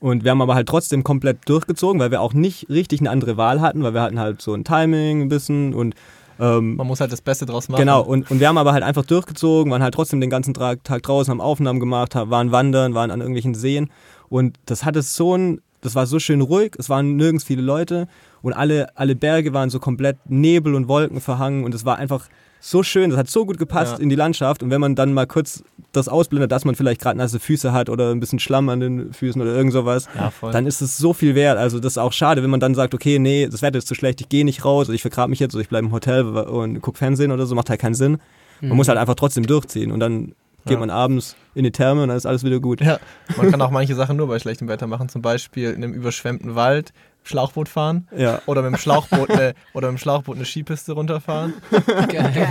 Und 0.00 0.24
wir 0.24 0.32
haben 0.32 0.42
aber 0.42 0.56
halt 0.56 0.66
trotzdem 0.66 1.04
komplett 1.04 1.48
durchgezogen, 1.48 2.00
weil 2.00 2.10
wir 2.10 2.20
auch 2.20 2.32
nicht 2.32 2.68
richtig 2.68 2.98
eine 2.98 3.10
andere 3.10 3.36
Wahl 3.36 3.60
hatten, 3.60 3.84
weil 3.84 3.94
wir 3.94 4.00
hatten 4.00 4.18
halt 4.18 4.42
so 4.42 4.54
ein 4.54 4.64
Timing 4.64 5.22
ein 5.22 5.28
bisschen 5.28 5.72
und 5.72 5.94
ähm, 6.40 6.76
Man 6.76 6.86
muss 6.86 7.00
halt 7.00 7.12
das 7.12 7.20
Beste 7.20 7.46
draus 7.46 7.68
machen. 7.68 7.80
Genau, 7.80 8.02
und, 8.02 8.30
und 8.30 8.40
wir 8.40 8.48
haben 8.48 8.58
aber 8.58 8.72
halt 8.72 8.82
einfach 8.82 9.04
durchgezogen, 9.04 9.70
waren 9.70 9.82
halt 9.82 9.94
trotzdem 9.94 10.20
den 10.20 10.30
ganzen 10.30 10.54
Tag, 10.54 10.82
Tag 10.84 11.02
draußen, 11.02 11.30
haben 11.30 11.40
Aufnahmen 11.40 11.80
gemacht, 11.80 12.14
waren 12.14 12.50
wandern, 12.50 12.94
waren 12.94 13.10
an 13.10 13.20
irgendwelchen 13.20 13.54
Seen. 13.54 13.90
Und 14.28 14.56
das 14.66 14.84
hatte 14.84 15.02
so 15.02 15.36
ein, 15.36 15.60
das 15.80 15.94
war 15.94 16.06
so 16.06 16.18
schön 16.18 16.40
ruhig, 16.40 16.72
es 16.78 16.88
waren 16.88 17.16
nirgends 17.16 17.44
viele 17.44 17.62
Leute 17.62 18.08
und 18.42 18.52
alle, 18.52 18.96
alle 18.96 19.16
Berge 19.16 19.52
waren 19.52 19.70
so 19.70 19.78
komplett 19.78 20.18
Nebel 20.28 20.74
und 20.74 20.88
Wolken 20.88 21.20
verhangen 21.20 21.64
und 21.64 21.74
es 21.74 21.84
war 21.84 21.96
einfach 21.96 22.28
so 22.60 22.82
schön, 22.82 23.10
das 23.10 23.18
hat 23.18 23.28
so 23.28 23.46
gut 23.46 23.58
gepasst 23.58 23.94
ja. 23.94 24.02
in 24.02 24.10
die 24.10 24.16
Landschaft. 24.16 24.62
Und 24.62 24.70
wenn 24.70 24.80
man 24.80 24.94
dann 24.94 25.14
mal 25.14 25.26
kurz 25.26 25.64
das 25.92 26.08
ausblendet, 26.08 26.52
dass 26.52 26.64
man 26.64 26.74
vielleicht 26.74 27.00
gerade 27.00 27.18
nasse 27.18 27.40
Füße 27.40 27.72
hat 27.72 27.88
oder 27.88 28.10
ein 28.10 28.20
bisschen 28.20 28.38
Schlamm 28.38 28.68
an 28.68 28.80
den 28.80 29.12
Füßen 29.12 29.40
oder 29.40 29.54
irgend 29.54 29.72
sowas, 29.72 30.08
ja, 30.14 30.30
dann 30.52 30.66
ist 30.66 30.82
es 30.82 30.98
so 30.98 31.12
viel 31.12 31.34
wert. 31.34 31.58
Also 31.58 31.80
das 31.80 31.94
ist 31.94 31.98
auch 31.98 32.12
schade, 32.12 32.42
wenn 32.42 32.50
man 32.50 32.60
dann 32.60 32.74
sagt, 32.74 32.94
okay, 32.94 33.18
nee, 33.18 33.48
das 33.50 33.62
Wetter 33.62 33.78
ist 33.78 33.88
zu 33.88 33.94
schlecht, 33.94 34.20
ich 34.20 34.28
gehe 34.28 34.44
nicht 34.44 34.64
raus, 34.64 34.88
oder 34.88 34.94
ich 34.94 35.02
vergrabe 35.02 35.30
mich 35.30 35.40
jetzt 35.40 35.54
oder 35.54 35.62
ich 35.62 35.68
bleibe 35.68 35.86
im 35.86 35.92
Hotel 35.92 36.24
und 36.26 36.80
gucke 36.82 36.98
Fernsehen 36.98 37.32
oder 37.32 37.46
so, 37.46 37.54
macht 37.54 37.70
halt 37.70 37.80
keinen 37.80 37.94
Sinn. 37.94 38.18
Man 38.60 38.72
mhm. 38.72 38.76
muss 38.76 38.88
halt 38.88 38.98
einfach 38.98 39.14
trotzdem 39.14 39.46
durchziehen 39.46 39.90
und 39.90 40.00
dann 40.00 40.34
geht 40.66 40.74
ja. 40.74 40.78
man 40.78 40.90
abends 40.90 41.36
in 41.54 41.64
die 41.64 41.70
Therme 41.70 42.02
und 42.02 42.08
dann 42.08 42.18
ist 42.18 42.26
alles 42.26 42.44
wieder 42.44 42.60
gut. 42.60 42.82
Ja, 42.82 42.98
man 43.38 43.50
kann 43.50 43.62
auch 43.62 43.70
manche 43.70 43.94
Sachen 43.94 44.18
nur 44.18 44.28
bei 44.28 44.38
schlechtem 44.38 44.68
Wetter 44.68 44.86
machen, 44.86 45.08
zum 45.08 45.22
Beispiel 45.22 45.70
in 45.70 45.82
einem 45.82 45.94
überschwemmten 45.94 46.54
Wald 46.54 46.92
Schlauchboot 47.22 47.68
fahren 47.68 48.08
ja. 48.16 48.40
oder 48.46 48.62
mit 48.62 48.72
dem 48.72 48.78
Schlauchboot 48.78 49.30
eine, 49.30 49.54
oder 49.74 49.88
mit 49.90 49.98
dem 49.98 50.02
Schlauchboot 50.02 50.36
eine 50.36 50.44
Skipiste 50.44 50.92
runterfahren. 50.92 51.54
Geil, 51.86 52.50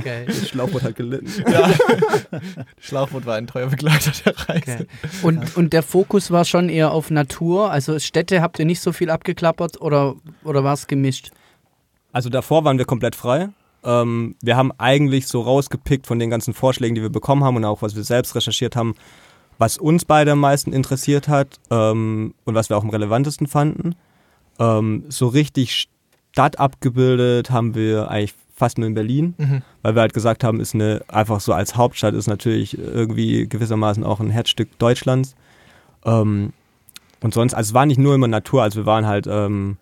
geil, 0.04 0.24
Das 0.26 0.48
Schlauchboot 0.48 0.82
hat 0.82 0.96
gelitten. 0.96 1.30
Ja. 1.50 1.70
Das 2.30 2.40
Schlauchboot 2.80 3.26
war 3.26 3.36
ein 3.36 3.46
treuer 3.46 3.68
Begleiter 3.68 4.12
der 4.24 4.48
Reise. 4.48 4.72
Okay. 4.72 4.86
Und, 5.22 5.56
und 5.56 5.72
der 5.72 5.82
Fokus 5.82 6.30
war 6.30 6.44
schon 6.44 6.68
eher 6.68 6.92
auf 6.92 7.10
Natur, 7.10 7.70
also 7.70 7.98
Städte 7.98 8.40
habt 8.40 8.58
ihr 8.58 8.64
nicht 8.64 8.80
so 8.80 8.92
viel 8.92 9.10
abgeklappert 9.10 9.80
oder, 9.80 10.14
oder 10.44 10.64
war 10.64 10.74
es 10.74 10.86
gemischt? 10.86 11.30
Also 12.12 12.28
davor 12.28 12.64
waren 12.64 12.78
wir 12.78 12.84
komplett 12.84 13.16
frei. 13.16 13.50
Ähm, 13.84 14.36
wir 14.42 14.56
haben 14.56 14.72
eigentlich 14.78 15.26
so 15.26 15.40
rausgepickt 15.40 16.06
von 16.06 16.18
den 16.18 16.30
ganzen 16.30 16.54
Vorschlägen, 16.54 16.94
die 16.94 17.02
wir 17.02 17.10
bekommen 17.10 17.44
haben 17.44 17.56
und 17.56 17.64
auch 17.64 17.82
was 17.82 17.96
wir 17.96 18.04
selbst 18.04 18.34
recherchiert 18.34 18.76
haben, 18.76 18.94
was 19.62 19.78
uns 19.78 20.04
beide 20.04 20.32
am 20.32 20.40
meisten 20.40 20.72
interessiert 20.72 21.28
hat 21.28 21.60
ähm, 21.70 22.34
und 22.44 22.56
was 22.56 22.68
wir 22.68 22.76
auch 22.76 22.82
am 22.82 22.90
relevantesten 22.90 23.46
fanden. 23.46 23.94
Ähm, 24.58 25.04
so 25.08 25.28
richtig 25.28 25.86
Stadt 26.32 26.58
abgebildet 26.58 27.52
haben 27.52 27.76
wir 27.76 28.10
eigentlich 28.10 28.34
fast 28.56 28.78
nur 28.78 28.88
in 28.88 28.94
Berlin, 28.94 29.34
mhm. 29.38 29.62
weil 29.82 29.94
wir 29.94 30.00
halt 30.00 30.14
gesagt 30.14 30.42
haben, 30.42 30.58
ist 30.58 30.74
eine 30.74 31.02
einfach 31.06 31.38
so 31.38 31.52
als 31.52 31.76
Hauptstadt 31.76 32.12
ist 32.14 32.26
natürlich 32.26 32.76
irgendwie 32.76 33.46
gewissermaßen 33.46 34.02
auch 34.02 34.18
ein 34.18 34.30
Herzstück 34.30 34.76
Deutschlands. 34.80 35.36
Ähm, 36.04 36.52
und 37.22 37.32
sonst, 37.32 37.54
also 37.54 37.68
es 37.68 37.74
war 37.74 37.86
nicht 37.86 38.00
nur 38.00 38.16
immer 38.16 38.26
Natur, 38.26 38.64
also 38.64 38.80
wir 38.80 38.86
waren 38.86 39.06
halt, 39.06 39.28
ähm, 39.28 39.76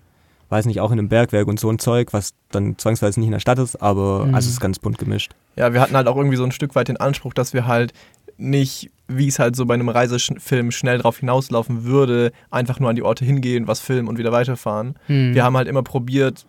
weiß 0.51 0.67
nicht, 0.67 0.81
auch 0.81 0.91
in 0.91 0.99
einem 0.99 1.09
Bergwerk 1.09 1.49
und 1.49 1.59
so 1.59 1.71
ein 1.71 1.79
Zeug, 1.79 2.13
was 2.13 2.35
dann 2.51 2.77
zwangsweise 2.77 3.19
nicht 3.19 3.29
in 3.29 3.33
der 3.33 3.41
Stadt 3.41 3.59
ist, 3.59 3.81
aber 3.81 4.27
mhm. 4.27 4.35
also 4.35 4.47
es 4.47 4.53
ist 4.53 4.61
ganz 4.61 4.79
bunt 4.79 4.99
gemischt. 4.99 5.33
Ja, 5.57 5.73
wir 5.73 5.81
hatten 5.81 5.97
halt 5.97 6.07
auch 6.07 6.17
irgendwie 6.17 6.37
so 6.37 6.45
ein 6.45 6.53
Stück 6.53 6.75
weit 6.75 6.89
den 6.89 6.99
Anspruch, 6.99 7.33
dass 7.33 7.55
wir 7.55 7.67
halt 7.67 7.95
nicht, 8.41 8.91
wie 9.09 9.29
es 9.29 9.39
halt 9.39 9.57
so 9.57 9.67
bei 9.67 9.75
einem 9.75 9.89
Reisefilm 9.89 10.71
schnell 10.71 10.99
drauf 10.99 11.19
hinauslaufen 11.19 11.85
würde, 11.85 12.33
einfach 12.51 12.81
nur 12.81 12.91
an 12.91 12.97
die 12.97 13.03
Orte 13.03 13.25
hingehen, 13.25 13.67
was 13.67 13.81
filmen 13.81 14.09
und 14.09 14.19
wieder 14.19 14.33
weiterfahren. 14.33 14.95
Hm. 15.07 15.35
Wir 15.35 15.45
haben 15.45 15.57
halt 15.57 15.69
immer 15.69 15.83
probiert, 15.83 16.47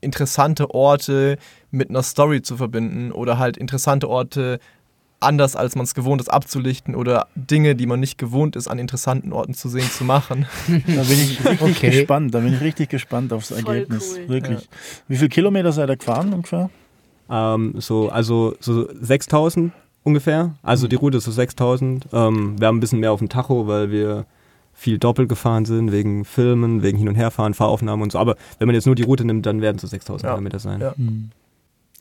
interessante 0.00 0.74
Orte 0.74 1.38
mit 1.70 1.90
einer 1.90 2.02
Story 2.02 2.42
zu 2.42 2.56
verbinden 2.56 3.12
oder 3.12 3.38
halt 3.38 3.56
interessante 3.56 4.08
Orte 4.08 4.58
anders 5.22 5.56
als 5.56 5.76
man 5.76 5.84
es 5.84 5.94
gewohnt 5.94 6.20
ist 6.20 6.28
abzulichten 6.28 6.94
oder 6.94 7.28
Dinge, 7.34 7.74
die 7.74 7.86
man 7.86 8.00
nicht 8.00 8.18
gewohnt 8.18 8.56
ist, 8.56 8.68
an 8.68 8.78
interessanten 8.78 9.32
Orten 9.32 9.54
zu 9.54 9.68
sehen, 9.68 9.88
zu 9.88 10.04
machen. 10.04 10.46
da 10.66 11.02
bin 11.02 11.18
ich 11.20 11.44
richtig 11.44 11.76
okay. 11.76 11.90
gespannt, 11.90 12.34
da 12.34 12.40
bin 12.40 12.54
ich 12.54 12.60
richtig 12.60 12.90
gespannt 12.90 13.32
aufs 13.32 13.48
Voll 13.48 13.58
Ergebnis. 13.58 14.16
Cool. 14.18 14.28
Wirklich. 14.28 14.60
Ja. 14.60 14.66
Wie 15.08 15.16
viele 15.16 15.28
Kilometer 15.28 15.72
seid 15.72 15.88
ihr 15.88 15.96
gefahren 15.96 16.32
ungefähr? 16.32 16.70
Ähm, 17.30 17.74
so, 17.78 18.08
also 18.10 18.54
so 18.60 18.88
6000 19.00 19.72
ungefähr. 20.02 20.54
Also 20.62 20.88
die 20.88 20.96
Route 20.96 21.18
ist 21.18 21.24
so 21.24 21.32
6000. 21.32 22.08
Ähm, 22.12 22.60
wir 22.60 22.66
haben 22.66 22.76
ein 22.76 22.80
bisschen 22.80 23.00
mehr 23.00 23.12
auf 23.12 23.18
dem 23.18 23.28
Tacho, 23.28 23.66
weil 23.66 23.90
wir 23.90 24.26
viel 24.74 24.98
doppelt 24.98 25.28
gefahren 25.28 25.64
sind, 25.64 25.92
wegen 25.92 26.24
Filmen, 26.24 26.82
wegen 26.82 26.98
Hin- 26.98 27.08
und 27.08 27.14
Herfahren, 27.14 27.54
Fahraufnahmen 27.54 28.02
und 28.02 28.12
so. 28.12 28.18
Aber 28.18 28.36
wenn 28.58 28.66
man 28.66 28.74
jetzt 28.74 28.86
nur 28.86 28.94
die 28.94 29.02
Route 29.02 29.24
nimmt, 29.24 29.46
dann 29.46 29.60
werden 29.60 29.76
es 29.76 29.82
so 29.82 29.88
6000 29.88 30.24
ja. 30.24 30.34
Kilometer 30.34 30.58
sein. 30.58 30.80
Ja. 30.80 30.94
Hm. 30.96 31.30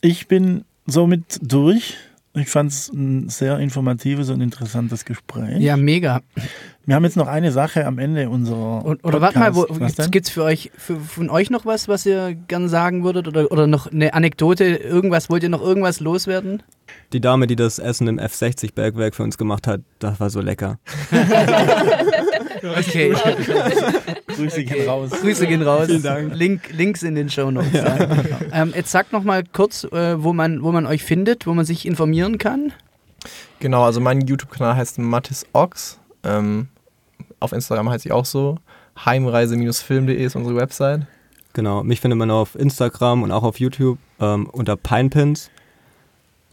Ich 0.02 0.28
bin 0.28 0.64
somit 0.86 1.40
durch. 1.42 1.98
Ich 2.34 2.48
fand 2.48 2.72
es 2.72 2.88
ein 2.94 3.28
sehr 3.28 3.60
informatives 3.60 4.30
und 4.30 4.40
interessantes 4.40 5.04
Gespräch. 5.04 5.60
Ja, 5.60 5.76
mega. 5.76 6.22
Wir 6.86 6.96
haben 6.96 7.04
jetzt 7.04 7.18
noch 7.18 7.28
eine 7.28 7.52
Sache 7.52 7.86
am 7.86 8.00
Ende 8.00 8.30
unserer. 8.30 8.86
Und, 8.86 9.04
oder 9.04 9.20
warte 9.20 9.38
mal, 9.38 9.52
gibt 10.10 10.28
es 10.28 10.32
für 10.32 10.44
euch, 10.44 10.72
für, 10.78 10.98
von 10.98 11.30
euch 11.30 11.50
noch 11.50 11.66
was, 11.66 11.90
was 11.90 12.06
ihr 12.06 12.34
gerne 12.48 12.70
sagen 12.70 13.04
würdet? 13.04 13.28
Oder, 13.28 13.52
oder 13.52 13.68
noch 13.68 13.92
eine 13.92 14.14
Anekdote? 14.14 14.64
Irgendwas, 14.64 15.30
wollt 15.30 15.44
ihr 15.44 15.50
noch 15.50 15.62
irgendwas 15.62 16.00
loswerden? 16.00 16.64
Die 17.14 17.22
Dame, 17.22 17.48
die 17.48 17.56
das 17.56 17.80
Essen 17.80 18.08
im 18.08 18.20
F60-Bergwerk 18.20 19.16
für 19.16 19.24
uns 19.24 19.38
gemacht 19.38 19.68
hat, 19.68 19.82
das 20.00 20.20
war 20.20 20.30
so 20.30 20.42
lecker. 20.42 20.80
okay. 22.78 23.14
Grüße 24.28 24.64
gehen 24.64 24.88
raus. 24.88 25.12
Grüße 25.12 25.48
gehen 25.48 25.62
raus. 25.62 25.88
Vielen 25.88 26.04
Dank. 26.04 26.36
Link, 26.36 26.70
Links 26.72 27.04
in 27.04 27.16
den 27.16 27.30
Show 27.30 27.52
Notes. 27.52 27.74
Ja. 27.74 27.98
Ähm, 28.54 28.74
jetzt 28.76 28.92
sagt 28.92 29.12
noch 29.14 29.24
mal 29.24 29.44
kurz, 29.44 29.84
äh, 29.86 30.24
wo, 30.24 30.34
man, 30.34 30.64
wo 30.64 30.72
man 30.72 30.86
euch 30.86 31.04
findet, 31.04 31.48
wo 31.48 31.54
man 31.54 31.66
sich 31.66 31.86
informieren 31.86 32.38
kann. 32.38 32.74
Genau, 33.60 33.84
also 33.84 34.00
mein 34.00 34.22
YouTube-Kanal 34.22 34.76
heißt 34.76 35.00
Mattis 35.00 35.46
Ox. 35.54 36.00
Ähm, 36.24 36.70
auf 37.40 37.52
Instagram 37.52 37.90
heißt 37.90 38.06
ich 38.06 38.12
auch 38.12 38.26
so. 38.26 38.58
Heimreise-film.de 39.06 40.16
ist 40.16 40.36
unsere 40.36 40.56
Website. 40.56 41.08
Genau, 41.54 41.84
mich 41.84 42.00
findet 42.00 42.18
man 42.18 42.32
auf 42.32 42.56
Instagram 42.56 43.24
und 43.24 43.32
auch 43.32 43.44
auf 43.44 43.60
YouTube 43.60 43.98
ähm, 44.20 44.48
unter 44.48 44.78
Pinepins. 44.78 45.50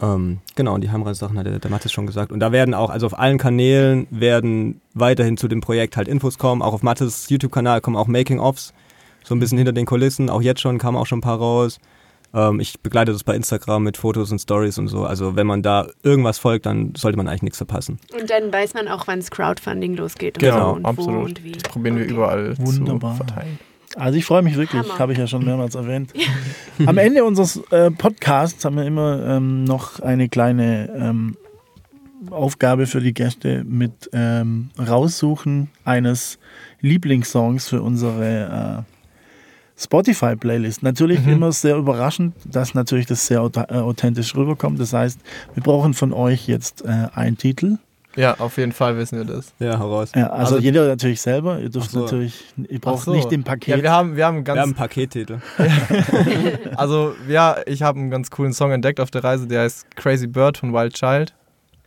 Ähm, 0.01 0.39
genau, 0.55 0.75
und 0.75 0.83
die 0.83 0.91
Heimreisesachen 0.91 1.39
hat 1.39 1.47
der, 1.47 1.59
der 1.59 1.71
Mathis 1.71 1.93
schon 1.93 2.07
gesagt. 2.07 2.31
Und 2.31 2.41
da 2.41 2.53
werden 2.53 2.75
auch, 2.75 2.91
also 2.91 3.07
auf 3.07 3.19
allen 3.19 3.39
Kanälen 3.39 4.07
werden 4.11 4.81
weiterhin 4.95 5.37
zu 5.37 5.49
dem 5.49 5.61
Projekt 5.61 5.97
halt 5.97 6.09
Infos 6.09 6.39
kommen. 6.39 6.63
Auch 6.63 6.73
auf 6.73 6.83
Mathis 6.83 7.29
YouTube-Kanal 7.29 7.81
kommen 7.81 7.97
auch 7.97 8.07
Making-Offs, 8.07 8.73
so 9.25 9.35
ein 9.35 9.41
bisschen 9.41 9.59
hinter 9.59 9.73
den 9.73 9.87
Kulissen. 9.87 10.31
Auch 10.31 10.43
jetzt 10.43 10.61
schon 10.61 10.79
kamen 10.79 10.97
auch 10.97 11.07
schon 11.07 11.19
ein 11.19 11.23
paar 11.23 11.39
raus. 11.39 11.79
Ähm, 12.35 12.61
ich 12.61 12.81
begleite 12.81 13.13
das 13.13 13.25
bei 13.25 13.35
Instagram 13.35 13.83
mit 13.83 13.97
Fotos 13.97 14.31
und 14.31 14.39
Stories 14.39 14.79
und 14.79 14.89
so. 14.89 15.05
Also 15.05 15.35
wenn 15.35 15.47
man 15.47 15.63
da 15.63 15.89
irgendwas 16.03 16.39
folgt, 16.39 16.67
dann 16.67 16.95
sollte 16.97 17.17
man 17.17 17.27
eigentlich 17.27 17.43
nichts 17.43 17.59
verpassen. 17.59 17.99
Und 18.19 18.31
dann 18.31 18.53
weiß 18.53 18.75
man 18.75 18.89
auch, 18.89 19.07
wann 19.07 19.19
das 19.19 19.31
Crowdfunding 19.31 19.97
losgeht. 19.97 20.39
Genau, 20.39 20.57
und 20.57 20.61
so 20.61 20.73
und 20.75 20.87
absolut. 20.87 21.25
Und 21.25 21.45
wie. 21.45 21.53
Das 21.53 21.63
probieren 21.65 21.97
okay. 21.97 22.05
wir 22.05 22.15
überall 22.15 22.59
Wunderbar. 22.59 23.13
zu 23.13 23.25
verteilen. 23.25 23.59
Also 23.99 24.17
ich 24.19 24.25
freue 24.25 24.43
mich 24.43 24.57
wirklich, 24.57 24.99
habe 24.99 25.13
ich 25.13 25.19
ja 25.19 25.27
schon 25.27 25.45
mehrmals 25.45 25.75
erwähnt. 25.75 26.13
Am 26.87 26.99
Ende 26.99 27.25
unseres 27.25 27.61
äh, 27.71 27.91
Podcasts 27.91 28.65
haben 28.65 28.77
wir 28.77 28.85
immer 28.85 29.25
ähm, 29.27 29.65
noch 29.65 30.01
eine 30.01 30.29
kleine 30.29 30.89
ähm, 30.97 31.37
Aufgabe 32.31 32.87
für 32.87 33.01
die 33.01 33.15
Gäste 33.15 33.65
mit 33.65 34.11
ähm, 34.13 34.71
Raussuchen 34.79 35.71
eines 35.85 36.39
Lieblingssongs 36.81 37.69
für 37.69 37.83
unsere 37.83 38.85
äh, 38.87 39.83
Spotify-Playlist. 39.83 40.83
Natürlich 40.83 41.21
mhm. 41.25 41.33
immer 41.33 41.53
sehr 41.53 41.77
überraschend, 41.77 42.35
dass 42.45 42.75
natürlich 42.75 43.07
das 43.07 43.27
sehr 43.27 43.39
äh, 43.41 43.75
authentisch 43.75 44.35
rüberkommt. 44.35 44.81
Das 44.81 44.93
heißt, 44.93 45.21
wir 45.55 45.63
brauchen 45.63 45.95
von 45.95 46.13
euch 46.13 46.49
jetzt 46.49 46.85
äh, 46.85 47.09
einen 47.15 47.37
Titel 47.37 47.79
ja, 48.19 48.35
auf 48.39 48.57
jeden 48.57 48.73
Fall 48.73 48.97
wissen 48.97 49.19
wir 49.19 49.25
das. 49.25 49.53
Ja, 49.59 49.79
heraus. 49.79 50.11
Ja, 50.15 50.29
also, 50.29 50.57
also, 50.57 50.59
jeder 50.59 50.89
natürlich 50.89 51.21
selber. 51.21 51.61
Ihr 51.61 51.69
dürft 51.69 51.91
so. 51.91 52.01
natürlich, 52.01 52.45
ihr 52.69 52.81
braucht 52.81 53.05
so. 53.05 53.13
nicht 53.13 53.31
den 53.31 53.45
Paket. 53.45 53.77
Ja, 53.77 53.83
wir 53.83 53.93
haben, 53.93 54.17
wir 54.17 54.27
haben 54.27 54.43
ganz. 54.43 54.57
Wir 54.57 54.63
haben 54.63 54.71
einen 54.71 54.77
Pakettitel. 54.77 55.39
also, 56.77 57.15
ja, 57.29 57.57
ich 57.67 57.83
habe 57.83 57.99
einen 57.99 58.11
ganz 58.11 58.31
coolen 58.31 58.53
Song 58.53 58.73
entdeckt 58.73 58.99
auf 58.99 59.11
der 59.11 59.23
Reise, 59.23 59.47
der 59.47 59.63
heißt 59.63 59.95
Crazy 59.95 60.27
Bird 60.27 60.59
von 60.59 60.73
Wild 60.73 60.95
Child. 60.95 61.33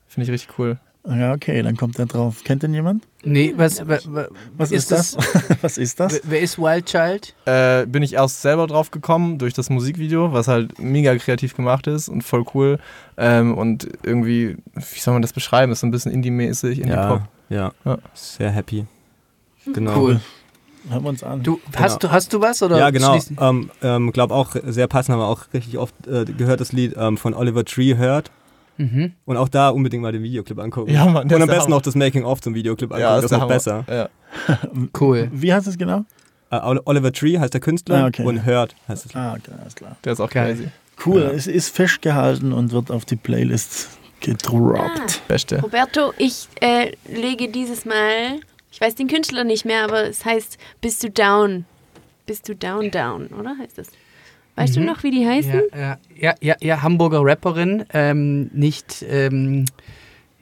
Finde 0.08 0.26
ich 0.26 0.32
richtig 0.32 0.58
cool. 0.58 0.80
Ja, 1.07 1.34
okay, 1.34 1.64
dann 1.64 1.78
kommt 1.78 1.98
er 1.98 2.06
drauf. 2.06 2.44
Kennt 2.44 2.61
den 2.61 2.76
jemand? 2.76 3.07
Nee, 3.23 3.53
was, 3.57 3.88
was, 3.88 4.07
was 4.56 4.72
ist, 4.72 4.91
ist, 4.91 4.91
das? 4.91 5.18
was 5.61 5.78
ist 5.80 5.99
das? 5.99 6.22
Wer 6.23 6.41
ist 6.41 6.60
Wild 6.60 6.86
Child? 6.86 7.36
Äh, 7.45 7.88
bin 7.88 8.03
ich 8.03 8.14
erst 8.14 8.41
selber 8.41 8.68
drauf 8.68 8.91
gekommen 8.91 9.40
durch 9.40 9.53
das 9.53 9.72
Musikvideo, 9.72 10.32
was 10.32 10.48
halt 10.48 10.78
mega 10.80 11.15
kreativ 11.18 11.56
gemacht 11.56 11.88
ist 11.88 12.07
und 12.07 12.23
voll 12.23 12.45
cool. 12.53 12.78
Ähm, 13.18 13.57
und 13.57 13.88
irgendwie, 14.03 14.57
wie 14.76 14.99
soll 14.99 15.14
man 15.14 15.23
das 15.23 15.34
beschreiben? 15.34 15.72
Ist 15.72 15.80
so 15.80 15.88
ein 15.88 15.91
bisschen 15.91 16.11
Indie-mäßig, 16.11 16.82
Indie-Pop. 16.82 17.22
Ja, 17.49 17.72
ja, 17.84 17.98
sehr 18.14 18.52
happy. 18.52 18.86
Genau. 19.65 19.99
Cool. 19.99 20.22
Hören 20.90 21.03
wir 21.03 21.10
uns 21.10 21.23
an. 21.23 21.44
Du, 21.44 21.60
genau. 21.72 21.80
hast, 21.80 22.03
du, 22.03 22.11
hast 22.11 22.34
du 22.34 22.41
was? 22.41 22.61
Oder 22.64 22.78
ja, 22.78 22.90
genau. 22.90 23.18
Ähm, 23.40 23.69
ähm, 23.82 24.11
glaube 24.11 24.34
auch 24.34 24.56
sehr 24.65 24.88
passend, 24.88 25.14
haben 25.14 25.19
wir 25.19 25.28
auch 25.28 25.45
richtig 25.53 25.78
oft 25.78 25.95
äh, 26.07 26.26
gehört, 26.26 26.60
das 26.60 26.72
Lied 26.73 26.95
ähm, 26.98 27.18
von 27.18 27.34
Oliver 27.34 27.65
Tree 27.65 27.98
hört. 27.98 28.32
Mhm. 28.77 29.14
Und 29.26 29.38
auch 29.38 29.49
da 29.49 29.69
unbedingt 29.69 30.02
mal 30.02 30.11
den 30.11 30.23
Videoclip 30.23 30.60
angucken. 30.60 30.91
Ja, 30.91 31.06
Mann, 31.06 31.31
Und 31.31 31.41
am 31.41 31.48
besten 31.48 31.73
auch 31.73 31.81
das 31.81 31.95
Making-of 31.95 32.41
zum 32.41 32.56
Videoclip 32.56 32.91
angucken. 32.91 33.02
Ja, 33.02 33.15
das 33.15 33.26
ist 33.26 33.31
noch 33.31 33.48
besser. 33.48 33.85
Ja. 33.89 34.10
cool. 34.99 35.30
Wie 35.31 35.53
heißt 35.53 35.68
es 35.68 35.77
genau? 35.77 36.06
Uh, 36.53 36.80
Oliver 36.84 37.14
Tree 37.14 37.39
heißt 37.39 37.53
der 37.53 37.61
Künstler 37.61 38.03
ah, 38.03 38.07
okay. 38.07 38.26
und 38.26 38.45
Hört 38.45 38.76
heißt 38.88 39.06
es. 39.06 39.15
Ah, 39.15 39.34
okay, 39.34 39.52
alles 39.61 39.73
klar. 39.73 39.95
Der 40.03 40.14
ist 40.14 40.19
auch 40.19 40.30
Geil. 40.30 40.56
crazy. 40.56 40.69
Cool, 41.06 41.22
ja. 41.22 41.30
es 41.30 41.48
ist 41.48 41.73
festgehalten 41.76 42.52
und 42.52 42.72
wird 42.72 42.91
auf 42.91 43.06
die 43.06 43.15
Playlist 43.15 43.89
gedroppt. 44.19 45.22
Ah, 45.22 45.22
Beste. 45.27 45.61
Roberto, 45.61 46.14
ich 46.18 46.48
äh, 46.60 46.91
lege 47.07 47.48
dieses 47.48 47.85
Mal, 47.85 48.39
ich 48.72 48.81
weiß 48.81 48.95
den 48.95 49.07
Künstler 49.07 49.43
nicht 49.43 49.65
mehr, 49.65 49.84
aber 49.84 50.03
es 50.03 50.26
heißt 50.26 50.57
Bist 50.81 51.03
du 51.03 51.10
down? 51.10 51.65
Bist 52.26 52.48
du 52.49 52.56
down, 52.56 52.91
down, 52.91 53.27
oder 53.27 53.57
heißt 53.57 53.77
das? 53.77 53.88
Weißt 54.56 54.76
mhm. 54.76 54.82
du 54.82 54.88
noch, 54.88 55.03
wie 55.03 55.11
die 55.11 55.26
heißen? 55.26 55.61
Ja, 55.73 55.98
ja, 56.15 56.36
ja, 56.41 56.56
ja 56.61 56.82
Hamburger 56.82 57.22
Rapperin. 57.23 57.86
Ähm, 57.94 58.49
nicht, 58.53 59.06
ähm, 59.07 59.65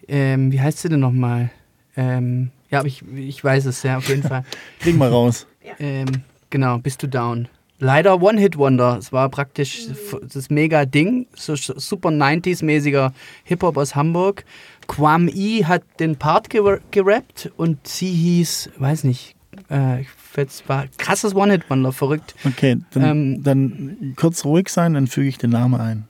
ähm, 0.07 0.51
wie 0.51 0.59
heißt 0.59 0.79
sie 0.79 0.89
denn 0.89 0.99
nochmal? 0.99 1.51
Ähm, 1.95 2.51
ja, 2.71 2.79
aber 2.79 2.87
ich, 2.87 3.03
ich 3.15 3.43
weiß 3.43 3.65
es, 3.65 3.83
ja, 3.83 3.97
auf 3.97 4.07
jeden 4.09 4.23
Fall. 4.23 4.43
Krieg 4.79 4.97
mal 4.97 5.09
raus. 5.09 5.47
Ähm, 5.79 6.07
genau, 6.49 6.77
bist 6.77 7.03
du 7.03 7.07
down. 7.07 7.47
Leider 7.79 8.21
One-Hit-Wonder. 8.21 8.97
Es 8.97 9.13
war 9.13 9.29
praktisch 9.29 9.87
das 10.21 10.49
mega 10.49 10.85
Ding. 10.85 11.27
So 11.33 11.55
super 11.55 12.09
90s-mäßiger 12.09 13.13
Hip-Hop 13.45 13.77
aus 13.77 13.95
Hamburg. 13.95 14.43
Quam 14.87 15.29
E 15.29 15.63
hat 15.63 15.83
den 15.99 16.17
Part 16.17 16.49
gerappt 16.49 17.51
und 17.55 17.87
sie 17.87 18.11
hieß, 18.11 18.71
weiß 18.77 19.05
nicht, 19.05 19.35
äh, 19.69 20.03
jetzt 20.35 20.69
war 20.69 20.85
krasses 20.97 21.35
One-Hit-Wonder, 21.35 21.91
verrückt. 21.91 22.35
Okay, 22.45 22.77
dann, 22.91 23.03
ähm, 23.03 23.43
dann, 23.43 24.13
kurz 24.15 24.45
ruhig 24.45 24.69
sein, 24.69 24.93
dann 24.93 25.07
füge 25.07 25.27
ich 25.27 25.37
den 25.37 25.51
Namen 25.51 25.79
ein. 25.79 26.07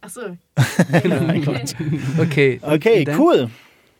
Ach 0.00 0.10
so. 0.10 0.20
okay. 2.18 2.60
Okay, 2.62 3.04
und 3.08 3.18
cool. 3.18 3.50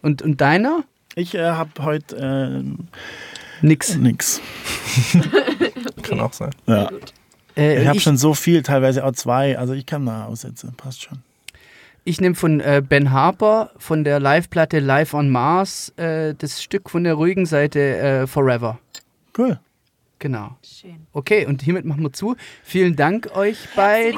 Und, 0.03 0.23
und 0.23 0.41
deiner? 0.41 0.85
Ich 1.15 1.35
äh, 1.35 1.51
habe 1.51 1.71
heute 1.81 2.17
äh, 2.17 3.67
nix. 3.67 3.97
Nix. 3.97 4.41
okay. 5.15 5.73
Kann 6.03 6.21
auch 6.21 6.33
sein. 6.33 6.51
Ja. 6.67 6.91
Äh, 7.57 7.83
ich 7.83 7.89
habe 7.89 8.01
schon 8.01 8.17
so 8.17 8.35
viel, 8.35 8.63
teilweise 8.63 9.05
auch 9.05 9.13
zwei. 9.13 9.59
Also 9.59 9.73
ich 9.73 9.87
kann 9.87 10.07
da 10.07 10.27
aussetzen, 10.27 10.73
passt 10.77 11.03
schon. 11.03 11.19
Ich 12.09 12.23
nehme 12.23 12.35
von 12.35 12.61
äh, 12.61 12.83
Ben 12.83 13.13
Harper 13.13 13.71
von 13.77 14.03
der 14.03 14.19
Live-Platte 14.19 14.79
Live 14.79 15.13
on 15.13 15.29
Mars 15.29 15.93
äh, 15.99 16.35
das 16.39 16.63
Stück 16.63 16.89
von 16.89 17.05
der 17.05 17.13
ruhigen 17.13 17.45
Seite 17.45 17.81
äh, 17.99 18.27
Forever. 18.27 18.79
Cool. 19.37 19.61
Genau. 20.19 20.57
Schön. 20.65 21.07
Okay, 21.13 21.45
und 21.45 21.61
hiermit 21.61 21.85
machen 21.85 22.03
wir 22.03 22.13
zu. 22.15 22.35
Vielen 22.63 22.97
Dank 22.97 23.37
euch 23.37 23.59
beide. 23.77 24.17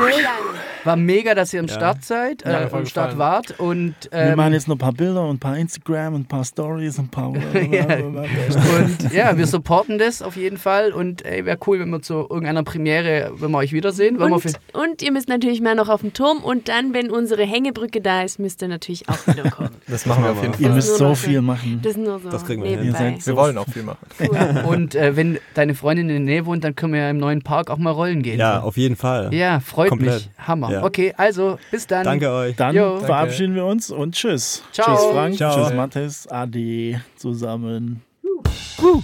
War 0.85 0.97
mega, 0.97 1.35
dass 1.35 1.53
ihr 1.53 1.61
am 1.61 1.67
ja. 1.67 1.75
Start 1.75 2.05
seid, 2.05 2.45
äh, 2.45 2.69
am 2.71 2.87
Start 2.87 3.19
wart. 3.19 3.59
Und, 3.59 3.95
ähm, 4.13 4.29
wir 4.29 4.37
machen 4.37 4.53
jetzt 4.53 4.69
noch 4.69 4.77
ein 4.77 4.79
paar 4.79 4.93
Bilder 4.93 5.25
und 5.25 5.37
ein 5.37 5.39
paar 5.39 5.57
Instagram 5.57 6.15
und 6.15 6.21
ein 6.23 6.27
paar 6.27 6.45
Stories 6.45 6.99
und 6.99 7.07
ein 7.07 7.09
paar. 7.09 7.33
ja. 7.71 7.97
und 7.97 9.13
ja, 9.13 9.37
wir 9.37 9.47
supporten 9.47 9.99
das 9.99 10.23
auf 10.23 10.37
jeden 10.37 10.57
Fall. 10.57 10.93
Und 10.93 11.25
ey, 11.25 11.45
wäre 11.45 11.59
cool, 11.67 11.81
wenn 11.81 11.91
wir 11.91 12.03
zu 12.03 12.15
irgendeiner 12.15 12.63
Premiere, 12.63 13.33
wenn 13.37 13.51
wir 13.51 13.59
euch 13.59 13.73
wiedersehen. 13.73 14.17
Und, 14.19 14.33
und, 14.73 15.03
ihr 15.03 15.13
müsst 15.13 15.29
natürlich 15.29 15.61
mal 15.61 15.75
noch 15.75 15.89
auf 15.89 16.01
den 16.01 16.13
Turm 16.13 16.39
und 16.39 16.69
dann, 16.69 16.95
wenn 16.95 17.11
unsere 17.11 17.45
Hängebrücke 17.45 18.01
da 18.01 18.23
ist, 18.23 18.39
müsst 18.39 18.63
ihr 18.63 18.69
natürlich 18.69 19.09
auch 19.09 19.27
wieder 19.27 19.51
kommen. 19.51 19.71
das 19.87 20.07
machen 20.07 20.25
wir 20.25 20.31
auf 20.31 20.43
jeden 20.43 20.55
Fall. 20.55 20.63
Ihr 20.63 20.71
müsst 20.71 20.97
so 20.97 21.15
viel 21.15 21.43
machen. 21.43 21.81
Das 21.83 21.93
ist 21.93 21.99
nur 21.99 22.21
so. 22.21 22.31
Das 22.31 22.45
kriegen 22.45 22.63
wir 22.63 22.71
hin. 22.71 23.19
Wir 23.23 23.37
wollen 23.37 23.59
auch 23.59 23.69
viel 23.69 23.83
machen. 23.83 23.99
Cool. 24.19 24.65
und 24.67 24.95
äh, 24.95 25.17
wenn 25.17 25.39
deine 25.55 25.75
Freundin 25.75 26.09
in 26.09 26.27
der 26.27 26.35
Nähe 26.35 26.47
wohnt, 26.47 26.65
dann 26.65 26.75
können 26.75 26.93
wir 26.93 27.01
ja 27.01 27.11
im 27.11 27.19
neuen 27.19 27.43
Park 27.43 27.71
auch 27.71 27.79
mal 27.79 27.91
rollen 27.91 28.23
gehen. 28.23 28.39
Ja, 28.39 28.61
auf 28.61 28.77
jeden 28.77 28.97
Fall. 28.97 29.33
Ja, 29.35 29.61
freut 29.61 29.91
Komplett. 29.91 30.15
mich. 30.15 30.31
Hammer. 30.47 30.70
Ja. 30.71 30.85
Okay, 30.85 31.13
also 31.17 31.59
bis 31.71 31.87
dann. 31.87 32.05
Danke 32.05 32.31
euch. 32.31 32.57
Dann 32.57 32.75
Yo. 32.75 32.99
verabschieden 33.01 33.55
wir 33.55 33.65
uns 33.65 33.91
und 33.91 34.15
tschüss. 34.15 34.63
Ciao. 34.73 34.97
Tschüss 34.97 35.05
Frank, 35.13 35.37
Ciao. 35.37 35.57
tschüss 35.57 35.75
Mathis, 35.75 36.27
Ade 36.29 37.01
zusammen. 37.17 38.03
Uh. 38.23 38.43
Uh. 38.83 39.03